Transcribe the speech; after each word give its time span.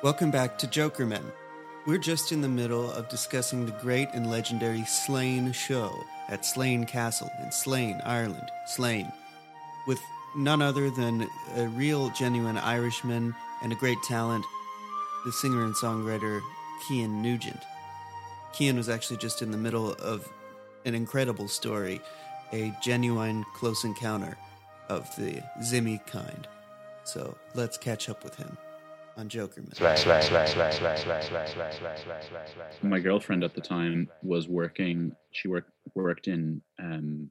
Welcome 0.00 0.30
back 0.30 0.58
to 0.58 0.68
Jokerman. 0.68 1.24
We're 1.84 1.98
just 1.98 2.30
in 2.30 2.40
the 2.40 2.48
middle 2.48 2.88
of 2.92 3.08
discussing 3.08 3.66
the 3.66 3.72
great 3.72 4.08
and 4.14 4.30
legendary 4.30 4.84
Slane 4.84 5.50
show 5.50 5.92
at 6.28 6.46
Slane 6.46 6.84
Castle 6.84 7.28
in 7.42 7.50
Slane, 7.50 8.00
Ireland. 8.04 8.48
Slane. 8.68 9.10
With 9.88 9.98
none 10.36 10.62
other 10.62 10.88
than 10.88 11.26
a 11.56 11.66
real, 11.66 12.10
genuine 12.10 12.58
Irishman 12.58 13.34
and 13.60 13.72
a 13.72 13.74
great 13.74 14.00
talent, 14.04 14.44
the 15.24 15.32
singer 15.32 15.64
and 15.64 15.74
songwriter 15.74 16.42
Cian 16.86 17.20
Nugent. 17.20 17.64
Cian 18.52 18.76
was 18.76 18.88
actually 18.88 19.16
just 19.16 19.42
in 19.42 19.50
the 19.50 19.58
middle 19.58 19.94
of 19.94 20.28
an 20.84 20.94
incredible 20.94 21.48
story, 21.48 22.00
a 22.52 22.72
genuine 22.80 23.44
close 23.56 23.82
encounter 23.82 24.38
of 24.88 25.12
the 25.16 25.42
Zimmy 25.62 26.06
kind. 26.06 26.46
So 27.02 27.36
let's 27.56 27.76
catch 27.76 28.08
up 28.08 28.22
with 28.22 28.36
him 28.36 28.58
on 29.18 29.28
Jokerman. 29.28 29.74
My 32.82 33.00
girlfriend 33.00 33.42
at 33.42 33.54
the 33.54 33.60
time 33.60 34.08
was 34.22 34.48
working. 34.48 35.14
She 35.32 35.48
worked 35.48 35.72
worked 35.94 36.28
in 36.28 36.62
um, 36.78 37.28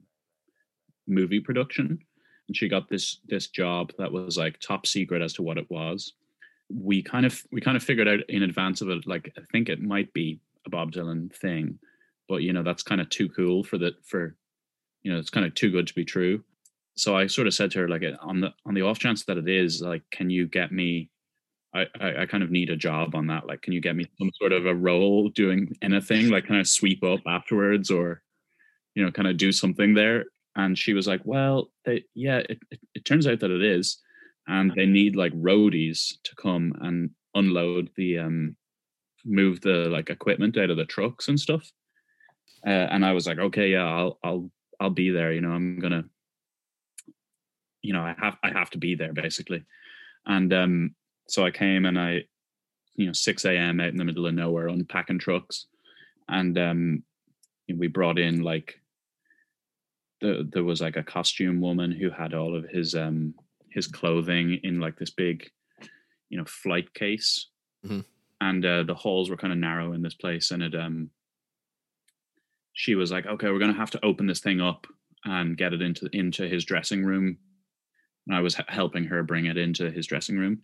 movie 1.06 1.40
production, 1.40 1.98
and 2.46 2.56
she 2.56 2.68
got 2.68 2.88
this 2.88 3.20
this 3.26 3.48
job 3.48 3.92
that 3.98 4.12
was 4.12 4.36
like 4.36 4.60
top 4.60 4.86
secret 4.86 5.22
as 5.22 5.32
to 5.34 5.42
what 5.42 5.56
it 5.58 5.68
was. 5.70 6.12
We 6.68 7.02
kind 7.02 7.24
of 7.24 7.42
we 7.50 7.62
kind 7.62 7.76
of 7.76 7.82
figured 7.82 8.06
out 8.06 8.20
in 8.28 8.42
advance 8.42 8.82
of 8.82 8.90
it, 8.90 9.06
like 9.06 9.32
I 9.38 9.40
think 9.50 9.70
it 9.70 9.80
might 9.80 10.12
be 10.12 10.40
a 10.66 10.70
Bob 10.70 10.92
Dylan 10.92 11.34
thing, 11.34 11.78
but 12.28 12.42
you 12.42 12.52
know 12.52 12.62
that's 12.62 12.82
kind 12.82 13.00
of 13.00 13.08
too 13.08 13.30
cool 13.30 13.64
for 13.64 13.78
the 13.78 13.94
for 14.04 14.36
you 15.02 15.10
know 15.10 15.18
it's 15.18 15.30
kind 15.30 15.46
of 15.46 15.54
too 15.54 15.70
good 15.70 15.86
to 15.86 15.94
be 15.94 16.04
true. 16.04 16.44
So 16.96 17.16
I 17.16 17.28
sort 17.28 17.46
of 17.46 17.54
said 17.54 17.70
to 17.70 17.78
her 17.78 17.88
like 17.88 18.02
on 18.20 18.40
the 18.40 18.52
on 18.66 18.74
the 18.74 18.82
off 18.82 18.98
chance 18.98 19.24
that 19.24 19.38
it 19.38 19.48
is, 19.48 19.80
like, 19.80 20.02
can 20.10 20.28
you 20.28 20.46
get 20.46 20.70
me 20.70 21.10
I, 22.00 22.22
I, 22.22 22.26
kind 22.26 22.42
of 22.42 22.50
need 22.50 22.70
a 22.70 22.76
job 22.76 23.14
on 23.14 23.26
that. 23.28 23.46
Like, 23.46 23.62
can 23.62 23.72
you 23.72 23.80
get 23.80 23.96
me 23.96 24.06
some 24.18 24.30
sort 24.34 24.52
of 24.52 24.66
a 24.66 24.74
role 24.74 25.28
doing 25.28 25.74
anything, 25.82 26.28
like 26.28 26.46
kind 26.46 26.60
of 26.60 26.68
sweep 26.68 27.02
up 27.04 27.20
afterwards 27.26 27.90
or, 27.90 28.22
you 28.94 29.04
know, 29.04 29.10
kind 29.10 29.28
of 29.28 29.36
do 29.36 29.52
something 29.52 29.94
there? 29.94 30.24
And 30.56 30.76
she 30.76 30.92
was 30.92 31.06
like, 31.06 31.20
well, 31.24 31.70
they, 31.84 32.04
yeah, 32.14 32.38
it, 32.38 32.58
it, 32.70 32.80
it 32.94 33.04
turns 33.04 33.26
out 33.26 33.40
that 33.40 33.50
it 33.50 33.62
is. 33.62 33.98
And 34.46 34.72
they 34.74 34.86
need 34.86 35.14
like 35.14 35.32
roadies 35.34 36.14
to 36.24 36.34
come 36.36 36.72
and 36.80 37.10
unload 37.34 37.90
the, 37.96 38.18
um, 38.18 38.56
move 39.24 39.60
the 39.60 39.88
like 39.90 40.10
equipment 40.10 40.56
out 40.56 40.70
of 40.70 40.76
the 40.76 40.86
trucks 40.86 41.28
and 41.28 41.38
stuff. 41.38 41.70
Uh, 42.66 42.70
and 42.70 43.04
I 43.04 43.12
was 43.12 43.26
like, 43.26 43.38
okay, 43.38 43.68
yeah, 43.72 43.86
I'll, 43.86 44.18
I'll, 44.24 44.50
I'll 44.80 44.90
be 44.90 45.10
there. 45.10 45.32
You 45.32 45.42
know, 45.42 45.52
I'm 45.52 45.78
gonna, 45.78 46.04
you 47.82 47.92
know, 47.92 48.02
I 48.02 48.14
have, 48.18 48.36
I 48.42 48.50
have 48.50 48.70
to 48.70 48.78
be 48.78 48.94
there 48.94 49.12
basically. 49.12 49.64
And 50.26 50.52
um, 50.52 50.94
so 51.28 51.44
I 51.44 51.50
came 51.50 51.84
and 51.84 51.98
I, 51.98 52.24
you 52.96 53.06
know, 53.06 53.12
6 53.12 53.44
a.m. 53.44 53.80
out 53.80 53.88
in 53.88 53.96
the 53.96 54.04
middle 54.04 54.26
of 54.26 54.34
nowhere 54.34 54.68
unpacking 54.68 55.18
trucks. 55.18 55.66
And 56.28 56.58
um, 56.58 57.02
we 57.72 57.86
brought 57.86 58.18
in 58.18 58.42
like, 58.42 58.80
the, 60.20 60.48
there 60.52 60.64
was 60.64 60.80
like 60.80 60.96
a 60.96 61.02
costume 61.04 61.60
woman 61.60 61.92
who 61.92 62.10
had 62.10 62.34
all 62.34 62.56
of 62.56 62.64
his 62.68 62.94
um 62.96 63.34
his 63.70 63.86
clothing 63.86 64.58
in 64.64 64.80
like 64.80 64.96
this 64.98 65.10
big 65.10 65.48
you 66.28 66.36
know 66.38 66.44
flight 66.44 66.92
case 66.92 67.48
Mhm. 67.86 68.04
and 68.40 68.66
uh, 68.66 68.82
the 68.82 68.94
halls 68.96 69.30
were 69.30 69.36
kind 69.36 69.52
of 69.52 69.60
narrow 69.60 69.92
in 69.92 70.02
this 70.02 70.14
place 70.14 70.50
and 70.50 70.60
it 70.64 70.74
um 70.74 71.10
she 72.72 72.96
was 72.96 73.12
like 73.12 73.26
okay 73.26 73.48
we're 73.48 73.60
gonna 73.60 73.72
have 73.72 73.92
to 73.92 74.04
open 74.04 74.26
this 74.26 74.40
thing 74.40 74.60
up 74.60 74.88
and 75.24 75.56
get 75.56 75.72
it 75.72 75.82
into 75.82 76.08
into 76.12 76.48
his 76.48 76.64
dressing 76.64 77.04
room 77.04 77.38
and 78.26 78.34
i 78.36 78.40
was 78.40 78.56
helping 78.66 79.04
her 79.04 79.22
bring 79.22 79.46
it 79.46 79.56
into 79.56 79.88
his 79.88 80.06
dressing 80.08 80.36
room 80.36 80.60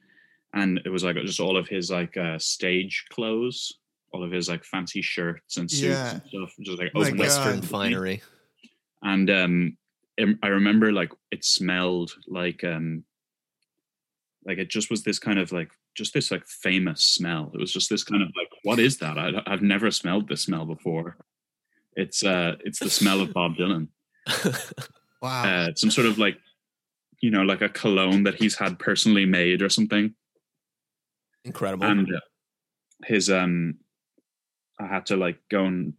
and 0.55 0.81
it 0.85 0.89
was 0.89 1.05
like 1.05 1.17
just 1.17 1.41
all 1.41 1.57
of 1.57 1.69
his 1.69 1.91
like 1.91 2.17
uh 2.17 2.39
stage 2.39 3.05
clothes 3.11 3.73
all 4.13 4.23
of 4.25 4.31
his 4.31 4.49
like 4.49 4.65
fancy 4.65 5.03
shirts 5.03 5.57
and 5.57 5.69
suits 5.71 5.83
Yeah. 5.83 6.13
and 6.13 6.23
stuff 6.29 6.53
just 6.63 6.79
like 6.79 6.95
My 6.95 7.01
open 7.03 7.19
Western 7.19 7.61
finery. 7.63 8.23
and 9.03 9.29
um 9.31 9.77
i 10.43 10.47
remember 10.47 10.93
like 10.93 11.11
it 11.33 11.45
smelled 11.45 12.13
like 12.29 12.63
um 12.65 13.03
like 14.47 14.59
it 14.59 14.69
just 14.71 14.91
was 14.91 15.03
this 15.03 15.19
kind 15.19 15.39
of 15.39 15.51
like 15.53 15.71
just 15.97 16.15
this 16.15 16.31
like 16.31 16.47
famous 16.47 17.03
smell 17.03 17.51
it 17.55 17.59
was 17.59 17.73
just 17.73 17.91
this 17.91 18.05
kind 18.05 18.23
of 18.23 18.29
like 18.37 18.49
what 18.63 18.79
is 18.79 18.99
that 18.99 19.19
I, 19.19 19.31
i've 19.47 19.63
never 19.63 19.91
smelled 19.91 20.29
this 20.29 20.43
smell 20.43 20.65
before 20.65 21.17
it's 21.97 22.23
uh 22.25 22.55
it's 22.65 22.79
the 22.79 22.91
smell 22.91 23.21
of 23.21 23.33
bob 23.33 23.57
dylan 23.57 23.89
Wow. 25.23 25.45
uh 25.45 25.75
some 25.75 25.91
sort 25.91 26.07
of 26.07 26.19
like 26.19 26.39
you 27.21 27.31
know 27.31 27.43
like 27.43 27.63
a 27.63 27.69
cologne 27.69 28.23
that 28.25 28.35
he's 28.37 28.57
had 28.57 28.79
personally 28.79 29.25
made 29.27 29.63
or 29.63 29.69
something 29.69 30.15
Incredible. 31.45 31.85
and 31.85 32.09
uh, 32.15 32.21
his 33.05 33.31
um 33.31 33.77
i 34.79 34.87
had 34.87 35.07
to 35.07 35.17
like 35.17 35.39
go 35.51 35.65
and 35.65 35.95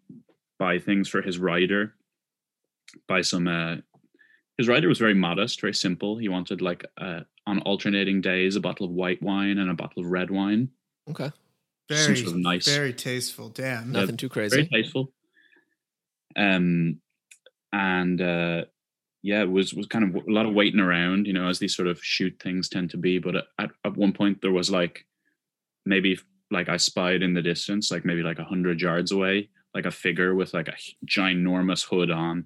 buy 0.57 0.79
things 0.79 1.07
for 1.07 1.21
his 1.21 1.37
rider 1.37 1.93
buy 3.07 3.21
some 3.21 3.47
uh 3.47 3.75
his 4.57 4.67
rider 4.67 4.87
was 4.87 4.99
very 4.99 5.13
modest 5.13 5.61
very 5.61 5.73
simple 5.73 6.17
he 6.17 6.29
wanted 6.29 6.61
like 6.61 6.85
uh 6.97 7.21
on 7.47 7.59
alternating 7.59 8.21
days 8.21 8.55
a 8.55 8.61
bottle 8.61 8.85
of 8.85 8.91
white 8.91 9.21
wine 9.21 9.59
and 9.59 9.69
a 9.69 9.73
bottle 9.73 10.03
of 10.03 10.09
red 10.09 10.31
wine 10.31 10.69
okay. 11.09 11.31
very, 11.89 12.15
sort 12.15 12.29
of 12.29 12.37
nice 12.37 12.67
very 12.67 12.93
tasteful. 12.93 13.49
Damn. 13.49 13.91
No. 13.91 14.01
Nothing 14.01 14.17
too 14.17 14.29
crazy. 14.29 14.55
very 14.55 14.67
tasteful 14.67 15.11
um 16.35 16.99
and 17.71 18.21
uh 18.21 18.65
yeah 19.21 19.41
it 19.41 19.51
was 19.51 19.73
was 19.73 19.87
kind 19.87 20.05
of 20.05 20.15
a 20.27 20.31
lot 20.31 20.45
of 20.45 20.53
waiting 20.53 20.79
around 20.79 21.27
you 21.27 21.33
know 21.33 21.47
as 21.47 21.59
these 21.59 21.75
sort 21.75 21.87
of 21.87 22.03
shoot 22.03 22.35
things 22.41 22.69
tend 22.69 22.89
to 22.89 22.97
be 22.97 23.19
but 23.19 23.35
at, 23.35 23.69
at 23.83 23.95
one 23.95 24.11
point 24.11 24.41
there 24.41 24.51
was 24.51 24.71
like 24.71 25.05
maybe 25.85 26.19
like 26.51 26.69
i 26.69 26.77
spied 26.77 27.21
in 27.21 27.33
the 27.33 27.41
distance 27.41 27.91
like 27.91 28.05
maybe 28.05 28.23
like 28.23 28.39
a 28.39 28.43
hundred 28.43 28.81
yards 28.81 29.11
away 29.11 29.49
like 29.73 29.85
a 29.85 29.91
figure 29.91 30.33
with 30.35 30.53
like 30.53 30.67
a 30.67 30.75
ginormous 31.05 31.85
hood 31.85 32.11
on 32.11 32.45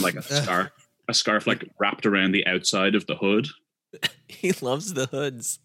like 0.00 0.14
a 0.14 0.22
scarf 0.42 0.70
a 1.08 1.14
scarf 1.14 1.46
like 1.46 1.64
wrapped 1.78 2.06
around 2.06 2.32
the 2.32 2.46
outside 2.46 2.94
of 2.94 3.06
the 3.06 3.16
hood 3.16 3.46
He 4.28 4.50
loves 4.60 4.94
the 4.94 5.06
hoods. 5.06 5.60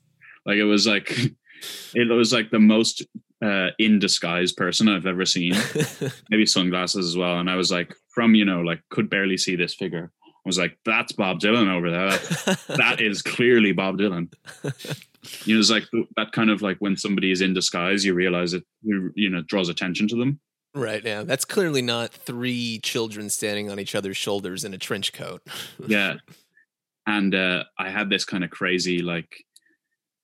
like 0.45 0.57
it 0.57 0.65
was 0.65 0.85
like 0.85 1.11
it 1.95 2.09
was 2.09 2.31
like 2.31 2.51
the 2.51 2.59
most 2.59 3.05
uh 3.43 3.69
in 3.79 3.99
disguise 3.99 4.51
person 4.51 4.87
i've 4.89 5.05
ever 5.07 5.25
seen 5.25 5.53
maybe 6.29 6.45
sunglasses 6.45 7.05
as 7.07 7.17
well. 7.17 7.39
And 7.39 7.49
I 7.49 7.55
was 7.55 7.71
like, 7.71 7.95
from 8.09 8.35
you 8.35 8.45
know, 8.45 8.61
like 8.61 8.81
could 8.89 9.09
barely 9.09 9.37
see 9.37 9.55
this 9.55 9.73
figure. 9.73 10.11
I 10.45 10.49
was 10.49 10.57
like, 10.57 10.77
that's 10.85 11.11
Bob 11.11 11.39
Dylan 11.39 11.69
over 11.71 11.91
there. 11.91 12.09
That, 12.09 12.59
that 12.77 13.01
is 13.01 13.21
clearly 13.21 13.71
Bob 13.71 13.97
Dylan. 13.97 14.31
You 15.43 15.55
know, 15.55 15.59
it's 15.59 15.69
like 15.69 15.83
that 16.15 16.31
kind 16.31 16.49
of 16.49 16.61
like 16.61 16.77
when 16.79 16.95
somebody 16.95 17.29
is 17.29 17.41
in 17.41 17.53
disguise, 17.53 18.05
you 18.05 18.13
realize 18.13 18.53
it, 18.53 18.63
you 18.81 19.11
you 19.15 19.29
know, 19.29 19.41
draws 19.41 19.67
attention 19.67 20.07
to 20.07 20.15
them. 20.15 20.39
right 20.73 21.03
now. 21.03 21.23
That's 21.23 21.43
clearly 21.43 21.81
not 21.81 22.13
three 22.13 22.79
children 22.81 23.29
standing 23.29 23.69
on 23.69 23.81
each 23.81 23.95
other's 23.95 24.15
shoulders 24.15 24.63
in 24.63 24.73
a 24.73 24.77
trench 24.77 25.11
coat. 25.11 25.41
Yeah. 25.87 26.15
And 27.05 27.35
uh, 27.35 27.65
I 27.77 27.89
had 27.89 28.09
this 28.09 28.23
kind 28.23 28.45
of 28.45 28.49
crazy 28.49 29.01
like 29.01 29.43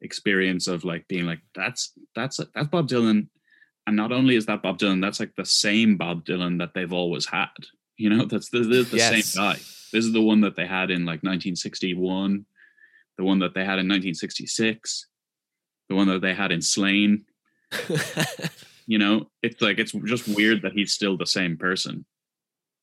experience 0.02 0.68
of 0.68 0.86
like 0.86 1.08
being 1.09 1.25
like, 1.25 1.40
that's 1.54 1.92
that's 2.16 2.40
that's 2.54 2.68
Bob 2.70 2.88
Dylan. 2.88 3.28
And 3.88 3.96
not 3.98 4.12
only 4.14 4.36
is 4.38 4.46
that 4.48 4.64
Bob 4.64 4.80
Dylan, 4.80 5.02
that's 5.02 5.20
like 5.20 5.36
the 5.36 5.46
same 5.46 5.98
Bob 5.98 6.25
Dylan 6.25 6.59
that 6.59 6.74
they've 6.74 6.94
always 6.94 7.25
had. 7.25 7.50
You 7.98 8.09
know, 8.12 8.25
that's 8.25 8.50
the, 8.50 8.59
the, 8.59 8.84
the 8.84 8.98
Yes. 8.98 9.25
same 9.25 9.44
guy. 9.44 9.59
This 9.91 10.06
is 10.06 10.13
the 10.13 10.22
one 10.22 10.41
that 10.41 10.56
they 10.56 10.66
had 10.66 10.91
in 10.91 11.06
like 11.06 11.23
1961, 11.23 12.46
the 13.18 13.23
one 13.23 13.40
that 13.40 13.53
they 13.53 13.62
had 13.62 13.79
in 13.79 13.88
1966, 13.88 15.07
the 15.90 15.96
one 15.96 16.07
that 16.07 16.22
they 16.22 16.34
had 16.34 16.51
in 16.51 16.62
Slane. 16.62 17.25
You 18.88 19.00
know, 19.00 19.29
it's 19.41 19.62
like 19.62 19.79
it's 19.79 19.91
just 19.91 20.28
weird 20.28 20.62
that 20.62 20.74
he's 20.74 20.94
still 20.94 21.18
the 21.18 21.25
same 21.25 21.57
person. 21.57 22.06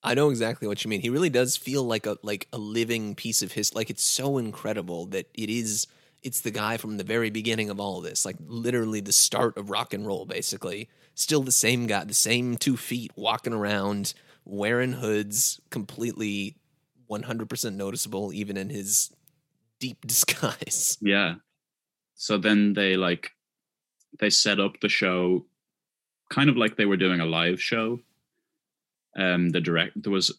I 0.03 0.15
know 0.15 0.31
exactly 0.31 0.67
what 0.67 0.83
you 0.83 0.89
mean. 0.89 1.01
He 1.01 1.11
really 1.11 1.31
does 1.31 1.57
feel 1.57 1.85
like 1.85 2.07
a 2.07 2.19
like 2.23 2.49
a 2.53 2.59
living 2.59 3.15
piece 3.15 3.43
of 3.43 3.53
his 3.53 3.75
like 3.75 3.89
it's 3.89 4.05
so 4.05 4.39
incredible 4.39 5.07
that 5.07 5.29
it 5.35 5.49
is 5.49 5.87
it's 6.23 6.41
the 6.41 6.51
guy 6.51 6.77
from 6.77 6.97
the 6.97 7.05
very 7.05 7.31
beginning 7.31 7.71
of 7.71 7.79
all 7.79 8.01
this, 8.01 8.25
like 8.25 8.37
literally 8.47 9.01
the 9.01 9.13
start 9.13 9.57
of 9.57 9.71
rock 9.71 9.95
and 9.95 10.07
roll 10.07 10.27
basically. 10.27 10.89
Still 11.15 11.43
the 11.43 11.53
same 11.53 11.87
guy, 11.87 12.05
the 12.05 12.15
same 12.15 12.57
2 12.57 12.77
feet 12.77 13.13
walking 13.15 13.53
around 13.53 14.15
wearing 14.45 14.95
hoods, 14.95 15.61
completely 15.71 16.57
100% 17.21 17.75
noticeable 17.75 18.33
even 18.33 18.57
in 18.57 18.71
his 18.71 19.15
deep 19.81 20.01
disguise. 20.07 20.99
Yeah. 21.01 21.35
So 22.15 22.39
then 22.39 22.73
they 22.73 22.97
like 22.97 23.31
they 24.21 24.31
set 24.31 24.61
up 24.61 24.81
the 24.81 24.89
show 24.89 25.47
kind 26.31 26.49
of 26.49 26.57
like 26.57 26.77
they 26.77 26.87
were 26.87 26.97
doing 26.97 27.21
a 27.21 27.27
live 27.27 27.61
show. 27.61 28.01
Um 29.17 29.51
the 29.51 29.61
direct 29.61 30.03
there 30.03 30.13
was 30.13 30.33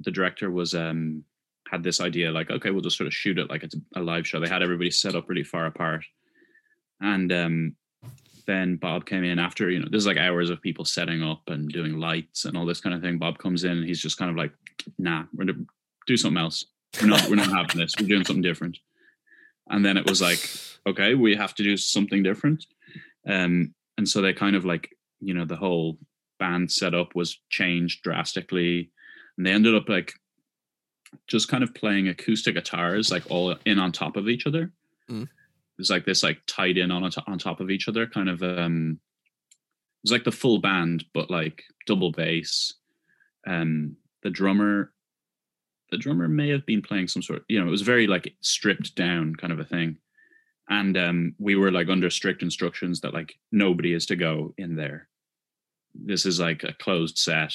the 0.00 0.10
director 0.10 0.50
was 0.50 0.74
um 0.74 1.24
had 1.70 1.82
this 1.82 2.00
idea 2.00 2.30
like 2.30 2.50
okay 2.50 2.70
we'll 2.70 2.80
just 2.80 2.96
sort 2.96 3.08
of 3.08 3.14
shoot 3.14 3.38
it 3.38 3.50
like 3.50 3.62
it's 3.62 3.74
a 3.94 4.00
live 4.00 4.26
show. 4.26 4.40
They 4.40 4.48
had 4.48 4.62
everybody 4.62 4.90
set 4.90 5.14
up 5.14 5.28
really 5.28 5.44
far 5.44 5.66
apart. 5.66 6.04
And 7.00 7.32
um 7.32 7.76
then 8.46 8.76
Bob 8.76 9.06
came 9.06 9.24
in 9.24 9.38
after, 9.38 9.70
you 9.70 9.80
know, 9.80 9.88
there's 9.90 10.06
like 10.06 10.16
hours 10.16 10.50
of 10.50 10.62
people 10.62 10.84
setting 10.84 11.22
up 11.22 11.42
and 11.48 11.68
doing 11.68 11.98
lights 11.98 12.44
and 12.44 12.56
all 12.56 12.64
this 12.64 12.80
kind 12.80 12.94
of 12.94 13.02
thing. 13.02 13.18
Bob 13.18 13.38
comes 13.38 13.64
in 13.64 13.72
and 13.72 13.84
he's 13.84 14.00
just 14.00 14.18
kind 14.18 14.30
of 14.30 14.36
like, 14.36 14.52
nah, 14.98 15.24
we're 15.34 15.46
do 16.06 16.16
something 16.16 16.40
else. 16.42 16.64
We're 17.00 17.08
not 17.08 17.28
we're 17.28 17.36
not 17.36 17.50
having 17.52 17.80
this. 17.80 17.94
We're 17.98 18.08
doing 18.08 18.24
something 18.24 18.42
different. 18.42 18.78
And 19.68 19.84
then 19.84 19.96
it 19.96 20.08
was 20.08 20.22
like, 20.22 20.48
okay, 20.86 21.14
we 21.14 21.34
have 21.34 21.54
to 21.56 21.62
do 21.62 21.76
something 21.76 22.22
different. 22.22 22.64
Um, 23.28 23.74
and 23.98 24.08
so 24.08 24.20
they 24.20 24.32
kind 24.32 24.54
of 24.54 24.64
like, 24.64 24.90
you 25.20 25.34
know, 25.34 25.44
the 25.44 25.56
whole 25.56 25.98
band 26.38 26.70
setup 26.70 27.14
was 27.14 27.40
changed 27.50 28.02
drastically. 28.02 28.90
And 29.36 29.46
they 29.46 29.50
ended 29.50 29.74
up 29.74 29.88
like 29.88 30.12
just 31.26 31.48
kind 31.48 31.64
of 31.64 31.74
playing 31.74 32.08
acoustic 32.08 32.54
guitars 32.54 33.10
like 33.10 33.24
all 33.30 33.56
in 33.64 33.78
on 33.78 33.92
top 33.92 34.16
of 34.16 34.28
each 34.28 34.46
other. 34.46 34.72
Mm. 35.10 35.28
It's 35.78 35.90
like 35.90 36.04
this 36.04 36.22
like 36.22 36.38
tied 36.46 36.78
in 36.78 36.90
on 36.90 37.08
on 37.26 37.38
top 37.38 37.60
of 37.60 37.70
each 37.70 37.88
other, 37.88 38.06
kind 38.06 38.28
of 38.28 38.42
um 38.42 39.00
it 39.52 40.02
was 40.02 40.12
like 40.12 40.24
the 40.24 40.32
full 40.32 40.58
band, 40.58 41.04
but 41.12 41.30
like 41.30 41.64
double 41.86 42.12
bass. 42.12 42.74
Um 43.46 43.96
the 44.22 44.30
drummer 44.30 44.92
the 45.90 45.98
drummer 45.98 46.28
may 46.28 46.48
have 46.50 46.66
been 46.66 46.82
playing 46.82 47.08
some 47.08 47.22
sort 47.22 47.40
of, 47.40 47.44
you 47.48 47.60
know, 47.60 47.66
it 47.66 47.70
was 47.70 47.82
very 47.82 48.06
like 48.06 48.34
stripped 48.40 48.94
down 48.94 49.34
kind 49.36 49.52
of 49.52 49.60
a 49.60 49.64
thing. 49.64 49.98
And 50.68 50.96
um 50.96 51.34
we 51.38 51.54
were 51.54 51.70
like 51.70 51.88
under 51.88 52.10
strict 52.10 52.42
instructions 52.42 53.00
that 53.00 53.14
like 53.14 53.38
nobody 53.52 53.92
is 53.92 54.06
to 54.06 54.16
go 54.16 54.54
in 54.58 54.76
there. 54.76 55.08
This 55.94 56.26
is 56.26 56.40
like 56.40 56.64
a 56.64 56.72
closed 56.72 57.18
set. 57.18 57.52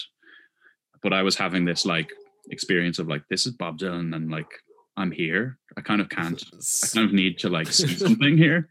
But 1.03 1.13
I 1.13 1.23
was 1.23 1.35
having 1.35 1.65
this 1.65 1.85
like 1.85 2.11
experience 2.49 2.99
of 2.99 3.07
like 3.07 3.23
this 3.29 3.45
is 3.45 3.53
Bob 3.53 3.79
Dylan 3.79 4.15
and 4.15 4.31
like 4.31 4.49
I'm 4.97 5.11
here. 5.11 5.57
I 5.77 5.81
kind 5.81 6.01
of 6.01 6.09
can't. 6.09 6.41
I 6.83 6.87
kind 6.87 7.07
of 7.07 7.13
need 7.13 7.39
to 7.39 7.49
like 7.49 7.67
see 7.67 7.95
something 7.95 8.37
here. 8.37 8.69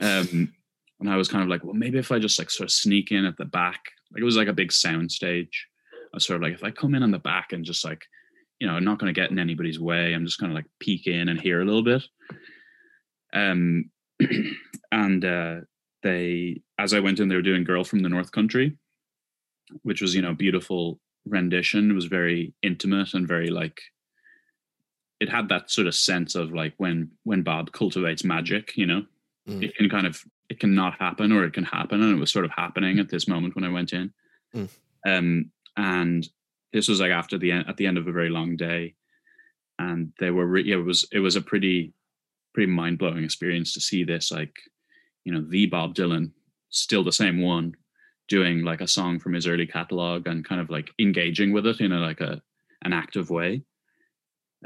Um, 0.00 0.52
and 1.00 1.10
I 1.10 1.16
was 1.16 1.28
kind 1.28 1.42
of 1.42 1.48
like, 1.48 1.64
well, 1.64 1.74
maybe 1.74 1.98
if 1.98 2.10
I 2.10 2.18
just 2.18 2.38
like 2.38 2.50
sort 2.50 2.68
of 2.68 2.72
sneak 2.72 3.12
in 3.12 3.24
at 3.24 3.36
the 3.36 3.44
back, 3.44 3.80
like 4.12 4.20
it 4.20 4.24
was 4.24 4.36
like 4.36 4.48
a 4.48 4.52
big 4.52 4.72
sound 4.72 5.12
stage. 5.12 5.66
I 5.92 6.16
was 6.16 6.26
sort 6.26 6.36
of 6.36 6.42
like, 6.42 6.54
if 6.54 6.64
I 6.64 6.70
come 6.70 6.94
in 6.94 7.02
on 7.02 7.10
the 7.10 7.18
back 7.18 7.52
and 7.52 7.64
just 7.64 7.84
like, 7.84 8.06
you 8.60 8.66
know, 8.66 8.74
I'm 8.74 8.84
not 8.84 8.98
going 8.98 9.12
to 9.12 9.20
get 9.20 9.30
in 9.30 9.38
anybody's 9.38 9.78
way. 9.78 10.12
I'm 10.14 10.24
just 10.24 10.40
going 10.40 10.50
to 10.50 10.54
like 10.54 10.66
peek 10.80 11.06
in 11.06 11.28
and 11.28 11.40
hear 11.40 11.60
a 11.60 11.64
little 11.64 11.82
bit. 11.84 12.02
Um, 13.32 13.90
and 14.92 15.24
uh, 15.24 15.56
they, 16.02 16.62
as 16.78 16.94
I 16.94 17.00
went 17.00 17.20
in, 17.20 17.28
they 17.28 17.36
were 17.36 17.42
doing 17.42 17.64
"Girl 17.64 17.84
from 17.84 18.00
the 18.00 18.08
North 18.08 18.32
Country," 18.32 18.76
which 19.82 20.00
was 20.00 20.14
you 20.14 20.22
know 20.22 20.34
beautiful 20.34 21.00
rendition. 21.26 21.90
It 21.90 21.94
was 21.94 22.06
very 22.06 22.54
intimate 22.62 23.14
and 23.14 23.28
very 23.28 23.48
like 23.48 23.80
it 25.20 25.28
had 25.28 25.48
that 25.48 25.70
sort 25.70 25.86
of 25.86 25.94
sense 25.94 26.34
of 26.34 26.52
like 26.52 26.74
when 26.78 27.10
when 27.24 27.42
Bob 27.42 27.72
cultivates 27.72 28.24
magic, 28.24 28.76
you 28.76 28.86
know, 28.86 29.02
Mm. 29.48 29.62
it 29.62 29.76
can 29.76 29.88
kind 29.88 30.06
of 30.08 30.24
it 30.48 30.58
can 30.60 30.74
not 30.74 30.98
happen 30.98 31.30
or 31.32 31.44
it 31.44 31.52
can 31.52 31.64
happen, 31.64 32.02
and 32.02 32.16
it 32.16 32.20
was 32.20 32.32
sort 32.32 32.44
of 32.44 32.50
happening 32.50 32.98
at 32.98 33.08
this 33.08 33.28
moment 33.28 33.54
when 33.54 33.64
I 33.64 33.68
went 33.68 33.92
in. 33.92 34.12
Mm. 34.54 34.68
Um, 35.06 35.50
and 35.76 36.28
this 36.76 36.88
was 36.88 37.00
like 37.00 37.10
after 37.10 37.38
the 37.38 37.52
end 37.52 37.64
at 37.68 37.78
the 37.78 37.86
end 37.86 37.96
of 37.96 38.06
a 38.06 38.12
very 38.12 38.28
long 38.28 38.54
day, 38.54 38.94
and 39.78 40.12
they 40.20 40.30
were 40.30 40.46
re- 40.46 40.70
it 40.70 40.76
was 40.76 41.08
it 41.10 41.20
was 41.20 41.34
a 41.34 41.40
pretty 41.40 41.94
pretty 42.52 42.70
mind 42.70 42.98
blowing 42.98 43.24
experience 43.24 43.72
to 43.72 43.80
see 43.80 44.04
this 44.04 44.30
like 44.30 44.54
you 45.24 45.32
know 45.32 45.42
the 45.48 45.64
Bob 45.64 45.94
Dylan 45.94 46.32
still 46.68 47.02
the 47.02 47.12
same 47.12 47.40
one 47.40 47.74
doing 48.28 48.62
like 48.62 48.82
a 48.82 48.86
song 48.86 49.18
from 49.18 49.32
his 49.32 49.46
early 49.46 49.66
catalog 49.66 50.26
and 50.26 50.46
kind 50.46 50.60
of 50.60 50.68
like 50.68 50.90
engaging 50.98 51.50
with 51.50 51.66
it 51.66 51.80
in 51.80 51.92
a 51.92 51.98
like 51.98 52.20
a 52.20 52.42
an 52.82 52.92
active 52.92 53.30
way. 53.30 53.62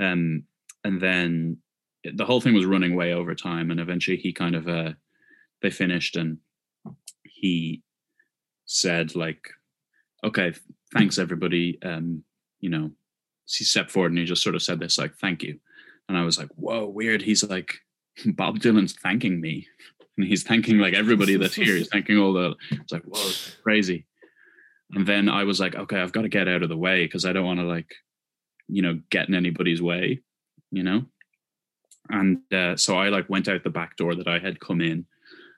Um 0.00 0.42
and 0.82 1.00
then 1.00 1.58
the 2.02 2.24
whole 2.24 2.40
thing 2.40 2.54
was 2.54 2.66
running 2.66 2.96
way 2.96 3.12
over 3.12 3.36
time 3.36 3.70
and 3.70 3.78
eventually 3.78 4.16
he 4.16 4.32
kind 4.32 4.56
of 4.56 4.66
uh 4.66 4.94
they 5.62 5.70
finished 5.70 6.16
and 6.16 6.38
he 7.22 7.82
said 8.66 9.14
like 9.14 9.50
okay 10.24 10.52
thanks 10.92 11.18
everybody. 11.18 11.78
Um 11.82 12.24
you 12.60 12.70
know 12.70 12.90
he 13.46 13.64
stepped 13.64 13.90
forward 13.90 14.12
and 14.12 14.18
he 14.18 14.24
just 14.24 14.42
sort 14.42 14.54
of 14.54 14.62
said 14.62 14.80
this 14.80 14.98
like 14.98 15.16
thank 15.16 15.42
you. 15.42 15.58
And 16.08 16.18
i 16.18 16.24
was 16.24 16.38
like 16.38 16.48
whoa 16.56 16.86
weird. 16.86 17.22
He's 17.22 17.44
like 17.44 17.74
bob 18.26 18.58
dylan's 18.58 18.94
thanking 18.94 19.40
me. 19.40 19.66
And 20.16 20.26
he's 20.26 20.42
thanking 20.42 20.78
like 20.78 20.94
everybody 20.94 21.36
that's 21.36 21.54
here. 21.54 21.76
He's 21.76 21.88
thanking 21.88 22.18
all 22.18 22.32
the 22.32 22.54
it's 22.70 22.92
like 22.92 23.04
whoa 23.04 23.30
crazy. 23.62 24.06
And 24.92 25.06
then 25.06 25.28
i 25.28 25.44
was 25.44 25.60
like 25.60 25.74
okay 25.74 26.00
i've 26.00 26.12
got 26.12 26.22
to 26.22 26.28
get 26.28 26.48
out 26.48 26.62
of 26.62 26.68
the 26.68 26.76
way 26.76 27.04
because 27.04 27.24
i 27.24 27.32
don't 27.32 27.46
want 27.46 27.60
to 27.60 27.66
like 27.66 27.94
you 28.66 28.82
know 28.82 29.00
get 29.10 29.28
in 29.28 29.34
anybody's 29.34 29.80
way 29.80 30.20
you 30.70 30.82
know? 30.82 31.04
And 32.08 32.40
uh, 32.52 32.76
so 32.76 32.96
i 32.96 33.08
like 33.08 33.30
went 33.30 33.48
out 33.48 33.62
the 33.62 33.70
back 33.70 33.96
door 33.96 34.16
that 34.16 34.26
i 34.26 34.38
had 34.38 34.58
come 34.58 34.80
in 34.80 35.06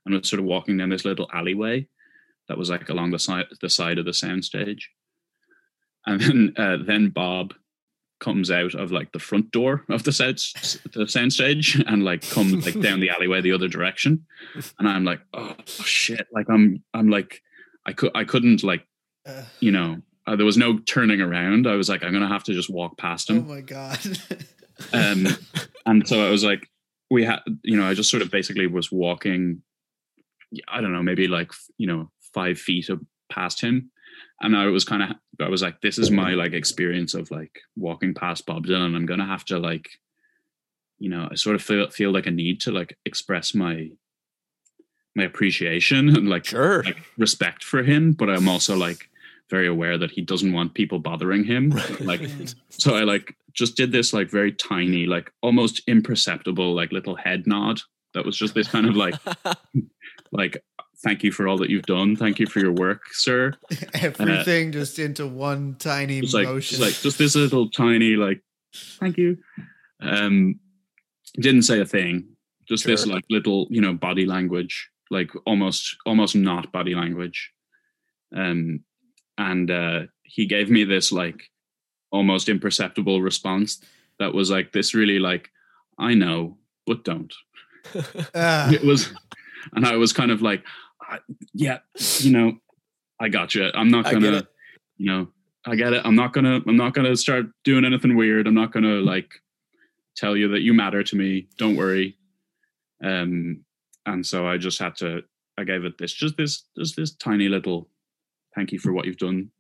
and 0.05 0.15
was 0.15 0.29
sort 0.29 0.41
of 0.41 0.45
walking 0.45 0.77
down 0.77 0.91
this 0.91 1.05
little 1.05 1.31
alleyway 1.33 1.87
that 2.53 2.59
was 2.59 2.69
like 2.69 2.91
along 2.91 3.11
the 3.13 3.19
side 3.19 3.47
the 3.63 3.71
side 3.71 3.97
of 3.99 4.05
the 4.05 4.11
soundstage 4.11 4.83
and 6.07 6.21
then 6.21 6.55
uh, 6.59 6.77
then 6.87 7.09
bob 7.09 7.55
comes 8.21 8.51
out 8.51 8.75
of 8.75 8.93
like 8.93 9.11
the 9.13 9.19
front 9.19 9.51
door 9.51 9.85
of 9.89 10.03
the 10.05 10.13
sound 10.13 10.37
the 10.93 11.07
soundstage 11.07 11.83
and 11.91 12.05
like 12.05 12.29
comes 12.29 12.65
like 12.67 12.79
down 12.81 13.01
the 13.01 13.09
alleyway 13.11 13.41
the 13.41 13.53
other 13.53 13.69
direction 13.69 14.27
and 14.79 14.87
i'm 14.89 15.05
like 15.05 15.21
oh 15.33 15.55
shit 15.67 16.27
like 16.33 16.47
i'm 16.51 16.83
i'm 16.95 17.09
like 17.09 17.43
i 17.87 17.93
could 17.93 18.11
i 18.15 18.23
couldn't 18.25 18.63
like 18.63 18.85
Uh, 19.27 19.43
you 19.61 19.73
know 19.73 19.97
uh, 20.27 20.37
there 20.37 20.47
was 20.47 20.57
no 20.59 20.79
turning 20.81 21.21
around 21.21 21.67
i 21.67 21.75
was 21.75 21.89
like 21.89 22.05
i'm 22.05 22.13
gonna 22.13 22.29
have 22.29 22.45
to 22.45 22.53
just 22.53 22.71
walk 22.71 22.97
past 22.99 23.31
him. 23.31 23.39
oh 23.39 23.55
my 23.55 23.61
god. 23.61 23.99
um 24.93 25.27
and 25.87 26.07
so 26.07 26.25
i 26.27 26.31
was 26.31 26.45
like 26.45 26.69
we 27.11 27.25
had 27.25 27.41
you 27.63 27.77
know 27.77 27.89
i 27.89 27.95
just 27.95 28.11
sort 28.11 28.23
of 28.23 28.31
basically 28.31 28.67
was 28.69 28.91
walking 28.93 29.63
i 30.69 30.81
don't 30.81 30.93
know 30.93 31.03
maybe 31.03 31.27
like 31.27 31.51
you 31.79 31.87
know 31.89 32.11
five 32.35 32.59
feet 32.59 32.89
of, 32.89 33.01
past 33.31 33.61
him. 33.63 33.91
And 34.43 34.57
i 34.57 34.67
was 34.67 34.85
kind 34.85 35.03
of 35.03 35.11
i 35.41 35.49
was 35.49 35.63
like 35.63 35.81
this 35.81 35.99
is 35.99 36.11
my 36.11 36.35
like 36.35 36.53
experience 36.53 37.15
of 37.15 37.31
like 37.31 37.61
walking 37.77 38.13
past 38.13 38.45
bob 38.45 38.67
dylan 38.67 38.95
i'm 38.97 39.07
gonna 39.07 39.25
have 39.27 39.45
to 39.47 39.59
like 39.59 39.89
you 40.99 41.09
know 41.09 41.29
i 41.31 41.35
sort 41.35 41.57
of 41.57 41.63
feel 41.63 41.89
feel 41.91 42.13
like 42.13 42.27
a 42.27 42.31
need 42.31 42.61
to 42.63 42.73
like 42.73 42.99
express 43.07 43.55
my 43.55 43.89
my 45.17 45.25
appreciation 45.25 46.09
and 46.17 46.29
like 46.29 46.45
Sure. 46.45 46.83
like 46.83 46.99
respect 47.17 47.65
for 47.65 47.83
him 47.83 48.13
but 48.13 48.29
i'm 48.29 48.49
also 48.49 48.77
like 48.77 49.09
very 49.51 49.67
aware 49.69 49.99
that 49.99 50.11
he 50.11 50.23
doesn't 50.23 50.53
want 50.55 50.73
people 50.75 50.99
bothering 50.99 51.45
him. 51.45 51.71
Like 52.01 52.23
so 52.71 52.97
i 52.97 53.03
like 53.05 53.37
just 53.53 53.77
did 53.77 53.93
this 53.93 54.13
like 54.13 54.31
very 54.31 54.53
tiny 54.53 55.07
like 55.07 55.31
almost 55.43 55.83
imperceptible 55.87 56.75
like 56.75 56.91
little 56.93 57.17
head 57.17 57.47
nod 57.47 57.81
that 58.15 58.25
was 58.25 58.37
just 58.37 58.55
this 58.55 58.69
kind 58.69 58.87
of 58.87 58.97
like 58.97 59.15
like 60.33 60.65
thank 61.03 61.23
you 61.23 61.33
for 61.33 61.49
all 61.49 61.59
that 61.59 61.71
you've 61.71 61.87
done. 61.87 62.17
Thank 62.17 62.39
you 62.39 62.47
for 62.47 62.61
your 62.61 62.73
work 62.73 63.03
sir. 63.13 63.55
Everything 63.95 64.73
just 64.73 64.99
into 64.99 65.27
one 65.27 65.77
tiny 65.79 66.19
it's 66.19 66.35
like 66.35 66.47
motion. 66.47 66.77
it's 66.77 66.83
like 66.83 67.03
just 67.03 67.19
this 67.19 67.35
little 67.35 67.69
tiny 67.71 68.17
like 68.17 68.43
thank 69.01 69.17
you. 69.19 69.39
Um 70.01 70.59
didn't 71.35 71.63
say 71.63 71.81
a 71.81 71.87
thing. 71.87 72.29
Just 72.69 72.85
this 72.85 73.07
like 73.07 73.25
little 73.31 73.67
you 73.71 73.81
know 73.81 73.95
body 73.95 74.27
language 74.27 74.91
like 75.11 75.31
almost 75.47 75.97
almost 76.07 76.35
not 76.35 76.73
body 76.73 76.95
language. 76.95 77.53
Um 78.35 78.81
and 79.39 79.71
uh 79.71 80.01
he 80.23 80.47
gave 80.47 80.71
me 80.71 80.85
this 80.85 81.13
like 81.13 81.51
almost 82.11 82.49
imperceptible 82.49 83.21
response 83.21 83.81
that 84.19 84.35
was 84.35 84.51
like 84.51 84.73
this 84.73 84.95
really 84.95 85.19
like 85.19 85.51
i 85.99 86.15
know 86.15 86.57
but 86.87 87.05
don't. 87.05 87.35
Ah, 88.35 88.71
it 88.71 88.83
was 88.85 89.13
and 89.75 89.87
i 89.87 89.97
was 89.97 90.13
kind 90.13 90.31
of 90.31 90.43
like 90.43 90.65
I, 91.13 91.19
yeah 91.53 91.79
you 92.21 92.33
know 92.33 92.53
i 93.21 93.29
got 93.29 93.55
you 93.55 93.71
i'm 93.75 93.91
not 93.91 94.11
gonna 94.11 94.47
you 94.97 95.07
know 95.07 95.29
i 95.67 95.75
get 95.77 95.93
it. 95.93 96.03
I'm 96.05 96.17
not 96.17 96.33
gonna 96.33 96.61
i'm 96.67 96.77
not 96.77 96.95
gonna 96.95 97.15
start 97.17 97.47
doing 97.65 97.85
anything 97.85 98.17
weird. 98.17 98.47
I'm 98.47 98.55
not 98.55 98.73
gonna 98.73 99.01
like 99.01 99.31
tell 100.17 100.37
you 100.37 100.49
that 100.49 100.63
you 100.63 100.75
matter 100.75 101.03
to 101.03 101.17
me. 101.17 101.49
Don't 101.57 101.77
worry. 101.77 102.17
Um 103.05 103.65
and 104.07 104.27
so 104.27 104.47
i 104.49 104.57
just 104.57 104.79
had 104.81 104.97
to 104.97 105.23
i 105.59 105.65
gave 105.65 105.85
it 105.85 105.99
this 105.99 106.13
just 106.13 106.37
this 106.37 106.65
just 106.77 106.97
this 106.97 107.15
tiny 107.15 107.49
little 107.49 107.89
thank 108.55 108.73
you 108.73 108.79
for 108.79 108.93
what 108.93 109.05
you've 109.05 109.19
done. 109.19 109.51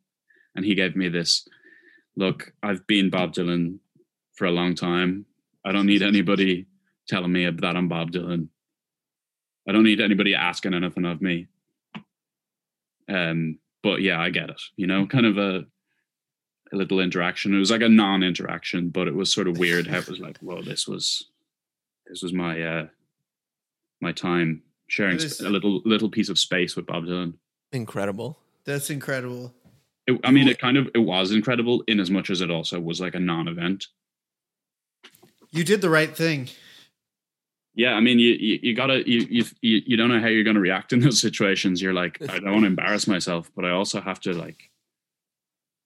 And 0.54 0.64
he 0.64 0.74
gave 0.74 0.96
me 0.96 1.08
this 1.08 1.46
look 2.16 2.52
i've 2.62 2.86
been 2.86 3.10
bob 3.10 3.34
dylan 3.34 3.78
for 4.34 4.46
a 4.46 4.50
long 4.50 4.74
time. 4.74 5.26
I 5.64 5.72
don't 5.72 5.86
need 5.86 6.02
anybody 6.02 6.66
telling 7.06 7.32
me 7.32 7.48
that 7.48 7.76
i'm 7.76 7.88
bob 7.88 8.10
dylan 8.10 8.48
i 9.68 9.72
don't 9.72 9.84
need 9.84 10.00
anybody 10.00 10.34
asking 10.34 10.74
anything 10.74 11.04
of 11.04 11.20
me 11.22 11.46
um 13.08 13.58
but 13.82 14.00
yeah 14.02 14.20
i 14.20 14.30
get 14.30 14.50
it 14.50 14.60
you 14.76 14.86
know 14.86 15.06
kind 15.06 15.26
of 15.26 15.38
a 15.38 15.64
a 16.72 16.76
little 16.76 17.00
interaction 17.00 17.54
it 17.54 17.58
was 17.58 17.70
like 17.70 17.82
a 17.82 17.88
non-interaction 17.88 18.88
but 18.88 19.06
it 19.06 19.14
was 19.14 19.32
sort 19.32 19.46
of 19.48 19.58
weird 19.58 19.86
how 19.86 19.98
it 19.98 20.08
was 20.08 20.20
like 20.20 20.38
well, 20.40 20.62
this 20.62 20.88
was 20.88 21.26
this 22.06 22.22
was 22.22 22.32
my 22.32 22.62
uh 22.62 22.86
my 24.00 24.12
time 24.12 24.62
sharing 24.88 25.16
It 25.16 25.24
is- 25.24 25.40
a 25.40 25.50
little 25.50 25.82
little 25.84 26.08
piece 26.08 26.28
of 26.30 26.38
space 26.38 26.74
with 26.76 26.86
bob 26.86 27.04
dylan 27.04 27.34
Incredible. 27.72 28.38
that's 28.64 28.88
incredible. 28.90 29.52
it, 30.06 30.18
i 30.24 30.30
mean 30.30 30.48
it 30.48 30.58
kind 30.58 30.76
of 30.78 30.88
it 30.94 30.98
was 31.00 31.30
incredible 31.32 31.82
in 31.86 32.00
as 32.00 32.10
much 32.10 32.30
as 32.30 32.40
it 32.40 32.50
also 32.50 32.80
was 32.80 33.00
like 33.00 33.14
a 33.14 33.20
non-event 33.20 33.86
You 35.50 35.64
did 35.64 35.82
the 35.82 35.90
right 35.90 36.16
thing. 36.16 36.48
Yeah 37.74 37.94
i 37.94 38.00
mean 38.00 38.18
you 38.18 38.32
you, 38.32 38.58
you 38.62 38.74
gotta 38.74 39.08
you, 39.08 39.26
you 39.30 39.44
you 39.60 39.82
you 39.86 39.96
don't 39.96 40.08
know 40.08 40.20
how 40.20 40.28
you're 40.28 40.44
gonna 40.44 40.60
react 40.60 40.92
in 40.92 41.00
those 41.00 41.20
situations 41.20 41.80
you're 41.80 41.94
like 41.94 42.18
i 42.28 42.38
don't 42.38 42.52
want 42.52 42.62
to 42.62 42.66
embarrass 42.76 43.06
myself 43.06 43.50
but 43.54 43.64
i 43.64 43.70
also 43.70 44.00
have 44.00 44.20
to 44.20 44.32
like 44.32 44.70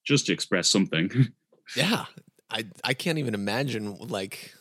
just 0.04 0.28
express 0.28 0.68
something 0.68 1.10
Yeah. 1.74 2.04
I 2.50 2.64
I 2.84 2.94
can't 2.94 3.18
even 3.18 3.34
imagine 3.34 3.96
like 3.96 4.54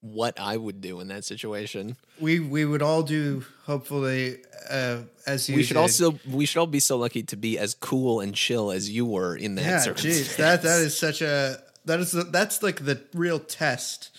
what 0.00 0.38
I 0.38 0.56
would 0.56 0.80
do 0.80 1.00
in 1.00 1.08
that 1.08 1.24
situation. 1.24 1.96
We 2.20 2.38
we 2.38 2.64
would 2.64 2.82
all 2.82 3.02
do 3.02 3.44
hopefully 3.64 4.38
uh, 4.70 4.98
as 5.26 5.48
you. 5.48 5.56
We 5.56 5.62
should 5.64 5.74
did. 5.74 5.80
also 5.80 6.18
we 6.28 6.46
should 6.46 6.60
all 6.60 6.66
be 6.66 6.80
so 6.80 6.96
lucky 6.96 7.22
to 7.24 7.36
be 7.36 7.58
as 7.58 7.74
cool 7.74 8.20
and 8.20 8.34
chill 8.34 8.70
as 8.70 8.88
you 8.88 9.04
were 9.04 9.34
in 9.34 9.56
that 9.56 9.64
yeah. 9.64 9.78
circumstance. 9.80 10.16
Geez, 10.16 10.36
that 10.36 10.62
that 10.62 10.80
is 10.80 10.96
such 10.96 11.22
a 11.22 11.60
that 11.86 11.98
is 11.98 12.12
the, 12.12 12.22
that's 12.24 12.62
like 12.62 12.84
the 12.84 13.02
real 13.14 13.40
test. 13.40 14.10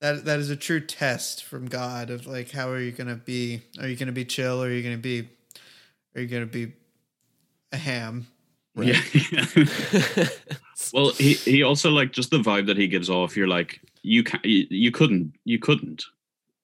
That 0.00 0.24
that 0.24 0.38
is 0.38 0.48
a 0.50 0.56
true 0.56 0.80
test 0.80 1.44
from 1.44 1.66
God 1.66 2.10
of 2.10 2.26
like 2.26 2.50
how 2.50 2.70
are 2.70 2.80
you 2.80 2.90
gonna 2.92 3.16
be? 3.16 3.62
Are 3.80 3.86
you 3.88 3.96
gonna 3.96 4.12
be 4.12 4.24
chill? 4.24 4.62
Or 4.62 4.66
are 4.66 4.70
you 4.70 4.82
gonna 4.82 4.96
be? 4.96 5.28
Are 6.14 6.20
you 6.22 6.26
gonna 6.26 6.46
be 6.46 6.72
a 7.72 7.76
ham? 7.76 8.26
Yeah. 8.76 8.98
well, 10.92 11.10
he 11.10 11.34
he 11.34 11.62
also 11.62 11.90
like 11.90 12.12
just 12.12 12.30
the 12.30 12.38
vibe 12.38 12.66
that 12.66 12.76
he 12.78 12.88
gives 12.88 13.10
off. 13.10 13.36
You're 13.36 13.48
like 13.48 13.80
you 14.02 14.22
can 14.22 14.40
you, 14.42 14.66
you 14.70 14.90
couldn't 14.90 15.34
you 15.44 15.58
couldn't 15.58 16.04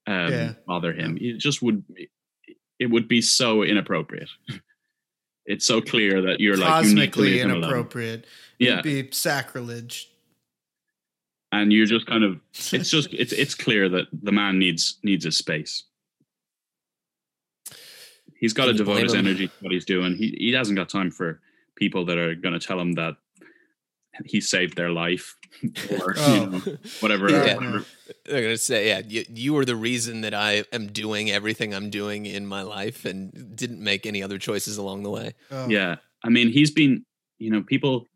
um, 0.06 0.32
Yeah. 0.32 0.52
bother 0.66 0.92
him. 0.92 1.18
It 1.20 1.38
just 1.38 1.60
would 1.62 1.82
it 2.78 2.86
would 2.86 3.08
be 3.08 3.20
so 3.22 3.62
inappropriate. 3.62 4.30
It's 5.48 5.64
so 5.64 5.80
clear 5.80 6.20
that 6.22 6.40
you're 6.40 6.56
like 6.56 6.66
you 6.82 6.88
Cosmically 6.90 7.30
leave 7.30 7.42
him 7.42 7.50
alone. 7.52 7.62
inappropriate. 7.62 8.24
Yeah, 8.58 8.80
It'd 8.80 8.82
be 8.82 9.08
sacrilege. 9.12 10.10
And 11.60 11.72
you're 11.72 11.86
just 11.86 12.06
kind 12.06 12.24
of 12.24 12.40
it's 12.72 12.90
just 12.90 13.12
it's 13.12 13.32
it's 13.42 13.54
clear 13.54 13.88
that 13.88 14.06
the 14.12 14.32
man 14.32 14.58
needs 14.58 14.98
needs 15.02 15.24
his 15.24 15.36
space. 15.36 15.84
He's 18.38 18.52
got 18.52 18.66
to 18.66 18.72
Can 18.72 18.78
you 18.78 18.84
devote 18.84 19.02
his 19.02 19.14
him? 19.14 19.26
energy 19.26 19.48
to 19.48 19.54
what 19.60 19.72
he's 19.72 19.84
doing. 19.84 20.14
He 20.16 20.34
he 20.38 20.52
hasn't 20.52 20.76
got 20.76 20.88
time 20.88 21.10
for 21.10 21.40
people 21.74 22.04
that 22.06 22.18
are 22.18 22.34
going 22.34 22.58
to 22.58 22.64
tell 22.66 22.78
him 22.80 22.92
that 22.94 23.16
he 24.24 24.40
saved 24.40 24.76
their 24.76 24.90
life 24.90 25.36
or 26.00 26.14
Oh. 26.18 26.34
you 26.34 26.46
know, 26.50 26.76
whatever. 27.00 27.28
Yeah. 27.30 27.54
whatever. 27.56 27.84
They're 28.24 28.42
gonna 28.42 28.56
say, 28.56 28.88
yeah, 28.88 29.02
you, 29.06 29.24
you 29.28 29.56
are 29.58 29.64
the 29.64 29.76
reason 29.76 30.22
that 30.22 30.32
I 30.34 30.64
am 30.72 30.86
doing 30.88 31.30
everything 31.30 31.74
I'm 31.74 31.90
doing 31.90 32.24
in 32.26 32.46
my 32.46 32.62
life, 32.62 33.04
and 33.04 33.54
didn't 33.56 33.80
make 33.82 34.06
any 34.06 34.22
other 34.22 34.38
choices 34.38 34.76
along 34.78 35.02
the 35.02 35.10
way. 35.10 35.34
Oh. 35.50 35.68
Yeah, 35.68 35.96
I 36.24 36.28
mean, 36.30 36.48
he's 36.50 36.70
been, 36.70 37.04
you 37.38 37.50
know, 37.50 37.62
people 37.62 38.06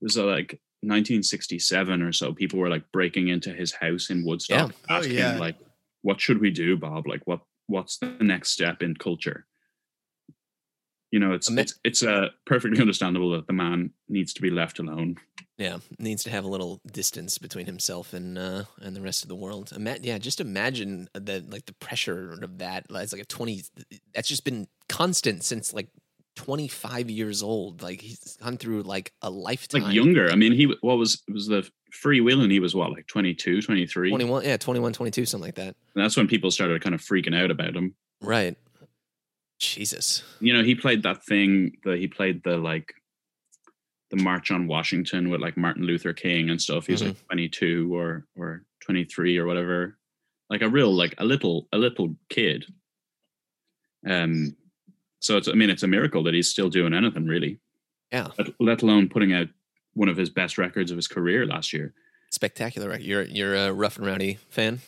was 0.00 0.16
like 0.18 0.60
1967 0.86 2.02
or 2.02 2.12
so. 2.12 2.32
People 2.32 2.58
were 2.58 2.68
like 2.68 2.90
breaking 2.92 3.28
into 3.28 3.52
his 3.52 3.72
house 3.72 4.10
in 4.10 4.24
Woodstock, 4.24 4.70
Yeah. 4.70 4.76
Oh, 4.90 4.96
asking 4.98 5.14
yeah. 5.16 5.38
like, 5.38 5.56
"What 6.02 6.20
should 6.20 6.40
we 6.40 6.50
do, 6.50 6.76
Bob? 6.76 7.06
Like, 7.06 7.22
what 7.26 7.40
what's 7.66 7.98
the 7.98 8.16
next 8.20 8.50
step 8.50 8.82
in 8.82 8.94
culture?" 8.94 9.46
You 11.10 11.20
know, 11.20 11.32
it's 11.32 11.48
it's 11.50 11.78
it's 11.84 12.02
uh, 12.02 12.30
perfectly 12.44 12.80
understandable 12.80 13.30
that 13.32 13.46
the 13.46 13.52
man 13.52 13.90
needs 14.08 14.32
to 14.34 14.42
be 14.42 14.50
left 14.50 14.78
alone. 14.80 15.16
Yeah, 15.56 15.78
needs 16.00 16.24
to 16.24 16.30
have 16.30 16.44
a 16.44 16.48
little 16.48 16.80
distance 16.90 17.38
between 17.38 17.66
himself 17.66 18.12
and 18.12 18.36
uh, 18.36 18.64
and 18.80 18.96
the 18.96 19.00
rest 19.00 19.22
of 19.22 19.28
the 19.28 19.36
world. 19.36 19.72
Ima- 19.76 19.98
yeah, 20.02 20.18
just 20.18 20.40
imagine 20.40 21.08
that, 21.14 21.48
like 21.50 21.66
the 21.66 21.74
pressure 21.74 22.32
of 22.42 22.58
that. 22.58 22.86
It's 22.90 23.12
like 23.12 23.22
a 23.22 23.26
twenty. 23.26 23.62
That's 24.12 24.26
just 24.28 24.44
been 24.44 24.66
constant 24.88 25.44
since 25.44 25.72
like 25.72 25.88
twenty 26.36 26.68
five 26.68 27.10
years 27.10 27.42
old. 27.42 27.82
Like 27.82 28.00
he's 28.00 28.36
gone 28.42 28.56
through 28.56 28.82
like 28.82 29.12
a 29.22 29.30
lifetime. 29.30 29.82
Like 29.82 29.94
younger, 29.94 30.30
I 30.30 30.34
mean, 30.36 30.52
he 30.52 30.74
what 30.80 30.98
was 30.98 31.22
was 31.28 31.46
the 31.46 31.68
Freewheelin', 31.92 32.42
and 32.44 32.52
he 32.52 32.60
was 32.60 32.74
what 32.74 32.90
like 32.92 33.06
22, 33.06 33.62
23. 33.62 34.10
21, 34.10 34.44
yeah, 34.44 34.56
21, 34.56 34.92
22, 34.92 35.26
something 35.26 35.46
like 35.46 35.54
that. 35.54 35.76
And 35.94 36.04
that's 36.04 36.16
when 36.16 36.26
people 36.26 36.50
started 36.50 36.82
kind 36.82 36.94
of 36.94 37.00
freaking 37.00 37.40
out 37.40 37.52
about 37.52 37.76
him. 37.76 37.94
Right. 38.20 38.56
Jesus. 39.60 40.24
you 40.40 40.52
know 40.52 40.62
he 40.62 40.74
played 40.74 41.04
that 41.04 41.24
thing 41.24 41.76
that 41.84 41.98
he 41.98 42.06
played 42.08 42.42
the 42.42 42.56
like 42.56 42.92
the 44.10 44.16
march 44.16 44.50
on 44.50 44.66
washington 44.66 45.30
with 45.30 45.40
like 45.40 45.56
martin 45.56 45.84
luther 45.84 46.12
king 46.12 46.50
and 46.50 46.60
stuff 46.60 46.86
he's 46.86 47.02
like 47.02 47.16
22 47.28 47.94
or 47.96 48.26
or 48.36 48.64
23 48.82 49.38
or 49.38 49.46
whatever 49.46 49.96
like 50.50 50.60
a 50.60 50.68
real 50.68 50.92
like 50.92 51.14
a 51.18 51.24
little 51.24 51.66
a 51.72 51.78
little 51.78 52.14
kid 52.28 52.66
um 54.06 54.54
so 55.24 55.36
it's 55.38 55.48
i 55.48 55.52
mean 55.52 55.70
it's 55.70 55.82
a 55.82 55.86
miracle 55.96 56.22
that 56.22 56.34
he's 56.34 56.48
still 56.50 56.68
doing 56.68 56.92
anything 56.94 57.26
really 57.26 57.58
Yeah. 58.12 58.28
let, 58.38 58.48
let 58.60 58.82
alone 58.82 59.08
putting 59.08 59.32
out 59.32 59.48
one 59.94 60.08
of 60.08 60.16
his 60.16 60.28
best 60.30 60.58
records 60.58 60.90
of 60.90 60.96
his 60.96 61.08
career 61.08 61.46
last 61.46 61.72
year 61.72 61.94
Spectacular. 62.30 62.88
record. 62.88 63.04
You're 63.04 63.22
you're 63.22 63.54
a 63.56 63.72
rough 63.72 63.96
and 63.96 64.06
rowdy 64.06 64.38
fan. 64.50 64.80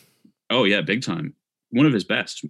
oh 0.49 0.65
yeah 0.65 0.81
big 0.81 1.01
time 1.01 1.33
one 1.71 1.85
of 1.85 1.93
his 1.93 2.03
best 2.03 2.45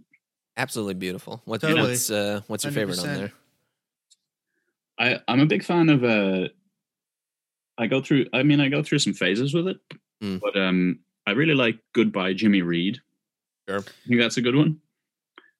Absolutely 0.60 0.96
beautiful. 0.96 1.40
What, 1.46 1.62
Totally. 1.62 1.82
What's 1.92 2.10
uh, 2.10 2.42
what's 2.48 2.64
your 2.64 2.74
favorite 2.74 2.98
on 2.98 3.06
there? 3.14 3.32
I, 4.98 5.20
I'm 5.28 5.40
a 5.40 5.46
big 5.46 5.64
fan 5.64 5.88
of 5.90 6.04
uh 6.04 6.48
I 7.78 7.86
go 7.86 8.02
through 8.02 8.26
I 8.34 8.42
mean 8.42 8.60
I 8.60 8.68
go 8.70 8.82
through 8.82 9.00
some 9.00 9.14
phases 9.14 9.54
with 9.54 9.68
it. 9.68 9.78
Mm. 10.24 10.40
But 10.42 10.58
um 10.60 11.00
I 11.28 11.32
really 11.32 11.54
like 11.54 11.78
Goodbye 11.94 12.34
Jimmy 12.34 12.64
Reed. 12.64 13.00
Sure. 13.70 13.80
I 13.80 14.08
think 14.08 14.20
that's 14.20 14.38
a 14.38 14.42
good 14.42 14.56
one. 14.56 14.80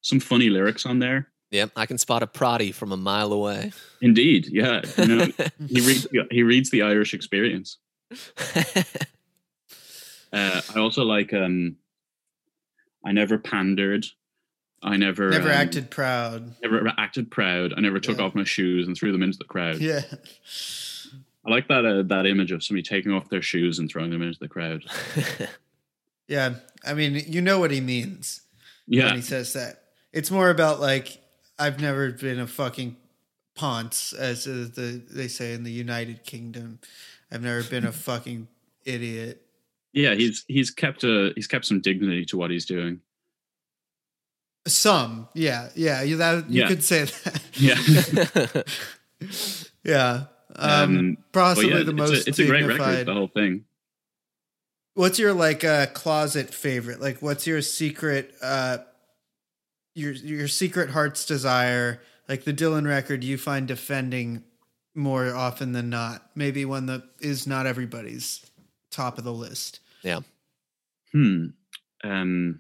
Some 0.02 0.20
funny 0.20 0.50
lyrics 0.50 0.86
on 0.88 0.98
there. 0.98 1.30
Yep, 1.52 1.72
I 1.76 1.86
can 1.86 1.98
spot 1.98 2.24
a 2.24 2.28
proddy 2.28 2.74
from 2.74 2.92
a 2.92 2.98
mile 2.98 3.32
away. 3.32 3.72
Indeed. 4.02 4.48
Yeah. 4.52 4.82
You 4.98 5.06
know, 5.08 5.26
he 5.68 5.80
reads 5.82 6.08
he 6.32 6.44
reads 6.44 6.70
the 6.72 6.82
Irish 6.82 7.14
experience. 7.14 7.78
Uh 10.34 10.62
I 10.76 10.80
also 10.80 11.04
like 11.04 11.34
um 11.34 11.78
I 13.06 13.14
never 13.14 13.38
pandered. 13.38 14.06
I 14.84 14.98
never 14.98 15.30
Never 15.30 15.48
um, 15.50 15.56
acted 15.56 15.90
proud. 15.90 16.54
never 16.62 16.92
acted 16.98 17.32
proud. 17.32 17.74
I 17.76 17.80
never 17.80 18.00
took 18.00 18.18
Yeah. 18.18 18.26
off 18.26 18.36
my 18.36 18.44
shoes 18.44 18.88
and 18.88 18.96
threw 18.98 19.12
them 19.14 19.24
into 19.24 19.38
the 19.38 19.46
crowd. 19.46 19.78
Yeah. 19.78 20.02
I 21.46 21.50
like 21.50 21.70
that 21.70 21.86
uh, 21.86 22.04
that 22.04 22.26
image 22.26 22.52
of 22.52 22.62
somebody 22.64 22.84
taking 22.84 23.14
off 23.14 23.30
their 23.30 23.42
shoes 23.42 23.80
and 23.80 23.90
throwing 23.90 24.10
them 24.12 24.22
into 24.22 24.40
the 24.40 24.48
crowd. 24.50 24.84
Yeah. 26.30 26.56
I 26.86 26.94
mean, 26.94 27.24
you 27.26 27.40
know 27.40 27.58
what 27.58 27.72
he 27.72 27.80
means 27.80 28.42
Yeah. 28.86 29.06
when 29.06 29.16
he 29.16 29.22
says 29.22 29.54
that. 29.54 29.84
It's 30.12 30.30
more 30.30 30.50
about 30.50 30.82
like 30.82 31.20
I've 31.60 31.80
never 31.82 32.12
been 32.12 32.40
a 32.40 32.48
fucking 32.48 32.96
ponce, 33.56 34.14
as 34.14 34.48
uh, 34.48 34.68
the 34.74 35.02
they 35.10 35.28
say 35.28 35.54
in 35.54 35.64
the 35.64 35.72
United 35.72 36.24
Kingdom. 36.24 36.80
I've 37.32 37.42
never 37.42 37.64
been 37.64 37.86
a 37.86 37.92
fucking 38.08 38.48
idiot. 38.86 39.42
Yeah, 39.94 40.14
he's 40.16 40.46
he's 40.48 40.70
kept 40.70 41.04
a 41.04 41.32
he's 41.36 41.48
kept 41.48 41.66
some 41.66 41.82
dignity 41.82 42.26
to 42.26 42.38
what 42.38 42.52
he's 42.52 42.66
doing. 42.66 43.02
Some, 44.68 45.30
yeah, 45.34 45.70
yeah. 45.76 46.02
You 46.04 46.18
that 46.18 46.50
you 46.50 46.62
Yeah. 46.62 46.68
could 46.68 46.84
say 46.84 47.06
that. 47.06 48.66
Yeah, 49.22 49.28
yeah. 49.84 50.26
Um, 50.56 50.98
Um, 50.98 51.18
possibly 51.32 51.70
yeah, 51.70 51.84
the 51.84 51.92
it's 51.92 51.94
most 51.94 52.28
a, 52.28 52.30
it's 52.30 52.40
a 52.40 52.46
great 52.48 52.66
record. 52.66 53.06
The 53.06 53.14
whole 53.14 53.28
thing. 53.30 53.64
What's 54.96 55.20
your 55.20 55.34
like 55.34 55.64
uh 55.64 55.86
closet 55.88 56.54
favorite? 56.54 57.00
Like 57.00 57.22
what's 57.22 57.48
your 57.48 57.62
secret 57.62 58.34
uh 58.42 58.80
your 59.98 60.14
your 60.14 60.48
secret 60.48 60.92
heart's 60.92 61.26
desire? 61.26 62.02
Like 62.30 62.44
the 62.44 62.54
Dylan 62.54 62.88
record 62.88 63.24
you 63.24 63.38
find 63.38 63.68
defending 63.68 64.44
more 64.94 65.34
often 65.34 65.72
than 65.72 65.90
not. 65.90 66.30
Maybe 66.36 66.66
one 66.66 66.86
that 66.88 67.04
is 67.20 67.48
not 67.48 67.66
everybody's 67.66 68.46
top 68.92 69.18
of 69.18 69.24
the 69.24 69.34
list. 69.34 69.80
yeah. 70.04 70.20
Hmm. 71.12 71.48
Um. 72.04 72.60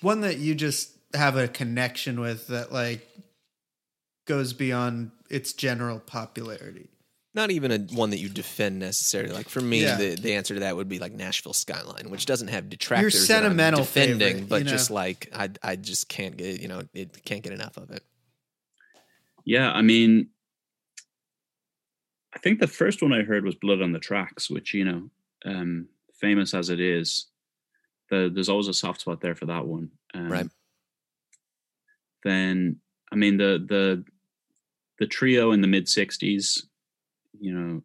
One 0.00 0.22
that 0.22 0.38
you 0.38 0.54
just 0.54 0.96
have 1.14 1.36
a 1.36 1.46
connection 1.46 2.20
with 2.20 2.48
that 2.48 2.72
like 2.72 3.08
goes 4.26 4.52
beyond 4.52 5.12
its 5.30 5.52
general 5.52 6.00
popularity. 6.00 6.88
Not 7.34 7.50
even 7.50 7.72
a 7.72 7.78
one 7.96 8.10
that 8.10 8.18
you 8.18 8.28
defend 8.28 8.78
necessarily. 8.78 9.32
Like 9.34 9.48
for 9.48 9.60
me, 9.60 9.82
Yeah. 9.82 9.96
the, 9.96 10.14
the 10.14 10.34
answer 10.34 10.54
to 10.54 10.60
that 10.60 10.76
would 10.76 10.88
be 10.88 11.00
like 11.00 11.12
Nashville 11.12 11.52
Skyline, 11.52 12.08
which 12.08 12.26
doesn't 12.26 12.46
have 12.48 12.70
detractors. 12.70 13.12
that 13.26 13.38
I'm 13.38 13.42
sentimental 13.42 13.80
defending, 13.80 14.18
favorite, 14.18 14.48
but 14.48 14.58
you 14.60 14.64
know? 14.64 14.70
just 14.70 14.90
like 14.90 15.28
I, 15.34 15.50
I 15.62 15.74
just 15.76 16.08
can't 16.08 16.36
get 16.36 16.60
you 16.60 16.68
know 16.68 16.82
it 16.94 17.24
can't 17.24 17.42
get 17.42 17.52
enough 17.52 17.76
of 17.76 17.90
it. 17.90 18.04
Yeah, 19.44 19.72
I 19.72 19.82
mean, 19.82 20.28
I 22.34 22.38
think 22.38 22.60
the 22.60 22.66
first 22.68 23.02
one 23.02 23.12
I 23.12 23.22
heard 23.22 23.44
was 23.44 23.56
"Blood 23.56 23.82
on 23.82 23.92
the 23.92 23.98
Tracks," 23.98 24.48
which 24.48 24.72
you 24.72 24.84
know, 24.84 25.10
um, 25.44 25.88
famous 26.14 26.54
as 26.54 26.70
it 26.70 26.78
is, 26.80 27.26
the, 28.10 28.30
there's 28.32 28.48
always 28.48 28.68
a 28.68 28.72
soft 28.74 29.00
spot 29.02 29.20
there 29.20 29.34
for 29.34 29.46
that 29.46 29.66
one. 29.66 29.90
Um, 30.14 30.28
Right. 30.28 30.46
Then, 32.22 32.76
I 33.12 33.16
mean, 33.16 33.36
the 33.36 33.64
the 33.68 34.04
the 34.98 35.06
trio 35.06 35.50
in 35.52 35.60
the 35.60 35.66
mid 35.66 35.86
'60s, 35.86 36.62
you 37.38 37.52
know, 37.52 37.82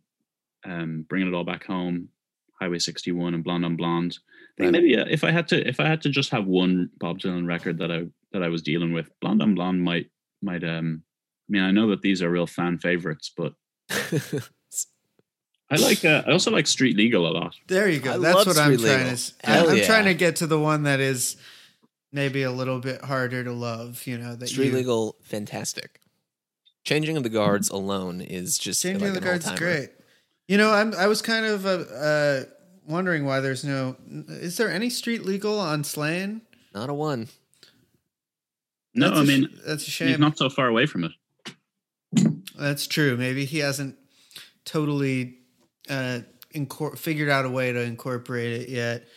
um, 0.66 1.06
bringing 1.08 1.28
it 1.28 1.34
all 1.34 1.44
back 1.44 1.66
home, 1.66 2.10
Highway 2.60 2.80
61 2.80 3.34
and 3.34 3.44
Blonde 3.44 3.66
on 3.66 3.76
Blonde. 3.76 4.18
I 4.18 4.64
think 4.64 4.74
Right. 4.74 4.84
maybe 4.84 4.98
uh, 4.98 5.06
if 5.10 5.24
I 5.24 5.32
had 5.32 5.48
to, 5.50 5.68
if 5.68 5.80
I 5.80 5.88
had 5.88 6.02
to 6.02 6.10
just 6.10 6.32
have 6.32 6.46
one 6.46 6.90
Bob 6.98 7.20
Dylan 7.20 7.48
record 7.48 7.78
that 7.80 7.92
I 7.92 8.06
that 8.34 8.44
I 8.44 8.50
was 8.50 8.62
dealing 8.62 8.92
with, 8.94 9.10
Blonde 9.22 9.42
on 9.42 9.56
Blonde 9.56 9.82
might 9.84 10.08
might 10.42 10.64
um. 10.64 11.04
I 11.50 11.52
mean, 11.52 11.64
I 11.64 11.72
know 11.72 11.90
that 11.90 12.02
these 12.02 12.22
are 12.22 12.30
real 12.30 12.46
fan 12.46 12.78
favorites, 12.78 13.32
but 13.36 13.54
I 15.72 15.76
like. 15.78 16.04
Uh, 16.04 16.24
I 16.28 16.32
also 16.32 16.52
like 16.52 16.68
Street 16.68 16.98
Legal 16.98 17.28
a 17.28 17.32
lot. 17.32 17.56
There 17.68 17.88
you 17.90 18.00
go. 18.00 18.14
I 18.14 18.18
That's 18.18 18.36
love 18.36 18.48
what 18.48 18.58
I'm 18.58 18.78
Street 18.78 18.88
trying 18.88 19.16
to. 19.16 19.34
Hell 19.44 19.70
I'm 19.70 19.78
yeah. 19.78 19.86
trying 19.86 20.06
to 20.06 20.14
get 20.14 20.36
to 20.38 20.48
the 20.48 20.60
one 20.60 20.84
that 20.84 21.00
is 21.00 21.38
maybe 22.12 22.44
a 22.44 22.52
little 22.52 22.80
bit 22.80 23.02
harder 23.02 23.44
to 23.44 23.52
love. 23.52 24.06
You 24.06 24.18
know 24.18 24.36
that 24.36 24.48
Street 24.50 24.68
you, 24.72 24.78
Legal, 24.78 25.16
fantastic. 25.24 26.00
Changing 26.90 27.18
of 27.18 27.22
the 27.22 27.30
guards 27.30 27.70
alone 27.70 28.20
is 28.20 28.58
just 28.58 28.82
Changing 28.82 29.02
like 29.02 29.10
of 29.10 29.14
the 29.14 29.20
an 29.22 29.24
Guards 29.26 29.46
is 29.46 29.60
great. 29.60 29.90
You 30.48 30.58
know, 30.58 30.72
I'm 30.74 30.92
I 30.96 31.06
was 31.06 31.22
kind 31.22 31.46
of 31.46 31.64
uh, 31.64 31.70
uh, 31.94 32.44
wondering 32.88 33.26
why 33.26 33.42
there's 33.42 33.64
no. 33.64 33.96
Is 34.28 34.58
there 34.58 34.72
any 34.72 34.90
street 34.90 35.24
legal 35.24 35.60
on 35.60 35.84
Slane? 35.84 36.42
Not 36.74 36.90
a 36.90 36.94
one. 36.96 37.28
No, 38.96 39.10
That's 39.10 39.20
I 39.20 39.22
a 39.22 39.26
sh- 39.26 39.28
mean 39.28 39.60
that's 39.68 39.88
a 39.88 39.92
shame. 39.92 40.08
he's 40.08 40.18
not 40.18 40.40
so 40.40 40.50
far 40.50 40.68
away 40.68 40.88
from 40.88 41.04
it. 41.04 41.12
That's 42.58 42.88
true. 42.88 43.16
Maybe 43.18 43.46
he 43.46 43.60
hasn't 43.60 43.96
totally 44.66 45.38
uh, 45.92 46.22
incor- 46.56 46.98
figured 46.98 47.30
out 47.30 47.46
a 47.46 47.52
way 47.52 47.72
to 47.72 47.82
incorporate 47.84 48.62
it 48.64 48.70
yet. 48.70 49.08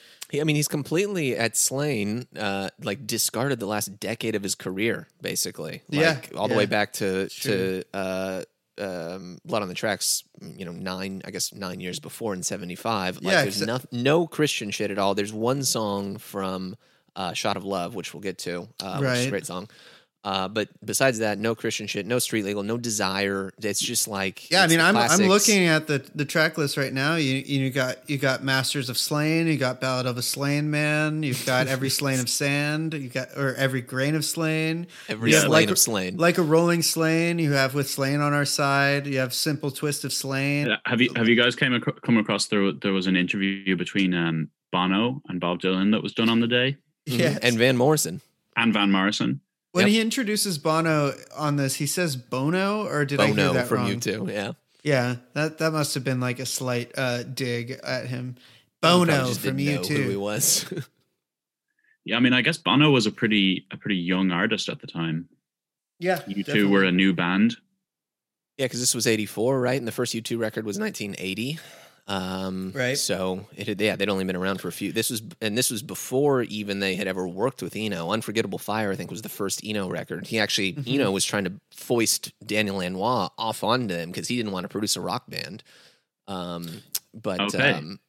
I 0.40 0.44
mean, 0.44 0.56
he's 0.56 0.68
completely 0.68 1.36
at 1.36 1.56
Slane, 1.56 2.26
uh, 2.38 2.70
like 2.82 3.06
discarded 3.06 3.60
the 3.60 3.66
last 3.66 4.00
decade 4.00 4.34
of 4.34 4.42
his 4.42 4.54
career, 4.54 5.08
basically. 5.20 5.82
Like, 5.90 6.30
Yeah, 6.32 6.38
all 6.38 6.48
the 6.48 6.54
yeah. 6.54 6.58
way 6.58 6.66
back 6.66 6.92
to 6.94 7.28
True. 7.28 7.82
to 7.82 7.84
uh, 7.92 8.42
um, 8.80 9.38
Blood 9.44 9.62
on 9.62 9.68
the 9.68 9.74
Tracks. 9.74 10.24
You 10.40 10.64
know, 10.64 10.72
nine, 10.72 11.22
I 11.24 11.30
guess, 11.30 11.52
nine 11.52 11.80
years 11.80 12.00
before 12.00 12.32
in 12.34 12.42
'75. 12.42 13.16
Like, 13.16 13.24
Yeah, 13.32 13.42
there's 13.42 13.60
no, 13.60 13.78
no 13.92 14.26
Christian 14.26 14.70
shit 14.70 14.90
at 14.90 14.98
all. 14.98 15.14
There's 15.14 15.32
one 15.32 15.62
song 15.64 16.16
from 16.16 16.76
uh, 17.14 17.32
"Shot 17.34 17.56
of 17.56 17.64
Love," 17.64 17.94
which 17.94 18.14
we'll 18.14 18.22
get 18.22 18.38
to, 18.38 18.68
uh, 18.80 18.98
which 18.98 19.08
is 19.10 19.18
Right. 19.18 19.26
a 19.26 19.30
great 19.30 19.46
song. 19.46 19.68
Uh, 20.24 20.46
but 20.46 20.68
besides 20.84 21.18
that, 21.18 21.38
no 21.40 21.52
Christian 21.54 21.88
shit, 21.88 22.06
no 22.06 22.20
street 22.20 22.44
legal, 22.44 22.62
no 22.62 22.78
desire. 22.78 23.52
It's 23.60 23.80
just 23.80 24.06
like 24.06 24.48
Yeah, 24.52 24.62
I 24.62 24.68
mean, 24.68 24.78
I'm 24.80 24.96
I'm 24.96 25.18
looking 25.26 25.64
at 25.66 25.88
the 25.88 26.04
the 26.14 26.24
track 26.24 26.56
list 26.56 26.76
right 26.76 26.92
now. 26.92 27.16
You 27.16 27.34
you 27.34 27.70
got 27.70 28.08
you 28.08 28.18
got 28.18 28.44
Masters 28.44 28.88
of 28.88 28.96
Slain, 28.96 29.48
you 29.48 29.56
got 29.58 29.80
Ballad 29.80 30.06
of 30.06 30.16
a 30.18 30.22
Slain 30.22 30.70
Man, 30.70 31.24
you've 31.24 31.44
got 31.44 31.66
Every 31.66 31.90
Slain 32.00 32.20
of 32.20 32.28
Sand, 32.28 32.94
you 32.94 33.08
got 33.08 33.30
or 33.36 33.54
Every 33.56 33.80
Grain 33.80 34.14
of 34.14 34.24
Slain, 34.24 34.86
every 35.08 35.32
Yeah, 35.32 35.40
Slane 35.40 35.50
like- 35.50 35.70
of 35.70 35.78
Slane. 35.78 36.16
like 36.18 36.38
a 36.38 36.42
Rolling 36.42 36.82
Slain. 36.82 37.40
You 37.40 37.52
have 37.54 37.74
with 37.74 37.90
Slain 37.90 38.20
on 38.20 38.32
our 38.32 38.44
side. 38.44 39.08
You 39.08 39.18
have 39.18 39.34
Simple 39.34 39.72
Twist 39.72 40.04
of 40.04 40.12
Slain. 40.12 40.68
Have 40.86 41.00
you 41.00 41.10
have 41.16 41.28
you 41.28 41.34
guys 41.34 41.56
came 41.56 41.74
ac- 41.74 41.98
come 42.02 42.16
across 42.16 42.46
there? 42.46 42.70
There 42.70 42.92
was 42.92 43.08
an 43.08 43.16
interview 43.16 43.74
between 43.74 44.14
um, 44.14 44.50
Bono 44.70 45.20
and 45.28 45.40
Bob 45.40 45.60
Dylan 45.60 45.90
that 45.90 46.02
was 46.02 46.12
done 46.14 46.28
on 46.28 46.38
the 46.38 46.46
day, 46.46 46.76
Mhm. 47.08 47.40
And 47.42 47.58
Van 47.58 47.76
Morrison. 47.76 48.20
and 48.56 48.72
Van 48.72 48.92
Morrison. 48.92 49.40
When 49.72 49.86
Yep. 49.86 49.92
he 49.92 50.00
introduces 50.00 50.58
Bono 50.58 51.12
on 51.34 51.56
this, 51.56 51.74
he 51.76 51.86
says 51.86 52.14
Bono, 52.16 52.86
or 52.86 53.04
did 53.04 53.20
I 53.20 53.26
hear 53.28 53.34
Bono 53.36 53.52
that 53.54 53.66
from 53.68 53.78
wrong? 53.78 53.90
U2. 54.00 54.30
Yeah. 54.32 54.52
Yeah, 54.84 55.16
that 55.34 55.58
that 55.58 55.72
must 55.72 55.94
have 55.94 56.02
been 56.04 56.18
like 56.20 56.38
a 56.40 56.46
slight 56.46 56.90
uh, 56.98 57.22
dig 57.22 57.70
at 57.84 58.06
him. 58.06 58.34
He 58.36 58.42
Bono 58.82 59.26
just 59.26 59.40
from 59.40 59.56
didn't 59.56 59.60
you 59.60 59.74
know 59.76 59.82
who 59.82 59.94
he 60.08 60.12
too. 60.14 60.20
was. 60.20 60.72
Yeah, 62.04 62.16
I 62.16 62.20
mean, 62.20 62.32
I 62.32 62.42
guess 62.42 62.58
Bono 62.58 62.90
was 62.90 63.06
a 63.06 63.12
pretty 63.12 63.64
a 63.70 63.76
pretty 63.76 63.94
young 63.96 64.32
artist 64.32 64.68
at 64.68 64.80
the 64.80 64.88
time. 64.88 65.28
Yeah, 66.00 66.18
U2 66.28 66.68
were 66.68 66.82
a 66.82 66.90
new 66.90 67.12
band. 67.12 67.56
yeah, 68.58 68.64
because 68.66 68.80
this 68.80 68.92
was 68.92 69.06
'84, 69.06 69.60
right? 69.60 69.78
And 69.78 69.86
the 69.86 69.92
first 69.92 70.12
U2 70.12 70.36
record 70.36 70.64
was 70.66 70.80
1980. 70.80 71.60
Um, 72.08 72.72
Right. 72.74 72.98
So 72.98 73.46
it 73.56 73.68
had, 73.68 73.80
yeah, 73.80 73.96
they'd 73.96 74.08
only 74.08 74.24
been 74.24 74.36
around 74.36 74.60
for 74.60 74.68
a 74.68 74.72
few. 74.72 74.92
This 74.92 75.08
was, 75.10 75.22
and 75.40 75.56
this 75.56 75.70
was 75.70 75.82
before 75.82 76.42
even 76.42 76.80
they 76.80 76.94
had 76.96 77.06
ever 77.06 77.26
worked 77.28 77.62
with 77.62 77.76
Eno. 77.76 78.10
Unforgettable 78.10 78.58
Fire, 78.58 78.90
I 78.92 78.96
think, 78.96 79.10
was 79.10 79.22
the 79.22 79.28
first 79.28 79.60
Eno 79.64 79.88
record. 79.88 80.26
He 80.26 80.38
actually, 80.38 80.74
Mhm. 80.74 80.94
Eno 80.94 81.10
was 81.12 81.24
trying 81.24 81.44
to 81.44 81.52
foist 81.70 82.32
Daniel 82.44 82.76
Lanois 82.78 83.28
off 83.38 83.62
onto 83.62 83.94
him 83.94 84.10
because 84.10 84.28
he 84.28 84.36
didn't 84.36 84.52
want 84.52 84.64
to 84.64 84.68
produce 84.68 84.96
a 84.96 85.00
rock 85.00 85.24
band. 85.28 85.62
Um, 86.26 86.82
but 87.14 87.40
Okay. 87.40 87.72
um, 87.72 88.00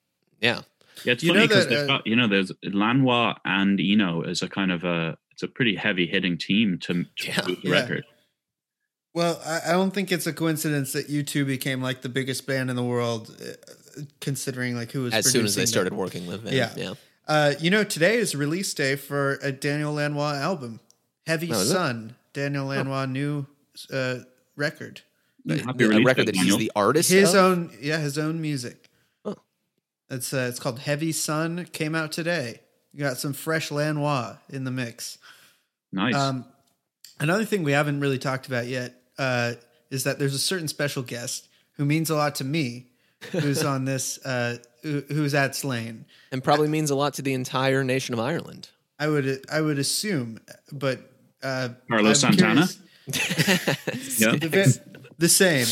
yeah, 0.42 0.62
Yeah, 1.06 1.14
it's 1.14 1.24
You 1.24 1.34
funny 1.34 1.48
because 1.48 1.66
uh, 1.68 1.86
got 1.88 2.08
you 2.08 2.16
know 2.16 2.28
there's 2.28 2.52
Lanois 2.64 3.34
and 3.46 3.80
Eno 3.82 4.22
is 4.22 4.42
a 4.44 4.48
kind 4.48 4.72
of 4.72 4.84
a 4.84 5.18
it's 5.32 5.42
a 5.44 5.48
pretty 5.48 5.76
heavy 5.76 6.06
hitting 6.06 6.38
team 6.38 6.78
to, 6.84 7.04
to 7.04 7.28
Yeah. 7.28 7.42
the 7.42 7.58
Yeah. 7.64 7.72
record. 7.72 8.06
Well, 9.14 9.40
I, 9.46 9.60
I 9.70 9.72
don't 9.74 9.92
think 9.92 10.12
it's 10.12 10.26
a 10.26 10.34
coincidence 10.34 10.94
that 10.94 11.08
U2 11.08 11.46
became 11.46 11.82
like 11.82 12.02
the 12.02 12.10
biggest 12.10 12.48
band 12.48 12.70
in 12.70 12.76
the 12.76 12.84
world, 12.84 13.36
uh, 13.42 14.02
considering 14.20 14.76
like 14.76 14.92
who 14.92 15.04
was 15.04 15.14
as 15.14 15.32
soon 15.32 15.46
as 15.46 15.56
they 15.56 15.66
started 15.68 15.92
them. 15.92 16.00
working 16.00 16.26
with 16.26 16.44
them. 16.44 16.54
Yeah. 16.54 16.72
yeah. 16.76 16.94
Uh, 17.28 17.54
you 17.60 17.70
know, 17.70 17.84
today 17.84 18.16
is 18.18 18.36
release 18.36 18.74
day 18.74 18.96
for 18.96 19.40
a 19.44 19.52
Daniel 19.52 19.94
Lanois 19.94 20.36
album, 20.36 20.80
Heavy 21.28 21.52
Oh, 21.52 21.56
is 21.60 21.70
it? 21.70 21.74
Sun. 21.74 22.16
Daniel 22.34 22.66
Lanois 22.66 23.06
new 23.06 23.46
uh, 23.92 24.20
record, 24.56 25.02
Happy 25.48 25.86
a 25.86 26.04
record 26.04 26.26
day, 26.26 26.32
that 26.32 26.36
he's 26.36 26.58
the 26.58 26.72
artist. 26.76 27.12
his 27.12 27.36
of? 27.36 27.44
own, 27.44 27.78
yeah, 27.80 28.00
his 28.00 28.18
own 28.18 28.42
music. 28.42 28.90
Huh. 29.24 29.36
It's 30.10 30.34
uh, 30.34 30.48
it's 30.50 30.60
called 30.60 30.80
Heavy 30.80 31.12
Sun. 31.12 31.68
Came 31.72 31.94
out 31.94 32.12
today. 32.12 32.62
You 32.92 33.00
got 33.00 33.18
some 33.18 33.34
fresh 33.34 33.70
Lanois 33.72 34.38
in 34.50 34.64
the 34.64 34.72
mix. 34.72 35.20
Nice. 35.92 36.16
Um, 36.16 36.46
another 37.20 37.46
thing 37.46 37.64
we 37.64 37.72
haven't 37.74 38.00
really 38.00 38.18
talked 38.20 38.48
about 38.48 38.68
yet 38.68 38.96
uh, 39.18 39.54
is 39.90 40.04
that 40.06 40.20
there's 40.20 40.34
a 40.34 40.40
certain 40.40 40.68
special 40.68 41.04
guest 41.04 41.48
who 41.78 41.86
means 41.86 42.10
a 42.10 42.16
lot 42.16 42.36
to 42.36 42.44
me, 42.44 42.88
who's 43.32 43.64
on 43.74 43.86
this, 43.86 44.24
uh, 44.26 44.58
who, 44.82 45.02
who's 45.10 45.34
at 45.34 45.56
Slane. 45.56 46.06
and 46.32 46.44
probably 46.44 46.68
means 46.68 46.90
a 46.92 46.96
lot 46.96 47.14
to 47.16 47.22
the 47.22 47.34
entire 47.34 47.84
nation 47.84 48.14
of 48.14 48.20
Ireland. 48.20 48.70
I 49.00 49.08
would 49.08 49.46
I 49.52 49.60
would 49.62 49.80
assume, 49.80 50.40
but 50.72 51.00
uh, 51.42 51.70
Carlos 51.90 52.24
I'm 52.24 52.34
Santana? 52.34 52.68
curious- 52.68 52.80
Yeah. 54.20 54.32
the, 54.38 54.80
the 55.18 55.30
same. 55.30 55.68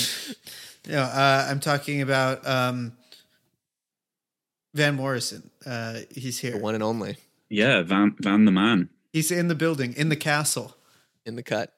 You 0.86 0.93
know, 0.93 1.04
uh, 1.04 1.47
I'm 1.49 1.60
talking 1.60 2.01
about 2.01 2.45
um, 2.45 2.93
Van 4.73 4.95
Morrison. 4.95 5.49
Uh, 5.65 5.99
he's 6.13 6.41
the 6.41 6.49
here. 6.51 6.58
one 6.60 6.73
and 6.75 6.84
only 6.84 7.17
yeah, 7.49 7.82
Van 7.84 8.15
Van 8.19 8.45
the 8.45 8.51
Man. 8.51 8.89
He's 9.13 9.30
in 9.32 9.47
the 9.49 9.56
building, 9.56 9.93
in 9.93 10.10
the 10.10 10.15
castle. 10.15 10.75
in 11.25 11.36
the 11.36 11.43
cut. 11.43 11.73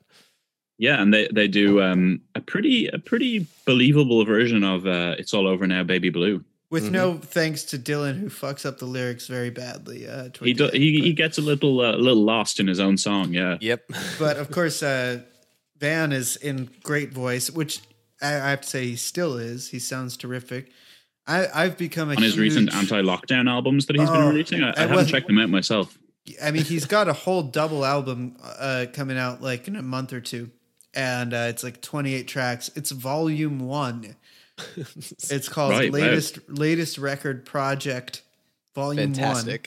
Yeah, 0.83 1.01
and 1.01 1.13
they 1.13 1.27
they 1.31 1.47
do 1.47 1.81
um, 1.81 2.19
a 2.35 2.41
pretty 2.41 2.87
a 2.87 2.99
pretty 2.99 3.47
believable 3.65 4.25
version 4.25 4.63
of 4.65 4.85
uh, 4.85 5.15
"It's 5.17 5.33
All 5.33 5.47
Over 5.47 5.65
Now, 5.65 5.83
Baby 5.83 6.09
Blue." 6.09 6.43
With 6.69 6.85
Mhm. 6.87 6.91
no 6.91 7.17
thanks 7.17 7.63
to 7.71 7.77
Dylan, 7.77 8.19
who 8.19 8.27
fucks 8.29 8.65
up 8.65 8.79
the 8.79 8.85
lyrics 8.85 9.27
very 9.27 9.49
badly. 9.51 10.07
Uh, 10.07 10.29
He 10.41 10.53
do, 10.53 10.65
end, 10.65 10.73
he, 10.73 10.97
but- 10.99 11.05
he 11.07 11.13
gets 11.13 11.37
a 11.37 11.41
little 11.41 11.79
uh, 11.79 11.95
a 11.95 12.01
little 12.07 12.23
lost 12.23 12.59
in 12.59 12.67
his 12.67 12.79
own 12.81 12.97
song. 12.97 13.31
Yeah, 13.33 13.57
Yep. 13.61 13.81
but 14.19 14.35
of 14.37 14.51
course, 14.51 14.83
uh, 14.83 15.19
Van 15.79 16.11
is 16.11 16.35
in 16.35 16.69
great 16.83 17.13
voice, 17.13 17.49
which 17.49 17.79
I, 18.21 18.33
I 18.35 18.49
have 18.49 18.61
to 18.61 18.67
say 18.67 18.85
he 18.87 18.95
still 18.97 19.37
is. 19.37 19.69
He 19.69 19.79
sounds 19.79 20.17
terrific. 20.17 20.71
I, 21.27 21.47
I've 21.63 21.77
become 21.77 22.09
a 22.11 22.15
on 22.15 22.23
his 22.23 22.37
recent 22.37 22.73
anti-lockdown 22.75 23.49
albums 23.49 23.85
that 23.85 23.95
he's 23.95 24.09
been 24.09 24.21
Oh, 24.21 24.29
releasing, 24.31 24.61
I, 24.63 24.71
I 24.71 24.73
I 24.75 24.79
haven't 24.81 24.95
wasn't- 24.97 25.11
checked 25.11 25.27
them 25.27 25.39
out 25.39 25.49
myself. 25.49 25.97
I 26.41 26.51
mean, 26.51 26.63
he's 26.65 26.85
got 26.85 27.07
a 27.07 27.13
whole 27.13 27.43
double 27.43 27.85
album 27.85 28.35
uh, 28.43 28.85
coming 28.93 29.17
out 29.17 29.41
like 29.41 29.67
in 29.69 29.75
a 29.77 29.81
month 29.81 30.11
or 30.11 30.21
two, 30.21 30.49
and 30.93 31.33
uh, 31.33 31.47
it's 31.49 31.63
like 31.63 31.81
28 31.81 32.27
tracks. 32.27 32.69
It's 32.75 32.91
volume 32.91 33.59
one. 33.59 34.15
It's 35.31 35.49
called 35.49 35.71
Right, 35.71 35.91
latest 35.91 36.37
latest 36.47 36.99
record 36.99 37.43
project, 37.43 38.21
volume 38.75 39.13
one. 39.13 39.57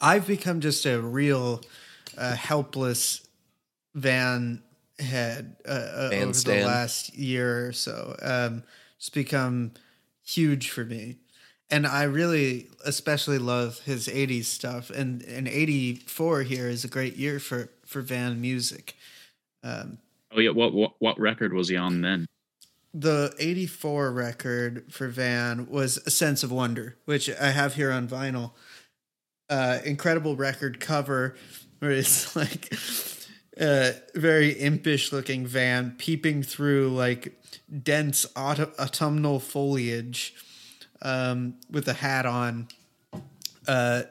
I've 0.00 0.26
become 0.26 0.60
just 0.60 0.86
a 0.86 1.00
real 1.00 1.60
uh, 2.16 2.34
helpless 2.34 3.26
Van 3.94 4.62
head 4.98 5.56
uh, 5.66 5.70
uh, 5.70 6.08
Van 6.10 6.22
over 6.22 6.34
stan. 6.34 6.60
the 6.60 6.66
last 6.66 7.14
year 7.16 7.68
or 7.68 7.72
so. 7.72 8.16
Um, 8.22 8.62
it's 8.96 9.10
become 9.10 9.72
huge 10.24 10.70
for 10.70 10.84
me, 10.84 11.16
and 11.70 11.86
I 11.86 12.04
really, 12.04 12.68
especially 12.84 13.38
love 13.38 13.80
his 13.80 14.08
'80s 14.08 14.44
stuff. 14.44 14.90
And 14.90 15.22
and 15.22 15.46
'84 15.48 16.42
here 16.42 16.68
is 16.68 16.84
a 16.84 16.88
great 16.88 17.16
year 17.16 17.38
for 17.38 17.70
for 17.84 18.00
Van 18.00 18.40
music. 18.40 18.96
Um, 19.62 19.98
Oh 20.38 20.40
yeah, 20.40 20.50
what 20.50 20.72
what 20.72 20.92
what 21.00 21.20
record 21.20 21.52
was 21.52 21.68
he 21.68 21.76
on 21.76 22.00
then? 22.00 22.26
the 22.94 23.34
84 23.38 24.10
record 24.12 24.92
for 24.92 25.08
Van 25.08 25.68
was 25.68 25.98
A 26.06 26.10
Sense 26.10 26.42
of 26.42 26.50
Wonder, 26.50 26.96
which 27.04 27.30
I 27.30 27.50
have 27.50 27.74
here 27.74 27.92
on 27.92 28.08
vinyl. 28.08 28.52
Uh, 29.50 29.78
incredible 29.84 30.36
record 30.36 30.80
cover 30.80 31.34
where 31.78 31.90
it's 31.90 32.34
like 32.36 32.72
a 33.58 33.94
very 34.14 34.50
impish 34.50 35.12
looking 35.12 35.46
van 35.46 35.94
peeping 35.98 36.42
through 36.42 36.88
like 36.90 37.40
dense 37.82 38.26
autumnal 38.36 39.40
foliage 39.40 40.34
um, 41.02 41.54
with 41.70 41.88
a 41.88 41.94
hat 41.94 42.26
on. 42.26 42.68
Uh, 43.66 44.02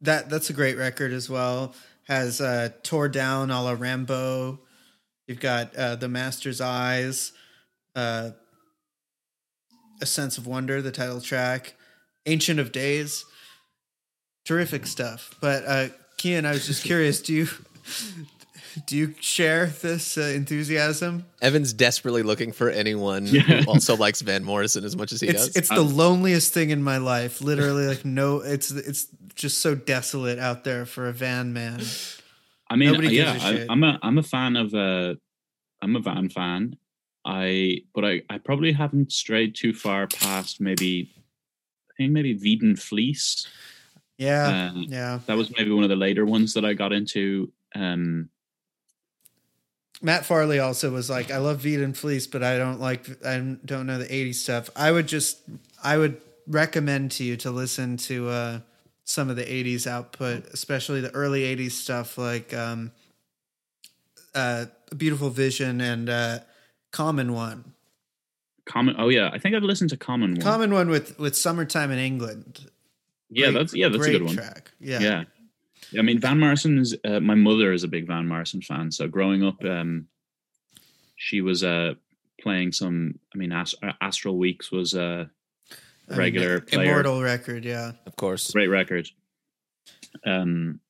that 0.00 0.28
that's 0.28 0.50
a 0.50 0.52
great 0.52 0.76
record 0.76 1.12
as 1.12 1.30
well. 1.30 1.74
Has 2.08 2.40
uh, 2.40 2.70
tore 2.82 3.08
down 3.08 3.50
a 3.50 3.62
la 3.62 3.74
Rimbaud. 3.74 4.58
You've 5.26 5.40
got 5.40 5.74
uh, 5.74 5.96
the 5.96 6.08
Master's 6.08 6.60
Eyes 6.60 7.32
uh, 7.96 8.30
a 10.02 10.06
sense 10.06 10.36
of 10.38 10.46
wonder 10.46 10.82
the 10.82 10.92
title 10.92 11.20
track 11.20 11.74
ancient 12.26 12.58
of 12.60 12.72
days. 12.72 13.24
Terrific 14.44 14.86
stuff. 14.86 15.34
But 15.40 15.64
uh 15.66 15.88
Cian 16.18 16.46
i 16.46 16.52
was 16.52 16.66
just 16.66 16.84
curious 16.84 17.20
do 17.20 17.32
you 17.34 17.48
do 18.86 18.96
you 18.96 19.14
share 19.20 19.66
this 19.66 20.18
uh, 20.18 20.22
enthusiasm? 20.22 21.24
Evan's 21.40 21.72
desperately 21.72 22.22
looking 22.22 22.52
for 22.52 22.68
anyone 22.70 23.26
Yeah. 23.26 23.40
who 23.42 23.70
also 23.70 23.96
likes 23.96 24.20
Van 24.20 24.42
Morrison 24.44 24.84
as 24.84 24.96
much 24.96 25.12
as 25.12 25.20
he 25.20 25.28
it's 25.28 25.46
does. 25.46 25.56
it's 25.56 25.68
the 25.68 25.82
loneliest 25.82 26.52
thing 26.52 26.70
in 26.70 26.82
my 26.82 26.98
life. 26.98 27.40
Literally 27.40 27.86
like 27.86 28.04
no 28.04 28.40
it's 28.40 28.70
it's 28.70 29.06
just 29.34 29.58
so 29.58 29.74
desolate 29.74 30.38
out 30.38 30.64
there 30.64 30.84
for 30.86 31.08
a 31.08 31.12
van 31.12 31.52
man 31.52 31.80
I 32.68 32.76
mean, 32.76 32.90
Nobody 32.92 33.16
yeah, 33.16 33.38
I. 33.40 33.66
I'm 33.68 33.82
a 33.84 33.98
I'm 34.02 34.18
a 34.18 34.22
fan 34.22 34.56
of 34.56 34.74
uh, 34.74 35.14
I'm 35.82 35.96
a 35.96 36.00
Van 36.00 36.28
fan. 36.28 36.76
I 37.24 37.82
but 37.94 38.04
I 38.04 38.22
I 38.28 38.38
probably 38.38 38.72
haven't 38.72 39.12
strayed 39.12 39.54
too 39.54 39.72
far 39.72 40.06
past 40.06 40.60
maybe 40.60 41.10
I 41.90 41.94
think 41.96 42.12
maybe 42.12 42.36
Veedon 42.38 42.78
Fleece. 42.78 43.46
Yeah, 44.18 44.70
Uh, 44.74 44.78
yeah. 44.80 45.20
That 45.26 45.36
was 45.36 45.50
maybe 45.56 45.70
one 45.72 45.84
of 45.84 45.90
the 45.90 45.96
later 45.96 46.24
ones 46.24 46.54
that 46.54 46.64
I 46.64 46.74
got 46.74 46.92
into. 46.92 47.52
Um, 47.74 48.30
Matt 50.02 50.24
Farley 50.24 50.58
also 50.58 50.90
was 50.90 51.08
like, 51.08 51.30
I 51.30 51.38
love 51.38 51.62
Veedon 51.62 51.96
Fleece, 51.96 52.26
but 52.26 52.42
I 52.42 52.58
don't 52.58 52.80
like, 52.80 53.06
I 53.24 53.38
don't 53.64 53.86
know 53.86 53.98
the 53.98 54.06
80s 54.06 54.36
stuff. 54.36 54.70
I 54.76 54.92
would 54.92 55.08
just, 55.08 55.40
I 55.82 55.96
would 55.96 56.20
recommend 56.46 57.10
to 57.12 57.24
you 57.24 57.36
to 57.38 57.50
listen 57.50 57.96
to 57.98 58.28
uh, 58.28 58.60
some 59.04 59.28
of 59.30 59.36
the 59.36 59.44
80s 59.44 59.86
output, 59.86 60.46
especially 60.46 61.00
the 61.00 61.10
early 61.12 61.42
80s 61.56 61.72
stuff 61.72 62.16
like 62.18 62.52
um, 62.54 62.90
uh, 64.34 64.66
Beautiful 64.96 65.30
Vision 65.30 65.80
and 65.80 66.08
uh, 66.08 66.38
Common 66.90 67.32
One. 67.32 67.72
Common. 68.66 68.96
Oh 68.98 69.08
yeah, 69.10 69.30
I 69.32 69.38
think 69.38 69.54
I've 69.54 69.62
listened 69.62 69.90
to 69.90 69.96
Common 69.96 70.32
one. 70.32 70.40
Common 70.40 70.72
One 70.72 70.88
with, 70.88 71.18
with 71.18 71.36
Summertime 71.36 71.90
in 71.90 71.98
England. 71.98 72.70
yeah, 73.28 73.46
Great- 73.50 73.54
that's 73.58 73.74
yeah, 73.74 73.88
that's 73.88 74.06
a 74.06 74.10
good 74.10 74.22
one. 74.22 74.34
Track. 74.34 74.70
Yeah. 74.80 75.00
Yeah. 75.00 75.24
I 75.98 76.02
mean, 76.02 76.18
Van 76.18 76.40
Morrison 76.40 76.78
is. 76.78 76.96
Uh, 77.04 77.20
my 77.20 77.34
mother 77.34 77.72
is 77.72 77.84
a 77.84 77.88
big 77.88 78.06
Van 78.06 78.26
Morrison 78.26 78.62
fan. 78.62 78.90
So 78.90 79.06
growing 79.06 79.44
up, 79.44 79.62
um, 79.64 80.08
she 81.16 81.42
was 81.42 81.62
uh, 81.62 81.92
playing 82.40 82.72
some. 82.72 83.18
I 83.34 83.38
mean, 83.38 83.52
Ast- 83.52 83.76
uh, 83.82 83.92
Astral 84.00 84.38
Weeks 84.38 84.72
was 84.72 84.94
uh, 84.94 85.26
regular 86.08 86.60
the 86.60 86.66
player. 86.66 86.90
Immortal 86.90 87.22
record. 87.22 87.64
Yeah. 87.64 87.92
Of 88.06 88.16
course. 88.16 88.50
great 88.52 88.68
record. 88.68 89.08
Um, 90.24 90.80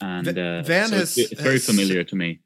and 0.00 0.26
uh, 0.28 0.62
Van 0.62 0.88
so 0.88 0.96
it's, 0.96 1.16
has- 1.16 1.32
it's 1.32 1.40
very 1.40 1.54
has- 1.54 1.66
familiar 1.66 2.04
to 2.04 2.16
me. 2.16 2.40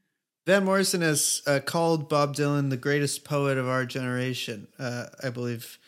Van 0.46 0.64
Morrison 0.64 1.02
has 1.02 1.42
uh, 1.46 1.60
called 1.62 2.08
Bob 2.08 2.34
Dylan 2.34 2.70
the 2.70 2.76
greatest 2.78 3.22
poet 3.22 3.58
of 3.58 3.68
our 3.68 3.84
generation, 3.84 4.66
uh, 4.78 5.04
I 5.22 5.28
believe. 5.28 5.78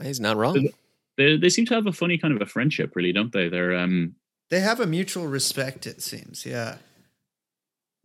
He's 0.00 0.20
not 0.20 0.36
wrong. 0.36 0.68
They 1.16 1.36
they 1.36 1.48
seem 1.48 1.66
to 1.66 1.74
have 1.74 1.86
a 1.86 1.92
funny 1.92 2.16
kind 2.18 2.34
of 2.34 2.40
a 2.42 2.46
friendship, 2.46 2.94
really, 2.94 3.12
don't 3.12 3.32
they? 3.32 3.48
They're 3.48 3.76
um 3.76 4.14
They 4.50 4.60
have 4.60 4.78
a 4.80 4.86
mutual 4.86 5.26
respect, 5.26 5.86
it 5.88 6.02
seems. 6.02 6.46
Yeah. 6.46 6.76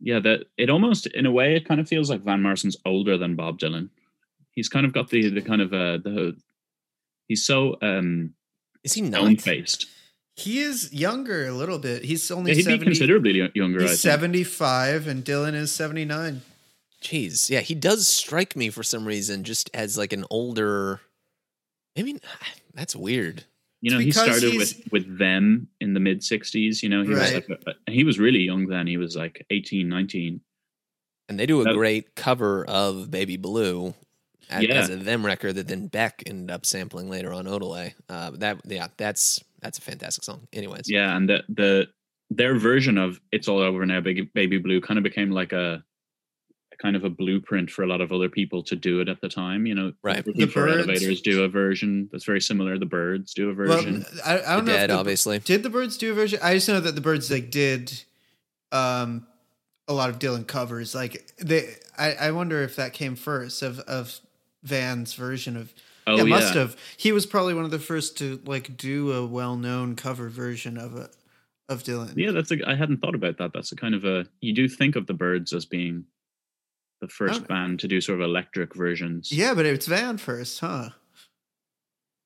yeah 0.00 0.18
that 0.20 0.46
it 0.56 0.70
almost 0.70 1.06
in 1.06 1.24
a 1.26 1.30
way 1.32 1.54
it 1.54 1.66
kind 1.66 1.80
of 1.80 1.88
feels 1.88 2.10
like 2.10 2.22
Van 2.22 2.42
Morrison's 2.42 2.76
older 2.84 3.16
than 3.16 3.36
Bob 3.36 3.58
Dylan. 3.60 3.90
He's 4.52 4.68
kind 4.68 4.84
of 4.86 4.92
got 4.92 5.10
the 5.10 5.28
the 5.30 5.42
kind 5.42 5.60
of 5.62 5.72
uh 5.72 5.98
the 5.98 6.36
he's 7.30 7.46
so 7.46 7.78
um 7.80 8.34
Is 8.84 8.92
he 8.94 9.06
stone 9.06 9.32
not? 9.34 9.40
faced. 9.40 9.86
He 10.36 10.58
is 10.60 10.92
younger 10.92 11.46
a 11.46 11.52
little 11.52 11.78
bit. 11.78 12.04
He's 12.04 12.30
only 12.30 12.50
Yeah, 12.52 12.56
he'd 12.56 12.62
70, 12.64 12.78
be 12.78 12.84
considerably 12.86 13.32
yo- 13.38 13.48
younger. 13.54 13.80
I 13.80 13.82
He's 13.82 13.90
think. 14.02 14.12
75 14.12 15.06
and 15.06 15.24
Dylan 15.24 15.54
is 15.54 15.70
79. 15.72 16.42
Jeez, 17.02 17.48
yeah, 17.50 17.60
he 17.60 17.74
does 17.74 18.06
strike 18.08 18.56
me 18.56 18.68
for 18.70 18.82
some 18.82 19.04
reason 19.06 19.44
just 19.44 19.70
as 19.74 19.96
like 19.96 20.12
an 20.12 20.24
older. 20.30 21.00
I 21.98 22.02
mean, 22.02 22.20
that's 22.74 22.94
weird. 22.96 23.44
You 23.82 23.90
know, 23.92 23.98
he 23.98 24.12
started 24.12 24.56
with 24.56 24.82
with 24.92 25.18
them 25.18 25.68
in 25.80 25.94
the 25.94 26.00
mid 26.00 26.20
'60s. 26.20 26.82
You 26.82 26.90
know, 26.90 27.02
he 27.02 27.14
Right. 27.14 27.34
was 27.48 27.48
like 27.48 27.76
a, 27.86 27.90
he 27.90 28.04
was 28.04 28.18
really 28.18 28.40
young 28.40 28.66
then. 28.66 28.86
He 28.86 28.98
was 28.98 29.16
like 29.16 29.46
18, 29.50 29.88
19. 29.88 30.40
And 31.30 31.38
they 31.40 31.46
do 31.46 31.60
a 31.62 31.64
That- 31.64 31.74
great 31.74 32.14
cover 32.14 32.64
of 32.66 33.10
Baby 33.10 33.36
Blue 33.38 33.94
as, 34.50 34.62
Yeah. 34.64 34.74
as 34.74 34.90
a 34.90 34.96
them 34.96 35.24
record 35.24 35.54
that 35.54 35.68
then 35.68 35.86
Beck 35.86 36.22
ended 36.26 36.50
up 36.50 36.66
sampling 36.66 37.08
later 37.08 37.32
on 37.32 37.46
Odelay. 37.46 37.94
Uh, 38.08 38.30
that 38.34 38.58
yeah, 38.66 38.88
that's 38.96 39.42
that's 39.60 39.78
a 39.78 39.82
fantastic 39.82 40.24
song. 40.24 40.46
Anyways, 40.52 40.82
Yeah, 40.88 41.16
and 41.16 41.28
the 41.28 41.42
the 41.48 41.88
their 42.30 42.56
version 42.58 42.98
of 42.98 43.20
"It's 43.32 43.48
All 43.48 43.58
Over 43.58 43.84
Now, 43.86 44.00
Baby, 44.00 44.30
Baby 44.34 44.58
Blue" 44.58 44.80
kind 44.80 44.98
of 44.98 45.04
became 45.04 45.30
like 45.30 45.52
a, 45.52 45.82
a 46.72 46.76
kind 46.76 46.94
of 46.96 47.02
a 47.04 47.10
blueprint 47.10 47.70
for 47.70 47.82
a 47.82 47.86
lot 47.86 48.00
of 48.00 48.12
other 48.12 48.28
people 48.28 48.62
to 48.64 48.76
do 48.76 49.00
it 49.00 49.08
at 49.08 49.20
the 49.20 49.28
time. 49.28 49.66
You 49.66 49.74
know, 49.74 49.92
Right. 50.02 50.24
The 50.24 50.32
The 50.32 50.46
for 50.46 50.66
Byrds. 50.66 50.86
Elevators 50.88 51.20
do 51.22 51.42
a 51.44 51.48
version 51.48 52.08
that's 52.12 52.24
very 52.24 52.40
similar. 52.40 52.78
The 52.78 52.86
Byrds 52.86 53.34
do 53.34 53.50
a 53.50 53.54
Well, 53.54 53.78
version. 53.78 54.04
I, 54.24 54.40
I 54.42 54.54
don't 54.56 54.64
know. 54.64 54.72
Dead, 54.72 54.90
if 54.90 54.94
the, 54.94 54.98
obviously. 55.00 55.38
Did 55.40 55.62
the 55.62 55.70
Byrds 55.70 55.96
do 55.98 56.12
a 56.12 56.14
version? 56.14 56.38
I 56.42 56.54
just 56.54 56.68
know 56.68 56.78
that 56.80 56.94
the 56.94 57.00
Byrds 57.00 57.30
like 57.30 57.50
did 57.50 58.02
um, 58.72 59.26
a 59.88 59.92
lot 59.92 60.08
of 60.10 60.18
Dylan 60.20 60.46
covers. 60.46 60.94
Like 60.94 61.32
they, 61.38 61.74
I, 61.98 62.12
I 62.14 62.30
wonder 62.30 62.62
if 62.62 62.76
that 62.76 62.92
came 62.92 63.16
first 63.16 63.62
of 63.62 63.80
of 63.80 64.20
Van's 64.62 65.14
version 65.14 65.56
of. 65.56 65.72
oh 66.06 66.16
yeah, 66.16 66.22
yeah, 66.24 66.28
must 66.28 66.54
have. 66.54 66.76
He 66.96 67.12
was 67.12 67.26
probably 67.26 67.54
one 67.54 67.64
of 67.64 67.70
the 67.70 67.78
first 67.78 68.18
to 68.18 68.40
like 68.44 68.76
do 68.76 69.12
a 69.12 69.26
well 69.26 69.56
known 69.56 69.96
cover 69.96 70.28
version 70.28 70.76
of 70.76 70.96
a 70.96 71.10
of 71.68 71.82
Dylan. 71.84 72.14
yeah. 72.16 72.32
That's 72.32 72.50
a. 72.50 72.58
I 72.68 72.74
hadn't 72.74 72.98
thought 72.98 73.14
about 73.14 73.38
that. 73.38 73.52
That's 73.52 73.72
a 73.72 73.76
kind 73.76 73.94
of 73.94 74.04
a. 74.04 74.26
You 74.40 74.52
do 74.52 74.68
think 74.68 74.96
of 74.96 75.06
the 75.06 75.14
Byrds 75.14 75.52
as 75.52 75.64
being 75.64 76.04
the 77.00 77.08
first 77.08 77.46
band 77.48 77.80
to 77.80 77.88
do 77.88 78.00
sort 78.00 78.20
of 78.20 78.24
electric 78.24 78.74
versions. 78.74 79.32
Yeah, 79.32 79.54
but 79.54 79.64
it's 79.64 79.86
Van 79.86 80.18
first, 80.18 80.60
huh? 80.60 80.90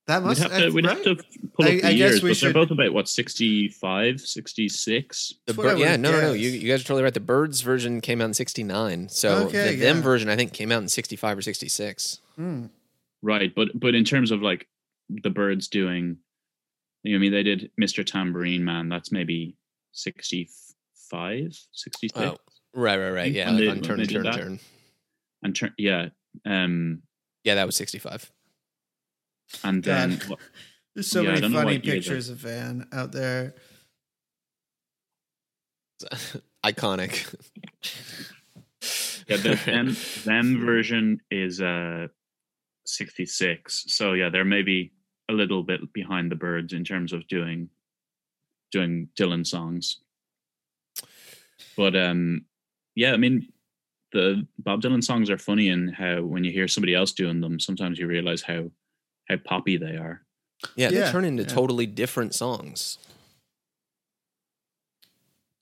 That 0.06 0.22
We'd 0.22 0.36
have 0.36 0.50
to, 0.58 0.70
we'd 0.70 0.84
right? 0.84 0.96
have 0.96 1.04
to 1.04 1.14
pull 1.54 1.64
up 1.64 1.70
I- 1.72 1.76
the 1.76 1.86
I 1.86 1.90
years, 1.90 2.20
but 2.20 2.36
should- 2.36 2.48
they're 2.48 2.52
both 2.52 2.70
about 2.70 2.92
what 2.92 3.08
65, 3.08 4.20
66. 4.20 5.28
The 5.46 5.52
That's 5.52 5.56
what 5.56 5.66
I 5.66 5.70
bird, 5.70 5.78
yeah, 5.78 5.96
no, 5.96 6.12
no, 6.12 6.20
no. 6.20 6.32
You, 6.34 6.50
you 6.50 6.68
guys 6.68 6.82
are 6.82 6.84
totally 6.84 7.04
right. 7.04 7.14
The 7.14 7.20
Byrds 7.20 7.62
version 7.62 8.02
came 8.02 8.20
out 8.20 8.26
in 8.26 8.34
'69, 8.34 9.08
so 9.08 9.46
Okay, 9.46 9.70
the 9.76 9.80
them 9.80 10.02
version 10.02 10.28
I 10.28 10.36
think 10.36 10.52
came 10.52 10.70
out 10.70 10.82
in 10.82 10.88
'65 10.90 11.38
or 11.38 11.42
'66. 11.42 12.20
Hmm. 12.36 12.66
Right, 13.22 13.54
but 13.54 13.68
but 13.80 13.94
in 13.94 14.04
terms 14.04 14.30
of 14.30 14.42
like 14.42 14.68
the 15.08 15.30
Byrds 15.30 15.68
doing, 15.68 16.18
you 17.02 17.12
know, 17.12 17.16
I 17.16 17.20
mean, 17.20 17.32
they 17.32 17.42
did 17.42 17.70
Mr. 17.80 18.04
Tambourine 18.04 18.62
Man. 18.62 18.90
That's 18.90 19.10
maybe 19.10 19.56
65, 19.92 21.58
66. 21.72 22.12
Oh, 22.20 22.36
right, 22.74 22.98
right, 22.98 23.10
right. 23.10 23.32
Yeah, 23.32 23.50
like 23.50 23.58
they- 23.58 23.68
on 23.68 23.74
when 23.76 23.82
turn 23.82 23.96
they 23.96 24.02
and 24.02 24.08
did 24.12 24.24
turn 24.24 24.34
turn. 24.34 24.58
and 25.42 25.56
turn, 25.56 25.72
yeah, 25.78 26.08
um, 26.44 27.02
Yeah, 27.44 27.54
that 27.54 27.64
was 27.66 27.76
'65. 27.76 28.30
And 29.62 29.82
then 29.82 30.20
God. 30.28 30.38
There's 30.94 31.08
so 31.08 31.22
Yeah, 31.22 31.40
many 31.40 31.52
funny 31.52 31.78
pictures 31.80 32.28
of 32.28 32.38
Van 32.38 32.86
out 32.92 33.10
there. 33.12 33.54
Iconic. 36.64 37.34
yeah, 39.28 39.36
the 39.36 39.56
Van, 39.64 39.96
them 40.24 40.64
version 40.64 41.20
is 41.30 41.60
uh 41.60 42.08
66. 42.86 43.84
So 43.88 44.12
yeah, 44.12 44.28
they're 44.28 44.44
maybe 44.44 44.92
a 45.28 45.32
little 45.32 45.62
bit 45.62 45.92
behind 45.92 46.30
the 46.30 46.36
Byrds 46.36 46.72
in 46.72 46.84
terms 46.84 47.12
of 47.12 47.26
doing 47.28 47.70
doing 48.70 49.08
Dylan 49.18 49.46
songs. 49.46 50.00
But 51.76 51.96
um 51.96 52.44
yeah, 52.94 53.12
I 53.12 53.16
mean 53.16 53.48
the 54.12 54.46
Bob 54.58 54.80
Dylan 54.80 55.02
songs 55.02 55.28
are 55.28 55.38
funny 55.38 55.68
in 55.68 55.88
how 55.88 56.22
when 56.22 56.44
you 56.44 56.52
hear 56.52 56.68
somebody 56.68 56.94
else 56.94 57.12
doing 57.12 57.40
them, 57.40 57.58
sometimes 57.58 57.98
you 57.98 58.06
realize 58.06 58.42
how 58.42 58.70
how 59.28 59.36
poppy 59.36 59.76
they 59.76 59.96
are. 59.96 60.22
Yeah, 60.76 60.90
they 60.90 60.98
Yeah, 60.98 61.12
turn 61.12 61.24
into 61.24 61.42
yeah. 61.42 61.48
totally 61.48 61.86
different 61.86 62.34
songs. 62.34 62.98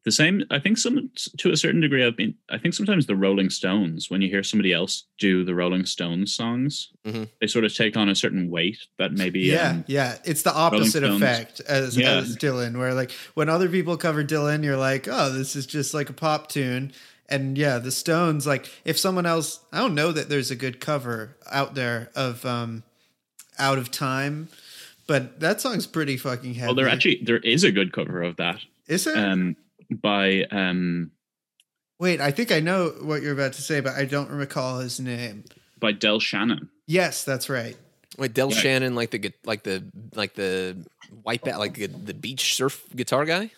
The 0.05 0.11
same, 0.11 0.43
I 0.51 0.59
think, 0.59 0.79
some 0.79 1.11
to 1.39 1.53
a 1.53 1.57
certain 1.57 1.81
degree. 1.81 2.05
I've 2.05 2.17
been. 2.17 2.35
I 2.51 2.59
think 2.59 2.75
sometimes 2.75 3.07
the 3.07 3.15
Rolling 3.15 3.51
Stones, 3.51 4.11
when 4.11 4.21
you 4.21 4.29
hear 4.29 4.43
somebody 4.43 4.73
else 4.73 5.05
do 5.17 5.45
the 5.45 5.55
Rolling 5.55 5.87
Stones 5.87 6.35
songs, 6.35 6.89
Mhm. 7.07 7.29
they 7.41 7.47
sort 7.47 7.65
of 7.65 7.73
take 7.73 7.97
on 7.97 8.09
a 8.09 8.17
certain 8.17 8.51
weight 8.51 8.79
that 8.99 9.13
maybe. 9.13 9.41
Yeah, 9.43 9.71
um, 9.71 9.85
yeah. 9.87 10.19
It's 10.25 10.43
the 10.43 10.53
opposite 10.53 11.05
effect 11.05 11.61
as, 11.61 11.97
Yeah. 11.97 12.17
as 12.17 12.37
Dylan, 12.37 12.79
where 12.79 12.95
like 12.95 13.13
when 13.35 13.49
other 13.49 13.69
people 13.69 13.97
cover 13.97 14.25
Dylan, 14.25 14.65
you're 14.65 14.77
like, 14.77 15.07
oh, 15.09 15.31
this 15.33 15.55
is 15.55 15.67
just 15.67 15.95
like 15.95 16.11
a 16.11 16.15
pop 16.15 16.49
tune. 16.49 16.93
And 17.29 17.57
yeah, 17.57 17.79
the 17.79 17.93
Stones, 17.93 18.45
like 18.45 18.69
if 18.85 18.99
someone 18.99 19.25
else, 19.25 19.61
I 19.73 19.79
don't 19.79 19.95
know 19.95 20.11
that 20.11 20.29
there's 20.29 20.51
a 20.51 20.57
good 20.57 20.81
cover 20.81 21.37
out 21.49 21.77
there 21.77 22.11
of 22.17 22.45
um, 22.45 22.83
Out 23.59 23.79
of 23.79 23.91
Time, 23.91 24.49
but 25.07 25.41
that 25.41 25.61
song's 25.61 25.87
pretty 25.87 26.17
fucking 26.17 26.55
heavy. 26.55 26.67
well, 26.69 26.75
there 26.75 26.89
actually 26.89 27.21
there 27.23 27.39
is 27.39 27.65
a 27.65 27.73
good 27.73 27.93
cover 27.93 28.23
of 28.23 28.37
that 28.37 28.61
is 28.89 29.05
there? 29.05 29.17
um, 29.17 29.57
by 29.91 30.45
um, 30.51 31.11
Wait, 32.01 32.21
I 32.21 32.31
think 32.33 32.51
I 32.51 32.61
know 32.61 32.89
what 33.03 33.23
you're 33.23 33.33
about 33.33 33.53
to 33.55 33.63
say, 33.63 33.81
but 33.81 33.95
I 33.95 34.05
don't 34.07 34.31
recall 34.31 34.79
his 34.81 34.99
name. 34.99 35.45
by 35.79 35.93
Del 35.93 36.19
Shannon. 36.19 36.69
Yes, 36.87 37.25
that's 37.25 37.49
right. 37.49 37.77
Wait, 38.19 38.35
Del 38.35 38.51
Yeah. 38.51 38.57
Shannon, 38.59 38.95
like 38.95 39.11
the 39.11 39.33
like 39.45 39.63
the 39.63 39.85
like 40.15 40.35
the 40.35 40.77
white 41.23 41.43
bat, 41.45 41.59
like 41.59 41.75
the, 41.75 41.87
the 41.87 42.15
beach 42.15 42.55
surf 42.57 42.85
guitar 42.97 43.25
guy. 43.25 43.51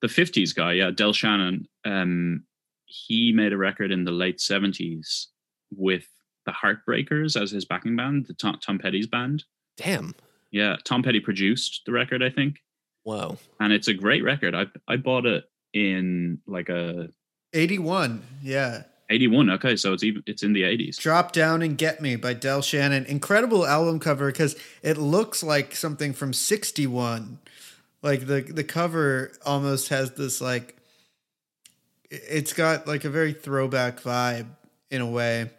the 0.00 0.08
50s 0.08 0.54
guy, 0.54 0.72
yeah, 0.72 0.90
Del 0.90 1.12
Shannon, 1.12 1.68
um, 1.84 2.42
he 2.86 3.32
made 3.32 3.52
a 3.52 3.56
record 3.56 3.92
in 3.92 4.04
the 4.04 4.10
late 4.10 4.38
70s 4.38 5.26
with 5.70 6.06
the 6.46 6.52
Heartbreakers 6.52 7.40
as 7.40 7.50
his 7.50 7.64
backing 7.64 7.96
band, 7.96 8.26
the 8.26 8.34
Tom, 8.34 8.58
Tom 8.64 8.78
Petty's 8.78 9.06
band. 9.06 9.44
Damn. 9.76 10.14
Yeah, 10.50 10.76
Tom 10.84 11.02
Petty 11.02 11.20
produced 11.20 11.82
the 11.86 11.92
record, 11.92 12.22
I 12.22 12.30
think, 12.30 12.58
Whoa. 13.04 13.38
and 13.60 13.72
it's 13.72 13.88
a 13.88 13.94
great 13.94 14.22
record. 14.22 14.54
I 14.54 14.66
I 14.86 14.96
bought 14.96 15.24
it 15.26 15.44
in 15.72 16.40
like 16.46 16.68
a 16.68 17.08
81. 17.54 18.22
Yeah. 18.42 18.82
81. 19.10 19.50
Okay, 19.50 19.76
so 19.76 19.92
it's 19.92 20.02
even 20.04 20.22
it's 20.26 20.42
in 20.42 20.52
the 20.52 20.62
80s. 20.62 20.96
Drop 20.98 21.32
Down 21.32 21.62
and 21.62 21.76
Get 21.76 22.00
Me 22.00 22.16
by 22.16 22.32
Del 22.32 22.62
Shannon. 22.62 23.04
Incredible 23.06 23.66
album 23.66 23.98
cover 23.98 24.26
because 24.30 24.56
it 24.82 24.96
looks 24.96 25.42
like 25.42 25.74
something 25.74 26.12
from 26.12 26.32
61. 26.32 27.38
Like 28.02 28.26
the 28.26 28.40
the 28.40 28.64
cover 28.64 29.32
almost 29.44 29.88
has 29.90 30.12
this 30.12 30.40
like 30.40 30.76
it's 32.10 32.52
got 32.52 32.86
like 32.86 33.04
a 33.04 33.10
very 33.10 33.32
throwback 33.32 34.00
vibe 34.00 34.46
in 34.90 35.00
a 35.00 35.08
way. 35.08 35.50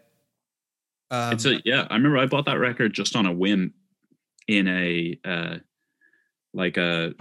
Um, 1.14 1.34
It's 1.34 1.46
a 1.46 1.62
yeah. 1.64 1.86
I 1.92 1.94
remember 1.96 2.18
I 2.18 2.26
bought 2.26 2.46
that 2.46 2.58
record 2.58 2.92
just 2.92 3.16
on 3.16 3.28
a 3.28 3.32
whim 3.32 3.76
in 4.48 4.68
a 4.68 5.20
uh, 5.24 5.58
like 6.56 6.78
a 6.78 7.14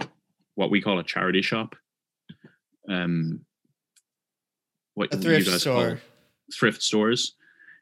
what 0.55 0.71
we 0.71 0.81
call 0.81 0.97
a 0.97 1.03
charity 1.03 1.43
shop. 1.43 1.75
Um, 2.89 3.41
what 4.95 5.13
A 5.13 5.17
you 5.17 5.21
thrift 5.21 5.45
guys 5.47 5.61
store. 5.61 5.87
call 5.89 5.97
thrift 6.51 6.81
stores, 6.81 7.35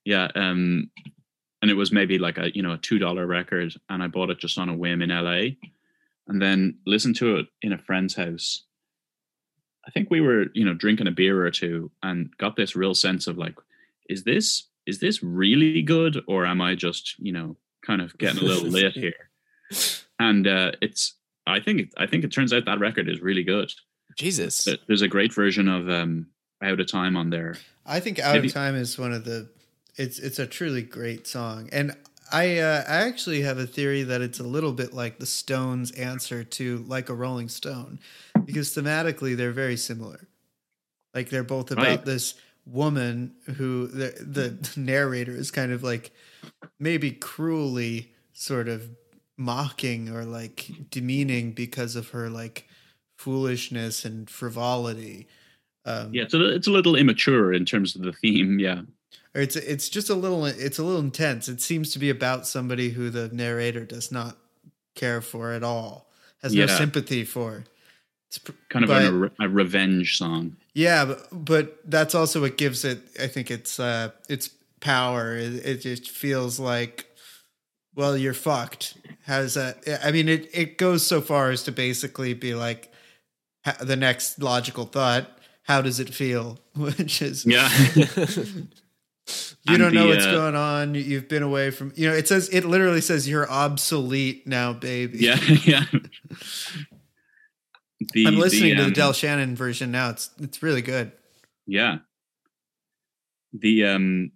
yeah. 0.04 0.28
Um, 0.36 0.92
and 1.62 1.72
it 1.72 1.76
was 1.76 1.94
maybe 1.94 2.18
like 2.18 2.38
a 2.38 2.54
you 2.54 2.62
know 2.62 2.74
a 2.74 2.78
two 2.78 3.00
dollar 3.00 3.26
record, 3.26 3.74
and 3.90 4.04
I 4.04 4.08
bought 4.08 4.32
it 4.32 4.38
just 4.40 4.58
on 4.58 4.68
a 4.68 4.76
whim 4.76 5.02
in 5.02 5.10
LA, 5.12 5.56
and 6.28 6.42
then 6.42 6.78
listened 6.86 7.16
to 7.18 7.38
it 7.38 7.46
in 7.62 7.72
a 7.72 7.78
friend's 7.78 8.16
house. 8.16 8.66
I 9.88 9.92
think 9.92 10.10
we 10.12 10.20
were 10.20 10.48
you 10.54 10.66
know 10.66 10.74
drinking 10.74 11.08
a 11.08 11.12
beer 11.12 11.46
or 11.46 11.52
two, 11.52 11.90
and 12.04 12.30
got 12.38 12.58
this 12.58 12.76
real 12.76 12.96
sense 12.96 13.28
of 13.28 13.38
like, 13.38 13.56
is 14.10 14.26
this 14.26 14.68
is 14.92 15.00
this 15.00 15.24
really 15.24 15.82
good, 15.82 16.22
or 16.28 16.46
am 16.46 16.62
I 16.62 16.76
just 16.76 17.18
you 17.20 17.32
know 17.32 17.56
kind 17.88 18.02
of 18.02 18.18
getting 18.18 18.42
a 18.44 18.46
little 18.46 18.70
lit 18.70 18.94
here? 19.06 19.30
And 20.20 20.46
uh, 20.48 20.72
it's 20.82 21.16
I 21.48 21.60
think 21.60 21.92
I 21.98 22.06
think 22.06 22.24
it 22.24 22.32
turns 22.32 22.54
out 22.54 22.66
that 22.66 22.80
record 22.80 23.10
is 23.10 23.22
really 23.22 23.44
good. 23.44 23.72
Jesus. 24.18 24.68
There's 24.88 25.02
a 25.02 25.08
great 25.08 25.34
version 25.34 25.68
of 25.70 25.90
um, 25.90 26.28
Out 26.62 26.80
of 26.80 26.88
Time 26.92 27.16
on 27.16 27.30
there. 27.30 27.56
I 27.86 28.00
think 28.02 28.20
"Out 28.20 28.36
Maybe- 28.36 28.48
of 28.50 28.54
Time" 28.54 28.76
is 28.76 28.98
one 29.00 29.14
of 29.14 29.24
the. 29.26 29.50
It's 29.96 30.20
it's 30.20 30.40
a 30.40 30.46
truly 30.48 30.82
great 30.84 31.28
song, 31.28 31.70
and 31.72 31.96
I 32.32 32.60
uh, 32.60 32.84
I 32.88 33.08
actually 33.08 33.42
have 33.42 33.58
a 33.58 33.66
theory 33.68 34.04
that 34.04 34.22
it's 34.22 34.40
a 34.40 34.44
little 34.56 34.74
bit 34.74 34.94
like 34.94 35.20
the 35.20 35.26
Stones' 35.26 35.92
answer 35.92 36.44
to 36.44 36.78
"Like 36.88 37.10
a 37.10 37.14
Rolling 37.14 37.50
Stone," 37.50 38.00
because 38.46 38.76
thematically 38.76 39.36
they're 39.36 39.52
very 39.52 39.78
similar. 39.78 40.28
Like 41.14 41.30
they're 41.30 41.44
both 41.44 41.72
about 41.72 41.86
Right. 41.86 42.06
this 42.06 42.36
woman 42.66 43.34
who 43.56 43.88
the 43.88 44.14
the 44.22 44.80
narrator 44.80 45.32
is 45.32 45.52
kind 45.52 45.72
of 45.72 45.84
like 45.84 46.12
maybe 46.80 47.12
cruelly 47.12 48.12
sort 48.34 48.68
of 48.68 48.90
mocking 49.38 50.10
or 50.10 50.24
like 50.24 50.70
demeaning 50.90 51.52
because 51.52 51.96
of 51.96 52.10
her 52.10 52.30
like 52.30 52.68
foolishness 53.18 54.06
and 54.06 54.30
frivolity. 54.30 55.28
Um, 55.86 56.14
Yeah, 56.14 56.24
it's 56.24 56.34
a, 56.34 56.54
it's 56.54 56.68
a 56.68 56.72
little 56.72 56.96
immature 56.96 57.54
in 57.54 57.66
terms 57.66 57.96
of 57.96 58.04
the 58.04 58.14
theme. 58.14 58.60
Yeah, 58.60 58.82
or 59.34 59.42
it's 59.42 59.56
it's 59.56 59.90
just 59.90 60.10
a 60.10 60.16
little 60.16 60.46
it's 60.46 60.78
a 60.80 60.84
little 60.84 61.02
intense. 61.02 61.50
It 61.50 61.62
seems 61.62 61.92
to 61.94 62.00
be 62.00 62.10
about 62.10 62.46
somebody 62.48 62.90
who 62.90 63.10
the 63.10 63.30
narrator 63.30 63.86
does 63.86 64.12
not 64.12 64.38
care 64.96 65.22
for 65.22 65.52
at 65.52 65.64
all, 65.64 66.12
has 66.44 66.54
no 66.54 66.68
sympathy 66.68 67.24
for. 67.26 67.64
It's 68.28 68.38
pr- 68.38 68.52
kind 68.70 68.86
of 68.86 68.90
but- 68.90 69.06
a, 69.06 69.12
re- 69.12 69.30
a 69.40 69.50
revenge 69.50 70.18
song. 70.18 70.56
Yeah, 70.74 71.06
but, 71.06 71.28
but 71.32 71.80
that's 71.86 72.16
also 72.16 72.42
what 72.42 72.58
gives 72.58 72.86
it. 72.86 73.00
I 73.22 73.28
think 73.28 73.52
it's 73.52 73.80
uh 73.80 74.12
its 74.30 74.50
power. 74.80 75.36
It, 75.36 75.66
it 75.66 75.82
just 75.82 76.10
feels 76.10 76.60
like, 76.60 77.08
well, 77.96 78.18
you're 78.18 78.34
fucked. 78.34 78.98
Does 79.28 79.54
that? 79.56 79.84
I 80.04 80.12
mean, 80.12 80.30
it 80.30 80.50
it 80.54 80.78
goes 80.78 81.06
so 81.06 81.22
far 81.22 81.52
as 81.52 81.64
to 81.64 81.72
basically 81.72 82.34
be 82.34 82.54
like 82.54 82.92
the 83.82 83.96
next 83.96 84.42
logical 84.42 84.86
thought. 84.86 85.30
How 85.64 85.82
does 85.82 86.00
it 86.00 86.14
feel? 86.14 86.60
Which 86.76 87.22
is 87.22 87.46
Yeah, 87.46 87.70
you 89.68 89.78
don't 89.78 89.94
know 89.94 90.08
the, 90.08 90.14
what's 90.16 90.26
uh, 90.26 90.32
going 90.32 90.56
on. 90.56 90.96
You've 90.96 91.28
been 91.28 91.44
away 91.44 91.72
from, 91.72 91.94
you 91.96 92.10
know, 92.10 92.16
it 92.16 92.28
says, 92.28 92.50
it 92.50 92.66
literally 92.66 93.02
says 93.02 93.28
you're 93.28 93.50
obsolete 93.50 94.48
now, 94.48 94.74
baby. 94.74 95.20
yeah, 95.20 95.38
yeah. 95.64 95.84
The, 98.14 98.26
I'm 98.28 98.38
listening 98.38 98.76
to 98.76 98.84
um, 98.84 98.90
the 98.90 98.96
Del 98.96 99.14
Shannon 99.14 99.56
version 99.56 99.92
now. 99.92 100.10
It's, 100.10 100.32
it's 100.40 100.64
really 100.64 100.82
good. 100.82 101.12
Yeah, 101.68 102.00
the 103.54 103.86
um, 103.86 104.32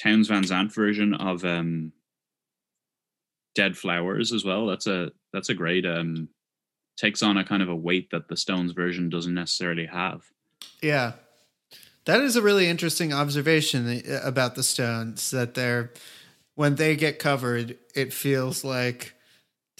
Townes 0.00 0.28
Van 0.28 0.44
Zandt 0.44 0.72
version 0.74 1.14
of 1.14 1.44
um, 1.44 1.92
Dead 3.54 3.76
Flowers 3.76 4.32
as 4.32 4.44
well. 4.44 4.66
That's 4.66 4.86
a 4.86 5.12
that's 5.32 5.48
a 5.48 5.54
great 5.54 5.86
um, 5.86 6.28
takes 7.00 7.22
on 7.22 7.38
a 7.38 7.44
kind 7.44 7.62
of 7.62 7.68
a 7.68 7.74
weight 7.74 8.10
that 8.10 8.28
the 8.28 8.36
Stones 8.36 8.72
version 8.72 9.08
doesn't 9.08 9.34
necessarily 9.34 9.86
have. 9.86 10.22
Yeah. 10.82 11.12
That 12.04 12.20
is 12.20 12.36
a 12.36 12.42
really 12.42 12.66
interesting 12.66 13.12
observation 13.12 14.02
uh, 14.08 14.20
about 14.22 14.54
the 14.54 14.62
Stones 14.62 15.30
that 15.30 15.54
they're, 15.54 15.92
when 16.54 16.74
they 16.74 16.96
get 16.96 17.18
covered, 17.18 17.78
it 17.94 18.12
feels 18.12 18.64
like, 18.64 19.14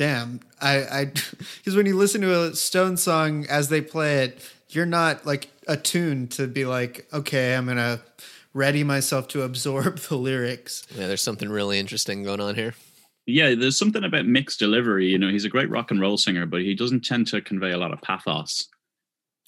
damn, 0.00 0.40
I, 0.62 0.78
I, 0.78 1.04
because 1.58 1.76
when 1.76 1.84
you 1.84 1.94
listen 1.94 2.22
to 2.22 2.44
a 2.44 2.56
Stone 2.56 2.96
song 2.96 3.44
as 3.50 3.68
they 3.68 3.82
play 3.82 4.24
it, 4.24 4.50
you're 4.70 4.86
not 4.86 5.26
like 5.26 5.50
attuned 5.68 6.30
to 6.32 6.46
be 6.46 6.64
like, 6.64 7.06
okay, 7.12 7.54
I'm 7.54 7.66
going 7.66 7.76
to 7.76 8.00
ready 8.54 8.82
myself 8.82 9.28
to 9.28 9.42
absorb 9.42 9.98
the 10.08 10.16
lyrics. 10.16 10.86
Yeah, 10.94 11.06
there's 11.06 11.20
something 11.20 11.50
really 11.50 11.78
interesting 11.78 12.22
going 12.22 12.40
on 12.40 12.54
here. 12.54 12.74
Yeah, 13.26 13.54
there's 13.54 13.78
something 13.78 14.02
about 14.02 14.24
Mick's 14.24 14.56
delivery. 14.56 15.08
You 15.08 15.18
know, 15.18 15.28
he's 15.28 15.44
a 15.44 15.50
great 15.50 15.68
rock 15.68 15.90
and 15.90 16.00
roll 16.00 16.16
singer, 16.16 16.46
but 16.46 16.62
he 16.62 16.74
doesn't 16.74 17.04
tend 17.04 17.26
to 17.28 17.42
convey 17.42 17.72
a 17.72 17.78
lot 17.78 17.92
of 17.92 18.00
pathos. 18.00 18.68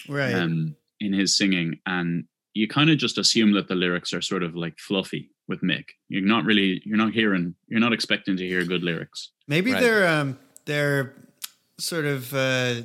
Right. 0.06 0.34
um, 0.34 0.76
in 1.00 1.14
his 1.14 1.36
singing, 1.36 1.78
and 1.86 2.24
you 2.52 2.68
kind 2.68 2.90
of 2.90 2.98
just 2.98 3.16
assume 3.16 3.52
that 3.54 3.68
the 3.68 3.74
lyrics 3.74 4.12
are 4.12 4.20
sort 4.20 4.42
of 4.42 4.54
like 4.54 4.78
fluffy 4.78 5.31
with 5.48 5.60
Mick. 5.62 5.84
You're 6.08 6.22
not 6.22 6.44
really, 6.44 6.80
you're 6.84 6.96
not 6.96 7.12
hearing, 7.12 7.54
you're 7.68 7.80
not 7.80 7.92
expecting 7.92 8.36
to 8.36 8.46
hear 8.46 8.64
good 8.64 8.82
lyrics. 8.82 9.30
Maybe 9.48 9.72
Right. 9.72 9.80
they're 9.80 10.06
um 10.08 10.38
they're 10.64 11.14
sort 11.78 12.04
of 12.04 12.32
uh 12.34 12.82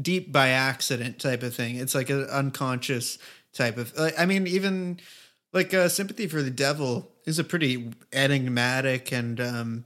deep 0.00 0.32
by 0.32 0.48
accident 0.48 1.18
type 1.18 1.42
of 1.42 1.54
thing. 1.54 1.76
It's 1.76 1.94
like 1.94 2.10
an 2.10 2.24
unconscious 2.24 3.18
type 3.52 3.76
of 3.76 3.96
like, 3.96 4.18
I 4.18 4.26
mean 4.26 4.46
even 4.46 4.98
like 5.52 5.72
uh, 5.72 5.88
sympathy 5.88 6.26
for 6.26 6.42
the 6.42 6.50
devil 6.50 7.10
is 7.26 7.38
a 7.38 7.44
pretty 7.44 7.92
enigmatic 8.12 9.12
and 9.12 9.40
um 9.40 9.84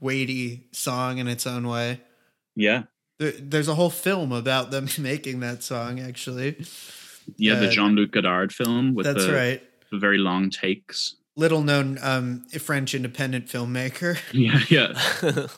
weighty 0.00 0.66
song 0.72 1.18
in 1.18 1.26
its 1.28 1.46
own 1.46 1.66
way. 1.66 2.00
Yeah, 2.56 2.84
There, 3.18 3.32
there's 3.32 3.68
a 3.68 3.74
whole 3.74 3.90
film 3.90 4.32
about 4.32 4.70
them 4.70 4.86
making 4.98 5.40
that 5.40 5.62
song 5.62 5.98
actually. 6.00 6.64
yeah. 7.36 7.56
the 7.58 7.68
Uh, 7.68 7.70
Jean 7.70 7.94
Luc 7.96 8.12
Godard 8.12 8.52
film 8.52 8.94
with 8.94 9.06
That's 9.06 9.26
the, 9.26 9.32
right. 9.32 9.62
The 9.90 9.98
very 9.98 10.18
long 10.18 10.50
takes. 10.50 11.16
Little 11.36 11.62
known 11.62 11.98
um 12.02 12.44
French 12.58 12.94
independent 12.94 13.46
filmmaker. 13.46 14.18
Yeah, 14.32 14.60
yeah. 14.68 15.46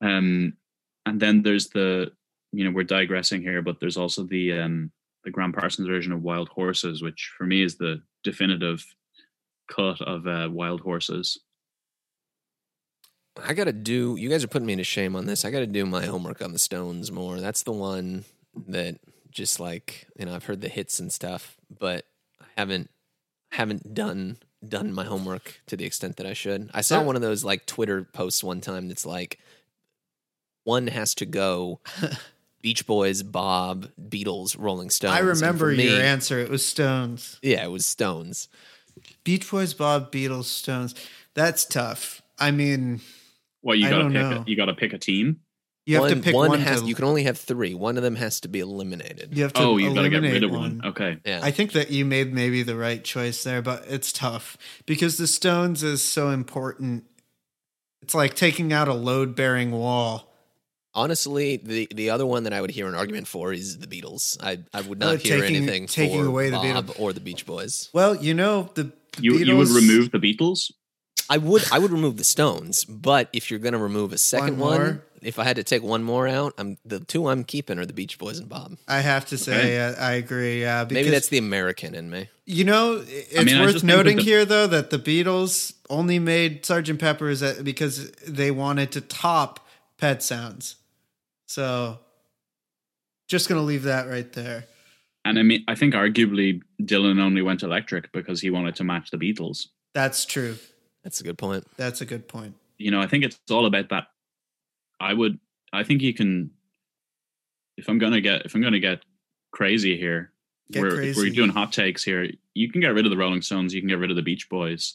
Um, 0.00 0.54
and 1.06 1.18
then 1.18 1.42
there's 1.42 1.68
the, 1.68 2.12
you 2.52 2.64
know, 2.64 2.70
we're 2.70 2.84
digressing 2.84 3.40
here, 3.40 3.62
but 3.62 3.80
there's 3.80 3.96
also 3.96 4.24
the 4.24 4.52
um 4.52 4.92
the 5.24 5.30
Gram 5.30 5.52
Parsons 5.52 5.88
version 5.88 6.12
of 6.12 6.22
Wild 6.22 6.48
Horses, 6.50 7.02
which 7.02 7.32
for 7.38 7.44
me 7.44 7.62
is 7.62 7.76
the 7.76 8.02
definitive 8.22 8.84
cut 9.68 10.00
of 10.02 10.26
uh, 10.26 10.48
Wild 10.50 10.82
Horses. 10.82 11.38
I 13.42 13.54
gotta 13.54 13.72
do. 13.72 14.16
You 14.18 14.28
guys 14.28 14.44
are 14.44 14.48
putting 14.48 14.66
me 14.66 14.76
to 14.76 14.84
shame 14.84 15.16
on 15.16 15.26
this. 15.26 15.44
I 15.44 15.50
gotta 15.50 15.66
do 15.66 15.86
my 15.86 16.04
homework 16.04 16.42
on 16.42 16.52
the 16.52 16.58
Stones 16.58 17.10
more. 17.10 17.40
That's 17.40 17.62
the 17.62 17.72
one 17.72 18.24
that 18.68 18.98
just 19.30 19.58
like 19.58 20.06
you 20.18 20.26
know 20.26 20.34
I've 20.34 20.44
heard 20.44 20.60
the 20.60 20.68
hits 20.68 21.00
and 21.00 21.12
stuff, 21.12 21.56
but 21.80 22.04
I 22.40 22.46
haven't 22.56 22.90
haven't 23.54 23.94
done 23.94 24.36
done 24.66 24.92
my 24.92 25.04
homework 25.04 25.60
to 25.66 25.76
the 25.76 25.84
extent 25.84 26.16
that 26.16 26.26
I 26.26 26.32
should. 26.32 26.70
I 26.72 26.80
saw 26.80 26.98
There- 26.98 27.06
one 27.06 27.16
of 27.16 27.22
those 27.22 27.44
like 27.44 27.66
Twitter 27.66 28.04
posts 28.04 28.42
one 28.42 28.60
time 28.60 28.88
that's 28.88 29.04
like 29.06 29.38
one 30.64 30.86
has 30.88 31.14
to 31.16 31.26
go. 31.26 31.80
Beach 32.62 32.86
Boys, 32.86 33.22
Bob, 33.22 33.88
Beatles, 34.08 34.56
Rolling 34.58 34.88
Stones. 34.88 35.14
I 35.14 35.18
remember 35.18 35.70
for 35.72 35.76
me- 35.76 35.90
your 35.92 36.00
answer. 36.00 36.38
It 36.38 36.48
was 36.48 36.64
Stones. 36.64 37.38
Yeah, 37.42 37.62
it 37.62 37.70
was 37.70 37.84
Stones. 37.84 38.48
Beach 39.22 39.50
Boys, 39.50 39.74
Bob, 39.74 40.10
Beatles, 40.10 40.44
Stones. 40.44 40.94
That's 41.34 41.66
tough. 41.66 42.22
I 42.38 42.52
mean, 42.52 43.02
What 43.60 43.76
you 43.78 43.86
I 43.88 43.90
gotta 43.90 44.04
pick? 44.04 44.12
know. 44.14 44.30
A, 44.30 44.44
you 44.46 44.56
gotta 44.56 44.72
pick 44.74 44.94
a 44.94 44.98
team. 44.98 45.40
You 45.86 46.00
have 46.00 46.10
to 46.10 46.16
pick 46.16 46.34
one 46.34 46.48
one. 46.50 46.60
has. 46.60 46.80
to, 46.82 46.86
you 46.86 46.94
can 46.94 47.04
only 47.04 47.24
have 47.24 47.36
three. 47.38 47.74
One 47.74 47.96
of 47.96 48.02
them 48.02 48.16
has 48.16 48.40
to 48.40 48.48
be 48.48 48.60
eliminated. 48.60 49.36
you 49.36 49.42
have 49.42 49.52
to 49.54 49.60
Oh, 49.62 49.76
you 49.76 49.94
gotta 49.94 50.08
get 50.08 50.18
eliminate 50.24 50.32
rid 50.34 50.44
of 50.44 50.50
one. 50.52 50.80
Okay. 50.84 51.18
Yeah, 51.26 51.40
I 51.42 51.50
think 51.50 51.72
that 51.72 51.90
you 51.90 52.04
made 52.04 52.32
maybe 52.32 52.62
the 52.62 52.76
right 52.76 53.02
choice 53.04 53.42
there, 53.44 53.60
but 53.62 53.84
it's 53.88 54.12
tough 54.12 54.56
because 54.86 55.16
the 55.18 55.26
Stones 55.26 55.82
is 55.82 56.02
so 56.02 56.30
important. 56.30 57.04
It's 58.02 58.14
like 58.14 58.34
taking 58.34 58.72
out 58.72 58.88
a 58.88 58.94
load 58.94 59.34
bearing 59.34 59.70
wall. 59.72 60.30
Honestly, 60.96 61.56
the 61.56 61.88
the 61.92 62.10
other 62.10 62.24
one 62.24 62.44
that 62.44 62.52
I 62.52 62.60
would 62.60 62.70
hear 62.70 62.86
an 62.86 62.94
argument 62.94 63.26
for 63.26 63.52
is 63.52 63.78
the 63.78 63.86
Beatles. 63.88 64.36
I 64.42 64.58
I 64.72 64.80
would 64.82 65.00
not 65.00 65.14
Oh, 65.14 65.16
hear 65.16 65.40
taking- 65.40 65.56
anything 65.56 65.86
taking 65.86 66.20
for 66.22 66.26
away 66.28 66.50
the 66.50 66.56
Bob 66.56 66.86
Beatles. 66.86 67.00
or 67.00 67.12
the 67.12 67.20
Beach 67.20 67.44
Boys. 67.44 67.88
Well, 67.92 68.14
you 68.14 68.32
know, 68.32 68.70
the, 68.74 68.84
the 68.84 68.92
You 69.20 69.32
Beatles, 69.32 69.46
you 69.46 69.56
would 69.56 69.68
remove 69.70 70.10
the 70.12 70.18
Beatles. 70.18 70.70
I 71.28 71.38
would 71.38 71.64
I 71.72 71.78
would 71.80 71.90
remove 71.90 72.16
the 72.16 72.22
Stones, 72.24 72.84
but 72.84 73.28
if 73.32 73.50
you're 73.50 73.58
gonna 73.58 73.78
remove 73.78 74.12
a 74.12 74.18
second 74.18 74.58
One 74.58 74.70
one, 74.70 74.80
more? 74.80 75.04
If 75.24 75.38
I 75.38 75.44
had 75.44 75.56
to 75.56 75.64
take 75.64 75.82
one 75.82 76.02
more 76.02 76.28
out, 76.28 76.54
I'm 76.58 76.76
the 76.84 77.00
two 77.00 77.28
I'm 77.28 77.44
keeping 77.44 77.78
are 77.78 77.86
the 77.86 77.92
Beach 77.92 78.18
Boys 78.18 78.38
and 78.38 78.48
Bob. 78.48 78.76
I 78.86 79.00
have 79.00 79.26
to 79.26 79.38
say, 79.38 79.78
uh, 79.80 79.94
I 79.98 80.12
agree. 80.12 80.60
Yeah, 80.60 80.84
because 80.84 80.94
Maybe 80.94 81.10
that's 81.10 81.28
the 81.28 81.38
American 81.38 81.94
in 81.94 82.10
me. 82.10 82.28
You 82.46 82.64
know, 82.64 83.02
it's 83.06 83.44
mean, 83.44 83.60
worth 83.60 83.72
just 83.72 83.84
think 83.84 83.90
that 83.90 83.96
noting 83.96 84.16
the- 84.18 84.22
here, 84.22 84.44
though, 84.44 84.66
that 84.66 84.90
the 84.90 84.98
Beatles 84.98 85.74
only 85.88 86.18
made 86.18 86.62
Sgt. 86.62 86.98
Pepper's 86.98 87.42
because 87.62 88.10
they 88.28 88.50
wanted 88.50 88.92
to 88.92 89.00
top 89.00 89.66
Pet 89.98 90.22
Sounds. 90.22 90.76
So, 91.46 91.98
just 93.28 93.48
going 93.48 93.60
to 93.60 93.64
leave 93.64 93.84
that 93.84 94.08
right 94.08 94.30
there. 94.32 94.66
And 95.24 95.38
I 95.38 95.42
mean, 95.42 95.64
I 95.68 95.74
think 95.74 95.94
arguably 95.94 96.60
Dylan 96.82 97.18
only 97.20 97.40
went 97.40 97.62
electric 97.62 98.12
because 98.12 98.40
he 98.40 98.50
wanted 98.50 98.76
to 98.76 98.84
match 98.84 99.10
the 99.10 99.16
Beatles. 99.16 99.68
That's 99.94 100.26
true. 100.26 100.56
That's 101.02 101.20
a 101.20 101.24
good 101.24 101.38
point. 101.38 101.66
That's 101.76 102.00
a 102.00 102.06
good 102.06 102.28
point. 102.28 102.54
You 102.76 102.90
know, 102.90 103.00
I 103.00 103.06
think 103.06 103.24
it's 103.24 103.38
all 103.50 103.66
about 103.66 103.88
that. 103.90 104.08
I 105.00 105.12
would 105.14 105.38
I 105.72 105.82
think 105.84 106.02
you 106.02 106.14
can. 106.14 106.50
If 107.76 107.88
I'm 107.88 107.98
gonna 107.98 108.20
get 108.20 108.46
if 108.46 108.54
I'm 108.54 108.62
gonna 108.62 108.78
get 108.80 109.02
crazy 109.50 109.96
here, 109.96 110.32
Get 110.70 110.82
we're 110.82 110.94
crazy. 110.96 111.20
we're 111.20 111.34
doing 111.34 111.50
hot 111.50 111.72
takes 111.72 112.04
here. 112.04 112.28
You 112.54 112.70
can 112.70 112.80
get 112.80 112.94
rid 112.94 113.04
of 113.06 113.10
the 113.10 113.16
Rolling 113.16 113.42
Stones. 113.42 113.74
You 113.74 113.80
can 113.80 113.88
get 113.88 113.98
rid 113.98 114.10
of 114.10 114.16
the 114.16 114.22
Beach 114.22 114.48
Boys, 114.48 114.94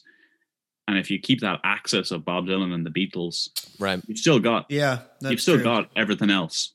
and 0.88 0.96
if 0.98 1.10
you 1.10 1.18
keep 1.18 1.40
that 1.40 1.60
axis 1.62 2.10
of 2.10 2.24
Bob 2.24 2.46
Dylan 2.46 2.72
and 2.72 2.86
the 2.86 2.90
Beatles, 2.90 3.50
Right. 3.78 4.00
you've 4.06 4.18
still 4.18 4.38
got 4.40 4.66
Yeah, 4.70 5.02
that's 5.20 5.30
you've 5.32 5.40
still 5.42 5.56
true. 5.56 5.64
got 5.64 5.90
everything 5.94 6.30
else, 6.30 6.72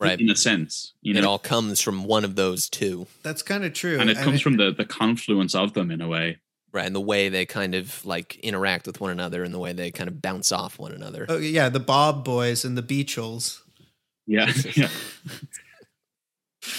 Right. 0.00 0.20
In 0.20 0.28
a 0.28 0.36
sense, 0.36 0.92
you 1.00 1.14
know, 1.14 1.20
It 1.20 1.24
all 1.24 1.38
comes 1.38 1.80
from 1.80 2.04
one 2.04 2.24
of 2.24 2.34
those 2.34 2.68
two. 2.68 3.06
That's 3.22 3.42
kind 3.42 3.64
of 3.64 3.72
true. 3.72 3.98
and 4.00 4.10
it 4.10 4.16
comes 4.18 4.40
from 4.40 4.56
the 4.56 4.72
the 4.72 4.84
confluence 4.84 5.54
of 5.54 5.72
them 5.74 5.92
in 5.92 6.00
a 6.00 6.08
way. 6.08 6.38
Right. 6.76 6.84
And 6.86 6.94
the 6.94 7.00
way 7.00 7.30
they 7.30 7.46
kind 7.46 7.74
of 7.74 8.04
like 8.04 8.36
interact 8.40 8.86
with 8.86 9.00
one 9.00 9.10
another 9.10 9.42
and 9.42 9.54
the 9.54 9.58
way 9.58 9.72
they 9.72 9.90
kind 9.90 10.08
of 10.08 10.20
bounce 10.20 10.52
off 10.52 10.78
one 10.78 10.92
another. 10.92 11.24
Oh 11.28 11.38
yeah, 11.38 11.70
the 11.70 11.80
Bob 11.80 12.22
Boys 12.22 12.64
and 12.66 12.76
the 12.76 12.82
Beachles. 12.82 13.60
Yeah, 14.26 14.52
yeah, 14.76 14.88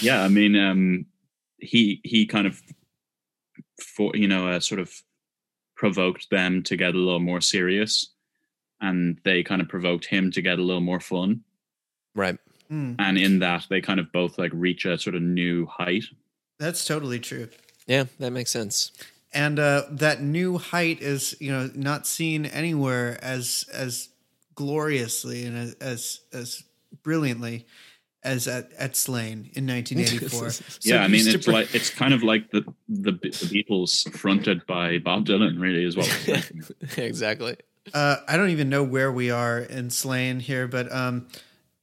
yeah. 0.00 0.22
I 0.22 0.28
mean, 0.28 0.56
um, 0.56 1.06
he 1.58 2.00
he 2.04 2.26
kind 2.26 2.46
of 2.46 2.62
for 3.96 4.12
you 4.14 4.28
know 4.28 4.48
uh, 4.48 4.60
sort 4.60 4.80
of 4.80 4.92
provoked 5.76 6.28
them 6.30 6.62
to 6.64 6.76
get 6.76 6.94
a 6.94 6.98
little 6.98 7.18
more 7.20 7.40
serious, 7.40 8.12
and 8.80 9.18
they 9.24 9.42
kind 9.42 9.60
of 9.60 9.68
provoked 9.68 10.06
him 10.06 10.30
to 10.32 10.42
get 10.42 10.58
a 10.58 10.62
little 10.62 10.80
more 10.80 11.00
fun. 11.00 11.42
Right. 12.14 12.38
Hmm, 12.68 12.94
And 12.98 13.16
in 13.16 13.38
that, 13.38 13.66
they 13.70 13.80
kind 13.80 13.98
of 13.98 14.12
both 14.12 14.38
like 14.38 14.50
reach 14.54 14.84
a 14.84 14.98
sort 14.98 15.16
of 15.16 15.22
new 15.22 15.66
height. 15.66 16.04
that's 16.58 16.84
totally 16.84 17.18
true. 17.18 17.48
Yeah, 17.86 18.04
that 18.18 18.30
makes 18.32 18.50
sense. 18.50 18.92
And 19.32 19.58
uh, 19.58 19.82
that 19.90 20.22
new 20.22 20.56
height 20.58 21.02
is, 21.02 21.36
you 21.38 21.52
know, 21.52 21.70
not 21.74 22.06
seen 22.06 22.46
anywhere 22.46 23.18
as 23.22 23.68
as 23.72 24.08
gloriously 24.54 25.44
and 25.44 25.56
as 25.56 25.74
as, 25.74 26.20
as 26.32 26.64
brilliantly 27.02 27.66
as 28.24 28.48
at 28.48 28.72
at 28.78 28.96
Slane 28.96 29.50
in 29.54 29.66
1984. 29.66 30.50
So 30.50 30.62
yeah, 30.82 31.02
I 31.02 31.08
mean, 31.08 31.26
it's 31.26 31.44
bring- 31.44 31.56
like 31.56 31.74
it's 31.74 31.90
kind 31.90 32.14
of 32.14 32.22
like 32.22 32.50
the, 32.50 32.62
the 32.88 33.12
the 33.12 33.28
Beatles 33.28 34.10
fronted 34.16 34.66
by 34.66 34.98
Bob 34.98 35.26
Dylan. 35.26 35.60
Really, 35.60 35.84
as 35.84 35.96
well. 35.96 36.08
exactly. 36.96 37.56
uh, 37.94 38.16
I 38.26 38.36
don't 38.36 38.50
even 38.50 38.68
know 38.68 38.82
where 38.82 39.12
we 39.12 39.30
are 39.30 39.58
in 39.58 39.90
Slane 39.90 40.40
here, 40.40 40.66
but 40.68 40.92
um, 40.92 41.28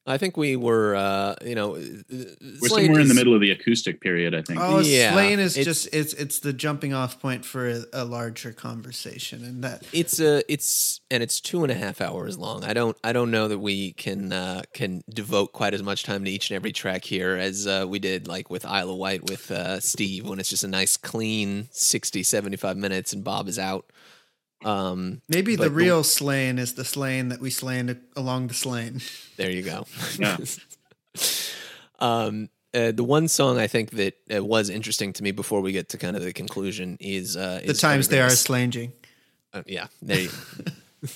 I 0.08 0.18
think 0.20 0.38
we 0.38 0.56
were, 0.56 0.96
uh, 0.96 1.36
you 1.44 1.56
know, 1.56 1.72
We're 1.72 2.68
somewhere 2.70 3.00
in 3.00 3.08
the 3.08 3.16
middle 3.16 3.34
of 3.34 3.42
the 3.42 3.50
acoustic 3.50 4.02
period, 4.02 4.36
I 4.36 4.44
think. 4.44 4.60
oh, 4.62 4.80
Yeah, 4.80 5.14
Slane 5.14 5.40
is 5.40 5.58
it's- 5.58 5.66
just 5.66 5.94
it's 5.96 6.14
it's 6.14 6.40
the 6.40 6.54
jumping 6.54 6.94
off 6.94 7.20
point 7.20 7.44
for 7.44 7.68
a, 7.68 7.86
a 7.92 8.06
larger 8.06 8.52
conversation, 8.52 9.44
and 9.44 9.64
that 9.64 9.84
It's 9.92 10.20
a 10.20 10.44
it's 10.52 11.02
and 11.10 11.24
it's 11.24 11.42
two 11.42 11.64
and 11.64 11.72
a 11.72 11.76
half 11.76 12.02
hours 12.02 12.38
long. 12.38 12.64
I 12.64 12.74
don't 12.74 12.96
I 13.04 13.14
don't 13.14 13.32
know 13.32 13.48
that 13.48 13.58
we 13.60 13.94
can 13.94 14.32
uh, 14.32 14.62
can 14.74 15.04
devote 15.12 15.54
quite 15.54 15.74
as 15.74 15.82
much 15.82 16.04
time 16.04 16.24
to 16.26 16.30
each 16.30 16.52
and 16.52 16.56
every 16.56 16.72
track 16.72 17.04
here 17.04 17.36
as 17.36 17.66
uh, 17.66 17.86
we 17.88 17.98
did 17.98 18.28
like 18.28 18.52
with 18.52 18.64
Isle 18.64 18.92
of 18.92 18.98
Wight 18.98 19.28
with 19.28 19.50
uh, 19.50 19.80
Steve 19.80 20.28
when 20.28 20.40
it's 20.40 20.50
just 20.50 20.64
a 20.64 20.68
nice 20.68 20.98
clean 20.98 21.68
60 21.72 22.22
75 22.22 22.78
minutes 22.78 23.12
and 23.14 23.24
Bob 23.24 23.48
is 23.48 23.58
out. 23.58 23.92
Um, 24.66 25.22
maybe 25.30 25.56
the 25.56 25.64
But 25.66 25.70
the- 25.70 25.76
real 25.76 26.04
Slane 26.04 26.58
is 26.60 26.74
the 26.74 26.84
Slane 26.84 27.30
that 27.30 27.40
we 27.40 27.50
slaned 27.52 27.98
along 28.16 28.48
the 28.48 28.54
Slane. 28.56 29.00
there 29.38 29.52
you 29.52 29.62
go. 29.62 29.86
Yeah. 30.20 30.38
um, 32.00 32.50
uh, 32.74 32.92
the 32.92 33.04
one 33.04 33.28
song 33.28 33.58
I 33.58 33.68
think 33.68 33.92
that 33.92 34.16
uh, 34.36 34.44
was 34.44 34.70
interesting 34.70 35.14
to 35.14 35.24
me 35.24 35.32
before 35.32 35.62
we 35.62 35.72
get 35.72 35.90
to 35.90 35.98
kind 35.98 36.18
of 36.18 36.24
the 36.24 36.34
conclusion 36.34 36.98
is 37.00 37.38
uh, 37.38 37.62
the 37.66 37.74
times 37.74 38.08
they 38.10 38.20
are 38.20 38.30
slanging. 38.30 38.92
Uh, 39.54 39.62
yeah, 39.66 39.88
there 40.02 40.20
you 40.22 40.30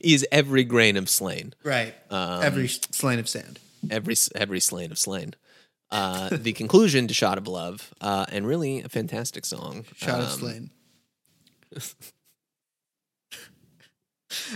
is 0.00 0.26
every 0.30 0.64
grain 0.64 0.96
of 0.96 1.08
slain. 1.08 1.54
Right. 1.64 1.94
Um, 2.10 2.42
Every 2.42 2.68
Slane 2.68 3.18
of 3.18 3.28
sand. 3.28 3.58
every 3.90 4.14
every 4.34 4.60
slain 4.60 4.90
of 4.90 4.98
slain. 4.98 5.34
Uh, 5.90 6.28
the 6.30 6.52
conclusion 6.52 7.08
to 7.08 7.14
"Shot 7.14 7.38
of 7.38 7.46
Love," 7.48 7.94
uh, 8.00 8.26
and 8.30 8.46
really 8.46 8.80
a 8.82 8.88
fantastic 8.88 9.44
song. 9.46 9.84
Shot 9.96 10.20
of 10.20 10.26
Um, 10.32 10.38
Slane. 10.38 10.70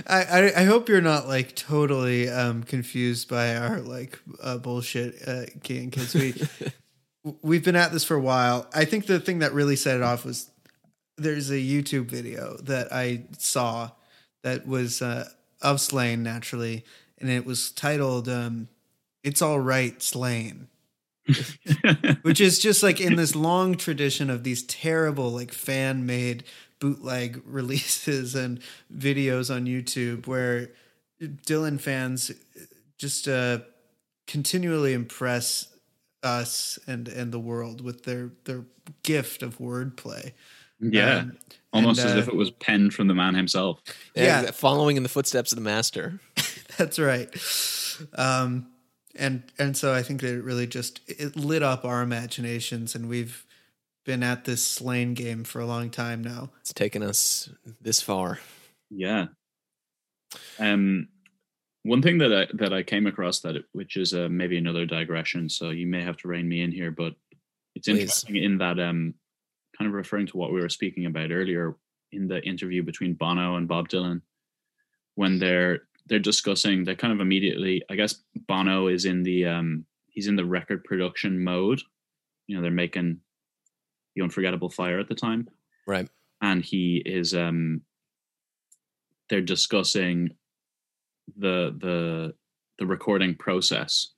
I, 0.07 0.22
I 0.22 0.53
I 0.61 0.64
hope 0.64 0.88
you're 0.88 1.00
not 1.00 1.27
like 1.27 1.57
totally 1.57 2.29
um 2.29 2.62
confused 2.62 3.29
by 3.29 3.57
our 3.57 3.81
like 3.81 4.18
uh, 4.42 4.59
bullshit 4.59 5.16
uh 5.27 5.46
gang 5.62 5.90
kids. 5.90 6.14
We 6.14 6.35
we've 7.42 7.64
been 7.64 7.77
at 7.77 7.92
this 7.92 8.05
for 8.05 8.14
a 8.14 8.20
while. 8.20 8.68
I 8.74 8.85
think 8.85 9.07
the 9.07 9.18
thing 9.18 9.40
that 9.40 9.53
really 9.53 9.77
set 9.77 9.96
it 9.96 10.03
off 10.03 10.24
was 10.24 10.50
there's 11.16 11.50
a 11.50 11.55
YouTube 11.55 12.07
video 12.07 12.57
that 12.59 12.92
I 12.92 13.24
saw 13.38 13.90
that 14.42 14.66
was 14.66 15.03
uh, 15.03 15.29
of 15.62 15.81
Slane 15.81 16.22
naturally, 16.22 16.85
and 17.18 17.31
it 17.31 17.44
was 17.44 17.70
titled 17.72 18.29
um, 18.29 18.68
"It's 19.24 19.42
All 19.42 19.61
Right, 19.61 20.00
Slane." 20.03 20.68
which 22.20 22.38
is 22.38 22.59
just 22.59 22.83
like 22.83 23.00
in 23.00 23.16
this 23.16 23.35
long 23.35 23.77
tradition 23.77 24.29
of 24.29 24.44
these 24.44 24.62
terrible 24.62 25.31
like 25.31 25.53
fan 25.53 26.05
made 26.05 26.44
bootleg 26.81 27.41
releases 27.47 28.35
and 28.35 28.61
videos 28.95 29.55
on 29.55 29.67
YouTube 29.67 30.27
where 30.27 30.71
Dylan 31.21 31.81
fans 31.81 32.31
just 32.99 33.29
uh, 33.29 33.59
continually 34.27 34.93
impress 34.93 35.69
us 36.23 36.79
and 36.87 37.07
and 37.09 37.33
the 37.33 37.39
world 37.39 37.81
with 37.83 38.05
their 38.05 38.31
their 38.45 38.65
gift 39.03 39.43
of 39.43 39.59
wordplay. 39.59 40.33
yeah, 40.81 41.19
Um, 41.19 41.37
almost 41.73 42.01
and, 42.01 42.11
as 42.11 42.17
uh, 42.17 42.19
if 42.21 42.29
it 42.29 42.35
was 42.35 42.51
penned 42.51 42.93
from 42.95 43.09
the 43.09 43.15
man 43.15 43.35
himself. 43.35 43.81
Yeah, 44.15 44.43
Yeah. 44.43 44.51
following 44.51 44.97
in 44.97 45.03
the 45.03 45.09
footsteps 45.09 45.53
of 45.53 45.57
the 45.57 45.63
master. 45.65 46.19
That's 46.79 46.99
right. 46.99 47.29
Um, 48.15 48.67
and 49.15 49.45
and 49.59 49.77
so 49.77 49.95
I 49.95 50.03
think 50.03 50.21
that 50.23 50.35
it 50.35 50.43
really 50.43 50.67
just 50.67 51.01
it 51.07 51.37
lit 51.37 51.63
up 51.63 51.85
our 51.85 52.03
imaginations, 52.03 52.95
and 52.95 53.09
we've 53.09 53.47
been 54.05 54.23
at 54.23 54.45
this 54.45 54.64
Slane 54.64 55.14
game 55.14 55.45
for 55.45 55.61
a 55.61 55.67
long 55.67 55.90
time 55.90 56.23
now. 56.23 56.51
It's 56.61 56.73
taken 56.73 57.03
us 57.03 57.49
this 57.81 58.01
far. 58.01 58.38
Yeah. 58.90 59.27
Um, 60.59 61.09
one 61.83 62.03
thing 62.03 62.19
that 62.19 62.33
I 62.33 62.47
that 62.57 62.73
I 62.73 62.83
came 62.83 63.07
across 63.07 63.40
that 63.40 63.57
it- 63.57 63.64
which 63.73 63.97
is 63.97 64.14
uh, 64.14 64.29
maybe 64.31 64.57
another 64.57 64.87
digression, 64.87 65.49
so 65.49 65.71
you 65.71 65.87
may 65.87 66.03
have 66.03 66.17
to 66.19 66.29
rein 66.29 66.49
me 66.49 66.62
in 66.62 66.73
here, 66.73 66.90
but 66.90 67.14
it's 67.75 67.88
Please. 67.88 68.01
interesting 68.01 68.37
in 68.37 68.59
that 68.59 68.79
um, 68.79 69.14
kind 69.77 69.88
of 69.88 69.95
referring 69.95 70.27
to 70.29 70.37
what 70.37 70.53
we 70.53 70.61
were 70.61 70.69
speaking 70.69 71.07
about 71.07 71.31
earlier 71.33 71.77
in 72.12 72.29
the 72.29 72.43
interview 72.43 72.83
between 72.83 73.14
Bono 73.14 73.57
and 73.57 73.67
Bob 73.69 73.88
Dylan, 73.88 74.23
when 75.17 75.38
they're 75.38 75.83
they're 76.07 76.19
discussing, 76.19 76.85
they 76.85 76.95
kind 76.95 77.12
of 77.12 77.21
immediately, 77.21 77.83
I 77.90 77.97
guess 77.97 78.23
Bono 78.47 78.88
is 78.88 79.05
in 79.07 79.23
the 79.23 79.47
um, 79.47 79.85
he's 80.09 80.27
in 80.27 80.37
the 80.37 80.45
record 80.45 80.85
production 80.85 81.43
mode. 81.43 81.81
You 82.47 82.57
know, 82.57 82.62
they're 82.62 82.71
making 82.71 83.21
the 84.14 84.22
Unforgettable 84.22 84.70
Fire 84.70 84.98
at 84.98 85.09
the 85.09 85.14
time 85.14 85.48
Right. 85.87 86.09
and 86.40 86.64
he 86.64 87.03
is 87.05 87.35
um 87.35 87.83
they're 89.29 89.40
discussing 89.40 90.31
the 91.37 91.74
the 91.79 92.35
the 92.79 92.87
recording 92.87 93.35
process 93.35 94.09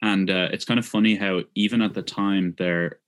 and 0.00 0.30
uh, 0.30 0.48
it's 0.52 0.64
kind 0.64 0.78
of 0.78 0.86
funny 0.86 1.16
how 1.16 1.40
even 1.54 1.82
at 1.82 1.94
the 1.94 2.02
time 2.02 2.54
they're 2.58 2.98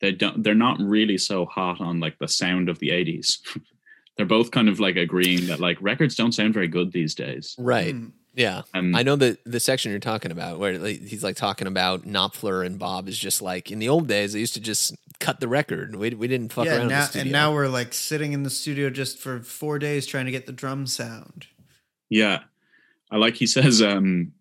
they 0.00 0.12
don't 0.12 0.42
they're 0.42 0.54
not 0.54 0.78
really 0.80 1.16
so 1.18 1.46
hot 1.46 1.80
on 1.80 2.00
like 2.00 2.18
the 2.18 2.28
sound 2.28 2.68
of 2.68 2.78
the 2.80 2.88
80s 2.90 3.38
they're 4.16 4.26
both 4.26 4.50
kind 4.50 4.68
of 4.68 4.80
like 4.80 4.96
agreeing 4.96 5.46
that 5.46 5.60
like 5.60 5.78
records 5.80 6.14
don't 6.16 6.32
sound 6.32 6.52
very 6.54 6.68
good 6.68 6.92
these 6.92 7.14
days 7.14 7.54
Right. 7.58 7.94
Hmm. 7.94 8.08
Yeah. 8.34 8.62
um, 8.74 8.94
I 8.94 9.02
know 9.02 9.16
that 9.16 9.38
the 9.44 9.60
section 9.60 9.90
you're 9.90 10.00
talking 10.00 10.32
about, 10.32 10.58
where 10.58 10.72
he's 10.78 11.22
like 11.22 11.36
talking 11.36 11.66
about 11.66 12.02
Knopfler 12.02 12.66
and 12.66 12.78
Bob, 12.78 13.08
is 13.08 13.18
just 13.18 13.40
like 13.40 13.70
in 13.70 13.78
the 13.78 13.88
old 13.88 14.08
days 14.08 14.32
they 14.32 14.40
used 14.40 14.54
to 14.54 14.60
just 14.60 14.94
cut 15.20 15.40
the 15.40 15.48
record. 15.48 15.94
We 15.96 16.10
we 16.10 16.26
didn't 16.26 16.52
fuck 16.52 16.66
yeah, 16.66 16.72
around. 16.72 16.82
in 16.82 16.88
the 16.88 16.94
now, 16.94 17.04
studio. 17.04 17.22
and 17.22 17.32
now 17.32 17.54
we're 17.54 17.68
like 17.68 17.92
sitting 17.92 18.32
in 18.32 18.42
the 18.42 18.50
studio 18.50 18.90
just 18.90 19.18
for 19.18 19.40
four 19.40 19.78
days 19.78 20.06
trying 20.06 20.26
to 20.26 20.32
get 20.32 20.46
the 20.46 20.52
drum 20.52 20.86
sound. 20.86 21.46
Yeah, 22.10 22.40
I 23.10 23.16
like 23.18 23.34
he 23.36 23.46
says 23.46 23.80
um 23.80 24.32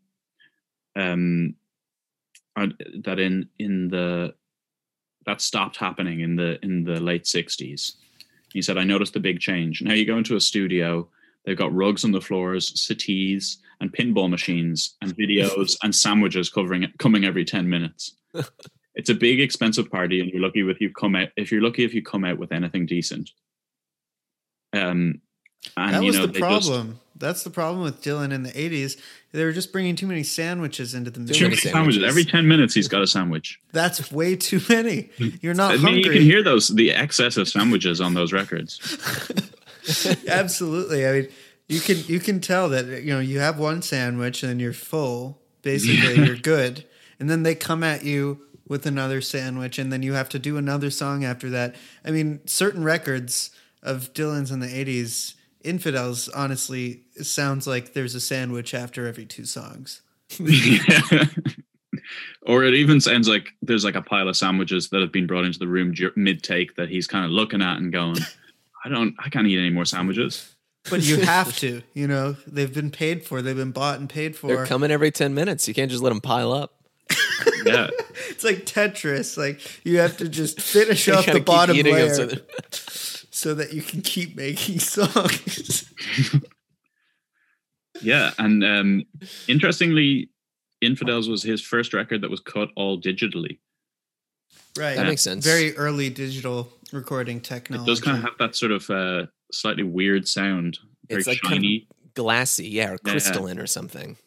um 0.95 1.55
uh, 2.55 2.67
that 3.03 3.19
in 3.19 3.49
in 3.59 3.89
the 3.89 4.33
that 5.25 5.41
stopped 5.41 5.77
happening 5.77 6.19
in 6.21 6.35
the 6.35 6.59
in 6.63 6.83
the 6.83 6.99
late 6.99 7.27
sixties. 7.27 7.95
He 8.51 8.61
said, 8.61 8.77
"I 8.77 8.83
noticed 8.83 9.13
the 9.13 9.19
big 9.19 9.39
change. 9.39 9.81
Now 9.81 9.93
you 9.93 10.05
go 10.05 10.17
into 10.17 10.35
a 10.35 10.41
studio, 10.41 11.07
they've 11.45 11.57
got 11.57 11.73
rugs 11.73 12.03
on 12.05 12.11
the 12.11 12.21
floors, 12.21 12.79
settees, 12.79 13.57
and 13.81 13.91
pinball 13.93 14.29
machines, 14.29 14.95
and 15.01 15.15
videos 15.15 15.75
and 15.83 15.95
sandwiches 15.95 16.49
covering 16.49 16.85
coming 16.99 17.25
every 17.25 17.45
ten 17.45 17.69
minutes." 17.69 18.15
It's 18.95 19.09
a 19.09 19.15
big, 19.15 19.39
expensive 19.39 19.89
party, 19.89 20.19
and 20.19 20.29
you're 20.29 20.39
lucky 20.39 20.59
if 20.69 20.79
you 20.79 20.91
come 20.93 21.15
out. 21.15 21.29
If 21.35 21.51
you're 21.51 21.63
lucky 21.63 21.83
if 21.83 21.95
you 21.95 22.03
come 22.03 22.23
out 22.23 22.37
with 22.37 22.51
anything 22.51 22.85
decent. 22.85 23.31
Um, 24.71 25.21
and 25.77 25.95
that 25.95 26.01
you 26.01 26.07
was 26.07 26.15
know 26.17 26.27
the 26.27 26.33
they 26.33 26.39
just- 26.39 26.69
problem. 26.69 26.99
That's 27.15 27.43
the 27.43 27.49
problem 27.51 27.83
with 27.83 28.01
Dylan 28.03 28.31
in 28.31 28.43
the 28.43 28.51
'80s. 28.51 28.99
They 29.31 29.45
were 29.45 29.51
just 29.51 29.71
bringing 29.71 29.95
too 29.95 30.05
many 30.07 30.21
sandwiches 30.23 30.93
into 30.93 31.09
the 31.09 31.17
Too 31.17 31.21
mix. 31.25 31.37
Too 31.37 31.43
many 31.43 31.49
many 31.49 31.55
sandwiches. 31.61 31.71
sandwiches. 32.01 32.03
Every 32.03 32.25
ten 32.25 32.47
minutes, 32.47 32.73
he's 32.75 32.87
got 32.87 33.01
a 33.01 33.07
sandwich. 33.07 33.59
That's 33.71 34.11
way 34.11 34.35
too 34.35 34.59
many. 34.69 35.09
You're 35.41 35.53
not 35.55 35.73
I 35.73 35.77
mean, 35.77 35.95
you 35.99 36.11
can 36.11 36.21
hear 36.21 36.43
those 36.43 36.67
the 36.67 36.91
excess 36.91 37.37
of 37.37 37.47
sandwiches 37.47 37.99
on 38.01 38.13
those 38.13 38.31
records. 38.33 38.79
Absolutely. 40.27 41.07
I 41.07 41.11
mean, 41.11 41.29
You 41.67 41.79
can 41.79 41.97
you 42.07 42.19
can 42.19 42.39
tell 42.39 42.69
that 42.69 43.03
you 43.03 43.13
know 43.13 43.19
you 43.19 43.39
have 43.39 43.57
one 43.57 43.81
sandwich 43.81 44.43
and 44.43 44.49
then 44.49 44.59
you're 44.59 44.73
full. 44.73 45.39
Basically, 45.61 46.25
you're 46.25 46.35
good, 46.35 46.83
and 47.19 47.29
then 47.29 47.43
they 47.43 47.55
come 47.55 47.83
at 47.83 48.03
you 48.03 48.41
with 48.67 48.85
another 48.85 49.21
sandwich, 49.21 49.79
and 49.79 49.91
then 49.93 50.03
you 50.03 50.13
have 50.13 50.27
to 50.29 50.39
do 50.39 50.57
another 50.57 50.89
song 50.89 51.23
after 51.23 51.49
that. 51.51 51.75
I 52.03 52.11
mean, 52.11 52.41
certain 52.45 52.83
records 52.83 53.51
of 53.81 54.13
Dylan's 54.13 54.51
in 54.51 54.59
the 54.59 54.67
'80s, 54.67 55.35
Infidels, 55.63 56.27
honestly, 56.29 57.03
sounds 57.21 57.65
like 57.65 57.93
there's 57.93 58.15
a 58.15 58.19
sandwich 58.19 58.73
after 58.73 59.07
every 59.07 59.25
two 59.25 59.45
songs. 59.45 60.01
Yeah. 60.37 61.25
or 62.45 62.65
it 62.65 62.73
even 62.73 62.99
sounds 62.99 63.29
like 63.29 63.49
there's 63.61 63.85
like 63.85 63.95
a 63.95 64.01
pile 64.01 64.27
of 64.27 64.35
sandwiches 64.35 64.89
that 64.89 64.99
have 64.99 65.11
been 65.13 65.27
brought 65.27 65.45
into 65.45 65.59
the 65.59 65.67
room 65.67 65.93
mid 66.17 66.43
take 66.43 66.75
that 66.75 66.89
he's 66.89 67.07
kind 67.07 67.23
of 67.23 67.31
looking 67.31 67.61
at 67.61 67.77
and 67.77 67.93
going, 67.93 68.17
I 68.85 68.89
don't, 68.89 69.15
I 69.19 69.29
can't 69.29 69.47
eat 69.47 69.57
any 69.57 69.69
more 69.69 69.85
sandwiches. 69.85 70.55
But 70.89 71.01
you 71.03 71.17
have 71.21 71.55
to, 71.59 71.81
you 71.93 72.07
know, 72.07 72.35
they've 72.45 72.73
been 72.73 72.91
paid 72.91 73.23
for, 73.25 73.41
they've 73.41 73.55
been 73.55 73.71
bought 73.71 73.99
and 73.99 74.09
paid 74.09 74.35
for. 74.35 74.47
They're 74.47 74.65
coming 74.65 74.91
every 74.91 75.11
10 75.11 75.33
minutes. 75.33 75.67
You 75.67 75.73
can't 75.73 75.89
just 75.89 76.03
let 76.03 76.09
them 76.09 76.21
pile 76.21 76.51
up. 76.51 76.73
Yeah. 77.65 77.87
it's 78.29 78.43
like 78.43 78.65
Tetris. 78.65 79.37
Like 79.37 79.85
you 79.85 79.99
have 79.99 80.17
to 80.17 80.27
just 80.27 80.59
finish 80.59 81.07
off 81.07 81.25
the 81.25 81.39
bottom 81.39 81.77
layer 81.77 82.13
so 82.13 82.25
that- 82.25 82.49
so 83.31 83.53
that 83.53 83.71
you 83.73 83.81
can 83.81 84.01
keep 84.01 84.35
making 84.35 84.79
songs. 84.79 85.89
Yeah. 88.01 88.31
And 88.37 88.63
um, 88.63 89.03
interestingly, 89.47 90.29
Infidels 90.81 91.29
was 91.29 91.41
his 91.43 91.61
first 91.61 91.93
record 91.93 92.21
that 92.21 92.29
was 92.31 92.41
cut 92.41 92.69
all 92.75 92.99
digitally. 92.99 93.59
right. 94.77 94.95
That 94.97 95.05
makes 95.07 95.21
sense. 95.21 95.45
Very 95.45 95.75
early 95.77 96.09
digital 96.09 96.69
recording 96.93 97.41
techno. 97.41 97.81
It 97.81 97.85
does 97.85 97.99
kind 98.01 98.17
of 98.17 98.23
have 98.23 98.37
that 98.39 98.55
sort 98.55 98.71
of 98.71 98.89
uh, 98.89 99.25
slightly 99.51 99.83
weird 99.83 100.27
sound. 100.27 100.79
Very 101.09 101.19
It's 101.19 101.27
like 101.27 101.41
kind 101.41 101.63
of 101.65 102.13
glassy, 102.13 102.67
yeah, 102.69 102.89
or 102.89 102.97
Yeah. 103.05 103.11
crystalline 103.11 103.59
or 103.59 103.67
something. 103.67 104.17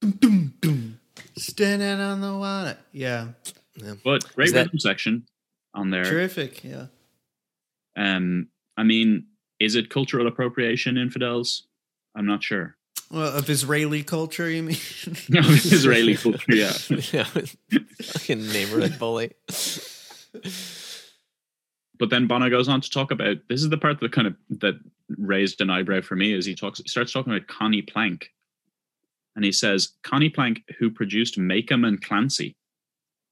Doom, 0.00 0.54
doom. 0.60 1.00
Standing 1.36 2.00
on 2.00 2.20
the 2.20 2.34
water. 2.34 2.78
Yeah. 2.92 3.28
yeah. 3.76 3.94
but 4.04 4.34
great 4.34 4.46
Is 4.48 4.52
that- 4.54 4.66
rhythm 4.66 4.78
section 4.78 5.26
on 5.74 5.90
there. 5.90 6.04
Terrific. 6.04 6.64
Yeah. 6.64 6.86
Um, 7.96 8.48
I 8.76 8.82
mean, 8.82 9.26
is 9.58 9.74
it 9.74 9.90
cultural 9.90 10.26
appropriation, 10.26 10.96
infidels? 10.96 11.66
I'm 12.16 12.26
not 12.26 12.42
sure. 12.42 12.76
Well, 13.10 13.36
of 13.36 13.50
Israeli 13.50 14.02
culture, 14.04 14.48
you 14.48 14.62
mean? 14.62 14.76
No, 15.28 15.40
Israeli 15.40 16.16
culture, 16.16 16.54
yeah. 16.54 16.72
yeah, 17.12 17.24
fucking 17.24 18.48
neighborhood 18.48 18.98
bully. 18.98 19.32
But 22.00 22.08
then 22.10 22.26
Bono 22.26 22.48
goes 22.50 22.66
on 22.66 22.80
to 22.80 22.90
talk 22.90 23.10
about 23.12 23.36
this 23.48 23.62
is 23.62 23.68
the 23.68 23.76
part 23.78 24.00
that 24.00 24.10
kind 24.10 24.26
of 24.26 24.34
that 24.58 24.80
raised 25.18 25.60
an 25.60 25.70
eyebrow 25.70 26.00
for 26.00 26.16
me 26.16 26.32
is 26.32 26.46
he 26.46 26.54
talks 26.54 26.80
he 26.80 26.88
starts 26.88 27.12
talking 27.12 27.32
about 27.32 27.46
Conny 27.46 27.82
Plank. 27.82 28.32
And 29.36 29.44
he 29.44 29.52
says 29.52 29.92
Conny 30.02 30.30
Plank, 30.30 30.62
who 30.78 30.90
produced 30.90 31.38
Makem 31.38 31.86
and 31.86 32.02
Clancy, 32.02 32.56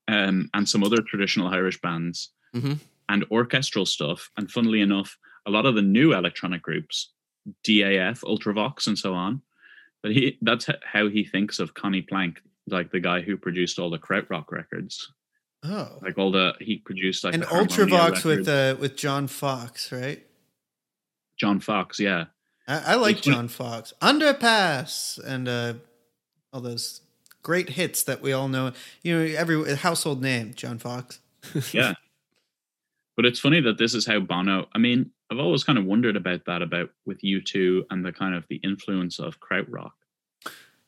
um, 0.07 0.49
and 0.55 0.69
some 0.69 0.85
other 0.85 0.99
traditional 1.03 1.49
Irish 1.49 1.81
bands, 1.81 2.31
Mhm. 2.55 2.79
and 3.09 3.25
orchestral 3.31 3.87
stuff. 3.87 4.31
And 4.37 4.51
funnily 4.51 4.81
enough, 4.81 5.19
a 5.47 5.51
lot 5.51 5.67
of 5.67 5.75
the 5.75 5.83
new 5.83 6.13
electronic 6.15 6.63
groups, 6.63 7.13
DAF, 7.65 8.23
Ultravox, 8.23 8.87
and 8.87 8.99
so 8.99 9.15
on. 9.15 9.43
But 10.03 10.13
he 10.13 10.39
that's 10.43 10.69
how 10.85 11.09
he 11.09 11.25
thinks 11.25 11.59
of 11.59 11.73
Conny 11.75 12.03
Plank, 12.03 12.43
like 12.67 12.91
the 12.91 13.01
guy 13.01 13.23
who 13.23 13.37
produced 13.39 13.79
all 13.79 13.89
the 13.91 13.99
Krautrock 13.99 14.53
records. 14.53 15.11
Oh. 15.65 15.99
Like 16.03 16.19
all 16.19 16.31
the 16.31 16.55
he 16.61 16.79
produced 16.79 17.25
like 17.25 17.35
Harmonia 17.35 17.67
Ultravox 17.69 18.25
with 18.25 18.49
uh, 18.49 18.77
with 18.81 18.97
John 18.97 19.27
Foxx, 19.27 19.91
right? 19.93 20.25
John 21.39 21.61
Foxx, 21.61 21.99
yeah. 21.99 22.27
I, 22.67 22.93
I 22.93 22.95
like 22.95 23.17
one- 23.17 23.23
John 23.23 23.49
Foxx. 23.49 23.93
Underpass 24.01 25.19
and 25.23 25.49
uh, 25.49 25.75
all 26.53 26.61
those 26.61 27.01
great 27.43 27.71
hits 27.71 28.03
that 28.05 28.21
we 28.23 28.33
all 28.33 28.49
know. 28.49 28.73
You 29.03 29.19
know, 29.19 29.25
every 29.37 29.75
household 29.77 30.23
name, 30.23 30.55
John 30.55 30.79
Foxx. 30.79 31.21
yeah. 31.73 31.95
But 33.17 33.25
it's 33.27 33.41
funny 33.41 33.61
that 33.63 33.79
this 33.79 33.95
is 33.95 34.07
how 34.07 34.21
Bono. 34.21 34.69
I 34.75 34.79
mean, 34.79 35.11
I've 35.31 35.39
always 35.41 35.65
kind 35.65 35.79
of 35.79 35.85
wondered 35.85 36.17
about 36.17 36.45
that 36.47 36.63
about 36.63 36.91
with 37.05 37.21
U2 37.23 37.83
and 37.91 38.05
the 38.05 38.13
kind 38.13 38.35
of 38.35 38.45
the 38.49 38.57
influence 38.57 39.19
of 39.19 39.41
krautrock. 39.41 39.91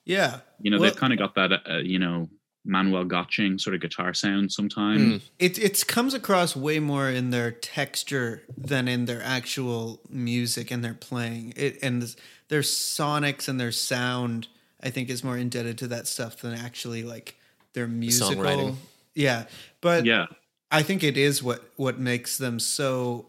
Yeah, 0.05 0.41
You 0.61 0.71
know, 0.71 0.79
Well- 0.79 0.91
they've 0.91 0.99
kind 0.99 1.13
of 1.13 1.19
got 1.19 1.35
that, 1.35 1.53
uh, 1.69 1.79
you 1.79 1.99
know, 1.99 2.29
Manuel 2.65 3.05
Göttsching 3.05 3.61
sort 3.61 3.75
of 3.75 3.81
guitar 3.81 4.13
sound 4.13 4.53
sometimes. 4.53 5.01
Hmm. 5.03 5.17
it 5.39 5.59
it 5.59 5.87
comes 5.87 6.13
across 6.15 6.55
way 6.55 6.79
more 6.79 7.09
in 7.09 7.31
their 7.31 7.51
texture 7.51 8.43
than 8.57 8.87
in 8.89 9.07
their 9.07 9.23
actual 9.23 10.01
music 10.11 10.71
and 10.71 10.85
their 10.85 10.95
playing. 10.95 11.55
It 11.57 11.79
and 11.83 12.03
this- 12.03 12.17
their 12.49 12.63
sonics 12.63 13.49
and 13.49 13.61
their 13.61 13.71
sound, 13.73 14.49
I 14.83 14.91
think, 14.91 15.09
is 15.09 15.23
more 15.23 15.39
indebted 15.39 15.79
to 15.79 15.87
that 15.89 16.07
stuff 16.09 16.41
than 16.41 16.53
actually 16.53 17.03
like 17.05 17.37
their 17.75 17.87
musical. 17.87 18.35
songwriting. 18.35 18.77
Yeah, 19.15 19.45
but 19.81 20.05
Yeah, 20.05 20.27
I 20.71 20.83
think 20.83 21.03
it 21.05 21.17
is 21.17 21.43
what 21.43 21.63
what 21.77 21.99
makes 21.99 22.37
them 22.39 22.59
so 22.61 23.27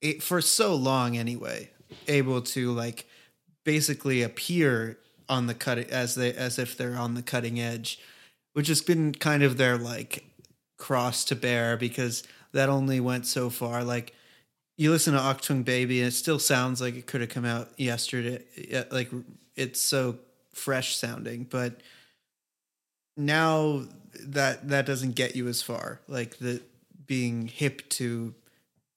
it, 0.00 0.22
for 0.22 0.40
so 0.40 0.74
long 0.74 1.16
anyway 1.16 1.70
able 2.08 2.40
to 2.42 2.72
like 2.72 3.06
basically 3.64 4.22
appear 4.22 4.98
on 5.28 5.46
the 5.46 5.54
cut 5.54 5.78
as 5.78 6.14
they 6.14 6.32
as 6.34 6.58
if 6.58 6.76
they're 6.76 6.96
on 6.96 7.14
the 7.14 7.22
cutting 7.22 7.60
edge, 7.60 7.98
which 8.52 8.68
has 8.68 8.80
been 8.80 9.14
kind 9.14 9.42
of 9.42 9.56
their 9.56 9.76
like 9.76 10.24
cross 10.78 11.24
to 11.26 11.36
bear 11.36 11.76
because 11.76 12.22
that 12.52 12.68
only 12.68 13.00
went 13.00 13.26
so 13.26 13.50
far. 13.50 13.84
Like 13.84 14.14
you 14.76 14.90
listen 14.90 15.14
to 15.14 15.20
Achtung 15.20 15.64
Baby 15.64 16.00
and 16.00 16.08
it 16.08 16.12
still 16.12 16.38
sounds 16.38 16.80
like 16.80 16.94
it 16.94 17.06
could 17.06 17.20
have 17.20 17.30
come 17.30 17.44
out 17.44 17.68
yesterday. 17.76 18.42
Like 18.90 19.10
it's 19.56 19.80
so 19.80 20.18
fresh 20.52 20.96
sounding, 20.96 21.44
but 21.44 21.80
now 23.16 23.84
that 24.20 24.68
that 24.68 24.86
doesn't 24.86 25.14
get 25.14 25.36
you 25.36 25.48
as 25.48 25.62
far. 25.62 26.00
Like 26.08 26.38
the 26.38 26.62
being 27.06 27.46
hip 27.46 27.88
to 27.90 28.34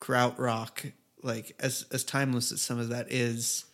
krautrock, 0.02 0.92
like 1.22 1.56
as 1.60 1.86
as 1.92 2.04
timeless 2.04 2.52
as 2.52 2.62
some 2.62 2.80
of 2.80 2.90
that 2.90 3.12
is, 3.12 3.66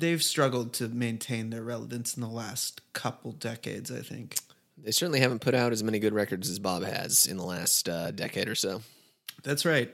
they've 0.00 0.22
struggled 0.22 0.72
to 0.74 0.88
maintain 0.88 1.50
their 1.50 1.62
relevance 1.62 2.16
in 2.16 2.22
the 2.22 2.28
last 2.28 2.80
couple 2.92 3.32
decades. 3.32 3.90
I 3.90 4.00
think 4.00 4.36
They 4.82 4.90
certainly 4.90 5.20
haven't 5.20 5.40
put 5.40 5.54
out 5.54 5.72
as 5.72 5.82
many 5.82 5.98
good 5.98 6.14
records 6.14 6.48
as 6.50 6.58
Bob 6.58 6.82
has 6.84 7.26
in 7.26 7.36
the 7.36 7.44
last 7.44 7.88
uh, 7.88 8.10
decade 8.10 8.48
or 8.48 8.54
so. 8.54 8.82
that's 9.42 9.64
right. 9.64 9.92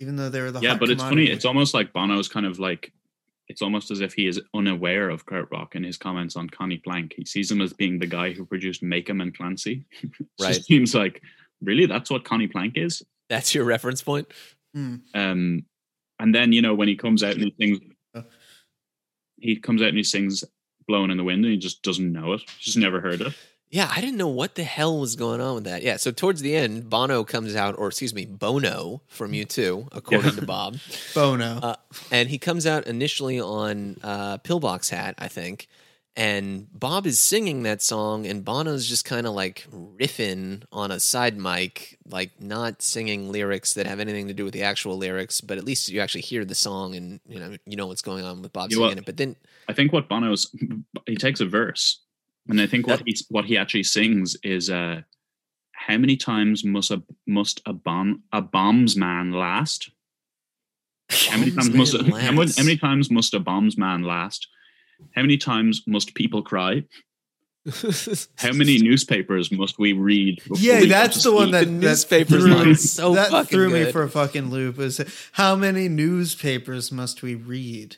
Even 0.00 0.16
though 0.16 0.28
they 0.28 0.40
were 0.40 0.50
the 0.50 0.60
yeah. 0.60 0.70
hot 0.70 0.80
But 0.80 0.90
it's 0.90 1.02
funny. 1.02 1.26
It's 1.26 1.44
almost 1.44 1.72
like 1.74 1.92
Bono's 1.92 2.28
kind 2.28 2.46
of 2.46 2.58
like. 2.58 2.92
It's 3.46 3.60
almost 3.60 3.90
as 3.90 4.00
if 4.00 4.14
he 4.14 4.26
is 4.26 4.40
unaware 4.54 5.10
of 5.10 5.26
Krautrock 5.26 5.74
and 5.74 5.84
his 5.84 5.98
comments 5.98 6.34
on 6.34 6.48
Conny 6.48 6.78
Plank. 6.78 7.12
He 7.14 7.26
sees 7.26 7.50
him 7.50 7.60
as 7.60 7.74
being 7.74 7.98
the 7.98 8.06
guy 8.06 8.32
who 8.32 8.46
produced 8.46 8.82
Makem 8.82 9.20
and 9.20 9.36
Clancy. 9.36 9.84
It 10.02 10.10
Right. 10.40 10.54
just 10.54 10.64
seems 10.64 10.94
like 10.94 11.22
really 11.62 11.84
that's 11.86 12.10
what 12.10 12.24
Conny 12.24 12.46
Plank 12.48 12.76
is. 12.78 13.02
That's 13.28 13.54
your 13.54 13.64
reference 13.64 14.00
point. 14.02 14.28
Hmm. 14.74 14.96
Um, 15.14 15.66
and 16.18 16.34
then 16.34 16.52
you 16.52 16.62
know 16.62 16.74
when 16.74 16.88
he 16.88 16.96
comes 16.96 17.22
out 17.22 17.34
and 17.34 17.42
he 17.44 17.54
sings. 17.60 17.78
He 19.44 19.56
comes 19.56 19.82
out 19.82 19.88
and 19.88 19.96
he 19.98 20.02
sings 20.02 20.42
"Blowing 20.88 21.10
in 21.10 21.18
the 21.18 21.24
Wind" 21.24 21.44
and 21.44 21.52
he 21.52 21.58
just 21.58 21.82
doesn't 21.82 22.10
know 22.12 22.32
it. 22.32 22.40
He's 22.56 22.66
Just 22.66 22.78
never 22.78 23.00
heard 23.00 23.20
it. 23.20 23.34
Yeah, 23.70 23.90
I 23.94 24.00
didn't 24.00 24.16
know 24.16 24.28
what 24.28 24.54
the 24.54 24.62
hell 24.62 25.00
was 25.00 25.16
going 25.16 25.40
on 25.40 25.56
with 25.56 25.64
that. 25.64 25.82
Yeah, 25.82 25.96
so 25.96 26.12
towards 26.12 26.40
the 26.40 26.54
end, 26.54 26.88
Bono 26.88 27.24
comes 27.24 27.56
out, 27.56 27.74
or 27.76 27.88
excuse 27.88 28.14
me, 28.14 28.24
Bono 28.24 29.02
from 29.08 29.32
U2, 29.32 29.88
according 29.90 30.36
to 30.36 30.46
Bob. 30.46 30.78
Bono. 31.14 31.58
Uh, 31.60 31.76
and 32.12 32.28
he 32.28 32.38
comes 32.38 32.66
out 32.66 32.86
initially 32.86 33.40
on 33.40 33.96
uh, 34.02 34.38
Pillbox 34.38 34.90
Hat, 34.90 35.16
I 35.18 35.26
think. 35.26 35.66
And 36.16 36.68
Bob 36.72 37.06
is 37.06 37.18
singing 37.18 37.64
that 37.64 37.82
song, 37.82 38.24
and 38.24 38.44
Bono's 38.44 38.88
just 38.88 39.04
kind 39.04 39.26
of 39.26 39.34
like 39.34 39.66
riffing 39.72 40.62
on 40.70 40.92
a 40.92 41.00
side 41.00 41.36
mic, 41.36 41.98
like 42.08 42.40
not 42.40 42.82
singing 42.82 43.32
lyrics 43.32 43.74
that 43.74 43.88
have 43.88 43.98
anything 43.98 44.28
to 44.28 44.34
do 44.34 44.44
with 44.44 44.54
the 44.54 44.62
actual 44.62 44.96
lyrics, 44.96 45.40
but 45.40 45.58
at 45.58 45.64
least 45.64 45.88
you 45.88 46.00
actually 46.00 46.20
hear 46.20 46.44
the 46.44 46.54
song 46.54 46.94
and 46.94 47.20
you 47.26 47.40
know 47.40 47.56
you 47.66 47.76
know 47.76 47.88
what's 47.88 48.02
going 48.02 48.24
on 48.24 48.42
with 48.42 48.52
Bob 48.52 48.70
You 48.70 48.76
singing 48.76 48.98
it. 48.98 49.06
But 49.06 49.16
then 49.16 49.34
I 49.68 49.72
think 49.72 49.92
what 49.92 50.08
Bono's 50.08 50.54
he 51.06 51.16
takes 51.16 51.40
a 51.40 51.46
verse, 51.46 52.00
and 52.48 52.60
I 52.60 52.68
think 52.68 52.86
what 52.86 53.02
he 53.04 53.16
what 53.28 53.44
he 53.44 53.58
actually 53.58 53.82
sings 53.82 54.36
is 54.44 54.70
uh, 54.70 55.00
"How 55.72 55.98
many 55.98 56.16
times 56.16 56.64
must 56.64 56.92
a 56.92 57.02
must 57.26 57.60
a 57.66 57.72
bomb 57.72 58.22
a 58.32 58.40
bombs 58.40 58.96
man 58.96 59.32
last? 59.32 59.90
How 61.28 61.38
many 61.38 61.50
times 61.50 61.70
must 61.70 61.94
a, 61.94 61.98
how, 61.98 62.32
many, 62.32 62.50
how 62.56 62.62
many 62.62 62.78
times 62.78 63.10
must 63.10 63.34
a 63.34 63.40
bombs 63.40 63.76
man 63.76 64.04
last? 64.04 64.48
How 65.14 65.22
many 65.22 65.36
times 65.36 65.82
must 65.86 66.14
people 66.14 66.42
cry? 66.42 66.84
How 68.36 68.52
many 68.52 68.78
newspapers 68.78 69.50
must 69.50 69.78
we 69.78 69.92
read? 69.94 70.36
before 70.46 70.58
yeah, 70.58 70.80
we 70.80 70.88
that's 70.88 71.22
the 71.22 71.32
one 71.32 71.50
that 71.52 71.60
The 71.60 71.64
that 71.66 71.70
newspapers 71.72 72.44
threw- 72.44 72.74
so 72.74 73.14
that 73.14 73.30
fucking 73.30 73.48
threw 73.48 73.70
me 73.70 73.90
for 73.90 74.02
a 74.02 74.10
fucking 74.10 74.50
loop. 74.50 74.78
Is 74.78 75.00
how 75.32 75.56
many 75.56 75.88
newspapers 75.88 76.92
must 76.92 77.22
we 77.22 77.34
read? 77.34 77.96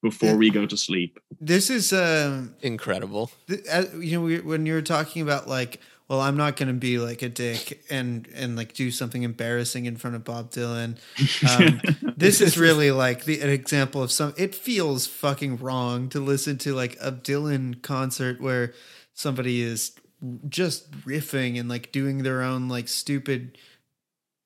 before 0.00 0.36
we 0.36 0.48
go 0.48 0.64
to 0.64 0.76
sleep. 0.76 1.18
This 1.40 1.70
is 1.70 1.92
um 1.92 2.54
Incredible. 2.60 3.32
th- 3.48 3.64
uh, 3.70 3.84
you 3.98 4.12
know 4.12 4.20
we, 4.22 4.38
when 4.40 4.64
you 4.66 4.74
were 4.74 4.82
talking 4.82 5.22
about 5.22 5.48
like 5.48 5.80
well, 6.08 6.22
I'm 6.22 6.38
not 6.38 6.56
going 6.56 6.68
to 6.68 6.74
be 6.74 6.98
like 6.98 7.20
a 7.20 7.28
dick 7.28 7.84
and 7.90 8.26
and 8.34 8.56
like 8.56 8.72
do 8.72 8.90
something 8.90 9.22
embarrassing 9.22 9.84
in 9.84 9.96
front 9.96 10.16
of 10.16 10.24
Bob 10.24 10.50
Dylan. 10.50 10.96
Um, 11.48 12.14
this 12.16 12.40
is 12.40 12.56
really 12.56 12.90
like 12.90 13.24
the 13.24 13.40
an 13.40 13.50
example 13.50 14.02
of 14.02 14.10
some. 14.10 14.32
It 14.38 14.54
feels 14.54 15.06
fucking 15.06 15.58
wrong 15.58 16.08
to 16.10 16.20
listen 16.20 16.56
to 16.58 16.74
like 16.74 16.96
a 17.00 17.12
Dylan 17.12 17.82
concert 17.82 18.40
where 18.40 18.72
somebody 19.12 19.60
is 19.60 19.92
just 20.48 20.90
riffing 21.02 21.60
and 21.60 21.68
like 21.68 21.92
doing 21.92 22.22
their 22.22 22.42
own 22.42 22.68
like 22.68 22.88
stupid 22.88 23.58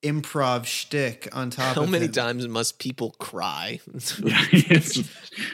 improv 0.03 0.65
shtick 0.65 1.29
on 1.33 1.51
top. 1.51 1.71
Of 1.71 1.77
how 1.77 1.83
of 1.85 1.91
many 1.91 2.07
him. 2.07 2.13
times 2.13 2.49
must 2.49 2.79
people 2.79 3.13
cry? 3.19 3.81
Yeah, 4.25 4.45
it's- 4.53 4.97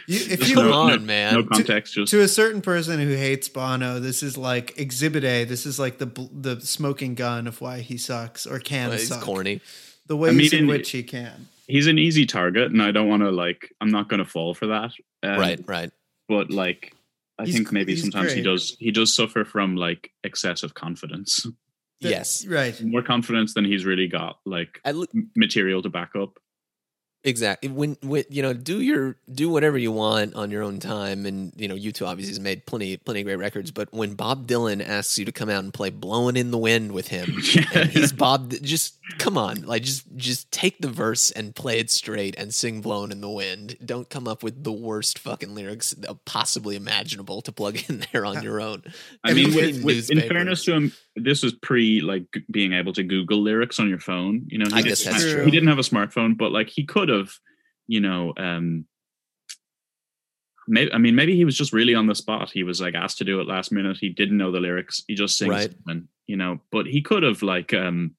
You, 0.06 0.18
if 0.32 0.48
you 0.48 0.54
Come 0.56 0.66
no, 0.70 0.72
on, 0.72 0.88
no- 0.90 0.98
man. 1.00 1.34
No 1.34 1.42
To- 1.42 1.48
context, 1.48 1.94
just 1.94 2.10
to 2.10 2.20
a 2.22 2.28
certain 2.28 2.60
person 2.62 2.98
who 2.98 3.14
hates 3.14 3.48
Bono, 3.48 4.00
this 4.00 4.22
is 4.22 4.36
like 4.38 4.78
Exhibit 4.78 5.22
A. 5.24 5.44
This 5.44 5.66
is 5.66 5.78
like 5.78 5.98
the 5.98 6.06
the 6.32 6.60
smoking 6.60 7.14
gun 7.14 7.46
of 7.46 7.60
why 7.60 7.80
he 7.80 7.96
sucks 7.98 8.46
or 8.46 8.58
can 8.58 8.92
it's 8.92 9.08
suck. 9.08 9.20
corny. 9.22 9.60
The 10.06 10.16
ways 10.16 10.52
in 10.52 10.60
mean, 10.60 10.66
which 10.68 10.90
he 10.90 11.02
can. 11.02 11.48
he's 11.66 11.86
an 11.86 11.98
easy 11.98 12.24
target, 12.26 12.72
and 12.72 12.82
I 12.82 12.90
don't 12.90 13.08
want 13.08 13.22
to 13.22 13.30
like. 13.30 13.72
I'm 13.80 13.90
not 13.90 14.08
going 14.08 14.18
to 14.18 14.24
fall 14.24 14.54
for 14.54 14.66
that. 14.68 14.90
Um, 15.22 15.38
right, 15.38 15.60
right. 15.66 15.90
But 16.28 16.50
like, 16.50 16.94
I 17.38 17.44
He's 17.44 17.54
think 17.54 17.70
maybe 17.72 17.92
he's 17.92 18.00
sometimes 18.02 18.32
he 18.32 18.40
does. 18.42 18.76
He 18.80 18.90
does 18.90 19.14
suffer 19.14 19.44
from 19.44 19.76
like 19.76 20.10
excessive 20.24 20.72
confidence. 20.74 21.46
That- 22.00 22.10
yes. 22.10 22.46
Right. 22.46 22.80
More 22.82 23.02
confidence 23.02 23.54
than 23.54 23.64
he's 23.64 23.84
really 23.84 24.08
got. 24.08 24.38
Like 24.44 24.80
At, 24.84 24.96
le- 24.96 25.06
m- 25.14 25.30
material 25.34 25.82
to 25.82 25.88
back 25.88 26.10
up. 26.14 26.38
Exactly. 27.24 27.68
When, 27.68 27.96
when 28.00 28.24
you 28.30 28.42
know, 28.42 28.52
do 28.52 28.80
your 28.80 29.16
do 29.30 29.50
whatever 29.50 29.76
you 29.76 29.90
want 29.90 30.34
on 30.34 30.52
your 30.52 30.62
own 30.62 30.78
time, 30.78 31.26
and 31.26 31.52
you 31.56 31.66
know, 31.66 31.74
U2 31.74 32.06
obviously 32.06 32.30
has 32.30 32.38
made 32.38 32.64
plenty 32.64 32.96
plenty 32.96 33.20
of 33.20 33.26
great 33.26 33.38
records. 33.38 33.72
But 33.72 33.92
when 33.92 34.14
Bob 34.14 34.46
Dylan 34.46 34.86
asks 34.86 35.18
you 35.18 35.24
to 35.24 35.32
come 35.32 35.50
out 35.50 35.64
and 35.64 35.74
play 35.74 35.90
"Blowing 35.90 36.36
in 36.36 36.52
the 36.52 36.58
Wind" 36.58 36.92
with 36.92 37.08
him, 37.08 37.42
and 37.74 37.90
he's 37.90 38.12
Bob, 38.12 38.52
just 38.62 38.98
come 39.18 39.36
on, 39.36 39.62
like 39.62 39.82
just 39.82 40.04
just 40.16 40.52
take 40.52 40.78
the 40.78 40.88
verse 40.88 41.32
and 41.32 41.56
play 41.56 41.80
it 41.80 41.90
straight 41.90 42.36
and 42.38 42.54
sing 42.54 42.82
"Blowing 42.82 43.10
in 43.10 43.20
the 43.20 43.28
Wind." 43.28 43.76
Don't 43.84 44.08
come 44.08 44.28
up 44.28 44.44
with 44.44 44.62
the 44.62 44.72
worst 44.72 45.18
fucking 45.18 45.56
lyrics 45.56 45.96
possibly 46.24 46.76
imaginable 46.76 47.42
to 47.42 47.50
plug 47.50 47.78
in 47.88 48.04
there 48.12 48.24
on 48.24 48.36
uh, 48.38 48.42
your 48.42 48.60
own. 48.60 48.84
I 49.24 49.32
mean, 49.32 49.56
with, 49.56 49.82
with, 49.82 50.08
in 50.08 50.20
fairness 50.20 50.64
to 50.66 50.72
him, 50.72 50.92
this 51.24 51.42
was 51.42 51.52
pre 51.54 52.00
like 52.00 52.24
being 52.50 52.72
able 52.72 52.92
to 52.94 53.02
Google 53.02 53.42
lyrics 53.42 53.78
on 53.80 53.88
your 53.88 54.00
phone. 54.00 54.46
You 54.48 54.58
know, 54.58 54.66
he 54.68 54.72
I 54.72 54.76
didn't 54.76 54.88
guess 54.88 55.04
that's 55.04 55.22
have- 55.24 55.32
true. 55.32 55.44
He 55.44 55.50
didn't 55.50 55.68
have 55.68 55.78
a 55.78 55.82
smartphone, 55.82 56.36
but 56.36 56.52
like 56.52 56.68
he 56.68 56.84
could 56.84 57.08
have, 57.08 57.30
you 57.86 58.00
know, 58.00 58.32
um, 58.36 58.86
maybe 60.66 60.92
I 60.92 60.98
mean 60.98 61.14
maybe 61.14 61.34
he 61.36 61.44
was 61.44 61.56
just 61.56 61.72
really 61.72 61.94
on 61.94 62.06
the 62.06 62.14
spot. 62.14 62.50
He 62.50 62.62
was 62.62 62.80
like 62.80 62.94
asked 62.94 63.18
to 63.18 63.24
do 63.24 63.40
it 63.40 63.46
last 63.46 63.72
minute. 63.72 63.98
He 64.00 64.08
didn't 64.10 64.36
know 64.38 64.52
the 64.52 64.60
lyrics. 64.60 65.02
He 65.08 65.14
just 65.14 65.38
sings, 65.38 65.50
Right. 65.50 65.70
something, 65.72 66.08
you 66.26 66.36
know. 66.36 66.60
But 66.70 66.86
he 66.86 67.02
could 67.02 67.22
have 67.22 67.42
like 67.42 67.72
um, 67.74 68.14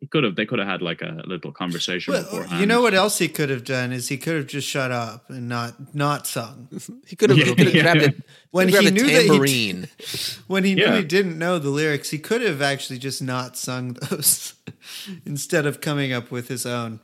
he 0.00 0.06
could 0.06 0.22
have 0.24 0.36
they 0.36 0.46
could 0.46 0.58
have 0.60 0.68
had 0.68 0.80
like 0.82 1.02
a 1.02 1.22
little 1.26 1.50
conversation 1.52 2.12
Well, 2.14 2.22
beforehand. 2.22 2.60
you 2.60 2.66
know 2.66 2.80
what 2.80 2.94
else 2.94 3.18
he 3.18 3.28
could 3.28 3.50
have 3.50 3.64
done 3.64 3.92
is 3.92 4.08
he 4.08 4.16
could 4.16 4.36
have 4.36 4.46
just 4.46 4.68
shut 4.68 4.90
up 4.92 5.28
and 5.28 5.48
not 5.48 5.94
not 5.94 6.26
sung. 6.26 6.68
He 7.06 7.16
could 7.16 7.30
have, 7.30 7.38
Yeah, 7.38 7.46
could 7.54 7.58
have 7.66 7.74
yeah. 7.74 7.82
grabbed 7.82 8.02
a, 8.18 8.22
When 8.50 8.70
grabbed 8.70 8.82
he 8.84 8.88
a 8.88 8.92
knew 8.92 9.06
that 9.06 9.46
he- 9.48 9.84
When 10.46 10.64
he 10.64 10.74
knew 10.74 10.92
he 10.92 11.02
didn't 11.04 11.36
know 11.38 11.58
the 11.58 11.70
lyrics, 11.70 12.10
he 12.10 12.18
could 12.18 12.42
have 12.42 12.62
actually 12.62 12.98
just 12.98 13.20
not 13.22 13.56
sung 13.56 13.92
those 14.10 14.54
instead 15.26 15.66
of 15.66 15.80
coming 15.80 16.12
up 16.12 16.30
with 16.30 16.48
his 16.48 16.64
own. 16.64 17.00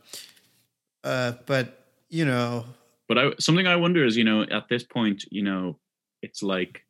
Uh, 1.02 1.32
but 1.46 1.86
you 2.10 2.24
know, 2.24 2.64
but 3.08 3.18
I 3.18 3.32
something 3.40 3.66
I 3.66 3.76
wonder 3.76 4.04
is, 4.04 4.16
you 4.16 4.24
know, 4.24 4.42
at 4.42 4.68
this 4.68 4.84
point, 4.84 5.24
you 5.30 5.42
know, 5.42 5.78
it's 6.22 6.42
like 6.42 6.84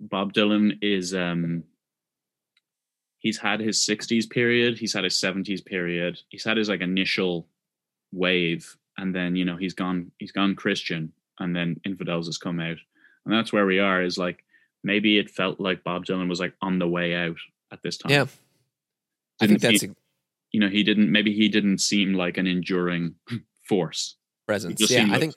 Bob 0.00 0.32
Dylan 0.32 0.78
is 0.82 1.14
um 1.14 1.64
he's 3.20 3.38
had 3.38 3.60
his 3.60 3.78
60s 3.78 4.28
period, 4.28 4.78
he's 4.78 4.92
had 4.92 5.04
his 5.04 5.14
70s 5.14 5.64
period, 5.64 6.20
he's 6.28 6.44
had 6.44 6.56
his 6.56 6.68
like 6.68 6.80
initial 6.80 7.46
wave 8.12 8.76
and 8.98 9.14
then, 9.14 9.36
you 9.36 9.44
know, 9.44 9.56
he's 9.56 9.72
gone 9.74 10.10
he's 10.18 10.32
gone 10.32 10.54
Christian 10.56 11.12
and 11.38 11.54
then 11.54 11.80
Infidels 11.84 12.26
has 12.26 12.36
come 12.38 12.58
out. 12.60 12.76
And 13.24 13.32
that's 13.34 13.52
where 13.52 13.66
we 13.66 13.78
are 13.78 14.02
is 14.02 14.18
like 14.18 14.44
maybe 14.82 15.18
it 15.18 15.30
felt 15.30 15.60
like 15.60 15.84
Bob 15.84 16.04
Dylan 16.04 16.28
was 16.28 16.40
like 16.40 16.54
on 16.60 16.78
the 16.78 16.88
way 16.88 17.14
out 17.14 17.36
at 17.72 17.82
this 17.82 17.96
time. 17.98 18.10
Yeah. 18.12 18.26
I 19.40 19.46
think 19.46 19.60
Didn't 19.60 19.72
that's 19.80 19.84
a 19.84 19.96
you 20.52 20.58
know, 20.60 20.68
he 20.68 20.82
didn't 20.82 21.10
maybe 21.12 21.32
he 21.32 21.48
didn't 21.48 21.78
seem 21.78 22.14
like 22.14 22.36
an 22.36 22.46
enduring 22.46 23.14
force. 23.68 24.16
presence. 24.46 24.90
Yeah, 24.90 25.02
I 25.04 25.06
like- 25.06 25.20
think 25.20 25.34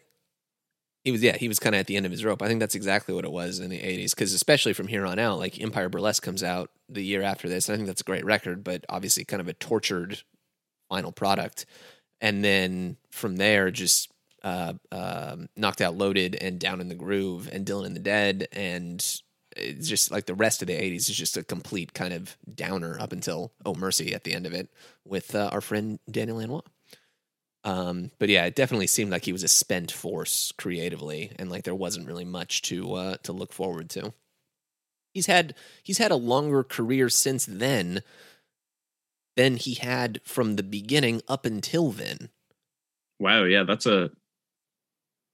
he 1.04 1.12
was. 1.12 1.22
Yeah, 1.22 1.38
he 1.38 1.48
was 1.48 1.60
kind 1.60 1.76
of 1.76 1.80
at 1.80 1.88
the 1.88 1.98
end 1.98 2.06
of 2.06 2.12
his 2.12 2.24
rope. 2.24 2.42
I 2.42 2.48
think 2.48 2.60
that's 2.60 2.76
exactly 2.76 3.14
what 3.14 3.26
it 3.26 3.32
was 3.32 3.60
in 3.60 3.70
the 3.70 3.80
'80s. 3.80 4.12
Because 4.12 4.34
especially 4.34 4.74
from 4.74 4.88
here 4.88 5.06
on 5.06 5.20
out, 5.20 5.40
like 5.40 5.60
Empire 5.62 5.90
Burlesque 5.90 6.24
comes 6.24 6.44
out 6.44 6.70
the 6.90 7.04
year 7.04 7.22
after 7.22 7.50
this. 7.50 7.70
I 7.70 7.76
think 7.76 7.88
that's 7.88 8.02
a 8.02 8.06
great 8.06 8.26
record, 8.26 8.64
but 8.64 8.86
obviously 8.90 9.26
kind 9.26 9.42
of 9.42 9.48
a 9.48 9.54
tortured 9.54 10.22
final 10.90 11.12
product. 11.12 11.66
And 12.22 12.44
then 12.44 12.98
from 13.12 13.36
there, 13.36 13.70
just 13.70 14.10
uh, 14.44 14.74
um, 14.92 15.50
knocked 15.58 15.82
out, 15.82 15.98
loaded, 15.98 16.36
and 16.36 16.60
down 16.60 16.80
in 16.82 16.90
the 16.90 16.96
groove, 16.96 17.50
and 17.52 17.66
Dylan 17.66 17.88
in 17.88 17.94
the 17.94 18.00
Dead, 18.00 18.48
and 18.52 19.00
it's 19.56 19.88
just 19.88 20.12
like 20.12 20.26
the 20.26 20.36
rest 20.36 20.62
of 20.62 20.68
the 20.68 20.74
'80s 20.74 21.10
is 21.10 21.16
just 21.16 21.38
a 21.38 21.44
complete 21.44 21.94
kind 21.94 22.14
of 22.14 22.38
downer 22.54 22.98
up 23.00 23.12
until 23.12 23.52
Oh 23.66 23.76
Mercy 23.76 24.14
at 24.14 24.24
the 24.24 24.34
end 24.34 24.46
of 24.46 24.54
it 24.54 24.70
with 25.06 25.36
uh, 25.36 25.50
our 25.52 25.62
friend 25.62 26.00
Daniel 26.10 26.38
Lanois. 26.38 26.62
Um, 27.64 28.12
but 28.20 28.30
yeah, 28.30 28.46
it 28.46 28.56
definitely 28.56 28.88
seemed 28.88 29.12
like 29.12 29.26
he 29.26 29.32
was 29.32 29.44
a 29.44 29.48
spent 29.48 29.92
force 29.92 30.52
creatively, 30.58 31.32
and 31.38 31.50
like 31.50 31.64
there 31.64 31.76
wasn't 31.76 32.08
really 32.08 32.26
much 32.26 32.62
to 32.64 32.94
uh, 32.94 33.18
to 33.24 33.32
look 33.32 33.54
forward 33.54 33.90
to. 33.92 34.14
He's 35.14 35.28
had 35.28 35.56
he's 35.82 35.98
had 35.98 36.12
a 36.12 36.16
longer 36.16 36.64
career 36.64 37.08
since 37.10 37.46
then 37.46 38.02
than 39.38 39.56
he 39.56 39.76
had 39.76 40.20
from 40.24 40.56
the 40.56 40.64
beginning 40.64 41.22
up 41.28 41.46
until 41.46 41.92
then. 41.92 42.30
Wow, 43.20 43.44
yeah, 43.44 43.64
that's 43.64 43.86
a 43.86 44.12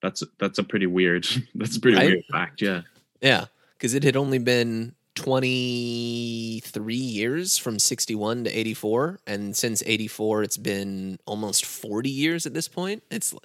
that's 0.02 0.24
that's 0.40 0.60
a 0.60 0.64
pretty 0.64 0.88
weird 0.88 1.28
that's 1.56 1.78
a 1.78 1.82
pretty 1.82 1.98
weird 1.98 2.24
fact, 2.32 2.62
yeah. 2.62 2.82
Yeah, 3.22 3.46
because 3.74 3.94
it 3.94 4.04
had 4.04 4.16
only 4.16 4.38
been 4.38 4.96
23 5.20 6.96
years 6.96 7.58
from 7.58 7.78
61 7.78 8.46
to 8.46 8.50
84. 8.50 9.20
And 9.28 9.56
since 9.56 9.84
84, 9.86 10.44
it's 10.44 10.58
been 10.58 11.20
almost 11.26 11.66
40 11.66 12.10
years 12.10 12.46
at 12.46 12.54
this 12.54 12.68
point. 12.68 13.04
It's 13.12 13.36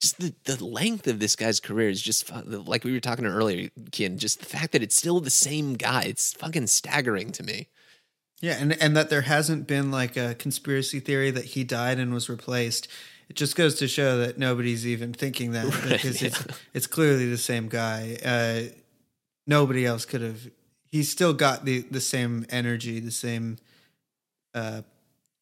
just 0.00 0.18
the, 0.18 0.34
the 0.44 0.64
length 0.64 1.06
of 1.06 1.18
this 1.20 1.36
guy's 1.36 1.60
career 1.60 1.90
is 1.90 2.00
just 2.00 2.30
like 2.46 2.84
we 2.84 2.92
were 2.92 3.00
talking 3.00 3.26
earlier, 3.26 3.68
Ken. 3.92 4.16
Just 4.18 4.40
the 4.40 4.46
fact 4.46 4.72
that 4.72 4.82
it's 4.82 4.96
still 4.96 5.20
the 5.20 5.30
same 5.30 5.74
guy, 5.74 6.04
it's 6.04 6.32
fucking 6.32 6.66
staggering 6.68 7.32
to 7.32 7.42
me. 7.42 7.68
yeah, 8.40 8.56
and 8.58 8.72
and 8.80 8.96
that 8.96 9.10
there 9.10 9.22
hasn't 9.22 9.66
been 9.66 9.90
like 9.90 10.16
a 10.16 10.34
conspiracy 10.34 11.00
theory 11.00 11.30
that 11.30 11.44
he 11.44 11.64
died 11.64 11.98
and 11.98 12.14
was 12.14 12.28
replaced. 12.30 12.88
It 13.28 13.36
just 13.36 13.54
goes 13.56 13.74
to 13.76 13.86
show 13.86 14.16
that 14.18 14.38
nobody's 14.38 14.86
even 14.86 15.12
thinking 15.12 15.52
that 15.52 15.66
Right, 15.84 15.90
because 15.92 16.22
it's 16.22 16.44
it's 16.72 16.86
clearly 16.86 17.28
the 17.28 17.38
same 17.38 17.68
guy. 17.68 18.16
Uh, 18.24 18.74
nobody 19.46 19.84
else 19.84 20.06
could 20.06 20.22
have. 20.22 20.48
He's 20.90 21.10
still 21.10 21.32
got 21.32 21.64
the 21.64 21.80
the 21.82 22.00
same 22.00 22.46
energy, 22.50 23.00
the 23.00 23.10
same. 23.10 23.58
Uh, 24.54 24.82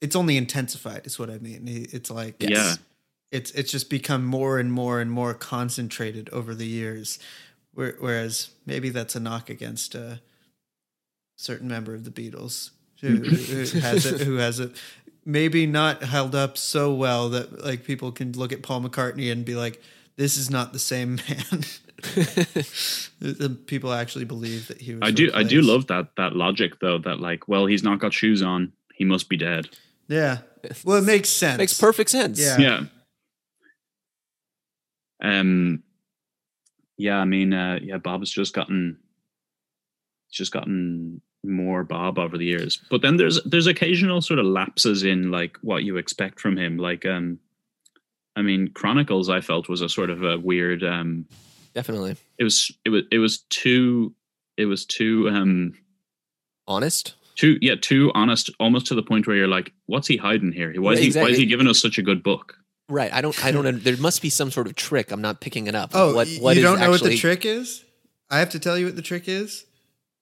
it's 0.01 0.15
only 0.15 0.37
intensified, 0.37 1.07
is 1.07 1.19
what 1.19 1.31
I 1.31 1.39
mean. 1.39 1.63
It's 1.67 2.11
like 2.11 2.37
Yes. 2.41 2.51
Yeah. 2.51 2.75
it's 3.33 3.51
it's 3.53 3.71
just 3.71 3.89
become 3.91 4.25
more 4.25 4.59
and 4.59 4.71
more 4.73 5.01
and 5.01 5.11
more 5.11 5.35
concentrated 5.35 6.29
over 6.31 6.55
the 6.55 6.67
years. 6.67 7.19
Whereas 7.75 8.51
maybe 8.67 8.91
that's 8.91 9.15
a 9.15 9.21
knock 9.21 9.49
against 9.49 9.95
a 9.95 10.21
certain 11.37 11.69
member 11.69 11.95
of 11.95 12.03
the 12.03 12.11
Beatles 12.11 12.71
who, 13.01 13.19
who 13.19 13.79
has 13.79 14.05
it, 14.05 14.21
who 14.23 14.37
has 14.37 14.59
it 14.59 14.73
maybe 15.25 15.65
not 15.65 16.03
held 16.03 16.35
up 16.35 16.59
so 16.59 16.93
well 16.93 17.29
that 17.29 17.65
like 17.65 17.85
people 17.85 18.11
can 18.11 18.33
look 18.33 18.53
at 18.53 18.63
Paul 18.63 18.83
McCartney 18.83 19.31
and 19.31 19.45
be 19.45 19.55
like, 19.55 19.81
this 20.17 20.37
is 20.37 20.51
not 20.51 20.73
the 20.73 20.79
same 20.81 21.21
man. 21.29 21.63
The 23.21 23.51
people 23.67 23.93
actually 23.93 24.25
believe 24.25 24.69
that 24.69 24.81
he 24.81 24.95
was. 24.95 25.01
I 25.03 25.11
do 25.11 25.31
I 25.35 25.43
do 25.43 25.61
love 25.61 25.89
that 25.89 26.15
that 26.17 26.37
logic 26.37 26.79
though 26.81 26.99
that 26.99 27.19
like 27.19 27.49
well 27.49 27.67
he's 27.67 27.83
not 27.83 27.99
got 27.99 28.13
shoes 28.13 28.43
on, 28.43 28.73
he 28.95 29.05
must 29.05 29.29
be 29.29 29.37
dead. 29.37 29.69
Yeah. 30.07 30.39
Well, 30.85 30.99
it 30.99 31.05
makes 31.05 31.29
sense. 31.29 31.59
Makes 31.59 31.81
perfect 31.81 32.11
sense. 32.11 32.41
Yeah. 32.41 32.59
Yeah. 32.59 32.85
Um 35.21 35.83
yeah, 36.97 37.19
I 37.19 37.25
mean 37.25 37.53
uh 37.53 37.81
yeah, 37.83 37.99
Bob's 37.99 38.31
just 38.31 38.55
gotten 38.55 38.99
just 40.31 40.53
gotten 40.53 41.21
more 41.45 41.83
Bob 41.83 42.19
over 42.19 42.39
the 42.39 42.45
years. 42.45 42.81
But 42.89 43.03
then 43.03 43.17
there's 43.17 43.43
there's 43.43 43.67
occasional 43.67 44.21
sort 44.23 44.39
of 44.39 44.47
lapses 44.47 45.03
in 45.03 45.33
like 45.33 45.57
what 45.63 45.83
you 45.83 45.97
expect 45.97 46.39
from 46.39 46.57
him. 46.57 46.77
Like 46.79 47.05
um 47.05 47.41
I 48.37 48.43
mean 48.43 48.69
Chronicles 48.69 49.29
I 49.29 49.41
felt 49.41 49.69
was 49.69 49.81
a 49.81 49.89
sort 49.89 50.11
of 50.11 50.23
a 50.23 50.39
weird 50.39 50.85
um 50.85 51.27
Definitely. 51.79 52.16
it 52.39 52.45
was 52.45 52.72
it 52.85 52.89
was 52.89 53.03
it 53.12 53.18
was 53.18 53.39
too 53.51 54.12
it 54.57 54.66
was 54.66 54.85
too 54.85 55.29
um 55.31 55.74
Honest. 56.66 57.14
too 57.37 57.57
yeah 57.61 57.76
too 57.81 58.11
honest 58.16 58.51
almost 58.59 58.87
to 58.87 58.97
the 58.97 59.03
point 59.03 59.29
where 59.29 59.37
you're 59.37 59.47
like 59.47 59.72
what's 59.87 60.09
he 60.09 60.16
hiding 60.16 60.51
here 60.51 60.72
why 60.81 60.95
is, 60.95 60.99
Yeah, 60.99 61.12
he, 61.12 61.20
why 61.20 61.29
is 61.31 61.39
he 61.39 61.47
giving 61.47 61.68
us 61.68 61.81
such 61.81 61.97
a 61.97 62.03
good 62.03 62.24
book 62.24 62.57
Right. 62.89 63.12
I 63.12 63.20
don't. 63.20 63.45
I 63.45 63.53
don't. 63.53 63.85
there 63.85 63.99
must 63.99 64.22
be 64.22 64.31
some 64.31 64.51
sort 64.51 64.66
of 64.66 64.74
trick. 64.74 65.12
I'm 65.12 65.20
not 65.20 65.43
picking 65.43 65.66
it 65.66 65.74
up. 65.74 65.91
Oh, 65.93 66.14
what? 66.14 66.26
What 66.41 66.57
you 66.57 66.62
don't 66.62 66.81
know 66.81 66.91
what 66.91 67.03
the 67.03 67.18
trick 67.18 67.45
is? 67.45 67.85
I 68.31 68.39
have 68.39 68.49
to 68.51 68.59
tell 68.59 68.79
you 68.79 68.87
what 68.87 68.97
the 68.97 69.03
trick 69.03 69.29
is. 69.29 69.66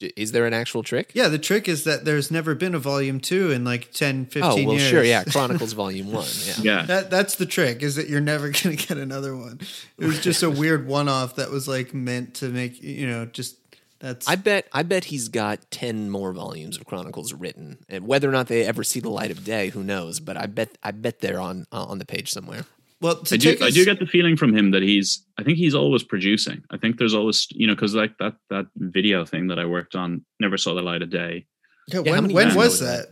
Is 0.01 0.33
there 0.33 0.45
an 0.45 0.53
actual 0.53 0.83
trick? 0.83 1.13
Yeah, 1.15 1.29
the 1.29 1.39
trick 1.39 1.69
is 1.69 1.85
that 1.85 2.05
there's 2.05 2.31
never 2.31 2.55
been 2.55 2.75
a 2.75 2.79
volume 2.79 3.19
two 3.19 3.51
in 3.51 3.65
like 3.65 3.93
10, 3.93 4.27
15 4.27 4.43
Oh 4.45 4.55
well, 4.67 4.77
years. 4.77 4.83
sure. 4.83 5.03
Yeah, 5.03 5.25
Chronicles 5.31 5.73
Volume 5.73 6.13
One. 6.13 6.27
Yeah. 6.45 6.55
Yeah. 6.61 6.83
That 6.83 7.11
that's 7.11 7.37
the 7.37 7.47
trick 7.47 7.83
is 7.83 7.97
that 7.97 8.09
you're 8.09 8.21
never 8.21 8.51
going 8.63 8.77
to 8.77 8.87
get 8.87 8.99
another 8.99 9.35
one. 9.35 9.61
It 9.99 10.05
was 10.05 10.21
just 10.21 10.43
a 10.43 10.51
weird 10.51 10.87
one-off 10.87 11.37
that 11.37 11.51
was 11.51 11.67
like 11.67 11.95
meant 11.95 12.35
to 12.35 12.49
make 12.51 12.83
you 12.83 13.07
know 13.07 13.25
just 13.25 13.57
that's 13.99 14.29
I 14.29 14.37
bet. 14.37 14.69
I 14.75 14.83
bet 14.83 15.05
he's 15.05 15.29
got 15.29 15.71
ten 15.71 16.11
more 16.11 16.35
volumes 16.35 16.77
of 16.77 16.85
Chronicles 16.85 17.33
written, 17.33 17.79
and 17.89 18.07
whether 18.07 18.29
or 18.29 18.33
not 18.33 18.49
they 18.49 18.65
ever 18.67 18.85
see 18.85 19.01
the 19.01 19.09
light 19.09 19.31
of 19.31 19.43
day, 19.45 19.71
who 19.71 19.83
knows? 19.83 20.21
But 20.21 20.37
I 20.37 20.45
bet. 20.45 20.77
I 20.83 20.91
bet 20.91 21.21
they're 21.21 21.41
on 21.41 21.67
uh, 21.73 21.85
on 21.85 21.99
the 21.99 22.05
page 22.05 22.31
somewhere. 22.31 22.67
Well 23.01 23.23
to 23.23 23.35
I 23.35 23.39
do, 23.39 23.51
take 23.53 23.63
I 23.63 23.71
do 23.71 23.85
get 23.85 23.99
the 23.99 24.07
feeling 24.07 24.37
from 24.37 24.57
him 24.57 24.71
that 24.73 24.83
he's. 24.83 25.25
I 25.39 25.43
think 25.43 25.59
he's 25.59 25.75
always 25.75 26.03
producing. 26.03 26.63
I 26.71 26.79
think 26.79 26.99
there's 26.99 27.15
always, 27.15 27.47
you 27.51 27.67
know, 27.67 27.75
because 27.75 27.95
like 27.95 28.17
that 28.19 28.35
that 28.51 28.67
video 28.77 29.25
thing 29.25 29.49
that 29.49 29.59
I 29.59 29.65
worked 29.67 29.95
on 29.95 30.25
never 30.41 30.57
saw 30.57 30.75
the 30.75 30.83
light 30.83 31.03
of 31.03 31.11
day. 31.11 31.47
Yeah, 31.89 32.01
Yeah, 32.05 32.13
when 32.13 32.33
when 32.33 32.55
was 32.57 32.81
ago 32.81 32.91
that? 32.91 33.07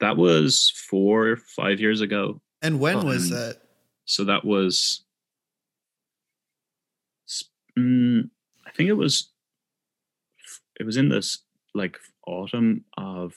That 0.00 0.16
was 0.16 0.72
four 0.88 1.26
or 1.28 1.36
five 1.36 1.80
years 1.80 2.00
ago. 2.00 2.40
And 2.62 2.78
when 2.80 3.04
was 3.04 3.30
Um, 3.32 3.36
that? 3.38 3.62
So 4.04 4.24
that 4.24 4.44
was. 4.44 5.04
s- 7.28 7.44
Mm, 7.78 8.30
I 8.66 8.70
think 8.70 8.88
it 8.88 8.94
was. 8.96 9.30
It 10.80 10.84
was 10.86 10.96
in 10.96 11.08
this 11.08 11.38
like 11.74 11.98
autumn 12.26 12.84
of 12.96 13.34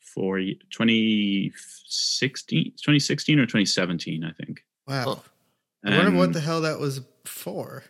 four, 0.00 0.38
ye- 0.38 0.58
2016, 0.70 2.64
2016 2.72 3.38
or 3.38 3.44
2017, 3.46 4.24
I 4.24 4.32
think. 4.32 4.64
Wow. 4.88 5.04
Huh. 5.04 5.20
I 5.84 5.96
wonder 5.96 6.16
what 6.16 6.26
Um, 6.28 6.32
the 6.32 6.40
hell 6.40 6.60
that 6.62 6.80
was 6.80 7.02
for. 7.24 7.84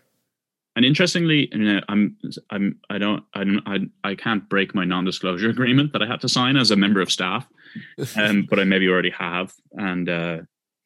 And 0.76 0.84
interestingly, 0.84 1.48
and, 1.50 1.68
uh, 1.68 1.80
I'm 1.88 2.16
I'm 2.50 2.78
I 2.88 2.98
don't 2.98 3.24
I 3.34 3.44
don't 3.44 3.62
I, 3.66 4.10
I 4.10 4.14
can't 4.14 4.48
break 4.48 4.74
my 4.74 4.84
non-disclosure 4.84 5.48
agreement 5.48 5.92
that 5.92 6.02
I 6.02 6.06
had 6.06 6.20
to 6.20 6.28
sign 6.28 6.56
as 6.56 6.70
a 6.70 6.76
member 6.76 7.00
of 7.00 7.10
staff, 7.10 7.48
um, 8.16 8.46
but 8.48 8.60
I 8.60 8.64
maybe 8.64 8.88
already 8.88 9.10
have, 9.10 9.52
and 9.72 10.08
uh, 10.08 10.38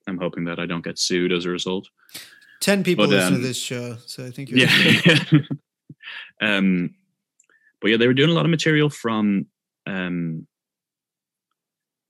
I'm 0.07 0.17
hoping 0.19 0.45
that 0.45 0.59
I 0.59 0.65
don't 0.65 0.85
get 0.85 0.99
sued 0.99 1.31
as 1.31 1.45
a 1.45 1.51
result. 1.51 1.89
Ten 2.61 2.85
people 2.85 3.07
but, 3.07 3.11
listen 3.11 3.35
um, 3.35 3.41
to 3.41 3.47
this 3.47 3.59
show, 3.59 3.97
so 4.07 4.25
I 4.25 4.31
think 4.31 4.51
you're 4.51 4.61
Yeah. 4.61 5.23
um, 6.41 6.95
but 7.81 7.91
yeah, 7.91 7.97
they 7.99 8.07
were 8.07 8.15
doing 8.15 8.31
a 8.31 8.35
lot 8.35 8.47
of 8.47 8.51
material 8.51 8.89
from. 8.89 9.47
Um, 9.87 10.47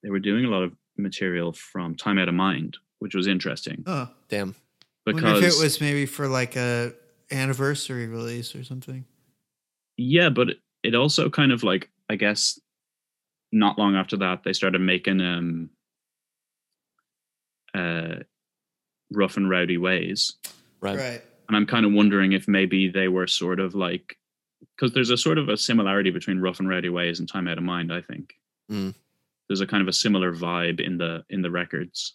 they 0.05 0.11
were 0.11 0.21
doing 0.21 0.45
a 0.45 0.49
lot 0.49 0.63
of 0.63 0.73
material 0.97 1.53
from 1.53 1.97
Time 1.97 2.19
Out 2.19 2.29
of 2.29 2.35
Mind, 2.35 2.77
which 3.03 3.15
was 3.15 3.27
interesting 3.27 3.83
Oh, 3.87 4.09
Damn. 4.29 4.55
wonder 5.07 5.27
if 5.37 5.43
it 5.43 5.63
was 5.63 5.81
maybe 5.81 6.07
for 6.07 6.29
like 6.29 6.57
a 6.57 6.93
anniversary 7.31 8.07
release 8.07 8.55
or 8.55 8.63
something. 8.65 9.05
Yeah, 9.97 10.29
but 10.31 10.51
it- 10.51 10.61
it 10.83 10.95
also 10.97 11.31
kind 11.31 11.53
of 11.53 11.63
like 11.63 11.91
I 12.11 12.17
guess 12.17 12.59
not 13.53 13.79
long 13.79 13.95
after 13.97 14.17
that 14.19 14.43
they 14.45 14.53
started 14.53 14.81
making 14.81 15.21
um 15.21 15.71
uh 17.75 18.17
rough 19.13 19.37
and 19.37 19.49
rowdy 19.49 19.79
ways. 19.79 20.35
Right. 20.81 20.99
Right. 20.99 21.23
And 21.49 21.57
I'm 21.57 21.67
kind 21.67 21.85
of 21.87 21.93
wondering 21.93 22.33
if 22.33 22.49
maybe 22.49 22.89
they 22.89 23.09
were 23.09 23.27
sort 23.27 23.61
of 23.61 23.75
like 23.75 24.17
because 24.77 24.93
there's 24.95 25.11
a 25.11 25.17
sort 25.17 25.39
of 25.39 25.49
a 25.49 25.57
similarity 25.57 26.11
between 26.11 26.39
rough 26.41 26.61
and 26.61 26.69
rowdy 26.69 26.89
ways 26.89 27.19
and 27.21 27.29
time 27.29 27.47
out 27.49 27.59
of 27.59 27.65
mind, 27.65 27.93
I 27.93 28.01
think. 28.01 28.35
Mm. 28.71 28.95
There's 29.49 29.61
a 29.61 29.67
kind 29.67 29.83
of 29.83 29.89
a 29.89 29.93
similar 29.93 30.33
vibe 30.35 30.81
in 30.81 30.99
the 30.99 31.25
in 31.31 31.43
the 31.43 31.51
records. 31.51 32.15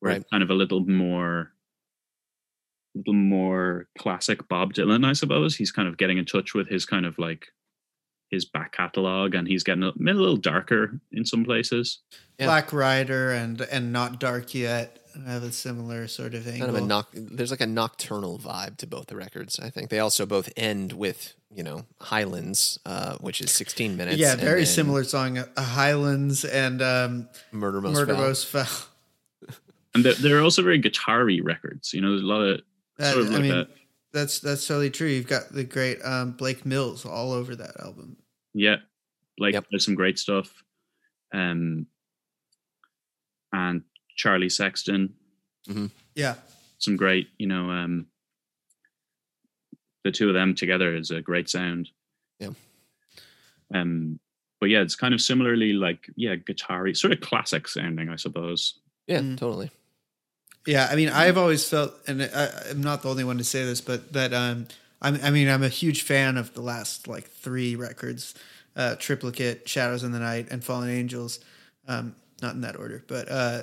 Where 0.00 0.12
Right. 0.12 0.20
it's 0.22 0.30
kind 0.30 0.42
of 0.42 0.50
a 0.50 0.54
little 0.54 0.80
more 0.86 1.52
little 2.94 3.14
more 3.14 3.86
classic 3.98 4.48
Bob 4.48 4.74
Dylan, 4.74 5.06
I 5.06 5.12
suppose. 5.12 5.56
He's 5.56 5.70
kind 5.70 5.86
of 5.88 5.96
getting 5.96 6.18
in 6.18 6.24
touch 6.24 6.54
with 6.54 6.68
his 6.68 6.84
kind 6.86 7.06
of 7.06 7.18
like 7.18 7.46
his 8.30 8.44
back 8.44 8.72
catalog 8.72 9.34
and 9.34 9.46
he's 9.48 9.62
getting 9.64 9.82
a, 9.82 9.88
a 9.88 9.92
little 9.98 10.36
darker 10.36 11.00
in 11.12 11.24
some 11.24 11.44
places. 11.44 11.98
Yeah. 12.38 12.46
Black 12.46 12.72
Rider 12.72 13.30
and 13.32 13.60
and 13.60 13.92
Not 13.92 14.18
Dark 14.20 14.54
Yet 14.54 14.98
have 15.26 15.42
a 15.42 15.52
similar 15.52 16.06
sort 16.08 16.34
of 16.34 16.46
angle. 16.48 16.66
Kind 16.68 16.76
of 16.78 16.82
a 16.82 16.86
noc- 16.86 17.36
There's 17.36 17.50
like 17.50 17.60
a 17.60 17.66
nocturnal 17.66 18.38
vibe 18.38 18.76
to 18.78 18.86
both 18.86 19.06
the 19.06 19.16
records. 19.16 19.58
I 19.60 19.68
think 19.70 19.90
they 19.90 19.98
also 19.98 20.26
both 20.26 20.48
end 20.56 20.92
with 20.92 21.34
you 21.54 21.62
know 21.64 21.84
Highlands, 22.00 22.78
uh, 22.86 23.16
which 23.18 23.40
is 23.40 23.50
16 23.52 23.96
minutes. 23.96 24.18
yeah, 24.18 24.36
very 24.36 24.60
then 24.60 24.66
similar 24.66 25.02
song. 25.04 25.38
uh, 25.38 25.46
Highlands 25.60 26.44
and 26.44 26.80
um, 26.82 27.28
Murder 27.52 27.80
Most 27.80 27.94
Murder 27.94 28.14
Foul. 28.14 28.22
Most 28.22 28.46
Foul. 28.46 28.66
And 29.94 30.04
they're, 30.04 30.14
they're 30.14 30.40
also 30.42 30.62
very 30.62 30.78
guitar-y 30.78 31.40
records. 31.42 31.92
You 31.92 32.00
know, 32.00 32.10
there's 32.10 32.22
a 32.22 32.26
lot 32.26 32.42
of 32.42 32.60
That- 32.98 33.12
sort 33.14 33.26
of 33.26 33.30
I 33.30 33.34
like 33.34 33.42
mean, 33.42 33.52
a 33.52 33.68
that's 34.12 34.40
that's 34.40 34.66
totally 34.66 34.90
true. 34.90 35.06
You've 35.08 35.26
got 35.28 35.52
the 35.52 35.64
great 35.64 35.98
um, 36.04 36.32
Blake 36.32 36.66
Mills 36.66 37.04
all 37.06 37.32
over 37.32 37.54
that 37.56 37.78
album. 37.80 38.16
Yeah, 38.54 38.76
like 39.38 39.54
Yep. 39.54 39.66
there's 39.70 39.84
some 39.84 39.94
great 39.94 40.18
stuff. 40.18 40.62
Um, 41.32 41.86
and 43.52 43.82
Charlie 44.16 44.48
Sexton, 44.48 45.14
Yeah, 46.14 46.34
some 46.78 46.96
great, 46.96 47.28
you 47.38 47.46
know, 47.46 47.70
um, 47.70 48.06
the 50.04 50.10
two 50.10 50.28
of 50.28 50.34
them 50.34 50.54
together 50.54 50.94
is 50.96 51.10
a 51.10 51.20
great 51.20 51.48
sound. 51.48 51.88
Yeah. 52.38 52.50
Um, 53.74 54.18
but 54.60 54.70
yeah, 54.70 54.80
it's 54.82 54.96
kind 54.96 55.14
of 55.14 55.20
similarly 55.20 55.72
like 55.72 56.10
yeah, 56.16 56.34
guitar 56.36 56.92
sort 56.94 57.12
of 57.12 57.20
classic 57.20 57.68
sounding, 57.68 58.08
I 58.08 58.16
suppose. 58.16 58.80
Yeah, 59.06 59.20
Mm. 59.20 59.36
totally. 59.38 59.70
Yeah. 60.66 60.88
I 60.90 60.96
mean, 60.96 61.08
I've 61.08 61.38
always 61.38 61.68
felt, 61.68 61.94
and 62.06 62.22
I, 62.22 62.48
I'm 62.70 62.82
not 62.82 63.02
the 63.02 63.10
only 63.10 63.24
one 63.24 63.38
to 63.38 63.44
say 63.44 63.64
this, 63.64 63.80
but 63.80 64.12
that 64.12 64.32
um, 64.32 64.66
I'm, 65.02 65.18
I 65.22 65.30
mean, 65.30 65.48
I'm 65.48 65.62
a 65.62 65.68
huge 65.68 66.02
fan 66.02 66.36
of 66.36 66.54
the 66.54 66.60
last 66.60 67.08
like 67.08 67.28
three 67.28 67.76
records, 67.76 68.34
uh, 68.76 68.96
Triplicate, 68.96 69.68
Shadows 69.68 70.02
in 70.04 70.12
the 70.12 70.18
Night, 70.18 70.48
and 70.50 70.62
Fallen 70.62 70.90
Angels. 70.90 71.40
Um, 71.88 72.14
not 72.42 72.54
in 72.54 72.60
that 72.62 72.76
order, 72.76 73.04
but 73.06 73.30
uh, 73.30 73.62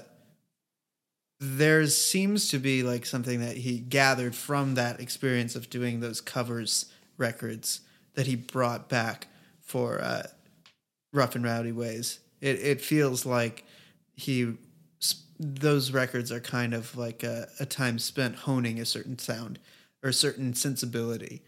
there 1.39 1.86
seems 1.88 2.50
to 2.50 2.60
be 2.60 2.84
like 2.84 3.06
something 3.06 3.39
that 3.39 3.58
he 3.58 3.80
gathered 3.80 4.36
from 4.36 4.76
that 4.76 5.00
experience 5.00 5.56
of 5.56 5.70
doing 5.70 6.00
those 6.00 6.22
covers 6.22 6.86
records 7.18 7.82
that 8.16 8.28
he 8.28 8.36
brought 8.36 8.89
back 8.89 9.28
for 9.62 10.02
uh, 10.02 10.24
Rough 11.14 11.36
and 11.36 11.43
Rowdy 11.43 11.72
Ways. 11.72 12.20
It 12.41 12.60
it 12.60 12.82
feels 12.82 13.26
like 13.26 13.66
he 14.16 14.56
those 15.39 15.91
records 15.91 16.32
are 16.32 16.39
kind 16.39 16.74
of 16.74 16.95
like 16.98 17.24
a, 17.24 17.48
a 17.60 17.66
time 17.66 18.00
spent 18.00 18.36
honing 18.36 18.80
a 18.80 18.86
certain 18.86 19.20
sound 19.20 19.60
or 20.04 20.10
a 20.10 20.14
certain 20.14 20.54
sensibility, 20.54 21.41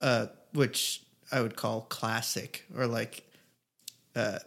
uh, 0.00 0.26
which 0.52 1.02
I 1.30 1.40
would 1.40 1.56
call 1.56 1.82
classic 1.82 2.64
or 2.76 2.86
like 2.86 3.24
uh, 4.14 4.38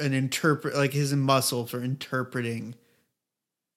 an 0.00 0.12
interpret 0.12 0.74
like 0.74 0.92
his 0.92 1.14
muscle 1.14 1.66
for 1.66 1.82
interpreting 1.82 2.74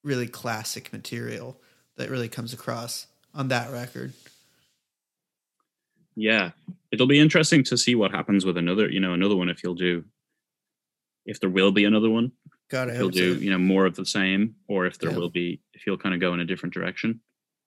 really 0.04 0.28
classic 0.28 0.92
material 0.92 1.58
that 1.98 2.10
really 2.10 2.30
comes 2.30 2.54
across 2.54 3.08
on 3.34 3.50
that 3.50 3.72
record. 3.72 4.14
Yeah, 6.16 6.52
it'll 6.92 7.08
be 7.08 7.20
interesting 7.20 7.64
to 7.66 7.78
see 7.78 7.96
what 7.96 8.12
happens 8.12 8.46
with 8.46 8.58
another, 8.58 8.90
you 8.90 9.00
know, 9.00 9.14
another 9.14 9.36
one 9.36 9.50
if 9.50 9.60
he'll 9.60 9.76
do, 9.76 10.04
if 11.26 11.40
there 11.40 11.50
will 11.50 11.72
be 11.72 11.86
another 11.86 12.10
one, 12.10 12.32
God, 12.70 12.90
I 12.90 12.94
he'll 12.94 13.04
hope 13.06 13.14
do, 13.14 13.36
so. 13.36 13.42
you 13.42 13.50
know, 13.52 13.58
more 13.58 13.86
of 13.86 13.96
the 13.96 14.06
same, 14.06 14.56
or 14.68 14.86
if 14.86 14.98
there 15.00 15.10
Yeah. 15.12 15.18
will 15.18 15.30
be, 15.30 15.60
if 15.74 15.82
he'll 15.84 15.98
kind 15.98 16.14
of 16.16 16.22
go 16.22 16.34
in 16.34 16.40
a 16.40 16.46
different 16.46 16.74
direction. 16.74 17.20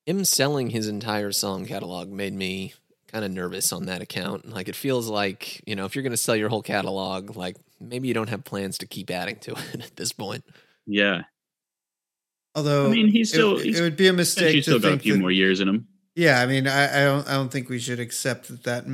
Him 0.06 0.24
selling 0.24 0.70
his 0.70 0.88
entire 0.88 1.32
song 1.32 1.66
catalog 1.66 2.08
made 2.10 2.32
me 2.32 2.74
kind 3.08 3.24
of 3.24 3.30
nervous 3.30 3.72
on 3.72 3.86
that 3.86 4.00
account. 4.02 4.48
Like 4.48 4.68
it 4.68 4.74
feels 4.76 5.08
like 5.08 5.62
you 5.66 5.76
know 5.76 5.84
if 5.84 5.94
you're 5.94 6.02
going 6.02 6.12
to 6.12 6.16
sell 6.16 6.34
your 6.36 6.48
whole 6.48 6.62
catalog, 6.62 7.36
like 7.36 7.56
maybe 7.80 8.08
you 8.08 8.14
don't 8.14 8.28
have 8.30 8.42
plans 8.44 8.78
to 8.78 8.86
keep 8.86 9.10
adding 9.10 9.36
to 9.40 9.52
it 9.52 9.74
at 9.84 9.96
this 9.96 10.12
point. 10.12 10.44
Yeah, 10.86 11.22
Although 12.54 12.86
I 12.86 12.90
mean, 12.90 13.08
he's 13.08 13.28
still- 13.30 13.58
it, 13.58 13.64
he's- 13.64 13.80
would 13.80 13.96
be 13.96 14.06
a 14.08 14.10
he's 14.12 14.16
mistake 14.16 14.62
still 14.62 14.76
to 14.78 14.80
got 14.82 14.88
a 14.88 14.90
think 14.92 15.02
few 15.02 15.12
that, 15.14 15.20
more 15.20 15.30
years 15.30 15.60
in 15.60 15.68
him. 15.68 15.88
Yeah, 16.14 16.40
I 16.42 16.46
mean, 16.46 16.66
I, 16.66 17.00
I 17.00 17.04
don't 17.04 17.28
I 17.28 17.32
don't 17.32 17.50
think 17.50 17.68
we 17.70 17.78
should 17.78 17.98
accept 18.00 18.48
that 18.48 18.64
that, 18.64 18.84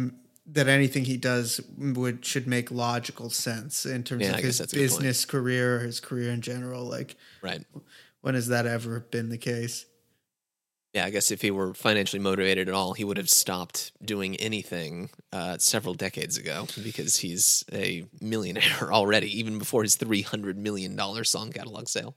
that 0.52 0.68
anything 0.68 1.04
he 1.04 1.16
does 1.16 1.60
would 1.76 2.24
should 2.24 2.46
make 2.46 2.70
logical 2.70 3.30
sense 3.30 3.84
in 3.86 4.02
terms 4.02 4.24
Yeah, 4.26 4.36
of 4.36 4.42
his 4.42 4.58
that's 4.58 4.72
a 4.72 4.76
good 4.76 4.88
point. 4.88 5.00
business 5.02 5.24
career 5.24 5.76
or 5.76 5.80
his 5.80 6.00
career 6.00 6.30
in 6.30 6.40
general. 6.40 6.84
Like, 6.84 7.16
Right. 7.42 7.64
when 8.22 8.34
has 8.34 8.48
that 8.48 8.66
ever 8.66 9.00
been 9.00 9.28
the 9.28 9.38
case? 9.38 9.84
Yeah, 10.94 11.04
I 11.04 11.10
guess 11.10 11.30
if 11.30 11.42
he 11.42 11.50
were 11.50 11.74
financially 11.74 12.18
motivated 12.20 12.66
at 12.66 12.74
all, 12.74 12.94
he 12.94 13.04
would 13.04 13.18
have 13.18 13.28
stopped 13.28 13.92
doing 14.02 14.36
anything 14.36 15.10
uh, 15.34 15.58
several 15.58 15.92
decades 15.92 16.38
ago 16.38 16.66
because 16.82 17.18
he's 17.18 17.62
a 17.70 18.04
millionaire 18.22 18.64
already, 18.92 19.38
even 19.38 19.58
before 19.58 19.82
his 19.82 19.96
three 19.96 20.22
hundred 20.22 20.56
million 20.56 20.96
dollar 20.96 21.24
song 21.24 21.52
catalog 21.52 21.88
sale. 21.88 22.16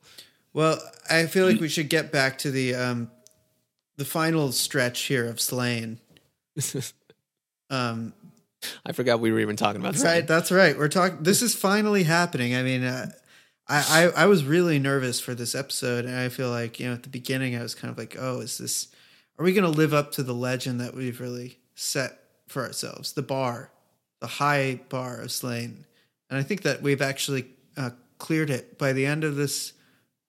Well, 0.53 0.79
I 1.09 1.25
feel 1.25 1.45
like 1.47 1.59
we 1.59 1.67
should 1.67 1.89
get 1.89 2.13
back 2.13 2.37
to 2.39 2.49
the 2.51 2.73
um, 2.75 3.11
the 3.97 4.05
final 4.05 4.53
stretch 4.53 5.01
here 5.01 5.27
of 5.27 5.41
Slane. 5.41 5.99
Um, 7.69 8.13
I 8.85 8.91
forgot 8.91 9.19
we 9.19 9.31
were 9.31 9.39
even 9.39 9.55
talking 9.55 9.81
about 9.81 9.95
that. 9.95 10.03
right, 10.03 10.27
that's 10.27 10.51
right. 10.51 10.77
We're 10.77 10.87
talking. 10.87 11.23
This 11.23 11.41
is 11.41 11.55
finally 11.55 12.03
happening. 12.03 12.55
I 12.55 12.63
mean, 12.63 12.83
uh, 12.83 13.11
I, 13.67 14.09
I 14.15 14.23
I 14.23 14.25
was 14.25 14.43
really 14.43 14.79
nervous 14.79 15.19
for 15.19 15.33
this 15.33 15.55
episode, 15.55 16.05
and 16.05 16.15
I 16.15 16.29
feel 16.29 16.49
like 16.49 16.79
you 16.79 16.87
know 16.87 16.93
at 16.93 17.03
the 17.03 17.09
beginning 17.09 17.55
I 17.55 17.61
was 17.61 17.75
kind 17.75 17.91
of 17.91 17.97
like, 17.97 18.15
oh, 18.19 18.39
is 18.39 18.57
this? 18.57 18.87
Are 19.39 19.45
we 19.45 19.53
going 19.53 19.71
to 19.71 19.77
live 19.77 19.93
up 19.93 20.11
to 20.13 20.23
the 20.23 20.35
legend 20.35 20.79
that 20.81 20.93
we've 20.93 21.19
really 21.19 21.57
set 21.73 22.19
for 22.47 22.63
ourselves, 22.63 23.13
the 23.13 23.23
bar 23.23 23.71
the 24.21 24.27
high 24.27 24.79
bar 24.87 25.19
of 25.19 25.31
Slane, 25.31 25.85
and 26.29 26.39
I 26.39 26.43
think 26.43 26.61
that 26.61 26.81
we've 26.81 27.01
actually 27.01 27.47
uh, 27.75 27.89
cleared 28.19 28.49
it 28.49 28.77
by 28.77 28.93
the 28.93 29.05
end 29.05 29.23
of 29.25 29.35
this 29.35 29.73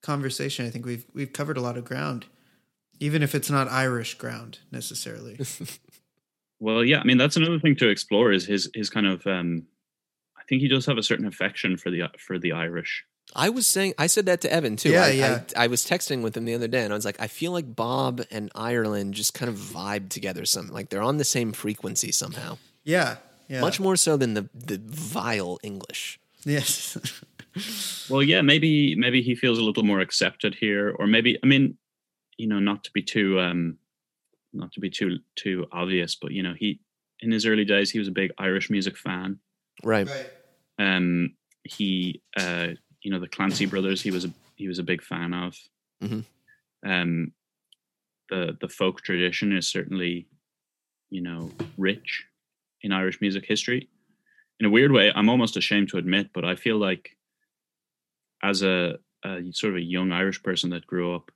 conversation. 0.01 0.65
I 0.65 0.69
think 0.69 0.85
we've 0.85 1.05
we've 1.13 1.31
covered 1.31 1.57
a 1.57 1.61
lot 1.61 1.77
of 1.77 1.85
ground, 1.85 2.25
even 2.99 3.23
if 3.23 3.33
it's 3.33 3.49
not 3.49 3.69
Irish 3.69 4.15
ground 4.15 4.59
necessarily. 4.71 5.39
Well, 6.63 6.81
yeah, 6.81 7.01
I 7.01 7.03
mean 7.03 7.17
that's 7.17 7.35
another 7.35 7.59
thing 7.59 7.75
to 7.75 7.89
explore 7.89 8.31
is 8.31 8.45
his 8.45 8.69
his 8.73 8.89
kind 8.89 9.05
of. 9.05 9.27
Um, 9.27 9.63
I 10.37 10.43
think 10.47 10.61
he 10.61 10.69
does 10.69 10.85
have 10.85 10.97
a 10.97 11.03
certain 11.03 11.25
affection 11.25 11.75
for 11.75 11.91
the 11.91 12.03
for 12.17 12.39
the 12.39 12.53
Irish. 12.53 13.03
I 13.35 13.49
was 13.49 13.67
saying, 13.67 13.95
I 13.97 14.07
said 14.07 14.25
that 14.27 14.39
to 14.41 14.51
Evan 14.51 14.77
too. 14.77 14.91
Yeah, 14.91 15.03
I, 15.03 15.09
yeah. 15.09 15.41
I, 15.57 15.63
I 15.65 15.67
was 15.67 15.85
texting 15.85 16.21
with 16.23 16.37
him 16.37 16.45
the 16.45 16.53
other 16.53 16.69
day, 16.69 16.83
and 16.83 16.93
I 16.93 16.95
was 16.95 17.03
like, 17.03 17.19
I 17.19 17.27
feel 17.27 17.51
like 17.51 17.75
Bob 17.75 18.21
and 18.31 18.49
Ireland 18.55 19.13
just 19.13 19.33
kind 19.33 19.49
of 19.49 19.57
vibe 19.57 20.07
together. 20.07 20.45
Some 20.45 20.69
like 20.69 20.87
they're 20.89 21.01
on 21.01 21.17
the 21.17 21.25
same 21.25 21.51
frequency 21.51 22.13
somehow. 22.13 22.57
yeah, 22.85 23.17
yeah, 23.49 23.59
Much 23.59 23.81
more 23.81 23.97
so 23.97 24.15
than 24.15 24.33
the 24.33 24.47
the 24.53 24.79
vile 24.85 25.59
English. 25.63 26.17
Yes, 26.45 26.97
Well, 28.09 28.23
yeah, 28.23 28.41
maybe 28.41 28.95
maybe 28.95 29.21
he 29.21 29.35
feels 29.35 29.59
a 29.59 29.63
little 29.63 29.83
more 29.83 29.99
accepted 29.99 30.55
here, 30.55 30.95
or 30.97 31.07
maybe 31.07 31.37
I 31.43 31.45
mean, 31.45 31.77
you 32.37 32.47
know, 32.47 32.59
not 32.59 32.85
to 32.85 32.91
be 32.93 33.01
too 33.01 33.39
um, 33.39 33.77
not 34.53 34.71
to 34.73 34.79
be 34.79 34.89
too 34.89 35.17
too 35.35 35.65
obvious, 35.71 36.15
but 36.15 36.31
you 36.31 36.43
know, 36.43 36.53
he 36.57 36.79
in 37.21 37.31
his 37.31 37.45
early 37.45 37.65
days 37.65 37.91
he 37.91 37.99
was 37.99 38.07
a 38.07 38.11
big 38.11 38.31
Irish 38.37 38.69
music 38.69 38.97
fan. 38.97 39.39
Right. 39.83 40.07
right. 40.09 40.95
Um, 40.97 41.35
he 41.63 42.21
uh, 42.37 42.69
you 43.01 43.11
know, 43.11 43.19
the 43.19 43.27
Clancy 43.27 43.65
brothers, 43.65 44.01
he 44.01 44.11
was 44.11 44.25
a 44.25 44.33
he 44.55 44.67
was 44.67 44.79
a 44.79 44.83
big 44.83 45.03
fan 45.03 45.33
of. 45.33 45.55
Mhm. 46.03 46.25
Um, 46.85 47.31
the 48.29 48.57
the 48.61 48.69
folk 48.69 49.01
tradition 49.01 49.55
is 49.55 49.67
certainly, 49.67 50.27
you 51.09 51.21
know, 51.21 51.55
rich 51.77 52.25
in 52.81 52.91
Irish 52.91 53.21
music 53.21 53.45
history. 53.45 53.89
In 54.59 54.65
a 54.65 54.69
weird 54.69 54.91
way, 54.91 55.11
I'm 55.13 55.29
almost 55.29 55.57
ashamed 55.57 55.89
to 55.89 55.97
admit, 55.97 56.29
but 56.33 56.45
I 56.45 56.55
feel 56.55 56.77
like 56.77 57.17
as 58.41 58.61
a, 58.61 58.97
a 59.25 59.41
sort 59.51 59.73
of 59.73 59.77
a 59.77 59.83
young 59.83 60.11
Irish 60.11 60.41
person 60.43 60.69
that 60.71 60.85
grew 60.87 61.15
up 61.15 61.31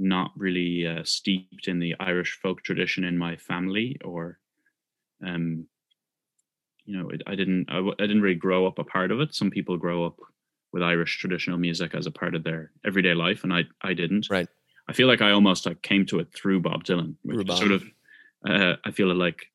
not 0.00 0.32
really 0.36 0.86
uh, 0.86 1.04
steeped 1.04 1.68
in 1.68 1.78
the 1.78 1.94
Irish 2.00 2.38
folk 2.42 2.62
tradition 2.62 3.04
in 3.04 3.18
my 3.18 3.36
family, 3.36 3.96
or 4.04 4.38
um, 5.24 5.66
you 6.86 6.98
know, 6.98 7.08
it, 7.10 7.22
I 7.26 7.34
didn't 7.34 7.66
I, 7.68 7.76
w- 7.76 7.94
I 7.98 8.02
didn't 8.02 8.22
really 8.22 8.34
grow 8.34 8.66
up 8.66 8.78
a 8.78 8.84
part 8.84 9.10
of 9.10 9.20
it. 9.20 9.34
Some 9.34 9.50
people 9.50 9.76
grow 9.76 10.04
up 10.04 10.16
with 10.72 10.82
Irish 10.82 11.18
traditional 11.18 11.58
music 11.58 11.94
as 11.94 12.06
a 12.06 12.10
part 12.10 12.34
of 12.34 12.44
their 12.44 12.72
everyday 12.84 13.14
life, 13.14 13.44
and 13.44 13.52
I 13.52 13.64
I 13.82 13.94
didn't. 13.94 14.28
Right. 14.30 14.48
I 14.88 14.92
feel 14.92 15.06
like 15.06 15.22
I 15.22 15.30
almost 15.30 15.66
like 15.66 15.82
came 15.82 16.04
to 16.06 16.18
it 16.18 16.32
through 16.34 16.60
Bob 16.60 16.84
Dylan, 16.84 17.14
which 17.22 17.38
is 17.38 17.44
Bob. 17.44 17.58
sort 17.58 17.72
of 17.72 17.84
uh, 18.48 18.74
I 18.84 18.90
feel 18.90 19.14
like 19.14 19.46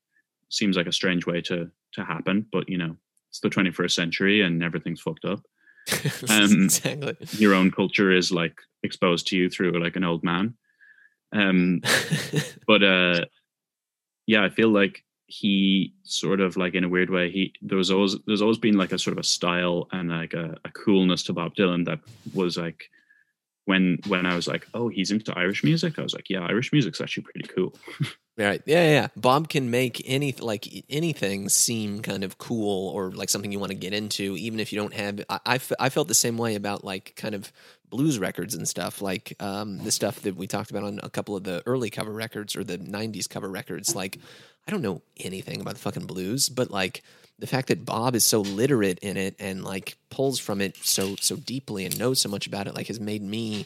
seems 0.50 0.78
like 0.78 0.88
a 0.88 0.92
strange 0.92 1.26
way 1.26 1.42
to 1.42 1.70
to 1.94 2.06
happen, 2.06 2.46
but 2.52 2.70
you 2.70 2.78
know, 2.78 2.96
it's 3.30 3.40
the 3.40 3.50
21st 3.50 3.92
century 3.92 4.42
and 4.42 4.64
everything's 4.64 5.02
fucked 5.02 5.26
up. 5.26 5.42
Um, 6.30 6.64
exactly. 6.64 7.16
Your 7.32 7.54
own 7.54 7.72
culture 7.72 8.12
is 8.12 8.32
like 8.32 8.60
exposed 8.84 9.28
to 9.28 9.38
you 9.38 9.50
through 9.50 9.72
like 9.82 9.96
an 9.96 10.04
old 10.04 10.24
man. 10.24 10.56
Um, 11.34 11.82
but 12.68 12.84
uh, 12.84 13.26
yeah, 14.26 14.44
I 14.44 14.50
feel 14.50 14.70
like 14.70 15.04
he 15.28 15.94
sort 16.04 16.40
of 16.40 16.56
like 16.56 16.76
in 16.76 16.84
a 16.84 16.90
weird 16.90 17.10
way 17.10 17.32
he 17.32 17.52
there 17.62 17.78
was 17.78 17.90
always 17.90 18.16
there's 18.28 18.44
always 18.44 18.60
been 18.60 18.78
like 18.78 18.92
a 18.92 19.00
sort 19.00 19.14
of 19.14 19.20
a 19.20 19.24
style 19.28 19.88
and 19.92 20.10
like 20.10 20.34
a, 20.34 20.56
a 20.66 20.70
coolness 20.70 21.24
to 21.24 21.34
Bob 21.34 21.56
Dylan 21.56 21.86
that 21.86 22.00
was 22.34 22.58
like 22.58 22.90
when 23.66 23.98
when 24.08 24.26
I 24.28 24.36
was 24.36 24.48
like 24.48 24.68
oh 24.76 24.88
he's 24.88 25.10
into 25.10 25.36
Irish 25.36 25.64
music 25.64 25.98
I 25.98 26.04
was 26.04 26.14
like 26.14 26.30
yeah 26.30 26.46
Irish 26.46 26.72
music's 26.72 27.02
actually 27.02 27.24
pretty 27.24 27.48
cool 27.48 27.76
Right. 28.38 28.62
Yeah, 28.66 28.84
yeah. 28.84 29.08
Bob 29.16 29.48
can 29.48 29.72
make 29.72 30.02
any 30.06 30.34
like 30.34 30.68
anything 30.90 31.48
seem 31.48 32.02
kind 32.02 32.24
of 32.24 32.38
cool 32.38 32.90
or 32.90 33.12
like 33.12 33.30
something 33.30 33.52
you 33.52 33.60
want 33.60 33.72
to 33.72 33.78
get 33.78 33.94
into, 33.94 34.36
even 34.36 34.60
if 34.60 34.74
you 34.74 34.80
don't 34.80 34.94
have. 34.94 35.24
I, 35.30 35.60
I, 35.80 35.90
felt 35.90 36.10
the 36.10 36.14
same 36.14 36.38
way 36.38 36.56
about 36.56 36.84
like 36.84 37.14
kind 37.16 37.34
of 37.34 37.50
blues 37.90 38.20
records 38.20 38.54
and 38.54 38.68
stuff, 38.68 39.02
like 39.02 39.36
um, 39.40 39.78
the 39.78 39.92
stuff 39.92 40.22
that 40.22 40.36
we 40.36 40.48
talked 40.48 40.70
about 40.70 40.84
on 40.84 41.00
a 41.02 41.10
couple 41.10 41.38
of 41.38 41.46
the 41.46 41.64
early 41.66 41.90
cover 41.90 42.12
records 42.12 42.58
or 42.58 42.66
the 42.66 42.78
'90s 42.78 43.30
cover 43.30 43.50
records. 43.50 43.96
Like, 43.96 44.20
I 44.68 44.72
don't 44.72 44.82
know 44.82 45.02
anything 45.18 45.62
about 45.62 45.76
the 45.76 45.80
fucking 45.82 46.06
blues, 46.06 46.50
but 46.50 46.70
like 46.70 47.04
the 47.40 47.48
fact 47.48 47.70
that 47.70 47.86
Bob 47.86 48.16
is 48.16 48.26
so 48.26 48.42
literate 48.42 49.00
in 49.00 49.16
it 49.16 49.38
and 49.40 49.64
like 49.64 49.98
pulls 50.10 50.40
from 50.40 50.60
it 50.60 50.76
so 50.78 51.16
so 51.22 51.38
deeply 51.38 51.86
and 51.86 51.98
knows 51.98 52.20
so 52.20 52.28
much 52.28 52.48
about 52.48 52.68
it, 52.68 52.76
like 52.76 52.88
has 52.88 53.00
made 53.00 53.22
me 53.22 53.66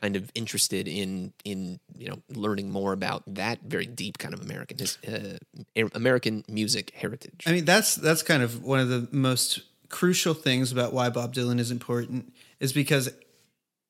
kind 0.00 0.16
of 0.16 0.30
interested 0.34 0.88
in 0.88 1.32
in 1.44 1.80
you 1.96 2.08
know 2.08 2.22
learning 2.30 2.70
more 2.70 2.92
about 2.92 3.22
that 3.26 3.60
very 3.62 3.86
deep 3.86 4.18
kind 4.18 4.34
of 4.34 4.40
American 4.40 4.86
uh, 5.06 5.88
American 5.94 6.44
music 6.48 6.92
heritage. 6.94 7.44
I 7.46 7.52
mean, 7.52 7.64
that's 7.64 7.94
that's 7.94 8.22
kind 8.22 8.42
of 8.42 8.64
one 8.64 8.80
of 8.80 8.88
the 8.88 9.08
most 9.10 9.62
crucial 9.88 10.34
things 10.34 10.72
about 10.72 10.92
why 10.92 11.08
Bob 11.08 11.34
Dylan 11.34 11.58
is 11.58 11.70
important 11.70 12.32
is 12.60 12.72
because 12.72 13.10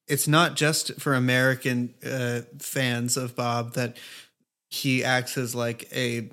it's 0.07 0.29
not 0.29 0.57
just 0.57 1.01
for 1.01 1.15
American 1.15 1.95
uh, 2.05 2.41
fans 2.59 3.17
of 3.17 3.37
Bob 3.37 3.75
that 3.75 3.97
he 4.71 5.05
acts 5.05 5.37
as 5.37 5.55
like 5.55 5.89
a 5.93 6.31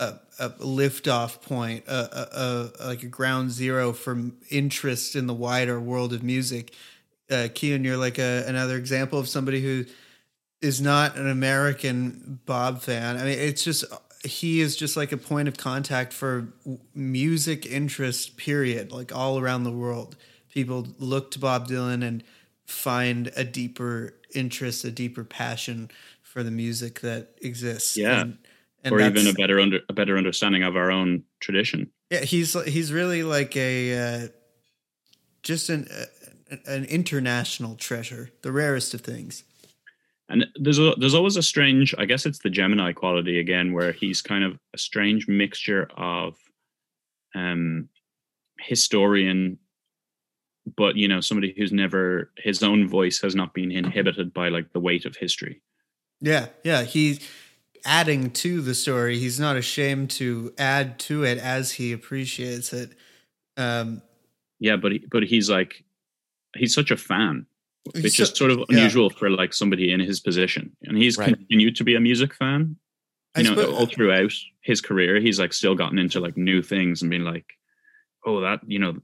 a, 0.00 0.14
a 0.40 0.50
liftoff 0.50 1.40
point, 1.40 1.84
a, 1.86 1.92
a, 1.94 2.72
a 2.82 2.86
like 2.88 3.02
a 3.02 3.06
ground 3.06 3.52
zero 3.52 3.92
for 3.92 4.20
interest 4.50 5.14
in 5.14 5.26
the 5.26 5.34
wider 5.34 5.80
world 5.80 6.12
of 6.12 6.22
music. 6.22 6.72
Uh, 7.30 7.48
Cian, 7.54 7.84
you're 7.84 7.96
like 7.96 8.18
a, 8.18 8.44
another 8.46 8.76
example 8.76 9.18
of 9.18 9.28
somebody 9.28 9.62
who 9.62 9.84
is 10.60 10.80
not 10.80 11.16
an 11.16 11.28
American 11.28 12.40
Bob 12.46 12.80
fan. 12.82 13.16
I 13.16 13.24
mean, 13.24 13.38
it's 13.38 13.64
just 13.64 13.84
he 14.24 14.60
is 14.60 14.76
just 14.76 14.96
like 14.96 15.12
a 15.12 15.16
point 15.16 15.48
of 15.48 15.56
contact 15.56 16.12
for 16.12 16.48
music 16.94 17.66
interest. 17.66 18.36
Period. 18.36 18.92
Like 18.92 19.14
all 19.14 19.38
around 19.38 19.64
the 19.64 19.72
world, 19.72 20.16
people 20.50 20.86
look 20.98 21.30
to 21.32 21.38
Bob 21.38 21.68
Dylan 21.68 22.02
and 22.02 22.22
find 22.66 23.30
a 23.36 23.44
deeper 23.44 24.14
interest, 24.34 24.84
a 24.84 24.90
deeper 24.90 25.24
passion 25.24 25.90
for 26.22 26.42
the 26.42 26.50
music 26.50 27.00
that 27.00 27.34
exists. 27.40 27.96
Yeah. 27.96 28.20
and, 28.20 28.38
and 28.82 28.94
or 28.94 29.00
even 29.00 29.26
a 29.26 29.32
better 29.32 29.60
under 29.60 29.80
a 29.88 29.92
better 29.92 30.18
understanding 30.18 30.62
of 30.62 30.76
our 30.76 30.90
own 30.90 31.24
tradition 31.40 31.90
yeah, 32.14 32.20
he's 32.20 32.52
he's 32.64 32.92
really 32.92 33.22
like 33.22 33.56
a 33.56 34.24
uh, 34.24 34.28
just 35.42 35.68
an 35.68 35.88
uh, 35.90 36.04
an 36.66 36.84
international 36.84 37.74
treasure, 37.76 38.30
the 38.42 38.52
rarest 38.52 38.94
of 38.94 39.00
things. 39.00 39.44
and 40.28 40.46
there's 40.56 40.78
a 40.78 40.94
there's 40.98 41.14
always 41.14 41.36
a 41.36 41.42
strange 41.42 41.94
I 41.98 42.04
guess 42.06 42.26
it's 42.26 42.38
the 42.40 42.50
Gemini 42.50 42.92
quality 42.92 43.38
again 43.38 43.72
where 43.72 43.92
he's 43.92 44.22
kind 44.22 44.44
of 44.44 44.58
a 44.74 44.78
strange 44.78 45.28
mixture 45.28 45.88
of 45.96 46.36
um 47.34 47.88
historian 48.60 49.58
but 50.76 50.96
you 50.96 51.08
know 51.08 51.20
somebody 51.20 51.52
who's 51.56 51.72
never 51.72 52.30
his 52.38 52.62
own 52.62 52.88
voice 52.88 53.20
has 53.20 53.34
not 53.34 53.52
been 53.52 53.70
inhibited 53.70 54.32
by 54.32 54.48
like 54.48 54.72
the 54.72 54.80
weight 54.80 55.04
of 55.04 55.16
history 55.16 55.60
Yeah, 56.20 56.46
yeah, 56.62 56.84
he's 56.84 57.20
adding 57.84 58.30
to 58.30 58.62
the 58.62 58.74
story. 58.74 59.18
He's 59.18 59.38
not 59.38 59.56
ashamed 59.56 60.08
to 60.12 60.54
add 60.56 60.98
to 61.00 61.22
it 61.24 61.36
as 61.36 61.72
he 61.72 61.92
appreciates 61.92 62.72
it. 62.72 62.90
Um, 63.58 64.00
yeah 64.58 64.76
but 64.76 64.92
he, 64.92 64.98
but 65.10 65.22
he's 65.24 65.50
like 65.50 65.84
he's 66.56 66.74
such 66.74 66.90
a 66.90 66.96
fan 66.96 67.46
which 67.94 68.16
so- 68.16 68.22
is 68.22 68.30
sort 68.30 68.50
of 68.50 68.58
yeah. 68.58 68.64
unusual 68.70 69.10
for 69.10 69.28
like 69.30 69.52
somebody 69.52 69.92
in 69.92 70.00
his 70.00 70.20
position 70.20 70.74
and 70.84 70.96
he's 70.96 71.18
Right. 71.18 71.34
continued 71.36 71.76
to 71.76 71.84
be 71.84 71.94
a 71.94 72.00
music 72.00 72.34
fan 72.34 72.76
I 73.34 73.40
you 73.40 73.50
know 73.50 73.54
suppose- 73.56 73.74
all 73.74 73.86
throughout 73.86 74.32
his 74.62 74.80
career 74.80 75.20
he's 75.20 75.38
like 75.38 75.52
still 75.52 75.74
gotten 75.74 75.98
into 75.98 76.20
like 76.20 76.36
new 76.36 76.62
things 76.62 77.02
and 77.02 77.10
been 77.10 77.24
like 77.24 77.46
oh 78.26 78.40
that 78.40 78.60
you 78.66 78.78
know 78.78 78.96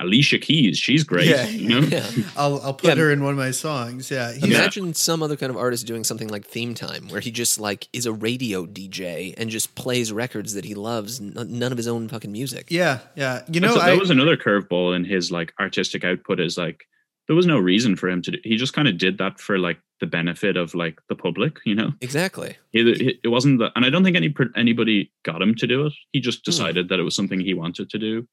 alicia 0.00 0.38
keys 0.38 0.78
she's 0.78 1.02
great 1.04 1.26
Yeah. 1.26 1.48
you 1.48 1.68
know 1.68 1.80
Yeah. 1.88 2.06
I'll 2.36 2.60
I'll 2.62 2.74
put 2.74 2.90
Yeah. 2.90 3.02
her 3.02 3.10
in 3.12 3.22
one 3.22 3.32
of 3.32 3.38
my 3.38 3.50
songs. 3.50 4.10
Yeah, 4.10 4.32
he's, 4.32 4.44
Imagine 4.44 4.94
some 4.94 5.22
other 5.22 5.36
kind 5.36 5.50
of 5.50 5.56
artist 5.56 5.86
doing 5.86 6.04
something 6.04 6.28
like 6.28 6.44
Theme 6.46 6.74
Time, 6.74 7.08
where 7.08 7.20
he 7.20 7.30
just 7.30 7.58
like 7.58 7.88
is 7.92 8.06
a 8.06 8.12
radio 8.12 8.64
DJ 8.66 9.34
and 9.36 9.50
just 9.50 9.74
plays 9.74 10.12
records 10.12 10.54
that 10.54 10.64
he 10.64 10.74
loves, 10.74 11.20
n- 11.20 11.32
none 11.34 11.72
of 11.72 11.78
his 11.78 11.88
own 11.88 12.08
fucking 12.08 12.30
music. 12.32 12.66
yeah, 12.70 13.00
yeah. 13.16 13.42
You 13.50 13.60
know, 13.60 13.68
That's- 13.68 13.84
I, 13.88 13.90
that 13.90 13.98
was 14.00 14.10
another 14.10 14.36
curveball 14.36 14.94
in 14.94 15.04
his 15.04 15.30
like 15.32 15.52
artistic 15.58 16.04
output 16.04 16.38
is 16.40 16.56
like 16.58 16.84
there 17.26 17.36
was 17.36 17.46
no 17.46 17.58
reason 17.58 17.94
for 17.96 18.08
him 18.08 18.22
to 18.22 18.30
do 18.30 18.38
he 18.42 18.56
just 18.56 18.72
kind 18.72 18.88
of 18.88 18.96
did 18.96 19.18
that 19.18 19.38
for 19.38 19.58
like 19.58 19.78
the 20.00 20.06
benefit 20.06 20.56
of 20.56 20.74
like 20.74 20.98
the 21.08 21.14
public 21.16 21.58
you 21.66 21.74
know 21.74 21.92
Exactly. 22.00 22.56
it, 22.72 23.18
it 23.22 23.28
wasn't 23.28 23.58
that 23.58 23.72
and 23.76 23.84
i 23.84 23.90
don't 23.90 24.02
think 24.04 24.16
any 24.16 24.34
anybody 24.56 25.10
got 25.24 25.42
him 25.42 25.54
to 25.56 25.66
do 25.66 25.84
it 25.86 25.92
he 26.12 26.20
just 26.20 26.38
Hmm. 26.38 26.50
decided 26.50 26.88
that 26.88 26.98
it 26.98 27.02
was 27.02 27.14
something 27.14 27.38
he 27.40 27.52
wanted 27.52 27.90
to 27.90 27.98
do 27.98 28.26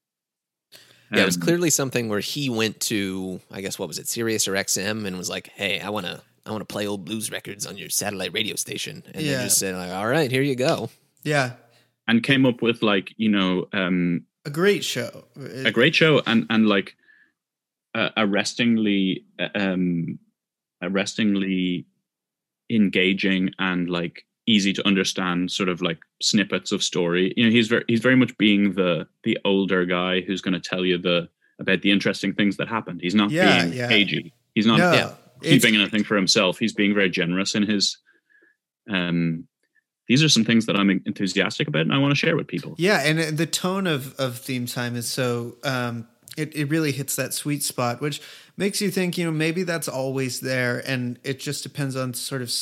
Yeah, 1.12 1.22
it 1.22 1.26
was 1.26 1.36
Um, 1.36 1.42
clearly 1.42 1.70
something 1.70 2.08
where 2.08 2.20
he 2.20 2.48
went 2.50 2.80
to, 2.82 3.40
I 3.50 3.60
guess, 3.60 3.78
what 3.78 3.88
was 3.88 3.98
it, 3.98 4.08
Sirius 4.08 4.48
or 4.48 4.56
XM, 4.56 5.06
and 5.06 5.16
was 5.16 5.30
like, 5.30 5.48
"Hey, 5.54 5.78
I 5.80 5.90
want 5.90 6.06
to, 6.06 6.20
I 6.44 6.50
want 6.50 6.62
to 6.62 6.72
play 6.72 6.86
old 6.86 7.04
blues 7.04 7.30
records 7.30 7.64
on 7.66 7.76
your 7.78 7.88
satellite 7.90 8.32
radio 8.32 8.56
station," 8.56 9.02
and 9.14 9.24
Yeah. 9.24 9.38
they 9.38 9.44
just 9.44 9.58
said, 9.58 9.74
like, 9.76 9.90
"All 9.90 10.08
right, 10.08 10.30
here 10.30 10.42
you 10.42 10.56
go." 10.56 10.90
yeah, 11.22 11.52
and 12.08 12.22
came 12.22 12.44
up 12.46 12.60
with 12.62 12.82
like 12.82 13.12
you 13.16 13.28
know 13.28 13.68
um 13.72 14.22
a 14.44 14.50
great 14.50 14.84
show. 14.84 15.24
a 15.36 15.70
great 15.72 15.94
show 15.94 16.22
and 16.26 16.46
and 16.50 16.68
like 16.68 16.96
uh, 17.94 18.10
arrestingly 18.16 19.24
um 19.54 20.18
arrestingly 20.82 21.86
engaging 22.70 23.50
and 23.58 23.88
like 23.88 24.24
easy 24.46 24.72
to 24.72 24.86
understand 24.86 25.50
sort 25.50 25.68
of 25.68 25.82
like 25.82 25.98
snippets 26.22 26.72
of 26.72 26.82
story. 26.82 27.32
You 27.36 27.46
know, 27.46 27.50
he's 27.50 27.68
very 27.68 27.84
he's 27.88 28.00
very 28.00 28.16
much 28.16 28.36
being 28.38 28.74
the 28.74 29.06
the 29.24 29.38
older 29.44 29.84
guy 29.84 30.20
who's 30.20 30.40
going 30.40 30.54
to 30.54 30.60
tell 30.60 30.84
you 30.84 30.98
the 30.98 31.28
about 31.58 31.82
the 31.82 31.90
interesting 31.90 32.34
things 32.34 32.56
that 32.58 32.68
happened. 32.68 33.00
He's 33.02 33.14
not 33.14 33.30
Yeah, 33.30 33.62
being 33.62 33.72
yeah. 33.74 33.88
cagey. 33.88 34.32
He's 34.54 34.66
not 34.66 34.78
No, 34.78 34.92
yeah, 34.92 35.14
keeping 35.42 35.74
anything 35.74 36.04
for 36.04 36.16
himself. 36.16 36.58
He's 36.58 36.72
being 36.72 36.94
very 36.94 37.10
generous 37.10 37.54
in 37.54 37.64
his. 37.64 37.98
Um, 38.88 39.48
these 40.08 40.22
are 40.22 40.28
some 40.28 40.44
things 40.44 40.66
that 40.66 40.76
I'm 40.76 40.90
enthusiastic 40.90 41.66
about, 41.66 41.82
and 41.82 41.92
I 41.92 41.98
want 41.98 42.12
to 42.12 42.16
share 42.16 42.36
with 42.36 42.46
people. 42.46 42.74
Yeah, 42.78 43.00
and 43.00 43.18
uh, 43.18 43.30
the 43.32 43.46
tone 43.46 43.86
of 43.86 44.14
of 44.16 44.38
theme 44.38 44.66
time 44.66 44.94
is 44.94 45.08
so 45.08 45.56
um, 45.64 46.06
it 46.36 46.54
it 46.54 46.66
really 46.66 46.92
hits 46.92 47.16
that 47.16 47.34
sweet 47.34 47.62
spot, 47.64 48.00
which 48.00 48.20
makes 48.56 48.80
you 48.80 48.90
think, 48.90 49.18
you 49.18 49.24
know, 49.24 49.32
maybe 49.32 49.64
that's 49.64 49.88
always 49.88 50.40
there, 50.40 50.82
and 50.86 51.18
it 51.24 51.40
just 51.40 51.62
depends 51.64 51.96
on 51.96 52.14
sort 52.14 52.42
of 52.42 52.52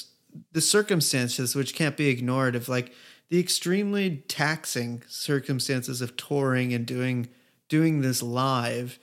the 0.52 0.60
circumstances, 0.60 1.54
which 1.54 1.74
can't 1.74 1.96
be 1.96 2.08
ignored. 2.08 2.56
Of 2.56 2.68
like 2.68 2.92
the 3.30 3.40
extremely 3.40 4.24
taxing 4.28 5.02
circumstances 5.08 6.00
of 6.00 6.16
touring 6.16 6.72
and 6.72 6.86
doing 6.86 7.28
doing 7.68 8.00
this 8.00 8.22
live 8.22 8.98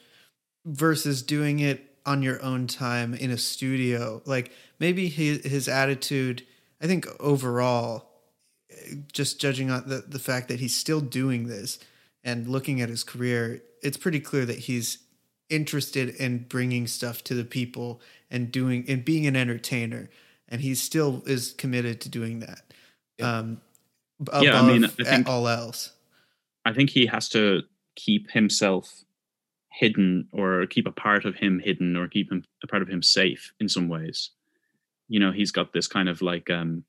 versus 0.66 1.22
doing 1.22 1.60
it 1.60 1.96
on 2.06 2.24
your 2.24 2.42
own 2.42 2.68
time 2.68 3.14
in 3.14 3.32
a 3.32 3.38
studio. 3.38 4.22
Like 4.26 4.52
maybe 4.80 5.08
his 5.08 5.44
his 5.46 5.68
attitude, 5.68 6.46
I 6.82 6.88
think 6.88 7.08
overall 7.20 8.10
just 9.12 9.40
judging 9.40 9.70
on 9.70 9.88
the, 9.88 10.04
the 10.08 10.20
fact 10.20 10.48
that 10.48 10.60
he's 10.60 10.76
still 10.76 11.02
doing 11.02 11.48
this 11.48 11.80
and 12.24 12.48
looking 12.48 12.82
at 12.82 12.90
his 12.90 13.04
career, 13.04 13.62
it's 13.82 13.98
pretty 13.98 14.20
clear 14.20 14.46
that 14.46 14.60
he's 14.60 15.00
interested 15.50 16.10
in 16.16 16.40
bringing 16.40 16.88
stuff 16.88 17.24
to 17.26 17.34
the 17.34 17.44
people 17.44 18.02
and 18.30 18.52
doing 18.52 18.86
and 18.88 19.04
being 19.04 19.28
an 19.28 19.36
entertainer. 19.36 20.10
And 20.52 20.62
he 20.62 20.76
still 20.76 21.24
is 21.26 21.54
committed 21.54 22.02
to 22.02 22.10
doing 22.10 22.42
that. 22.42 22.62
Um, 23.22 23.62
above 24.20 24.44
Yeah, 24.44 24.62
I 24.62 24.68
mean, 24.68 24.86
I 24.86 24.88
think- 24.90 25.28
all 25.28 25.48
else. 25.48 25.94
I 26.66 26.74
think 26.74 26.92
he 26.92 27.08
has 27.08 27.28
to 27.30 27.64
keep 27.96 28.30
himself 28.32 29.04
hidden 29.72 30.28
or 30.32 30.68
keep 30.68 30.86
a 30.86 30.92
part 30.92 31.26
of 31.26 31.36
him 31.36 31.60
hidden 31.60 31.96
or 31.96 32.08
keep 32.08 32.32
him 32.32 32.44
a 32.64 32.68
part 32.68 32.82
of 32.84 32.90
him 32.90 33.02
safe 33.02 33.54
in 33.60 33.68
some 33.70 33.88
ways. 33.88 34.32
You 35.08 35.20
know, 35.20 35.32
he's 35.32 35.52
got 35.52 35.74
this 35.74 35.88
kind 35.88 36.08
of 36.10 36.22
like 36.22 36.50
um 36.50 36.84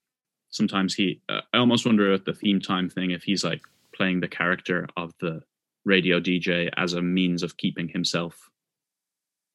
sometimes 0.50 0.94
he 0.94 1.20
uh, 1.28 1.40
I 1.54 1.58
almost 1.58 1.86
wonder 1.86 2.12
at 2.12 2.24
the 2.24 2.34
theme 2.34 2.60
time 2.60 2.90
thing 2.90 3.12
if 3.12 3.22
he's 3.22 3.44
like 3.44 3.62
playing 3.94 4.20
the 4.20 4.28
character 4.28 4.86
of 4.96 5.14
the 5.20 5.42
radio 5.84 6.20
DJ 6.20 6.70
as 6.76 6.92
a 6.92 7.00
means 7.02 7.42
of 7.42 7.56
keeping 7.56 7.88
himself 7.88 8.50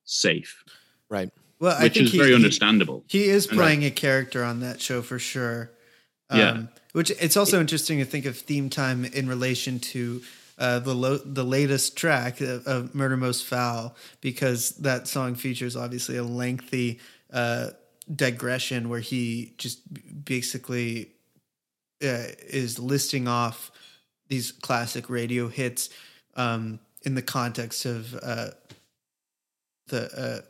safe, 0.05 0.63
Right. 1.09 1.29
Well, 1.59 1.75
I 1.77 1.83
which 1.83 1.93
think 1.95 2.05
is 2.07 2.11
he, 2.11 2.17
very 2.19 2.35
understandable. 2.35 3.03
He 3.07 3.23
is 3.25 3.47
And 3.47 3.59
I- 3.59 3.63
playing 3.63 3.83
a 3.85 3.91
character 3.91 4.43
on 4.43 4.59
that 4.61 4.81
show 4.81 5.01
for 5.01 5.17
sure. 5.19 5.71
Yeah. 6.33 6.49
Um, 6.51 6.69
which 6.91 7.09
it's 7.11 7.37
also 7.37 7.59
interesting 7.61 7.99
to 7.99 8.05
think 8.05 8.25
of 8.25 8.37
theme 8.37 8.69
time 8.69 9.05
in 9.05 9.27
relation 9.29 9.79
to 9.79 10.21
uh, 10.57 10.79
the 10.79 10.93
lo- 10.93 11.19
the 11.23 11.43
latest 11.43 11.95
track 11.95 12.41
of, 12.41 12.65
of 12.67 12.93
Murder 12.95 13.15
Most 13.15 13.45
Foul 13.45 13.95
because 14.21 14.71
that 14.77 15.07
song 15.07 15.35
features 15.35 15.75
obviously 15.75 16.17
a 16.17 16.23
lengthy 16.23 16.99
uh, 17.31 17.69
digression 18.13 18.89
where 18.89 18.99
he 18.99 19.53
just 19.57 19.79
basically 20.25 21.11
uh, 22.03 22.27
is 22.49 22.77
listing 22.79 23.27
off 23.27 23.71
these 24.27 24.51
classic 24.51 25.09
radio 25.09 25.47
hits 25.47 25.89
um, 26.35 26.79
in 27.03 27.15
the 27.15 27.21
context 27.21 27.85
of 27.85 28.15
uh, 28.15 28.47
the 29.87 30.09
uh, 30.17 30.41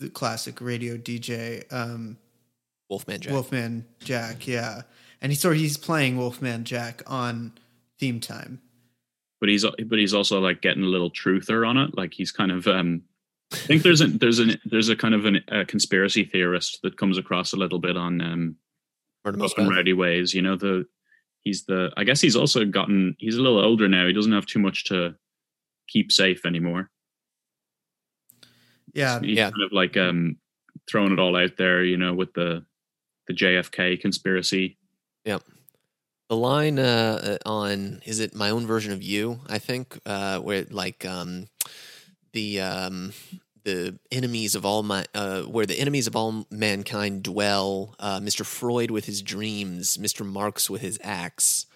the 0.00 0.10
classic 0.10 0.60
radio 0.60 0.96
DJ 0.96 1.70
um, 1.72 2.16
Wolfman 2.88 3.20
Jack. 3.20 3.32
Wolfman 3.32 3.86
Jack, 4.00 4.46
yeah, 4.46 4.82
and 5.20 5.30
he's 5.30 5.40
sort 5.40 5.54
of 5.54 5.60
he's 5.60 5.76
playing 5.76 6.16
Wolfman 6.16 6.64
Jack 6.64 7.02
on 7.06 7.52
theme 7.98 8.18
time. 8.18 8.60
but 9.40 9.48
he's 9.48 9.64
but 9.64 9.98
he's 9.98 10.14
also 10.14 10.40
like 10.40 10.62
getting 10.62 10.82
a 10.82 10.86
little 10.86 11.10
truther 11.10 11.68
on 11.68 11.76
it. 11.76 11.96
Like 11.96 12.12
he's 12.14 12.32
kind 12.32 12.50
of 12.50 12.66
um 12.66 13.02
I 13.52 13.56
think 13.56 13.82
there's 13.82 14.00
a 14.00 14.06
there's 14.06 14.38
an 14.38 14.58
there's 14.64 14.88
a 14.88 14.96
kind 14.96 15.14
of 15.14 15.24
an, 15.26 15.44
a 15.48 15.64
conspiracy 15.64 16.24
theorist 16.24 16.80
that 16.82 16.96
comes 16.96 17.18
across 17.18 17.52
a 17.52 17.56
little 17.56 17.78
bit 17.78 17.96
on 17.96 18.20
um 18.20 18.56
Murder 19.24 19.38
Most 19.38 19.52
Up 19.52 19.58
and 19.58 19.68
Foul. 19.68 19.76
Rowdy 19.76 19.92
Ways. 19.92 20.34
You 20.34 20.42
know 20.42 20.56
the 20.56 20.86
he's 21.42 21.64
the 21.64 21.92
I 21.96 22.04
guess 22.04 22.20
he's 22.20 22.36
also 22.36 22.64
gotten 22.64 23.16
he's 23.18 23.36
a 23.36 23.42
little 23.42 23.62
older 23.62 23.88
now. 23.88 24.06
He 24.06 24.12
doesn't 24.12 24.32
have 24.32 24.46
too 24.46 24.60
much 24.60 24.84
to 24.84 25.14
keep 25.88 26.10
safe 26.10 26.46
anymore. 26.46 26.90
Yeah, 28.94 29.20
He's 29.20 29.36
Yeah. 29.36 29.50
kind 29.50 29.62
of 29.64 29.72
like 29.72 29.96
um 29.96 30.36
throwing 30.88 31.12
it 31.12 31.18
all 31.18 31.36
out 31.36 31.56
there. 31.56 31.82
You 31.84 31.96
know 31.96 32.14
with 32.14 32.32
the 32.34 32.64
the 33.26 33.34
JFK 33.34 34.00
conspiracy. 34.00 34.76
Yeah. 35.24 35.38
The 36.28 36.36
line 36.36 36.78
uh, 36.78 37.38
uh, 37.44 37.48
on 37.48 38.00
is 38.06 38.20
it 38.20 38.34
my 38.34 38.50
own 38.50 38.66
version 38.66 38.92
of 38.92 39.02
you? 39.02 39.40
I 39.48 39.58
think 39.58 39.98
uh, 40.06 40.38
where 40.38 40.64
like 40.70 41.04
um, 41.04 41.46
the 42.32 42.60
um, 42.60 43.12
the 43.64 43.98
enemies 44.12 44.54
of 44.54 44.64
all 44.64 44.82
my 44.84 45.04
uh, 45.14 45.42
where 45.42 45.66
the 45.66 45.78
enemies 45.78 46.06
of 46.06 46.14
all 46.16 46.46
mankind 46.50 47.24
dwell. 47.24 47.94
Uh, 47.98 48.20
Mr. 48.20 48.44
Freud 48.46 48.90
with 48.92 49.06
his 49.06 49.22
dreams, 49.22 49.96
Mr. 49.96 50.24
Marx 50.24 50.70
with 50.70 50.82
his 50.82 50.98
axe. 51.02 51.66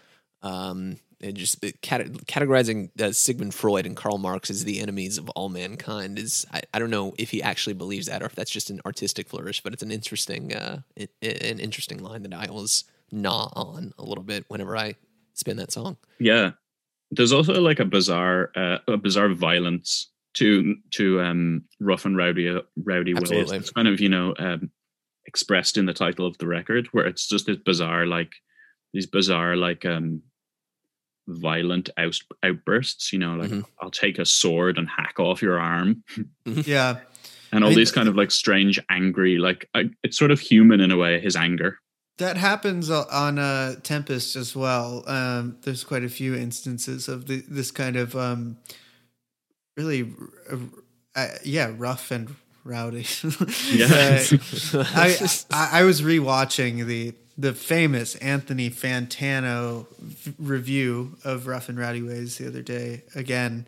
Um, 0.43 0.99
and 1.25 1.37
just 1.37 1.61
the 1.61 1.73
categorizing 1.73 2.91
uh, 3.01 3.13
Sigmund 3.13 3.55
Freud 3.55 3.87
and 3.87 3.97
Karl 3.97 4.19
Marx 4.19 4.51
as 4.51 4.65
the 4.65 4.81
enemies 4.81 5.17
of 5.17 5.29
all 5.31 5.49
mankind 5.49 6.19
is 6.19 6.47
I, 6.53 6.63
I 6.75 6.79
don't 6.79 6.91
know 6.91 7.15
if 7.19 7.31
he 7.31 7.43
actually 7.43 7.73
believes 7.75 8.07
that 8.07 8.23
or 8.23 8.27
if 8.27 8.35
that's 8.35 8.51
just 8.51 8.71
an 8.71 8.81
artistic 8.85 9.29
flourish, 9.29 9.63
but 9.63 9.73
it's 9.73 9.83
an 9.83 9.91
interesting 9.91 10.55
uh, 10.55 10.83
an 10.97 11.59
interesting 11.59 12.03
line 12.03 12.23
that 12.23 12.35
I 12.35 12.47
always 12.47 12.85
gnaw 13.11 13.49
on 13.55 13.95
a 13.99 14.05
little 14.05 14.25
bit 14.25 14.45
whenever 14.49 14.77
I 14.77 14.97
spin 15.33 15.57
that 15.57 15.73
song. 15.73 15.97
Yeah, 16.19 16.53
there's 17.11 17.33
also 17.33 17.61
like 17.61 17.81
a 17.81 17.85
bizarre, 17.85 18.51
uh, 18.55 18.79
a 18.87 18.97
bizarre 18.97 19.31
violence 19.31 20.11
to 20.35 20.77
to 20.93 21.21
um, 21.23 21.65
rough 21.81 22.05
and 22.05 22.17
rowdy, 22.17 22.49
rowdy 22.77 23.15
ways. 23.15 23.23
Absolutely. 23.23 23.57
It's 23.57 23.71
kind 23.71 23.89
of 23.89 24.01
you 24.01 24.11
know 24.11 24.35
um, 24.39 24.71
expressed 25.27 25.79
in 25.79 25.87
the 25.87 25.95
title 25.95 26.27
of 26.27 26.37
the 26.39 26.47
record, 26.47 26.89
where 26.93 27.07
it's 27.07 27.27
just 27.27 27.47
this 27.47 27.57
bizarre, 27.57 28.07
like 28.07 28.33
these 28.93 29.07
bizarre, 29.07 29.57
like 29.57 29.85
um, 29.87 30.23
violent 31.29 31.91
out, 31.97 32.19
outbursts. 32.43 33.13
You 33.13 33.19
know, 33.19 33.35
like 33.37 33.51
Mhm. 33.51 33.65
I'll 33.81 33.91
take 33.91 34.19
a 34.19 34.25
sword 34.27 34.79
and 34.79 34.89
hack 34.89 35.19
off 35.19 35.43
your 35.43 35.59
arm, 35.59 36.03
yeah. 36.45 37.01
and 37.53 37.65
all 37.65 37.69
I 37.69 37.71
mean, 37.71 37.79
these 37.79 37.93
kind 37.93 38.09
of 38.09 38.17
like 38.17 38.31
strange, 38.31 38.79
angry, 38.91 39.39
like 39.39 39.69
I, 39.75 39.91
it's 40.03 40.17
sort 40.19 40.31
of 40.31 40.41
human 40.41 40.81
in 40.81 40.91
a 40.91 40.97
way. 40.97 41.21
His 41.21 41.37
anger. 41.37 41.79
That 42.19 42.37
happens 42.37 42.91
o- 42.91 43.07
on 43.11 43.41
uh, 43.41 43.75
Tempest 43.83 44.37
as 44.37 44.55
well. 44.55 45.03
Um, 45.09 45.57
there's 45.63 45.83
quite 45.83 46.05
a 46.05 46.09
few 46.09 46.35
instances 46.37 47.09
of 47.09 47.27
the, 47.27 47.43
this 47.49 47.73
kind 47.73 47.97
of 47.97 48.15
um, 48.15 48.57
really, 49.77 50.13
uh, 50.49 50.57
uh, 51.17 51.29
yeah, 51.45 51.73
rough 51.77 52.13
and 52.13 52.37
rowdy. 52.63 53.05
Yeah. 53.73 54.23
Uh, 54.31 54.85
I, 54.95 55.17
I 55.51 55.69
I 55.81 55.83
was 55.83 56.03
rewatching 56.03 56.87
the 56.87 57.15
the 57.37 57.53
famous 57.53 58.15
Anthony 58.17 58.71
Fantano 58.71 59.87
v- 59.99 60.35
review 60.39 61.17
of 61.25 61.47
Rough 61.47 61.69
and 61.69 61.79
Rowdy 61.79 62.03
Ways 62.03 62.39
the 62.39 62.47
other 62.47 62.63
day 62.63 63.03
again, 63.15 63.67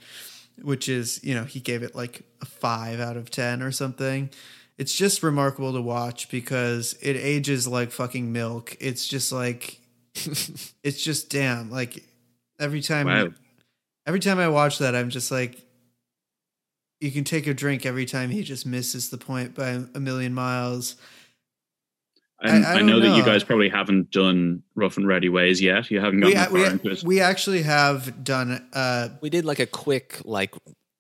which 0.63 0.89
is 0.89 1.21
you 1.25 1.35
know 1.35 1.45
he 1.45 1.61
gave 1.61 1.83
it 1.83 1.95
like 1.95 2.23
a 2.41 2.47
five 2.47 3.01
out 3.01 3.17
of 3.17 3.31
ten 3.31 3.63
or 3.63 3.73
something. 3.73 4.31
It's 4.79 4.95
just 4.95 5.23
remarkable 5.23 5.73
to 5.73 5.81
watch 5.81 6.31
because 6.31 6.97
it 7.01 7.15
ages 7.17 7.67
like 7.67 7.91
fucking 7.91 8.31
milk. 8.33 8.77
It's 8.79 9.07
just 9.09 9.33
like 9.33 9.81
it's 10.15 11.03
just 11.03 11.31
damn 11.31 11.71
like 11.71 12.05
every 12.61 12.83
time 12.83 13.07
Wow. 13.07 13.29
every 14.07 14.21
time 14.21 14.39
I 14.39 14.49
watch 14.49 14.79
that 14.79 14.95
I'm 14.95 15.11
just 15.11 15.31
like 15.31 15.63
you 17.01 17.11
can 17.11 17.25
take 17.25 17.47
a 17.47 17.53
drink 17.55 17.85
every 17.85 18.07
time 18.07 18.31
he 18.31 18.43
just 18.43 18.65
misses 18.65 19.11
the 19.11 19.19
point 19.19 19.55
by 19.55 19.81
a 19.95 20.01
million 20.01 20.33
miles. 20.33 20.97
And 22.43 22.67
I 22.67 22.73
I, 22.73 22.77
don't 22.77 22.87
know, 22.87 23.01
that 23.01 23.17
you 23.17 23.25
guys 23.25 23.43
probably 23.45 23.69
haven't 23.71 24.11
done 24.11 24.63
rough 24.75 24.97
and 24.99 25.07
ready 25.09 25.29
ways 25.29 25.63
yet. 25.63 25.91
You 25.91 26.01
haven't 26.01 26.21
We, 26.21 26.33
gotten 26.35 26.37
that 26.37 26.53
we, 26.53 26.63
far 26.65 26.71
into 26.73 26.91
it. 26.91 27.03
we 27.03 27.21
actually 27.21 27.63
have 27.63 28.23
done 28.25 28.69
uh 28.73 29.09
we 29.23 29.31
did 29.31 29.45
like 29.47 29.59
a 29.59 29.67
quick 29.67 30.21
like 30.25 30.55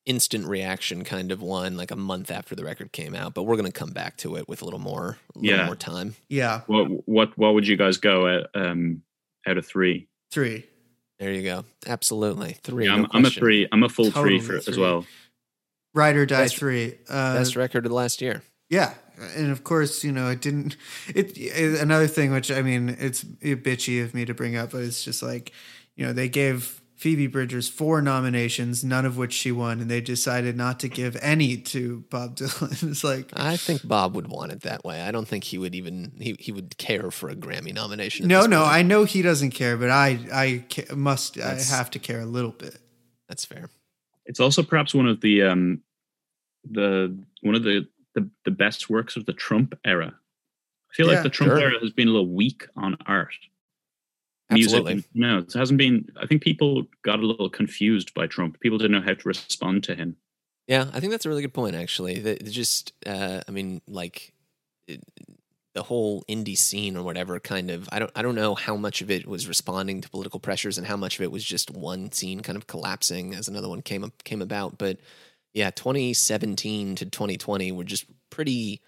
instant 0.06 0.46
reaction 0.46 1.02
kind 1.04 1.32
of 1.32 1.42
one 1.42 1.76
like 1.76 1.90
a 1.90 1.96
month 1.96 2.30
after 2.30 2.54
the 2.54 2.64
record 2.64 2.92
came 2.92 3.14
out, 3.14 3.34
but 3.34 3.42
we're 3.42 3.56
gonna 3.56 3.70
come 3.72 3.90
back 3.90 4.16
to 4.18 4.36
it 4.36 4.48
with 4.48 4.62
a 4.62 4.64
little 4.64 4.80
more 4.80 5.18
a 5.34 5.38
little 5.38 5.58
Yeah. 5.58 5.66
more 5.66 5.76
time. 5.76 6.14
yeah, 6.28 6.62
What 6.68 7.06
what 7.08 7.36
what 7.36 7.52
would 7.54 7.66
you 7.66 7.76
guys 7.76 7.98
go 7.98 8.26
at 8.28 8.46
um 8.54 9.02
out 9.46 9.58
of 9.58 9.66
three? 9.66 10.08
three. 10.30 10.64
There 11.18 11.32
you 11.32 11.42
go. 11.42 11.64
Absolutely. 11.86 12.56
Three. 12.62 12.86
Yeah, 12.86 12.94
I'm, 12.94 13.06
I'm 13.10 13.20
a 13.20 13.22
question. 13.24 13.40
three. 13.40 13.68
I'm 13.72 13.82
a 13.82 13.88
full 13.88 14.10
Totally 14.10 14.38
three 14.38 14.46
for 14.46 14.56
it 14.56 14.68
as 14.68 14.76
well. 14.78 15.04
Ride 15.94 16.16
or 16.16 16.26
Die 16.26 16.36
Best- 16.42 16.56
three. 16.56 16.98
Uh 17.08 17.34
Best 17.34 17.56
record 17.56 17.84
of 17.86 17.90
the 17.90 17.96
last 17.96 18.20
year. 18.20 18.42
Yeah, 18.68 18.94
and 19.36 19.50
of 19.50 19.64
course, 19.64 20.04
you 20.04 20.12
know, 20.12 20.28
it 20.30 20.40
didn't. 20.40 20.76
It, 21.14 21.36
it 21.38 21.80
another 21.80 22.06
thing, 22.06 22.32
which 22.32 22.50
I 22.50 22.62
mean, 22.62 22.96
it's 22.98 23.24
bitchy 23.24 24.02
of 24.04 24.14
me 24.14 24.24
to 24.24 24.34
bring 24.34 24.56
up, 24.56 24.70
but 24.72 24.82
it's 24.82 25.04
just 25.04 25.22
like, 25.22 25.52
you 25.94 26.04
know, 26.06 26.12
they 26.12 26.28
gave 26.28 26.80
Phoebe 26.96 27.26
Bridgers 27.26 27.68
four 27.68 28.00
nominations, 28.00 28.82
none 28.82 29.04
of 29.04 29.18
which 29.18 29.32
she 29.34 29.52
won, 29.52 29.80
and 29.80 29.90
they 29.90 30.00
decided 30.00 30.56
not 30.56 30.80
to 30.80 30.88
give 30.88 31.14
any 31.20 31.56
to 31.58 32.04
Bob 32.10 32.36
Dylan. 32.38 32.90
it's 32.90 33.04
like 33.04 33.30
I 33.34 33.56
think 33.58 33.86
Bob 33.86 34.14
would 34.14 34.28
want 34.28 34.52
it 34.52 34.62
that 34.62 34.84
way. 34.84 35.02
I 35.02 35.10
don't 35.10 35.28
think 35.28 35.44
he 35.44 35.58
would 35.58 35.74
even 35.74 36.12
he, 36.18 36.36
he 36.38 36.52
would 36.52 36.76
care 36.78 37.10
for 37.10 37.28
a 37.28 37.34
Grammy 37.36 37.74
nomination. 37.74 38.26
no, 38.28 38.46
no. 38.46 38.62
point. 38.62 38.74
I 38.74 38.82
know 38.82 39.04
he 39.04 39.20
doesn't 39.22 39.50
care, 39.50 39.76
but 39.76 39.90
I 39.90 40.18
I 40.32 40.64
ca- 40.70 40.94
must 40.94 41.34
That's- 41.34 41.70
I 41.72 41.76
have 41.76 41.90
to 41.92 41.98
care 41.98 42.20
a 42.20 42.26
little 42.26 42.52
bit. 42.52 42.78
that's 43.28 43.44
fair. 43.44 43.68
It's 44.24 44.40
also 44.40 44.62
perhaps 44.62 44.92
one 44.94 45.06
of 45.06 45.20
the 45.20 45.42
um, 45.42 45.82
the 46.68 47.16
one 47.42 47.54
of 47.54 47.62
the, 47.62 47.86
the 48.16 48.28
the 48.44 48.50
best 48.50 48.90
works 48.90 49.14
of 49.16 49.26
the 49.26 49.32
Trump 49.32 49.78
era. 49.84 50.12
I 50.90 50.94
feel 50.94 51.06
Yeah, 51.06 51.14
like 51.14 51.22
the 51.22 51.30
Trump 51.30 51.52
sure. 51.52 51.60
era 51.60 51.74
has 51.80 51.92
been 51.92 52.08
a 52.08 52.10
little 52.10 52.34
weak 52.34 52.66
on 52.76 52.96
art. 53.06 53.34
Absolutely. 54.50 54.94
Music, 54.94 55.10
no, 55.14 55.38
it 55.38 55.52
hasn't 55.52 55.78
been. 55.78 56.08
I 56.20 56.26
think 56.26 56.42
people 56.42 56.84
got 57.02 57.20
a 57.20 57.26
little 57.26 57.50
confused 57.50 58.14
by 58.14 58.26
Trump. 58.26 58.58
People 58.60 58.78
didn't 58.78 58.92
know 58.92 59.00
how 59.06 59.14
to 59.14 59.28
respond 59.28 59.84
to 59.84 59.94
him. 59.94 60.16
Yeah, 60.66 60.86
I 60.92 60.98
think 61.00 61.12
that's 61.12 61.26
a 61.26 61.28
really 61.28 61.42
good 61.42 61.54
point. 61.54 61.76
Actually, 61.76 62.18
that 62.20 62.44
that 62.44 62.50
just 62.50 62.92
uh, 63.06 63.40
I 63.46 63.50
mean, 63.50 63.82
like 63.88 64.32
it, 64.88 65.02
the 65.74 65.82
whole 65.82 66.22
indie 66.28 66.56
scene 66.56 66.96
or 66.96 67.02
whatever 67.02 67.38
kind 67.40 67.70
of. 67.70 67.88
I 67.92 67.98
don't 67.98 68.10
I 68.14 68.22
don't 68.22 68.34
know 68.36 68.54
how 68.54 68.76
much 68.76 69.02
of 69.02 69.10
it 69.10 69.26
was 69.26 69.48
responding 69.48 70.00
to 70.00 70.08
political 70.08 70.40
pressures 70.40 70.78
and 70.78 70.86
how 70.86 70.96
much 70.96 71.18
of 71.18 71.22
it 71.22 71.30
was 71.32 71.44
just 71.44 71.70
one 71.72 72.12
scene 72.12 72.40
kind 72.40 72.56
of 72.56 72.66
collapsing 72.66 73.34
as 73.34 73.48
another 73.48 73.68
one 73.68 73.82
came 73.82 74.04
up, 74.04 74.24
came 74.24 74.40
about. 74.42 74.78
But 74.78 74.98
yeah, 75.54 75.70
2017 75.70 76.96
to 76.96 77.06
2020 77.06 77.72
were 77.72 77.84
just 77.84 78.06
pretty 78.30 78.80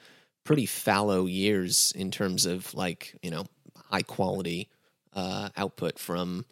pretty 0.45 0.67
fallow 0.67 1.27
years 1.27 1.93
in 1.97 2.11
terms 2.11 2.47
of 2.47 2.73
like 2.75 3.15
you 3.23 3.31
know 3.31 3.45
high 3.91 4.03
quality 4.03 4.69
uh, 5.15 5.49
output 5.57 5.99
from 5.99 6.45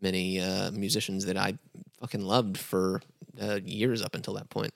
many 0.00 0.40
uh, 0.40 0.70
musicians 0.72 1.26
that 1.26 1.36
I 1.36 1.58
fucking 2.00 2.22
loved 2.22 2.58
for 2.58 3.00
uh, 3.40 3.60
years 3.64 4.02
up 4.02 4.14
until 4.14 4.34
that 4.34 4.50
point. 4.50 4.72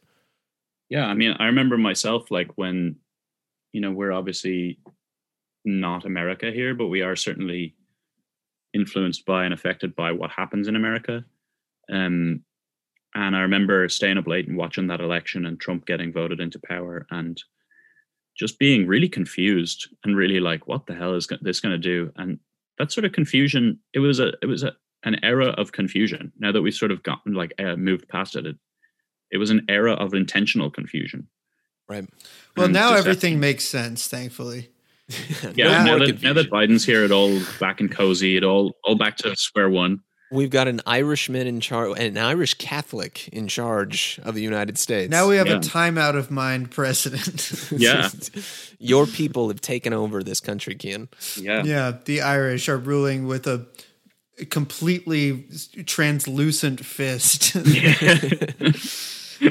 Yeah, 0.89 1.07
I 1.07 1.15
mean, 1.15 1.37
I 1.39 1.47
remember 1.47 1.79
myself 1.79 2.31
like 2.31 2.51
when, 2.57 2.97
you 3.73 3.81
know, 3.81 3.93
we're 3.93 4.13
obviously 4.13 4.81
not 5.65 6.05
America 6.05 6.51
here, 6.51 6.75
but 6.75 6.89
we 6.89 7.03
are 7.03 7.15
certainly 7.15 7.77
influenced 8.75 9.25
by 9.25 9.45
and 9.45 9.55
affected 9.55 9.95
by 9.95 10.13
what 10.13 10.31
happens 10.31 10.69
in 10.69 10.77
America. 10.77 11.25
Um, 11.93 12.43
and 13.15 13.35
I 13.37 13.41
remember 13.41 13.89
staying 13.89 14.19
up 14.19 14.27
late 14.27 14.47
and 14.49 14.57
watching 14.57 14.87
that 14.89 15.01
election 15.01 15.47
and 15.47 15.61
Trump 15.61 15.87
getting 15.87 16.13
voted 16.13 16.41
into 16.41 16.59
power 16.61 17.07
and 17.11 17.43
just 18.37 18.59
being 18.59 18.87
really 18.87 19.09
confused 19.09 19.89
and 20.05 20.17
really 20.17 20.41
like, 20.41 20.67
what 20.67 20.87
the 20.87 20.95
hell 20.95 21.15
is 21.15 21.29
this 21.43 21.61
going 21.61 21.73
to 21.73 21.79
do? 21.79 22.13
And 22.17 22.39
that 22.79 22.93
sort 22.93 23.05
of 23.05 23.13
confusion, 23.13 23.79
it 23.93 23.99
was 23.99 24.21
a, 24.21 24.33
it 24.43 24.47
was 24.47 24.63
a, 24.63 24.75
an 25.05 25.17
era 25.25 25.49
of 25.49 25.73
confusion. 25.73 26.33
Now 26.39 26.53
that 26.53 26.63
we've 26.63 26.75
sort 26.75 26.91
of 26.93 27.03
gotten 27.03 27.35
like 27.35 27.53
uh, 27.59 27.77
moved 27.77 28.09
past 28.09 28.37
it, 28.37 28.47
it, 28.47 28.57
it 29.33 29.39
was 29.39 29.51
an 29.51 29.67
era 29.69 29.93
of 29.95 30.15
intentional 30.15 30.71
confusion. 30.71 31.27
Right. 31.89 32.09
Well, 32.57 32.67
And 32.67 32.75
now 32.75 32.91
just- 32.91 33.01
everything 33.07 33.41
makes 33.41 33.65
sense, 33.65 34.07
thankfully. 34.07 34.71
Yeah, 35.57 35.83
No 35.85 35.97
now, 35.97 36.07
that, 36.07 36.23
now 36.23 36.33
that. 36.35 36.51
Biden's 36.51 36.85
here, 36.85 37.03
it 37.05 37.11
all 37.11 37.41
back 37.59 37.81
and 37.81 37.91
cozy. 37.91 38.37
It 38.37 38.45
all 38.45 38.77
all 38.85 38.95
back 38.95 39.17
to 39.19 39.35
square 39.35 39.69
one. 39.69 39.99
We've 40.33 40.51
got 40.51 40.69
an 40.69 40.81
Irishman 40.87 41.47
in 41.49 41.61
charge, 41.61 41.99
an 41.99 42.17
Irish 42.17 42.55
Catholic 42.55 43.27
in 43.29 43.49
charge 43.49 44.21
of 44.23 44.35
the 44.37 44.43
United 44.43 44.79
States. 44.79 45.11
Now 45.11 45.29
we 45.29 45.37
have 45.37 45.49
Yeah. 45.49 45.57
a 45.57 45.61
timeout 45.61 46.17
of 46.17 46.31
mind 46.31 46.71
president. 46.71 47.65
Yeah. 47.77 48.09
Your 48.79 49.07
people 49.07 49.49
have 49.49 49.61
taken 49.61 49.93
over 49.93 50.23
this 50.23 50.41
country, 50.41 50.77
Cian. 50.81 51.09
Yeah, 51.37 51.65
yeah, 51.65 51.93
the 52.05 52.23
Irish 52.23 52.69
are 52.69 52.79
ruling 52.79 53.27
with 53.27 53.47
a 53.47 53.67
completely 54.51 55.45
translucent 55.85 56.85
fist. 56.85 57.57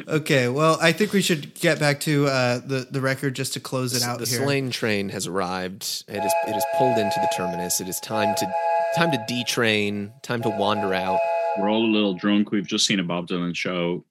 okay, 0.08 0.48
well, 0.48 0.78
I 0.82 0.92
think 0.92 1.14
we 1.14 1.22
should 1.22 1.54
get 1.56 1.80
back 1.80 2.00
to 2.02 2.28
uh, 2.28 2.60
the 2.60 2.88
the 2.90 3.02
record 3.02 3.36
just 3.36 3.54
to 3.54 3.60
close 3.60 3.96
it 3.96 4.04
out 4.04 4.20
the 4.20 4.26
here. 4.26 4.40
Slane 4.40 4.72
train 4.72 5.10
has 5.10 5.28
arrived. 5.28 6.04
It 6.08 6.24
is 6.24 6.34
it 6.48 6.56
is 6.56 6.64
pulled 6.78 6.98
into 6.98 7.20
the 7.20 7.30
terminus. 7.36 7.82
It 7.82 7.88
is 7.88 8.00
time 8.00 8.36
to 8.36 8.54
time 8.96 9.12
to 9.12 9.18
detrain. 9.30 10.12
Time 10.22 10.42
to 10.42 10.50
wander 10.50 10.94
out. 10.94 11.20
We're 11.58 11.70
all 11.70 11.86
a 11.86 11.92
little 11.92 12.14
drunk. 12.14 12.52
We've 12.52 12.68
just 12.68 12.86
seen 12.86 13.00
a 13.00 13.04
Bob 13.04 13.28
Dylan 13.28 13.56
show. 13.56 14.06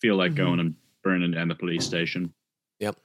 Feel 0.00 0.16
like 0.16 0.32
Mhm. 0.32 0.36
going 0.36 0.60
and 0.60 0.74
burning 1.02 1.32
down 1.32 1.48
the 1.48 1.54
police 1.54 1.84
station. 1.84 2.32
Yep. 2.78 2.96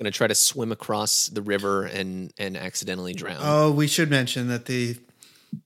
Going 0.00 0.10
to 0.10 0.16
try 0.16 0.26
to 0.26 0.34
swim 0.34 0.72
across 0.72 1.28
the 1.28 1.42
river 1.42 1.84
and 1.84 2.32
and 2.38 2.56
accidentally 2.56 3.12
drown. 3.12 3.36
Oh, 3.40 3.70
we 3.70 3.86
should 3.86 4.10
mention 4.10 4.48
that 4.48 4.66
the 4.66 4.96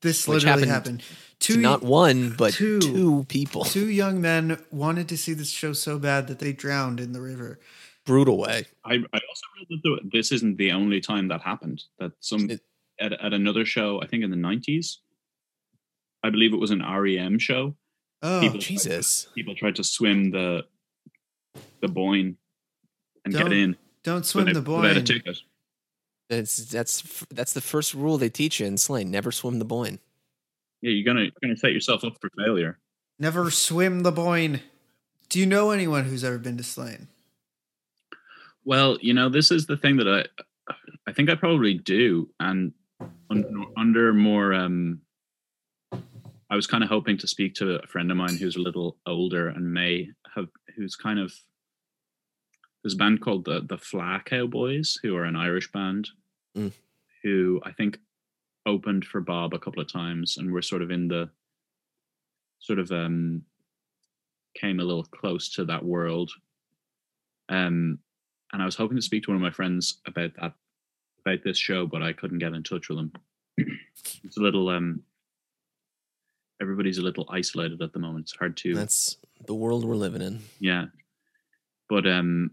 this 0.01 0.27
Which 0.27 0.45
literally 0.45 0.67
happened 0.69 1.01
happened. 1.01 1.03
Two 1.41 1.57
not 1.59 1.83
one, 1.83 2.35
but 2.37 2.53
two. 2.55 2.81
two 2.81 3.25
people. 3.29 3.65
two 3.65 3.89
young 3.91 4.21
men 4.21 4.59
wanted 4.71 5.09
to 5.11 5.17
see 5.17 5.35
this 5.35 5.51
show 5.51 5.73
so 5.73 5.99
bad 5.99 6.27
that 6.29 6.39
they 6.39 6.53
drowned 6.53 7.01
in 7.01 7.13
the 7.13 7.21
river. 7.21 7.61
Brutal 8.07 8.39
way. 8.39 8.65
I, 8.85 8.95
I 8.95 8.97
also 8.97 9.47
read 9.59 9.67
that 9.71 9.81
the, 9.83 9.99
this 10.13 10.33
isn't 10.33 10.57
the 10.59 10.73
only 10.73 11.01
time 11.01 11.29
that 11.29 11.41
happened. 11.43 11.83
That 11.99 12.13
some 12.21 12.51
It- 12.51 12.61
at, 13.01 13.13
at 13.13 13.33
another 13.33 13.65
show, 13.65 14.01
I 14.03 14.07
think 14.07 14.25
in 14.25 14.31
the 14.31 14.37
nineties, 14.37 15.01
I 16.23 16.31
believe 16.31 16.53
it 16.53 16.61
was 16.61 16.71
an 16.71 16.83
REM 16.83 17.39
show. 17.39 17.77
Oh, 18.23 18.41
People- 18.41 18.59
Jesus. 18.61 19.29
People 19.35 19.55
tried 19.55 19.77
to 19.77 19.85
swim 19.85 20.31
the 20.31 20.65
the 21.81 21.89
Boyne 21.89 22.37
and 23.25 23.33
Don't 23.35 23.45
get 23.45 23.53
in 23.53 23.77
don't 24.03 24.25
swim 24.27 24.47
without- 24.47 24.65
the 24.65 24.71
without 24.71 24.91
a 24.93 24.95
Boyne. 24.97 25.05
ticket. 25.05 25.39
That's 26.31 26.57
that's 26.57 27.25
that's 27.31 27.53
the 27.53 27.61
first 27.61 27.93
rule 27.95 28.17
they 28.19 28.31
teach 28.31 28.59
you 28.61 28.67
in 28.67 28.79
Slane. 28.79 29.11
Never 29.11 29.31
swim 29.31 29.59
the 29.59 29.65
Boyne. 29.65 29.99
Yeah, 30.81 30.91
you're 30.93 31.05
gonna 31.05 31.23
you're 31.25 31.33
gonna 31.43 31.57
set 31.57 31.73
yourself 31.73 32.03
up 32.05 32.17
for 32.21 32.31
failure. 32.37 32.79
Never 33.19 33.51
swim 33.51 34.01
the 34.03 34.11
Boyne. 34.13 34.61
Do 35.29 35.39
you 35.39 35.47
know 35.47 35.71
anyone 35.71 36.05
who's 36.05 36.25
ever 36.25 36.39
been 36.39 36.57
to 36.57 36.65
Slane? 36.65 37.09
Well, 38.65 38.99
you 39.01 39.13
know, 39.15 39.29
this 39.29 39.51
is 39.51 39.67
the 39.67 39.77
thing 39.77 39.97
that 39.99 40.09
I 40.09 40.75
I 41.07 41.13
think 41.13 41.29
I 41.29 41.35
probably 41.35 41.75
do, 41.75 42.31
and 42.41 42.73
un, 43.31 43.67
under 43.77 44.13
more. 44.13 44.53
um 44.55 45.01
I 46.51 46.57
was 46.57 46.67
kind 46.67 46.85
of 46.85 46.91
hoping 46.91 47.19
to 47.19 47.27
speak 47.27 47.55
to 47.55 47.77
a 47.83 47.87
friend 47.87 48.11
of 48.11 48.17
mine 48.17 48.37
who's 48.37 48.57
a 48.57 48.61
little 48.61 48.99
older 49.07 49.49
and 49.49 49.73
may 49.73 50.09
have 50.35 50.49
who's 50.77 50.95
kind 50.97 51.19
of 51.19 51.33
there's 52.83 52.95
a 52.95 52.99
band 52.99 53.21
called 53.23 53.45
the 53.45 53.61
the 53.63 53.79
Fla 53.79 54.21
Cowboys, 54.25 54.99
who 55.03 55.17
are 55.17 55.25
an 55.25 55.37
Irish 55.37 55.71
band, 55.73 56.09
Mm. 56.57 56.73
who 57.23 57.61
I 57.65 57.73
think 57.73 57.99
opened 58.67 59.05
for 59.05 59.21
Bob 59.21 59.55
a 59.55 59.59
couple 59.59 59.83
of 59.83 59.91
times, 59.93 60.37
and 60.37 60.53
we're 60.53 60.63
sort 60.63 60.83
of 60.83 60.91
in 60.91 61.09
the 61.09 61.31
sort 62.61 62.79
of 62.79 62.91
um 62.93 63.43
came 64.55 64.79
a 64.79 64.85
little 64.85 65.05
close 65.05 65.49
to 65.55 65.65
that 65.65 65.85
world. 65.85 66.31
Um, 67.49 67.99
and 68.53 68.63
I 68.63 68.65
was 68.65 68.77
hoping 68.77 68.97
to 68.97 69.03
speak 69.03 69.25
to 69.25 69.31
one 69.31 69.37
of 69.37 69.43
my 69.43 69.51
friends 69.51 70.01
about 70.07 70.31
that 70.41 70.53
about 71.27 71.43
this 71.45 71.59
show, 71.59 71.87
but 71.87 72.03
I 72.03 72.13
couldn't 72.13 72.39
get 72.39 72.53
in 72.53 72.63
touch 72.63 72.89
with 72.89 72.99
them. 72.99 73.13
it's 74.25 74.37
a 74.37 74.41
little 74.41 74.69
um 74.69 75.03
everybody's 76.61 76.99
a 76.99 77.03
little 77.03 77.27
isolated 77.31 77.83
at 77.83 77.93
the 77.93 77.99
moment. 77.99 78.25
It's 78.25 78.37
hard 78.37 78.57
to 78.59 78.75
That's 78.75 79.17
the 79.47 79.55
world 79.55 79.85
we're 79.85 79.97
living 79.97 80.23
in. 80.23 80.41
yeah. 80.61 80.87
But 81.89 82.07
um 82.07 82.53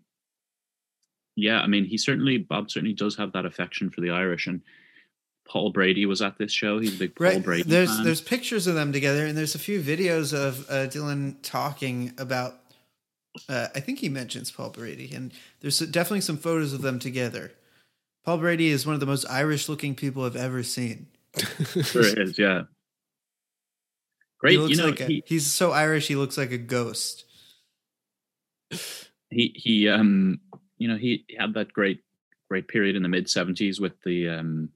yeah, 1.35 1.59
I 1.61 1.67
mean 1.67 1.85
he 1.85 1.97
certainly 1.97 2.37
Bob 2.37 2.69
certainly 2.71 2.93
does 2.95 3.15
have 3.17 3.33
that 3.33 3.45
affection 3.45 3.89
for 3.89 4.01
the 4.01 4.11
Irish 4.11 4.47
and 4.47 4.61
Paul 5.47 5.71
Brady 5.71 6.05
was 6.05 6.21
at 6.21 6.37
this 6.37 6.51
show. 6.51 6.79
He's 6.79 6.95
a 6.95 6.99
big 6.99 7.15
Paul 7.15 7.27
Right. 7.27 7.43
Brady 7.43 7.63
There's 7.63 7.93
fan. 7.95 8.03
there's 8.05 8.21
pictures 8.21 8.67
of 8.67 8.75
them 8.75 8.93
together, 8.93 9.25
and 9.25 9.37
there's 9.37 9.55
a 9.55 9.59
few 9.59 9.81
videos 9.81 10.33
of 10.33 10.65
uh, 10.69 10.87
Dylan 10.87 11.35
talking 11.41 12.13
about. 12.17 12.57
Uh, 13.49 13.67
I 13.75 13.79
think 13.81 13.99
he 13.99 14.07
mentions 14.07 14.51
Paul 14.51 14.69
Brady, 14.69 15.11
and 15.13 15.33
there's 15.59 15.79
definitely 15.79 16.21
some 16.21 16.37
photos 16.37 16.71
of 16.73 16.81
them 16.83 16.99
together. 16.99 17.51
Paul 18.23 18.37
Brady 18.37 18.69
is 18.69 18.85
one 18.85 18.93
of 18.93 18.99
the 18.99 19.05
most 19.05 19.25
Irish-looking 19.29 19.95
people 19.95 20.23
I've 20.23 20.35
ever 20.35 20.63
seen. 20.63 21.07
sure 21.37 22.05
it 22.05 22.19
is, 22.19 22.37
yeah. 22.37 22.63
Great, 24.39 24.53
he 24.53 24.57
looks 24.57 24.71
you 24.71 24.77
know, 24.77 24.85
like 24.89 24.99
a, 24.99 25.05
he, 25.05 25.23
he's 25.25 25.45
so 25.45 25.71
Irish. 25.71 26.07
He 26.07 26.15
looks 26.15 26.37
like 26.37 26.51
a 26.51 26.57
ghost. 26.57 27.25
he 29.29 29.53
he 29.55 29.87
um 29.87 30.39
you 30.77 30.87
know 30.87 30.97
he 30.97 31.25
had 31.37 31.53
that 31.53 31.71
great 31.73 32.01
great 32.49 32.67
period 32.67 32.95
in 32.95 33.03
the 33.03 33.09
mid 33.09 33.27
70s 33.27 33.79
with 33.79 33.93
the 34.03 34.29
um 34.29 34.69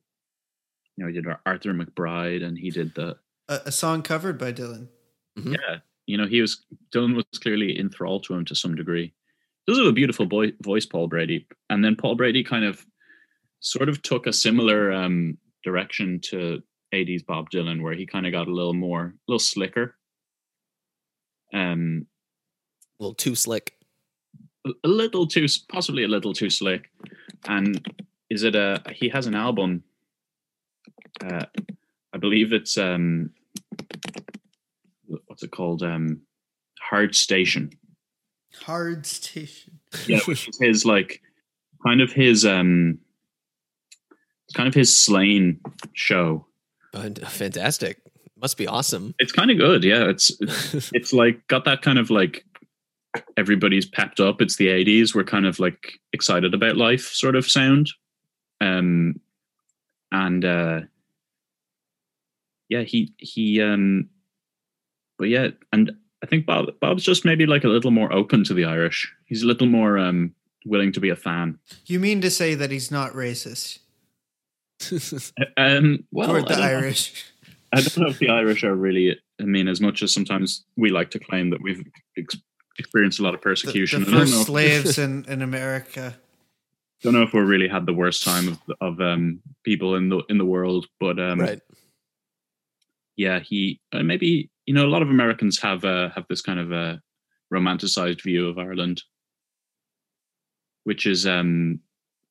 you 0.95 1.03
know 1.03 1.09
he 1.09 1.13
did 1.19 1.25
Arthur 1.45 1.73
McBride 1.73 2.43
and 2.43 2.57
he 2.57 2.69
did 2.69 2.93
the 2.93 3.17
A, 3.49 3.61
a 3.65 3.71
song 3.71 4.01
covered 4.01 4.37
by 4.37 4.51
Dylan. 4.53 4.87
Mhm. 5.37 5.57
yeah 5.57 5.77
you 6.05 6.17
know 6.17 6.27
he 6.27 6.41
was 6.41 6.63
Dylan 6.93 7.15
was 7.15 7.25
clearly 7.41 7.77
enthralled 7.79 8.23
to 8.25 8.33
him 8.33 8.45
to 8.45 8.55
some 8.55 8.75
degree 8.75 9.13
does 9.67 9.77
have 9.79 9.87
a 9.87 9.91
beautiful 9.91 10.25
boy, 10.27 10.51
voice 10.61 10.85
Paul 10.85 11.07
Brady 11.07 11.47
and 11.69 11.83
then 11.83 11.95
Paul 11.95 12.15
Brady 12.15 12.43
kind 12.43 12.65
of 12.65 12.85
sort 13.65 13.89
of 13.89 14.01
took 14.01 14.27
a 14.27 14.33
similar 14.33 14.91
um 14.93 15.37
direction 15.63 16.19
to 16.29 16.61
80s 16.93 17.25
Bob 17.25 17.49
Dylan 17.49 17.81
where 17.81 17.95
he 17.95 18.05
kind 18.05 18.25
of 18.27 18.31
got 18.31 18.47
a 18.47 18.53
little 18.53 18.73
more 18.75 19.03
a 19.05 19.13
little 19.27 19.39
slicker 19.39 19.95
um 21.53 22.05
A 22.99 23.03
little 23.03 23.15
too 23.15 23.35
slick. 23.35 23.73
a 24.67 24.71
a 24.83 24.87
little 24.87 25.25
too 25.27 25.47
possibly 25.69 26.03
a 26.03 26.07
little 26.07 26.33
too 26.33 26.49
slick 26.49 26.91
and 27.47 27.83
is 28.29 28.43
it 28.43 28.55
a 28.55 28.81
he 28.93 29.09
has 29.09 29.25
an 29.27 29.35
album 29.35 29.83
uh 31.23 31.45
i 32.13 32.17
believe 32.17 32.53
it's 32.53 32.77
um 32.77 33.31
what's 35.27 35.43
it 35.43 35.51
called? 35.51 35.83
Um, 35.83 36.21
Hard 36.79 37.15
Station. 37.15 37.71
Hard 38.61 39.05
Station. 39.05 39.79
Yeah, 40.07 40.19
which 40.25 40.47
is 40.49 40.57
his 40.61 40.85
like 40.85 41.21
kind 41.85 42.01
of 42.01 42.11
his 42.11 42.45
um, 42.45 42.99
kind 44.53 44.67
of 44.67 44.73
his 44.73 44.95
Slane 44.95 45.59
show. 45.93 46.45
Fantastic. 46.93 48.01
Must 48.41 48.57
be 48.57 48.67
awesome. 48.67 49.15
It's 49.19 49.31
kind 49.31 49.51
of 49.51 49.57
good. 49.57 49.83
Yeah, 49.83 50.09
it's 50.09 50.35
it's, 50.39 50.91
it's 50.93 51.13
like 51.13 51.47
got 51.47 51.65
that 51.65 51.81
kind 51.81 51.99
of 51.99 52.09
like 52.09 52.45
everybody's 53.37 53.85
pepped 53.85 54.19
up. 54.19 54.41
It's 54.41 54.57
the 54.57 54.67
'80s. 54.67 55.15
We're 55.15 55.23
kind 55.23 55.45
of 55.45 55.59
like 55.59 55.99
excited 56.13 56.53
about 56.53 56.77
life 56.77 57.07
sort 57.13 57.35
of 57.35 57.49
sound. 57.49 57.89
Um, 58.61 59.19
and 60.11 60.45
uh, 60.45 60.81
yeah, 62.69 62.81
he 62.81 63.13
he 63.17 63.61
um, 63.61 64.09
but 65.17 65.29
yeah, 65.29 65.49
and 65.71 65.91
I 66.23 66.27
think 66.27 66.45
Bob 66.45 66.79
Bob's 66.79 67.03
just 67.03 67.25
maybe 67.25 67.45
like 67.45 67.63
a 67.63 67.69
little 67.69 67.91
more 67.91 68.11
open 68.11 68.43
to 68.45 68.53
the 68.53 68.65
Irish. 68.65 69.11
He's 69.25 69.43
a 69.43 69.47
little 69.47 69.67
more 69.67 69.97
um 69.97 70.33
willing 70.65 70.91
to 70.93 70.99
be 70.99 71.09
a 71.09 71.15
fan. 71.15 71.59
You 71.85 71.99
mean 71.99 72.21
to 72.21 72.29
say 72.29 72.55
that 72.55 72.71
he's 72.71 72.91
not 72.91 73.13
racist 73.13 73.79
Um, 75.57 76.05
well, 76.11 76.27
toward 76.29 76.45
I 76.45 76.47
the 76.47 76.53
don't 76.55 76.59
know. 76.59 76.77
Irish? 76.77 77.25
I 77.73 77.81
don't 77.81 77.97
know 77.97 78.07
if 78.07 78.19
the 78.19 78.29
Irish 78.29 78.63
are 78.63 78.75
really. 78.75 79.19
I 79.39 79.43
mean, 79.43 79.67
as 79.67 79.81
much 79.81 80.01
as 80.03 80.13
sometimes 80.13 80.65
we 80.77 80.89
like 80.91 81.11
to 81.11 81.19
claim 81.19 81.49
that 81.49 81.61
we've 81.61 81.83
ex- 82.17 82.37
experienced 82.77 83.19
a 83.19 83.23
lot 83.23 83.33
of 83.33 83.41
The, 83.41 83.43
persecution, 83.43 84.03
the 84.03 84.07
I 84.07 84.11
don't 84.11 84.19
first 84.21 84.33
know 84.33 84.39
if- 84.41 84.45
slaves 84.47 84.97
in, 85.05 85.25
in 85.25 85.41
America. 85.41 86.15
don't 87.01 87.13
know 87.13 87.21
if 87.23 87.33
we 87.33 87.39
really 87.41 87.67
had 87.67 87.85
the 87.85 87.93
worst 87.93 88.23
time 88.23 88.47
of 88.49 88.59
of 88.81 89.01
um, 89.01 89.41
people 89.63 89.95
in 89.95 90.09
the 90.09 90.21
in 90.29 90.37
the 90.37 90.45
world, 90.45 90.87
but 90.99 91.19
um, 91.19 91.39
right. 91.39 91.61
yeah, 93.17 93.39
he 93.39 93.79
uh, 93.93 94.03
maybe 94.03 94.49
you 94.65 94.73
know 94.73 94.85
a 94.85 94.91
lot 94.93 95.01
of 95.01 95.09
Americans 95.09 95.59
have 95.59 95.83
uh, 95.85 96.09
have 96.15 96.25
this 96.29 96.41
kind 96.41 96.59
of 96.59 96.71
a 96.71 97.01
romanticized 97.53 98.21
view 98.23 98.47
of 98.49 98.57
Ireland, 98.57 99.03
which 100.83 101.05
is 101.05 101.25
um, 101.27 101.79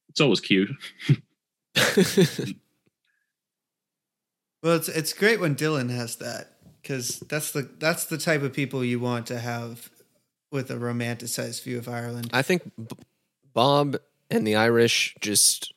it's 0.08 0.20
always 0.20 0.40
cute. 0.40 0.70
Well, 4.64 4.76
it's 4.76 4.88
it's 4.88 5.12
great 5.12 5.40
when 5.40 5.54
Dylan 5.56 5.90
has 5.90 6.16
that 6.16 6.52
because 6.80 7.20
that's 7.20 7.52
the 7.52 7.68
that's 7.78 8.04
the 8.04 8.16
type 8.16 8.40
of 8.40 8.54
people 8.54 8.82
you 8.82 8.98
want 8.98 9.26
to 9.26 9.38
have 9.38 9.90
with 10.50 10.70
a 10.70 10.76
romanticized 10.76 11.62
view 11.64 11.76
of 11.76 11.86
Ireland. 11.86 12.30
I 12.32 12.40
think 12.40 12.62
B- 12.78 12.96
Bob 13.52 13.96
and 14.30 14.46
the 14.46 14.56
Irish 14.56 15.16
just 15.20 15.74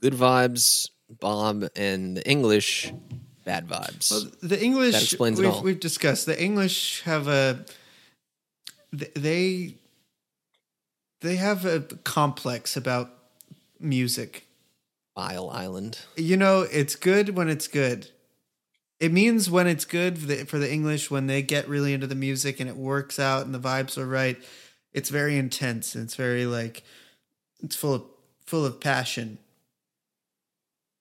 good 0.00 0.14
vibes. 0.14 0.88
Bob 1.10 1.68
and 1.76 2.16
the 2.16 2.26
English 2.26 2.90
bad 3.44 3.68
vibes. 3.68 4.10
Well, 4.10 4.30
the 4.42 4.62
English 4.62 4.94
That 4.94 5.02
explains 5.02 5.38
it 5.38 5.42
we've, 5.42 5.54
all. 5.54 5.62
we've 5.62 5.80
discussed 5.80 6.24
the 6.24 6.42
English 6.42 7.02
have 7.02 7.28
a 7.28 7.66
they 8.90 9.74
they 11.20 11.36
have 11.36 11.66
a 11.66 11.80
complex 12.04 12.74
about 12.74 13.10
music. 13.78 14.46
Isle 15.20 15.50
Island. 15.50 15.98
You 16.16 16.36
know, 16.36 16.62
it's 16.62 16.96
good 16.96 17.36
when 17.36 17.48
it's 17.48 17.68
good. 17.68 18.08
It 18.98 19.12
means 19.12 19.48
when 19.48 19.66
it's 19.66 19.84
good 19.84 20.18
for 20.18 20.26
the, 20.26 20.44
for 20.44 20.58
the 20.58 20.70
English 20.70 21.10
when 21.10 21.26
they 21.26 21.40
get 21.42 21.68
really 21.68 21.94
into 21.94 22.06
the 22.06 22.14
music 22.14 22.60
and 22.60 22.68
it 22.68 22.76
works 22.76 23.18
out 23.18 23.46
and 23.46 23.54
the 23.54 23.58
vibes 23.58 23.96
are 23.96 24.06
right. 24.06 24.36
It's 24.92 25.08
very 25.08 25.38
intense. 25.38 25.94
And 25.94 26.04
it's 26.04 26.16
very 26.16 26.44
like 26.46 26.82
it's 27.62 27.76
full 27.76 27.94
of 27.94 28.02
full 28.44 28.66
of 28.66 28.80
passion. 28.80 29.38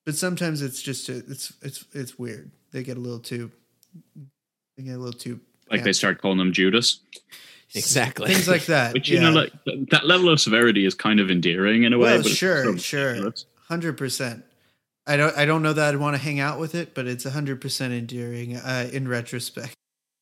But 0.05 0.15
sometimes 0.15 0.61
it's 0.61 0.81
just 0.81 1.09
a, 1.09 1.17
it's 1.17 1.53
it's 1.61 1.85
it's 1.93 2.17
weird. 2.17 2.51
They 2.71 2.83
get 2.83 2.97
a 2.97 3.01
little 3.01 3.19
too 3.19 3.51
they 4.77 4.83
get 4.83 4.95
a 4.95 4.97
little 4.97 5.19
too 5.19 5.39
Like 5.69 5.79
Yeah. 5.79 5.83
they 5.85 5.93
start 5.93 6.21
calling 6.21 6.37
them 6.37 6.53
Judas, 6.53 6.99
Exactly. 7.75 8.33
things 8.33 8.47
like 8.47 8.65
that. 8.67 8.93
which 8.93 9.09
you 9.09 9.17
yeah. 9.19 9.29
know, 9.29 9.35
like 9.41 9.51
that 9.91 10.07
level 10.07 10.29
of 10.29 10.39
severity 10.39 10.85
is 10.85 10.95
kind 10.95 11.19
of 11.19 11.29
endearing 11.29 11.83
in 11.83 11.93
a 11.93 11.97
way. 11.97 12.13
Well, 12.13 12.23
but 12.23 12.31
sure, 12.31 12.63
sort 12.63 12.75
of 12.75 12.81
sure. 12.81 13.07
ridiculous. 13.09 13.45
Hundred 13.69 13.97
percent. 13.97 14.43
I 15.07 15.15
don't. 15.17 15.35
I 15.37 15.45
don't 15.45 15.61
know 15.63 15.73
that 15.73 15.93
I'd 15.93 15.99
want 15.99 16.15
to 16.15 16.21
hang 16.21 16.39
out 16.39 16.59
with 16.59 16.75
it, 16.75 16.93
but 16.93 17.07
it's 17.07 17.23
hundred 17.23 17.61
percent 17.61 17.93
endearing. 17.93 18.55
Uh, 18.57 18.89
in 18.91 19.07
retrospect, 19.07 19.73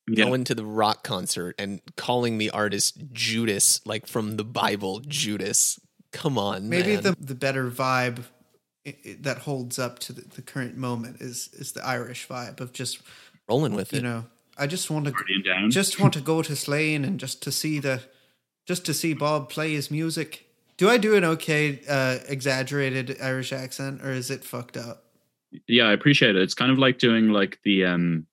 Yeah. 0.07 0.25
Going 0.25 0.43
to 0.45 0.55
the 0.55 0.65
rock 0.65 1.03
concert 1.03 1.55
and 1.57 1.81
calling 1.95 2.37
the 2.37 2.49
artist 2.51 2.97
Judas, 3.13 3.81
like 3.85 4.07
from 4.07 4.37
the 4.37 4.43
Bible, 4.45 4.99
Judas. 5.01 5.79
Come 6.11 6.37
on, 6.37 6.69
maybe 6.69 6.93
man. 6.95 7.03
the 7.03 7.15
the 7.19 7.35
better 7.35 7.69
vibe 7.69 8.19
i- 8.85 8.95
i- 9.05 9.17
that 9.21 9.39
holds 9.39 9.77
up 9.79 9.99
to 9.99 10.13
the, 10.13 10.21
the 10.35 10.41
current 10.41 10.77
moment 10.77 11.21
is 11.21 11.49
is 11.53 11.71
the 11.73 11.85
Irish 11.85 12.27
vibe 12.27 12.59
of 12.61 12.71
just 12.73 12.99
rolling 13.49 13.73
with 13.73 13.91
you 13.93 13.99
it. 13.99 14.03
You 14.03 14.09
know. 14.09 14.25
I 14.57 14.67
just 14.67 14.89
want 14.89 15.05
to 15.05 15.13
just 15.69 15.99
want 15.99 16.13
to 16.13 16.21
go 16.21 16.41
to 16.41 16.55
Slane 16.55 17.05
and 17.05 17.19
just 17.19 17.43
to 17.43 17.51
see 17.51 17.79
the 17.79 18.01
just 18.67 18.85
to 18.87 18.93
see 18.93 19.13
Bob 19.13 19.49
play 19.49 19.73
his 19.73 19.91
music. 19.91 20.46
Do 20.77 20.89
I 20.89 20.97
do 20.97 21.15
an 21.15 21.23
okay 21.25 21.81
uh, 21.89 22.19
exaggerated 22.27 23.17
Irish 23.21 23.51
accent 23.51 24.01
or 24.03 24.11
is 24.11 24.29
it 24.29 24.43
fucked 24.43 24.77
up? 24.77 25.03
yeah, 25.67 25.85
I 25.85 25.93
appreciate 25.93 26.35
it. 26.35 26.41
It's 26.41 26.53
kind 26.53 26.71
of 26.71 26.77
like 26.77 26.99
doing 26.99 27.29
like 27.29 27.59
the 27.63 27.85
um 27.85 28.25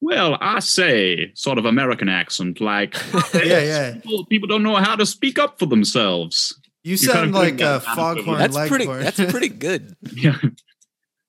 well, 0.00 0.36
I 0.40 0.60
say 0.60 1.32
sort 1.34 1.58
of 1.58 1.64
American 1.64 2.08
accent, 2.08 2.60
like 2.60 2.94
Yeah, 3.34 3.60
yeah. 3.60 3.94
people, 4.02 4.26
people 4.26 4.48
don't 4.48 4.62
know 4.62 4.76
how 4.76 4.94
to 4.96 5.06
speak 5.06 5.38
up 5.38 5.58
for 5.58 5.66
themselves. 5.66 6.58
You 6.84 6.96
You're 6.96 7.12
kind 7.12 7.18
sound 7.18 7.28
of 7.30 7.34
like 7.34 7.56
doing 7.56 7.68
uh, 7.68 7.80
Foghorn 7.80 8.38
that's 8.38 8.56
pretty. 8.68 8.86
Leghorn. 8.86 9.02
That's 9.02 9.32
pretty 9.32 9.48
good. 9.48 9.96
Yeah. 10.12 10.36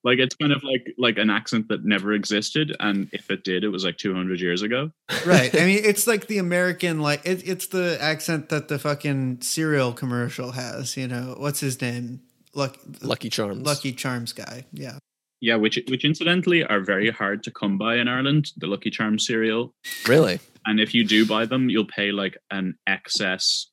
Like 0.07 0.19
it's 0.19 0.35
kind 0.35 0.53
of 0.53 0.63
like 0.63 0.85
like 0.97 1.17
an 1.17 1.29
accent 1.29 1.67
that 1.67 1.83
never 1.83 2.13
existed, 2.13 2.75
and 2.79 3.09
if 3.11 3.29
it 3.29 3.43
did, 3.43 3.63
it 3.65 3.69
was 3.69 3.83
like 3.83 3.97
two 3.97 4.13
hundred 4.15 4.39
years 4.39 4.61
ago. 4.61 4.89
right. 5.25 5.53
I 5.53 5.65
mean, 5.65 5.81
it's 5.91 6.07
like 6.07 6.27
the 6.27 6.37
American, 6.37 7.01
like 7.01 7.21
it, 7.25 7.47
it's 7.47 7.67
the 7.67 7.97
accent 8.01 8.47
that 8.49 8.69
the 8.69 8.79
fucking 8.79 9.41
cereal 9.41 9.91
commercial 9.93 10.53
has. 10.53 10.95
You 10.95 11.07
know, 11.07 11.35
what's 11.37 11.59
his 11.59 11.81
name? 11.81 12.21
Luck, 12.53 12.77
Lucky 13.01 13.29
Charms. 13.29 13.65
Lucky 13.65 13.91
Charms 13.91 14.31
guy. 14.33 14.65
Yeah. 14.71 14.97
Yeah, 15.41 15.57
which 15.57 15.77
which 15.89 16.03
incidentally 16.05 16.63
are 16.63 16.79
very 16.79 17.11
hard 17.11 17.43
to 17.43 17.51
come 17.51 17.77
by 17.77 17.97
in 17.97 18.07
Ireland. 18.07 18.51
The 18.57 18.65
Lucky 18.67 18.89
Charms 18.89 19.27
cereal, 19.27 19.71
Really? 20.07 20.39
and 20.65 20.79
if 20.79 20.95
you 20.95 21.03
do 21.03 21.25
buy 21.27 21.45
them, 21.45 21.69
you'll 21.69 21.85
pay 21.99 22.11
like 22.11 22.35
an 22.49 22.75
excess. 22.87 23.67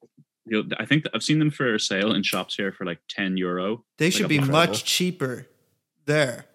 You'll, 0.46 0.64
I 0.78 0.84
think 0.84 1.04
that 1.04 1.12
I've 1.14 1.22
seen 1.22 1.38
them 1.38 1.50
for 1.50 1.78
sale 1.78 2.12
in 2.14 2.22
shops 2.22 2.54
here 2.56 2.70
for 2.72 2.84
like 2.84 2.98
ten 3.08 3.38
euro. 3.38 3.82
They 3.96 4.06
Like 4.06 4.12
should 4.12 4.26
a 4.26 4.28
be 4.28 4.38
bottle. 4.40 4.52
much 4.52 4.84
cheaper 4.84 5.46
there. 6.06 6.46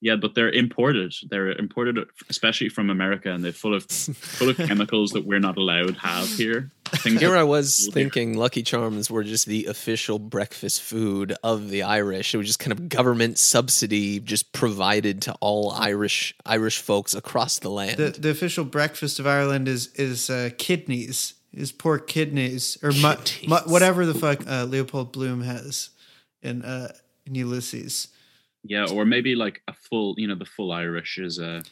Yeah, 0.00 0.14
but 0.14 0.36
they're 0.36 0.50
imported. 0.50 1.12
They're 1.28 1.50
imported, 1.50 1.98
especially 2.30 2.68
from 2.68 2.88
America, 2.88 3.32
and 3.32 3.44
they're 3.44 3.52
full 3.52 3.74
of 3.74 3.84
full 3.84 4.48
of 4.48 4.56
chemicals 4.68 5.10
that 5.10 5.24
we're 5.24 5.40
not 5.40 5.56
allowed 5.56 5.96
have 5.96 6.28
here. 6.28 6.70
Things 6.84 7.20
Here 7.20 7.36
I 7.36 7.42
was 7.42 7.90
thinking 7.92 8.36
Lucky 8.36 8.62
Charms 8.62 9.10
were 9.10 9.24
just 9.24 9.46
the 9.46 9.66
official 9.66 10.20
breakfast 10.20 10.80
food 10.82 11.34
of 11.42 11.68
the 11.68 11.82
Irish. 11.82 12.32
It 12.32 12.38
was 12.38 12.46
just 12.46 12.60
kind 12.60 12.72
of 12.72 12.88
government 12.88 13.38
subsidy 13.38 14.20
just 14.20 14.52
provided 14.52 15.20
to 15.22 15.34
all 15.40 15.72
Irish 15.72 16.34
Irish 16.46 16.78
folks 16.78 17.12
across 17.14 17.58
the 17.58 17.68
land. 17.68 17.96
The 17.98 18.10
the 18.10 18.30
official 18.30 18.64
breakfast 18.64 19.18
of 19.18 19.26
Ireland 19.26 19.66
is 19.66 19.88
is 19.94 20.30
uh, 20.30 20.50
kidneys, 20.58 21.34
is 21.52 21.72
pork 21.72 22.06
kidneys 22.06 22.78
or 22.84 22.92
mu- 22.92 23.16
mu- 23.48 23.72
whatever 23.72 24.06
the 24.06 24.14
fuck 24.14 24.46
uh, 24.46 24.64
Leopold 24.64 25.10
Bloom 25.10 25.42
has 25.42 25.90
in 26.40 26.62
uh, 26.62 26.92
in 27.26 27.34
Ulysses. 27.34 28.08
Yeah, 28.68 28.86
or 28.92 29.04
maybe 29.04 29.34
like 29.34 29.62
a 29.66 29.72
full, 29.72 30.14
you 30.18 30.26
know, 30.28 30.34
the 30.34 30.44
full 30.44 30.70
Irish 30.72 31.18
is 31.18 31.38
a 31.38 31.62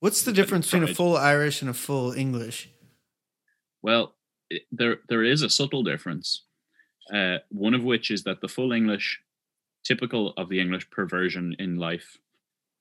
What's 0.00 0.22
the 0.22 0.32
difference 0.32 0.66
between 0.70 0.88
a 0.88 0.94
full 0.94 1.16
Irish 1.16 1.60
and 1.60 1.70
a 1.70 1.74
full 1.74 2.12
English? 2.12 2.70
Well, 3.82 4.14
it, 4.48 4.62
there 4.72 4.96
there 5.08 5.22
is 5.22 5.42
a 5.42 5.50
subtle 5.50 5.82
difference. 5.82 6.44
Uh, 7.12 7.38
one 7.50 7.74
of 7.74 7.82
which 7.84 8.10
is 8.10 8.22
that 8.24 8.40
the 8.40 8.48
full 8.48 8.72
English, 8.72 9.20
typical 9.84 10.32
of 10.36 10.48
the 10.48 10.60
English 10.60 10.88
perversion 10.90 11.54
in 11.58 11.76
life, 11.76 12.18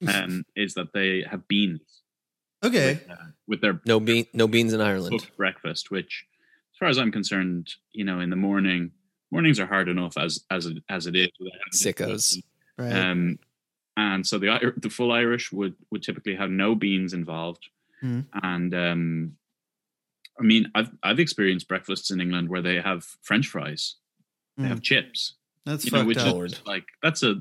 um, 0.14 0.46
is 0.56 0.74
that 0.76 0.94
they 0.94 1.24
have 1.30 1.48
beans 1.48 1.82
Okay. 2.64 2.94
with, 3.08 3.10
uh, 3.10 3.24
with 3.48 3.62
their 3.62 3.82
no 3.86 4.00
bean 4.00 4.26
no 4.34 4.48
beans 4.48 4.74
in 4.74 4.82
Ireland. 4.82 5.28
breakfast. 5.38 5.92
Which, 5.92 6.26
as 6.74 6.78
far 6.78 6.88
as 6.88 6.98
I'm 6.98 7.12
concerned, 7.12 7.68
you 7.92 8.06
know, 8.06 8.20
in 8.22 8.30
the 8.30 8.36
morning, 8.38 8.92
mornings 9.32 9.60
are 9.60 9.66
hard 9.68 9.90
enough 9.90 10.18
as 10.18 10.44
as 10.50 10.66
it, 10.68 10.78
as 10.90 11.06
it 11.08 11.16
is. 11.16 11.30
without 11.40 11.60
having 11.66 11.96
to 11.98 12.04
Sickos. 12.14 12.42
Right. 12.78 12.94
Um, 12.94 13.40
and 13.98 14.26
so 14.26 14.38
the 14.40 14.74
the 14.78 14.90
full 14.90 15.12
Irish 15.12 15.52
would 15.52 15.76
would 15.92 16.04
typically 16.04 16.36
have 16.36 16.50
no 16.50 16.76
beans 16.76 17.14
involved, 17.14 17.68
Mhm. 18.04 18.26
and 18.44 18.74
um, 18.76 19.38
I 20.40 20.44
mean 20.44 20.72
I've 20.76 20.90
I've 21.04 21.20
experienced 21.20 21.68
breakfasts 21.68 22.12
in 22.12 22.22
England 22.22 22.50
where 22.50 22.62
they 22.62 22.80
have 22.82 23.04
French 23.22 23.48
fries, 23.48 23.96
they 24.58 24.64
Mm. 24.66 24.68
have 24.70 24.82
chips, 24.82 25.34
That's 25.66 25.86
you 25.86 25.92
know, 25.92 25.98
fucked 26.00 26.08
which 26.08 26.18
up. 26.20 26.44
is 26.46 26.62
like 26.66 26.86
that's 27.04 27.24
a 27.24 27.36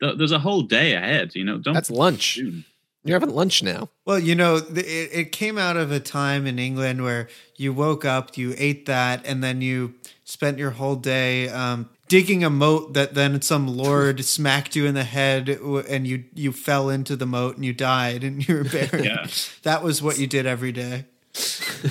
th- 0.00 0.16
there's 0.18 0.32
a 0.32 0.38
whole 0.40 0.62
day 0.62 0.94
ahead. 0.94 1.34
You 1.34 1.44
know, 1.44 1.58
don't 1.58 1.74
That's 1.74 1.90
lunch. 1.90 2.34
soon. 2.34 2.64
You're 3.04 3.18
having 3.18 3.34
lunch 3.34 3.64
now. 3.64 3.90
Well, 4.04 4.20
you 4.20 4.36
know, 4.36 4.60
th- 4.60 4.86
it, 4.86 5.10
it 5.12 5.32
came 5.32 5.58
out 5.58 5.76
of 5.76 5.90
a 5.90 5.98
time 5.98 6.46
in 6.46 6.60
England 6.60 7.02
where 7.02 7.28
you 7.56 7.72
woke 7.72 8.04
up, 8.04 8.36
you 8.38 8.54
ate 8.56 8.86
that, 8.86 9.26
and 9.26 9.42
then 9.42 9.60
you 9.60 9.94
spent 10.32 10.56
your 10.56 10.70
whole 10.70 10.96
day 10.96 11.48
um, 11.50 11.90
digging 12.08 12.42
a 12.42 12.48
moat 12.48 12.94
that 12.94 13.12
then 13.14 13.42
some 13.42 13.66
lord 13.68 14.24
smacked 14.36 14.74
you 14.74 14.86
in 14.86 14.94
the 14.94 15.04
head 15.04 15.48
and 15.50 16.06
you 16.06 16.24
you 16.34 16.50
fell 16.52 16.88
into 16.88 17.14
the 17.16 17.26
moat 17.26 17.56
and 17.56 17.64
you 17.66 17.72
died 17.74 18.24
and 18.24 18.46
you 18.48 18.54
were 18.56 18.64
buried. 18.64 19.04
Yeah. 19.04 19.26
That 19.62 19.82
was 19.82 20.00
what 20.00 20.18
you 20.18 20.26
did 20.26 20.46
every 20.46 20.72
day. 20.72 21.04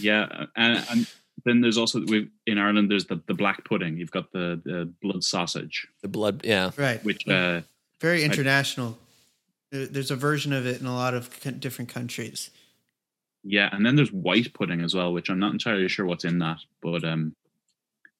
Yeah, 0.00 0.46
and, 0.56 0.84
and 0.90 1.06
then 1.44 1.60
there's 1.60 1.78
also 1.78 2.00
we 2.04 2.28
in 2.46 2.58
Ireland. 2.58 2.90
There's 2.90 3.06
the, 3.06 3.20
the 3.26 3.34
black 3.34 3.64
pudding. 3.64 3.96
You've 3.96 4.10
got 4.10 4.32
the, 4.32 4.60
the 4.64 4.92
blood 5.00 5.22
sausage, 5.22 5.86
The 6.02 6.08
blood, 6.08 6.40
yeah. 6.44 6.72
Right. 6.76 7.02
which 7.04 7.26
uh, 7.28 7.60
Very 8.00 8.24
international. 8.24 8.98
There- 9.70 9.86
There's 9.86 10.10
a 10.10 10.16
version 10.16 10.52
of 10.52 10.66
it 10.66 10.80
in 10.80 10.86
a 10.86 10.94
lot 10.94 11.14
of 11.14 11.30
co- 11.40 11.52
different 11.52 11.90
countries. 11.90 12.50
yeah, 13.44 13.68
and 13.72 13.86
then 13.86 13.94
there's 13.94 14.12
white 14.12 14.52
pudding 14.52 14.80
as 14.80 14.94
well, 14.94 15.12
which 15.12 15.30
I'm 15.30 15.38
not 15.38 15.52
entirely 15.52 15.88
sure 15.88 16.06
what's 16.06 16.24
in 16.24 16.38
that, 16.40 16.58
but 16.82 17.04
um, 17.04 17.34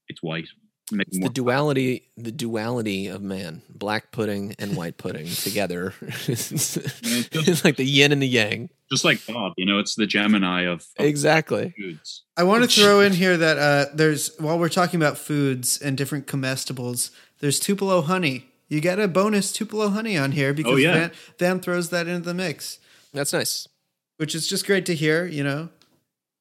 it's 0.09 0.23
white. 0.23 0.47
Maybe 0.93 1.05
It's 1.09 1.19
more- 1.19 1.29
the 1.31 1.33
duality, 1.35 2.11
the 2.19 2.31
duality 2.33 3.07
of 3.07 3.23
man, 3.23 3.63
black 3.71 4.13
pudding 4.13 4.55
and 4.59 4.77
white 4.77 4.99
pudding 4.99 5.27
together. 5.43 5.95
it's 6.01 7.65
like 7.65 7.77
the 7.77 7.85
yin 7.85 8.13
and 8.13 8.21
the 8.23 8.27
yang. 8.29 8.69
just 8.91 9.05
like 9.05 9.25
Bob, 9.27 9.55
you 9.57 9.65
know, 9.67 9.79
it's 9.79 9.95
the 9.95 10.07
Gemini 10.07 10.63
of, 10.63 10.87
of 10.99 11.07
Exactly. 11.07 11.73
foods. 11.79 12.23
I 12.37 12.43
want 12.45 12.65
to 12.65 12.69
throw 12.69 13.01
in 13.01 13.13
here 13.15 13.37
that 13.37 13.59
uh, 13.59 13.87
there's 13.95 14.31
while 14.39 14.59
we're 14.59 14.69
talking 14.69 15.01
about 15.01 15.17
foods 15.19 15.81
and 15.81 15.97
different 15.97 16.27
comestibles, 16.27 17.11
there's 17.41 17.59
Tupelo 17.59 18.03
honey. 18.03 18.47
You 18.69 18.81
get 18.81 18.99
a 18.99 19.09
bonus 19.09 19.53
Tupelo 19.53 19.89
honey 19.89 20.17
on 20.19 20.33
here 20.33 20.53
because 20.53 20.73
Oh, 20.75 20.77
yeah. 20.77 20.93
Van, 20.95 21.13
Van 21.39 21.61
throws 21.61 21.91
that 21.91 22.07
into 22.09 22.25
the 22.27 22.35
mix, 22.35 22.79
That's 23.13 23.33
nice. 23.33 23.69
which 24.17 24.35
is 24.35 24.47
just 24.47 24.67
great 24.67 24.85
to 24.87 24.95
hear. 24.95 25.27
You 25.27 25.45
know, 25.45 25.69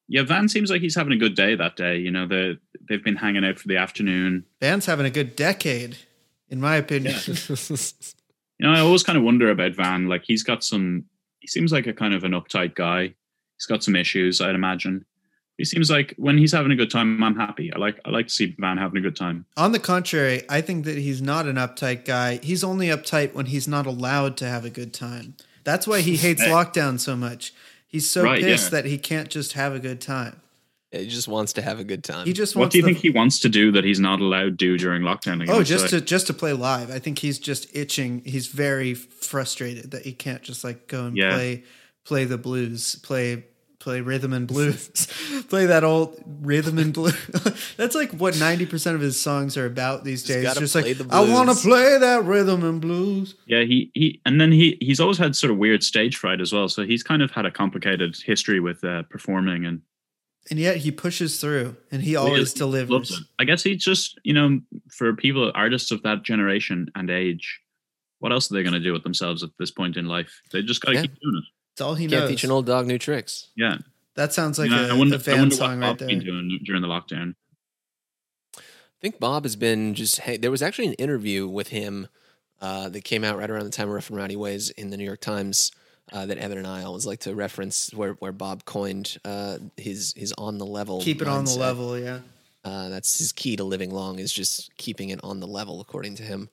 Yeah, 0.07 0.23
Van 0.23 0.49
seems 0.49 0.69
like 0.69 0.81
he's 0.81 0.95
having 0.95 1.13
a 1.13 1.17
good 1.17 1.35
day 1.35 1.55
that 1.55 1.75
day. 1.75 1.97
You 1.97 2.11
know, 2.11 2.27
they 2.27 2.57
they've 2.87 3.03
been 3.03 3.15
hanging 3.15 3.45
out 3.45 3.59
for 3.59 3.67
the 3.67 3.77
afternoon. 3.77 4.45
Van's 4.61 4.85
having 4.85 5.05
a 5.05 5.09
good 5.09 5.35
decade, 5.35 5.97
in 6.49 6.59
my 6.59 6.75
opinion. 6.75 7.15
You 8.59 8.67
know, 8.67 8.75
I 8.75 8.79
always 8.81 9.03
kind 9.03 9.17
of 9.17 9.23
wonder 9.23 9.49
about 9.49 9.73
Van. 9.75 10.07
Like 10.07 10.23
he's 10.25 10.43
got 10.43 10.63
some. 10.63 11.05
He 11.39 11.47
seems 11.47 11.73
like 11.73 11.87
a 11.87 11.91
kind 11.91 12.13
of 12.13 12.23
an 12.23 12.31
uptight 12.31 12.75
guy. 12.75 13.13
He's 13.57 13.65
got 13.67 13.83
some 13.83 13.95
issues, 13.95 14.39
I'd 14.39 14.55
imagine. 14.55 15.05
He 15.57 15.65
seems 15.65 15.89
like 15.89 16.13
when 16.17 16.37
he's 16.37 16.51
having 16.51 16.71
a 16.71 16.75
good 16.75 16.89
time, 16.89 17.21
I'm 17.21 17.35
happy. 17.35 17.73
I 17.73 17.77
like 17.77 17.99
I 18.05 18.09
like 18.09 18.27
to 18.27 18.33
see 18.33 18.55
Van 18.59 18.77
having 18.77 18.97
a 18.97 19.01
good 19.01 19.15
time. 19.15 19.45
On 19.57 19.71
the 19.71 19.79
contrary, 19.79 20.43
I 20.49 20.61
think 20.61 20.85
that 20.85 20.97
he's 20.97 21.21
not 21.21 21.45
an 21.45 21.57
uptight 21.57 22.05
guy. 22.05 22.37
He's 22.41 22.63
only 22.63 22.87
uptight 22.87 23.33
when 23.33 23.47
he's 23.47 23.67
not 23.67 23.85
allowed 23.85 24.37
to 24.37 24.47
have 24.47 24.65
a 24.65 24.69
good 24.69 24.93
time. 24.93 25.35
That's 25.63 25.87
why 25.87 26.01
he 26.01 26.17
hates 26.17 26.43
lockdown 26.43 26.99
so 26.99 27.15
much. 27.15 27.53
He's 27.93 28.09
so 28.09 28.23
Right, 28.23 28.41
pissed 28.43 28.65
yeah. 28.73 28.81
that 28.81 28.85
he 28.89 28.97
can't 28.97 29.29
just 29.29 29.53
have 29.53 29.73
a 29.73 29.79
good 29.79 30.01
time. 30.01 30.41
he 30.91 31.07
just 31.07 31.27
wants 31.27 31.53
to 31.53 31.61
have 31.61 31.79
a 31.79 31.83
good 31.83 32.03
time. 32.03 32.25
He 32.27 32.33
just 32.33 32.55
What 32.55 32.69
do 32.71 32.77
you 32.77 32.81
the- 32.83 32.87
think 32.89 32.97
he 32.99 33.09
wants 33.09 33.39
to 33.39 33.49
do 33.49 33.71
that 33.71 33.83
he's 33.83 33.99
not 33.99 34.19
allowed 34.19 34.43
to 34.45 34.51
do 34.51 34.77
during 34.77 35.01
lockdown? 35.03 35.41
Again? 35.41 35.49
Oh, 35.55 35.63
just 35.63 35.83
like- 35.85 35.89
to 35.91 36.01
just 36.01 36.27
to 36.27 36.33
play 36.33 36.53
live. 36.53 36.91
I 36.91 36.99
think 36.99 37.19
he's 37.19 37.39
just 37.39 37.67
itching. 37.75 38.21
He's 38.25 38.47
very 38.47 38.93
frustrated 38.93 39.91
that 39.91 40.03
he 40.05 40.11
can't 40.11 40.41
just 40.43 40.63
like 40.63 40.87
go 40.87 41.05
and 41.05 41.15
Yeah. 41.17 41.33
play 41.35 41.63
play 42.03 42.25
the 42.25 42.37
blues, 42.37 42.95
play 43.01 43.45
play 43.83 43.99
rhythm 43.99 44.31
and 44.31 44.47
blues, 44.47 44.89
play 45.49 45.65
that 45.65 45.83
old 45.83 46.15
rhythm 46.41 46.77
and 46.79 46.93
blues. 46.93 47.13
That's 47.77 47.93
like 47.95 48.11
what 48.11 48.39
ninety 48.39 48.65
percent 48.65 48.95
of 48.95 49.01
his 49.01 49.19
songs 49.19 49.57
are 49.57 49.65
about 49.65 50.05
these 50.05 50.23
days. 50.23 50.43
gotta 50.43 50.61
Just 50.61 50.73
like 50.73 50.85
I 51.11 51.19
want 51.21 51.49
to 51.49 51.55
play 51.55 51.97
that 51.97 52.23
rhythm 52.23 52.63
and 52.63 52.79
blues. 52.79 53.35
Yeah, 53.45 53.63
he 53.63 53.91
he, 53.93 54.21
and 54.25 54.39
then 54.39 54.51
he 54.51 54.77
he's 54.79 54.99
always 55.01 55.17
had 55.17 55.35
sort 55.35 55.51
of 55.51 55.57
weird 55.57 55.83
stage 55.83 56.15
fright 56.15 56.39
as 56.39 56.53
well. 56.53 56.69
So 56.69 56.83
he's 56.85 57.03
kind 57.03 57.21
of 57.21 57.29
had 57.31 57.45
a 57.45 57.51
complicated 57.51 58.15
history 58.25 58.59
with 58.61 58.83
uh, 58.85 59.03
performing, 59.09 59.65
and 59.65 59.81
And 60.49 60.57
yet 60.59 60.77
he 60.77 60.89
pushes 60.91 61.39
through, 61.41 61.75
and 61.91 62.01
he 62.01 62.11
he 62.11 62.15
always 62.15 62.39
loves 62.39 62.53
delivers. 62.53 63.21
I 63.37 63.43
guess 63.43 63.63
he's 63.63 63.83
just 63.83 64.17
you 64.23 64.33
know 64.33 64.61
for 64.89 65.13
people 65.13 65.51
artists 65.53 65.91
of 65.91 66.01
that 66.03 66.23
generation 66.23 66.87
and 66.95 67.09
age, 67.09 67.59
what 68.19 68.31
else 68.31 68.49
are 68.49 68.55
they 68.55 68.63
going 68.63 68.73
to 68.73 68.79
do 68.79 68.93
with 68.93 69.03
themselves 69.03 69.43
at 69.43 69.49
this 69.59 69.71
point 69.71 69.97
in 69.97 70.05
life? 70.05 70.41
They 70.53 70.61
just 70.61 70.81
got 70.81 70.91
to 70.91 70.95
Yeah. 70.95 71.01
keep 71.01 71.19
doing 71.19 71.35
it. 71.37 71.43
It's 71.73 71.81
all 71.81 71.95
he 71.95 72.07
Can't 72.07 72.21
knows. 72.23 72.29
teach 72.29 72.43
an 72.43 72.51
old 72.51 72.65
dog 72.65 72.85
new 72.87 72.97
tricks. 72.97 73.47
Yeah, 73.55 73.77
that 74.15 74.31
sounds 74.33 74.57
like 74.59 74.69
You 74.69 74.75
know, 74.75 74.85
a, 74.85 74.89
I 74.89 74.97
wonder, 74.97 75.15
a 75.15 75.19
I 75.19 75.21
fan 75.21 75.39
wonder 75.39 75.55
song 75.55 75.79
what 75.79 75.87
right 75.87 75.97
there. 75.99 76.07
been 76.07 76.19
doing 76.19 76.59
during 76.63 76.81
the 76.81 76.87
lockdown. 76.87 77.35
I 78.57 78.61
think 79.01 79.19
Bob 79.19 79.43
has 79.43 79.55
been 79.55 79.95
just. 79.95 80.21
Hey, 80.21 80.37
there 80.37 80.51
was 80.51 80.61
actually 80.61 80.87
an 80.87 80.93
interview 80.93 81.47
with 81.47 81.69
him 81.69 82.07
uh, 82.61 82.89
that 82.89 83.03
came 83.03 83.23
out 83.23 83.37
right 83.37 83.49
around 83.49 83.65
the 83.65 83.69
time 83.71 83.87
of 83.89 83.95
Rough 83.95 84.09
and 84.09 84.17
Rowdy 84.17 84.35
Ways 84.35 84.69
in 84.71 84.91
the 84.91 84.97
New 84.97 85.03
York 85.03 85.19
Times 85.19 85.71
uh, 86.11 86.25
that 86.27 86.37
Evan 86.37 86.57
and 86.59 86.67
I 86.67 86.83
always 86.83 87.05
like 87.05 87.19
to 87.21 87.35
reference, 87.35 87.93
where 87.93 88.13
where 88.13 88.31
Bob 88.31 88.65
coined 88.65 89.17
uh, 89.25 89.57
his 89.77 90.13
his 90.15 90.31
on 90.37 90.57
the 90.57 90.65
level. 90.65 91.01
Keep 91.01 91.21
it 91.21 91.27
on 91.27 91.45
the 91.45 91.55
level, 91.57 91.97
yeah. 91.97 92.19
Uh, 92.63 92.87
that's 92.89 93.17
his 93.17 93.33
key 93.33 93.57
to 93.57 93.63
living 93.65 93.89
long 93.91 94.19
is 94.19 94.31
just 94.31 94.69
keeping 94.77 95.09
it 95.09 95.19
on 95.21 95.41
the 95.41 95.47
level, 95.47 95.81
according 95.81 96.15
to 96.15 96.23
him. 96.23 96.49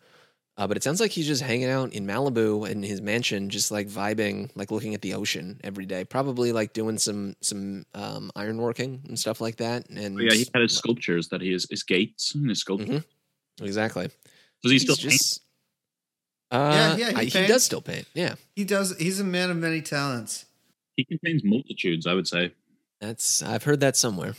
Uh, 0.60 0.66
but 0.66 0.76
it 0.76 0.82
sounds 0.82 1.00
like 1.00 1.10
he's 1.10 1.26
just 1.26 1.40
hanging 1.40 1.70
out 1.70 1.90
in 1.94 2.06
Malibu 2.06 2.68
in 2.70 2.82
his 2.82 3.00
mansion, 3.00 3.48
just 3.48 3.70
like 3.70 3.88
vibing, 3.88 4.50
like 4.54 4.70
looking 4.70 4.92
at 4.92 5.00
the 5.00 5.14
ocean 5.14 5.58
every 5.64 5.86
day. 5.86 6.04
Probably 6.04 6.52
like 6.52 6.74
doing 6.74 6.98
some 6.98 7.34
some 7.40 7.86
um, 7.94 8.30
ironworking 8.36 9.08
and 9.08 9.18
stuff 9.18 9.40
like 9.40 9.56
that. 9.56 9.88
And 9.88 10.16
But 10.16 10.24
yeah, 10.26 10.34
he 10.34 10.46
had 10.52 10.60
his 10.60 10.76
sculptures 10.76 11.28
that 11.28 11.40
he 11.40 11.54
is 11.54 11.66
his 11.70 11.82
gates 11.82 12.34
and 12.34 12.46
his 12.46 12.60
sculpture. 12.60 12.86
Mhm. 12.92 13.04
exactly. 13.62 14.08
Does 14.62 14.70
he 14.70 14.72
He's 14.72 14.82
still 14.82 14.96
paint? 14.96 15.12
just 15.12 15.40
uh, 16.50 16.94
yeah, 16.98 17.08
he 17.08 17.14
I- 17.14 17.24
he 17.24 17.46
does 17.46 17.64
still 17.64 17.80
paint. 17.80 18.06
Yeah, 18.12 18.34
He 18.54 18.64
does. 18.64 18.94
He's 18.98 19.18
a 19.18 19.24
man 19.24 19.50
of 19.50 19.56
many 19.56 19.80
talents. 19.80 20.44
He 20.96 21.04
contains 21.06 21.42
multitudes, 21.42 22.06
I 22.06 22.12
would 22.12 22.28
say. 22.28 22.52
that's 23.00 23.42
I've 23.42 23.62
heard 23.64 23.80
that 23.80 23.96
somewhere. 23.96 24.34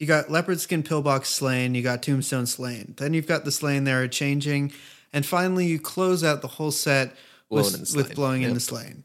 You 0.00 0.06
got 0.06 0.30
leopard 0.30 0.58
skin 0.60 0.82
pillbox 0.82 1.28
Slane. 1.28 1.74
You 1.74 1.82
got 1.82 2.02
tombstone 2.02 2.46
Slane. 2.46 2.94
Then 2.96 3.12
you've 3.12 3.26
got 3.26 3.44
the 3.44 3.52
Slane 3.52 3.84
there 3.84 4.08
changing, 4.08 4.72
and 5.12 5.26
finally 5.26 5.66
you 5.66 5.78
close 5.78 6.24
out 6.24 6.40
the 6.40 6.48
whole 6.48 6.70
set 6.70 7.14
with, 7.50 7.66
in 7.66 7.72
the 7.72 7.78
with 7.80 7.88
Slane. 7.88 8.14
blowing 8.14 8.42
in 8.42 8.54
the 8.54 8.60
Slane. 8.60 9.04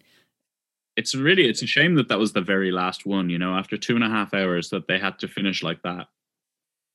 It's 0.95 1.13
really 1.13 1.49
it's 1.49 1.61
a 1.61 1.67
shame 1.67 1.95
that 1.95 2.07
that 2.07 2.17
was 2.17 2.31
the 2.31 2.39
very 2.39 2.71
last 2.71 3.05
one. 3.05 3.29
You 3.29 3.37
know, 3.37 3.55
after 3.55 3.77
two 3.77 3.95
and 3.95 4.05
a 4.05 4.09
half 4.09 4.33
hours, 4.33 4.69
that 4.69 4.87
they 4.87 4.97
had 4.97 5.19
to 5.19 5.27
finish 5.27 5.61
like 5.61 5.81
that. 5.83 6.07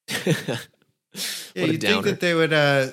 Yeah, 1.57 1.65
you'd 1.65 1.81
think 1.81 2.05
that 2.05 2.21
they 2.21 2.35
would. 2.35 2.53
uh 2.53 2.91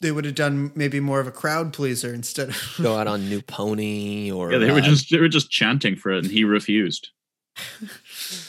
They 0.00 0.12
would 0.12 0.24
have 0.24 0.36
done 0.36 0.70
maybe 0.76 1.00
more 1.00 1.18
of 1.18 1.26
a 1.26 1.32
crowd 1.32 1.72
pleaser 1.72 2.14
instead 2.14 2.50
of. 2.50 2.74
Go 2.80 2.96
out 2.96 3.06
on 3.08 3.28
New 3.28 3.42
Pony 3.42 4.30
or 4.30 4.52
Yeah, 4.52 4.58
they 4.58 4.70
were 4.70 4.78
uh, 4.78 4.82
just 4.82 5.10
they 5.10 5.18
were 5.18 5.28
just 5.28 5.50
chanting 5.50 5.96
for 5.96 6.12
it, 6.12 6.18
and 6.18 6.30
he 6.30 6.44
refused. 6.44 7.10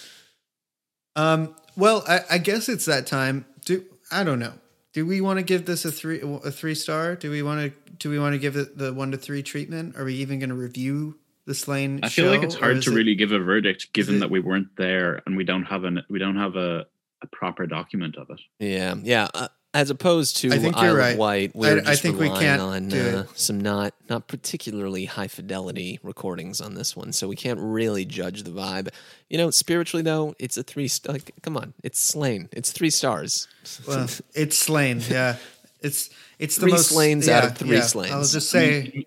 Um. 1.15 1.55
Well, 1.75 2.03
I, 2.07 2.21
I 2.31 2.37
guess 2.39 2.67
it's 2.69 2.85
that 2.85 3.07
time. 3.07 3.45
Do 3.65 3.85
I 4.11 4.23
don't 4.23 4.39
know. 4.39 4.53
Do 4.93 5.05
we 5.05 5.21
want 5.21 5.37
to 5.37 5.43
give 5.43 5.65
this 5.65 5.85
a 5.85 5.91
three 5.91 6.19
a 6.21 6.51
three 6.51 6.75
star? 6.75 7.15
Do 7.15 7.29
we 7.31 7.41
want 7.43 7.61
to 7.73 7.93
do 7.97 8.09
we 8.09 8.19
want 8.19 8.33
to 8.33 8.39
give 8.39 8.55
it 8.55 8.77
the 8.77 8.93
one 8.93 9.11
to 9.11 9.17
three 9.17 9.43
treatment? 9.43 9.95
Are 9.97 10.03
we 10.03 10.15
even 10.15 10.39
going 10.39 10.49
to 10.49 10.55
review 10.55 11.17
the 11.45 11.53
Slane? 11.53 11.99
I 12.03 12.09
feel 12.09 12.29
like 12.31 12.43
it's 12.43 12.55
hard 12.55 12.81
to 12.81 12.91
it- 12.91 12.95
really 12.95 13.15
give 13.15 13.31
a 13.31 13.39
verdict 13.39 13.93
given 13.93 14.15
it- 14.15 14.19
that 14.19 14.29
we 14.31 14.39
weren't 14.39 14.75
there 14.77 15.21
and 15.25 15.37
we 15.37 15.43
don't 15.43 15.63
have 15.65 15.83
an 15.83 16.01
we 16.09 16.19
don't 16.19 16.37
have 16.37 16.55
a, 16.55 16.85
a 17.21 17.27
proper 17.27 17.65
document 17.67 18.17
of 18.17 18.29
it. 18.31 18.39
Yeah, 18.59 18.95
yeah. 19.03 19.27
Uh, 19.33 19.47
as 19.73 19.89
opposed 19.91 20.37
to 20.37 20.51
I 20.51 20.57
think 20.57 20.75
Isle 20.75 20.83
you're 20.83 20.91
of 20.93 20.97
right. 20.97 21.17
Wight, 21.17 21.55
we're 21.55 21.77
I- 21.77 21.81
I 21.81 21.83
just 21.91 22.01
think 22.01 22.19
we 22.19 22.29
can't 22.29 22.61
on 22.61 22.87
do 22.89 22.99
uh, 22.99 23.21
it. 23.21 23.29
some 23.37 23.59
not 23.61 23.93
not 24.09 24.27
particularly 24.27 25.05
high 25.05 25.27
fidelity 25.27 25.99
recordings 26.01 26.59
on 26.59 26.73
this 26.73 26.95
one, 26.95 27.11
so 27.13 27.27
we 27.27 27.35
can't 27.35 27.59
really 27.59 28.03
judge 28.05 28.43
the 28.43 28.51
vibe. 28.51 28.89
You 29.29 29.37
know, 29.37 29.51
spiritually 29.51 30.01
though, 30.03 30.33
it's 30.39 30.57
a 30.57 30.63
three. 30.63 30.87
St- 30.87 31.13
like, 31.13 31.31
come 31.43 31.55
on, 31.55 31.73
it's 31.83 31.99
Slane. 31.99 32.49
It's 32.51 32.71
three 32.71 32.89
stars. 32.89 33.47
Well, 33.87 34.07
it's 34.33 34.57
Slane. 34.57 35.01
Yeah, 35.07 35.35
it's 35.81 36.09
it's 36.39 36.55
the 36.55 36.61
Three 36.61 36.71
most 36.71 36.89
Slanes 36.89 37.29
out 37.29 37.43
of 37.45 37.57
three 37.57 37.75
yeah. 37.77 37.81
Slanes. 37.81 38.11
I'll 38.11 38.21
just 38.21 38.55
I 38.55 38.59
say 38.59 39.05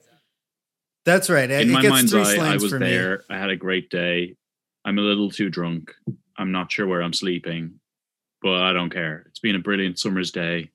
that's 1.04 1.28
right. 1.28 1.50
It, 1.50 1.62
in 1.62 1.70
it 1.70 1.72
my 1.72 1.82
gets 1.82 1.90
mind's 1.90 2.12
three 2.12 2.22
eye, 2.22 2.52
I 2.52 2.54
was 2.54 2.68
for 2.70 2.78
me. 2.78 2.88
there. 2.90 3.24
I 3.28 3.36
had 3.38 3.50
a 3.50 3.56
great 3.56 3.90
day. 3.90 4.36
I'm 4.84 4.98
a 4.98 5.02
little 5.02 5.30
too 5.30 5.50
drunk. 5.50 5.92
I'm 6.38 6.52
not 6.52 6.70
sure 6.70 6.86
where 6.86 7.02
I'm 7.02 7.12
sleeping, 7.12 7.80
but 8.42 8.62
I 8.62 8.72
don't 8.72 8.90
care. 8.90 9.24
It's 9.28 9.38
been 9.38 9.56
a 9.56 9.60
brilliant 9.60 9.98
summer's 9.98 10.30
day. 10.30 10.70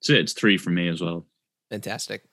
It's 0.00 0.10
it's 0.10 0.32
three 0.32 0.56
for 0.56 0.70
me 0.70 0.88
as 0.88 1.00
well. 1.00 1.26
Fantastic. 1.70 2.24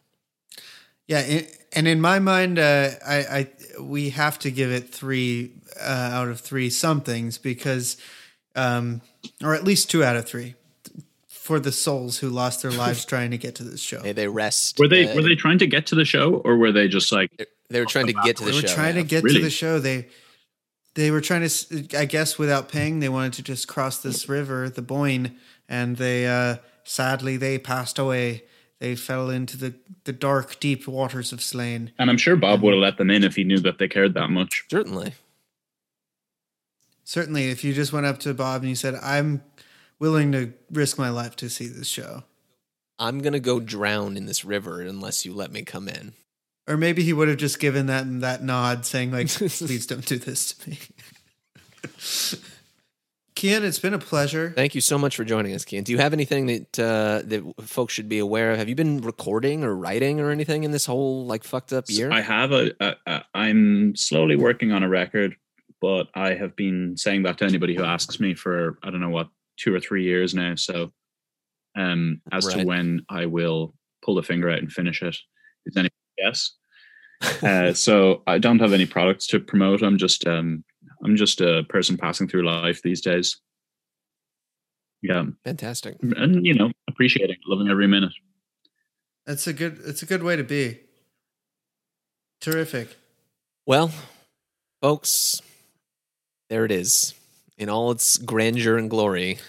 Yeah, 1.07 1.19
i 1.19 1.47
and 1.73 1.87
in 1.87 2.01
my 2.01 2.19
mind, 2.19 2.59
uh, 2.59 2.91
I, 3.05 3.17
I 3.17 3.81
we 3.81 4.09
have 4.11 4.39
to 4.39 4.51
give 4.51 4.71
it 4.71 4.89
three 4.89 5.53
uh, 5.79 6.09
out 6.13 6.27
of 6.29 6.39
three 6.39 6.69
somethings 6.69 7.37
because, 7.37 7.97
um, 8.55 9.01
or 9.43 9.53
at 9.53 9.63
least 9.63 9.89
two 9.91 10.03
out 10.03 10.15
of 10.15 10.25
three, 10.25 10.55
for 11.27 11.59
the 11.59 11.71
souls 11.71 12.19
who 12.19 12.29
lost 12.29 12.61
their 12.61 12.71
lives 12.71 13.05
trying 13.13 13.31
to 13.31 13.37
get 13.37 13.55
to 13.55 13.63
this 13.63 13.81
show. 13.81 14.01
May 14.01 14.11
they 14.13 14.27
rest. 14.27 14.79
Were 14.79 14.87
they 14.87 15.09
uh, 15.09 15.15
were 15.15 15.21
they 15.21 15.35
trying 15.35 15.59
to 15.59 15.67
get 15.67 15.85
to 15.87 15.95
the 15.95 16.05
show 16.05 16.35
or 16.45 16.57
were 16.57 16.71
they 16.71 16.87
just 16.87 17.11
like 17.11 17.31
They 17.69 17.79
were 17.79 17.85
trying 17.85 18.07
to 18.07 18.13
get 18.13 18.37
to 18.37 18.45
the 18.45 18.51
show? 18.51 18.61
they 18.61 18.67
were 18.67 18.73
trying 18.73 18.95
yeah. 18.95 19.01
to 19.01 19.07
get 19.07 19.21
to 19.21 19.25
Really? 19.25 19.41
the 19.41 19.49
show. 19.49 19.79
They 19.79 20.07
they 20.97 21.11
were 21.11 21.21
trying 21.21 21.47
to, 21.47 21.87
I 21.95 22.05
guess, 22.05 22.39
without 22.39 22.69
paying, 22.69 22.99
they 22.99 23.07
wanted 23.07 23.33
to 23.33 23.43
just 23.43 23.67
cross 23.67 23.99
this 23.99 24.27
river, 24.27 24.67
the 24.67 24.81
Boyne, 24.81 25.37
and 25.69 25.95
they 25.95 26.25
uh, 26.25 26.57
sadly 26.83 27.37
they 27.37 27.59
passed 27.59 27.99
away. 27.99 28.43
They 28.79 28.95
fell 28.95 29.29
into 29.29 29.57
the 29.57 29.75
the 30.05 30.11
dark, 30.11 30.59
deep 30.59 30.87
waters 30.87 31.31
of 31.31 31.41
Slane. 31.43 31.91
and 31.99 32.09
I'm 32.09 32.17
sure 32.17 32.35
Bob 32.35 32.63
would 32.63 32.73
have 32.73 32.81
let 32.81 32.97
them 32.97 33.11
in 33.11 33.23
if 33.23 33.35
he 33.35 33.43
knew 33.43 33.59
that 33.59 33.77
they 33.77 33.87
cared 33.87 34.15
that 34.15 34.31
much. 34.31 34.65
Certainly. 34.71 35.13
Certainly, 37.03 37.51
if 37.51 37.63
you 37.63 37.73
just 37.73 37.93
went 37.93 38.07
up 38.07 38.17
to 38.21 38.33
Bob 38.33 38.61
and 38.61 38.69
you 38.69 38.75
said, 38.75 38.95
"I'm 38.95 39.43
willing 39.99 40.31
to 40.31 40.53
risk 40.71 40.97
my 40.97 41.09
life 41.09 41.35
to 41.37 41.49
see 41.49 41.67
this 41.67 41.87
show," 41.87 42.23
I'm 42.97 43.19
gonna 43.19 43.39
go 43.39 43.59
drown 43.59 44.17
in 44.17 44.25
this 44.25 44.43
river 44.43 44.81
unless 44.81 45.25
you 45.25 45.33
let 45.33 45.51
me 45.51 45.61
come 45.61 45.87
in. 45.87 46.13
Or 46.67 46.75
maybe 46.75 47.03
he 47.03 47.13
would 47.13 47.29
have 47.29 47.37
just 47.37 47.59
given 47.59 47.85
that 47.85 48.19
that 48.21 48.43
nod, 48.43 48.85
saying, 48.85 49.11
"Like, 49.11 49.29
please 49.29 49.87
don't 49.87 50.05
do 50.05 50.17
this 50.17 50.53
to 50.53 50.69
me." 50.69 50.79
Cian, 53.37 53.63
it's 53.63 53.77
been 53.77 53.93
a 53.93 53.99
pleasure. 53.99 54.51
Thank 54.55 54.73
you 54.73 54.81
so 54.81 54.97
much 54.97 55.15
for 55.15 55.23
joining 55.23 55.53
us, 55.53 55.63
Cian. 55.63 55.83
Do 55.83 55.91
you 55.91 55.99
have 55.99 56.11
anything 56.11 56.47
that 56.47 56.79
uh, 56.79 57.21
that 57.25 57.53
folks 57.61 57.93
should 57.93 58.09
be 58.09 58.17
aware 58.17 58.51
of? 58.51 58.57
Have 58.57 58.67
you 58.67 58.73
been 58.75 58.99
recording 59.01 59.63
or 59.63 59.75
writing 59.75 60.19
or 60.19 60.31
anything 60.31 60.63
in 60.63 60.71
this 60.71 60.87
whole 60.87 61.25
like 61.25 61.43
fucked 61.43 61.71
up 61.71 61.85
year? 61.87 62.11
I 62.11 62.21
have 62.21 62.51
a, 62.51 62.71
a, 62.79 62.95
a. 63.05 63.25
I'm 63.35 63.95
slowly 63.95 64.35
working 64.35 64.71
on 64.71 64.81
a 64.81 64.89
record, 64.89 65.35
but 65.79 66.07
I 66.15 66.33
have 66.33 66.55
been 66.55 66.97
saying 66.97 67.23
that 67.23 67.37
to 67.37 67.45
anybody 67.45 67.75
who 67.75 67.83
asks 67.83 68.19
me 68.19 68.33
for 68.33 68.79
I 68.81 68.89
don't 68.89 69.01
know 69.01 69.09
what 69.09 69.29
two 69.57 69.73
or 69.73 69.79
three 69.79 70.03
years 70.03 70.33
now. 70.33 70.55
So, 70.55 70.91
um, 71.77 72.21
as 72.31 72.47
Right. 72.47 72.61
to 72.61 72.65
when 72.65 73.05
I 73.07 73.27
will 73.27 73.75
pull 74.03 74.15
the 74.15 74.23
finger 74.23 74.49
out 74.49 74.59
and 74.59 74.71
finish 74.71 75.03
it, 75.03 75.15
is 75.67 75.77
any 75.77 75.89
guess? 76.17 76.53
uh, 77.41 77.73
so 77.73 78.21
I 78.27 78.37
don't 78.37 78.59
have 78.59 78.73
any 78.73 78.85
products 78.85 79.27
to 79.27 79.39
promote. 79.39 79.81
I'm 79.81 79.97
just 79.97 80.25
um, 80.27 80.63
I'm 81.03 81.15
just 81.15 81.41
a 81.41 81.63
person 81.69 81.97
passing 81.97 82.27
through 82.27 82.45
life 82.45 82.81
these 82.81 83.01
days. 83.01 83.39
Yeah, 85.01 85.25
Fantastic. 85.43 85.97
and 86.01 86.45
you 86.45 86.53
know, 86.53 86.71
appreciating, 86.89 87.37
loving 87.45 87.69
every 87.69 87.87
minute. 87.87 88.13
That's 89.25 89.47
a 89.47 89.53
good. 89.53 89.79
It's 89.85 90.01
a 90.01 90.05
good 90.05 90.23
way 90.23 90.35
to 90.35 90.43
be. 90.43 90.79
Terrific. 92.39 92.95
Well, 93.65 93.91
folks, 94.81 95.41
there 96.49 96.65
it 96.65 96.71
is 96.71 97.13
in 97.57 97.69
all 97.69 97.91
its 97.91 98.17
grandeur 98.17 98.77
and 98.77 98.89
glory. 98.89 99.39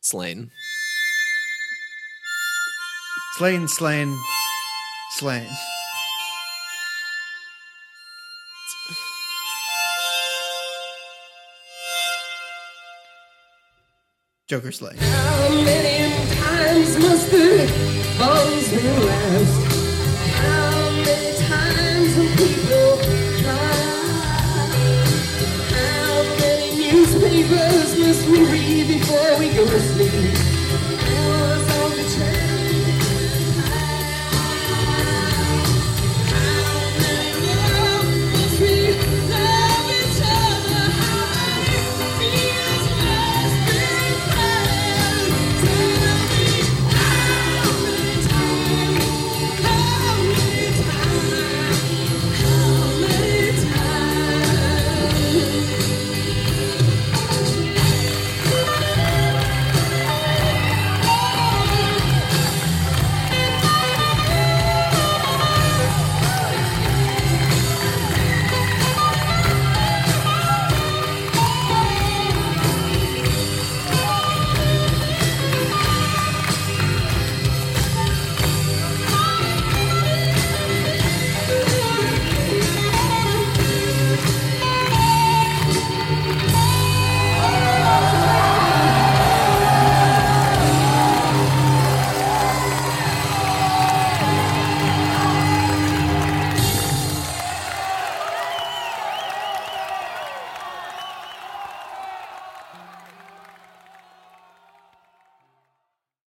Slane. 0.00 0.50
Slane, 3.36 3.68
Slane, 3.68 4.18
Slane. 5.12 5.48
Joker 14.50 14.72
Slane. 14.72 14.96
How 14.96 15.48
many 15.62 16.26
times 16.34 16.98
must 16.98 17.30
the 17.30 17.30
be? 17.30 17.66
How 20.34 20.90
many 21.06 21.38
times 21.38 22.16
will 22.16 22.34
people 22.34 22.89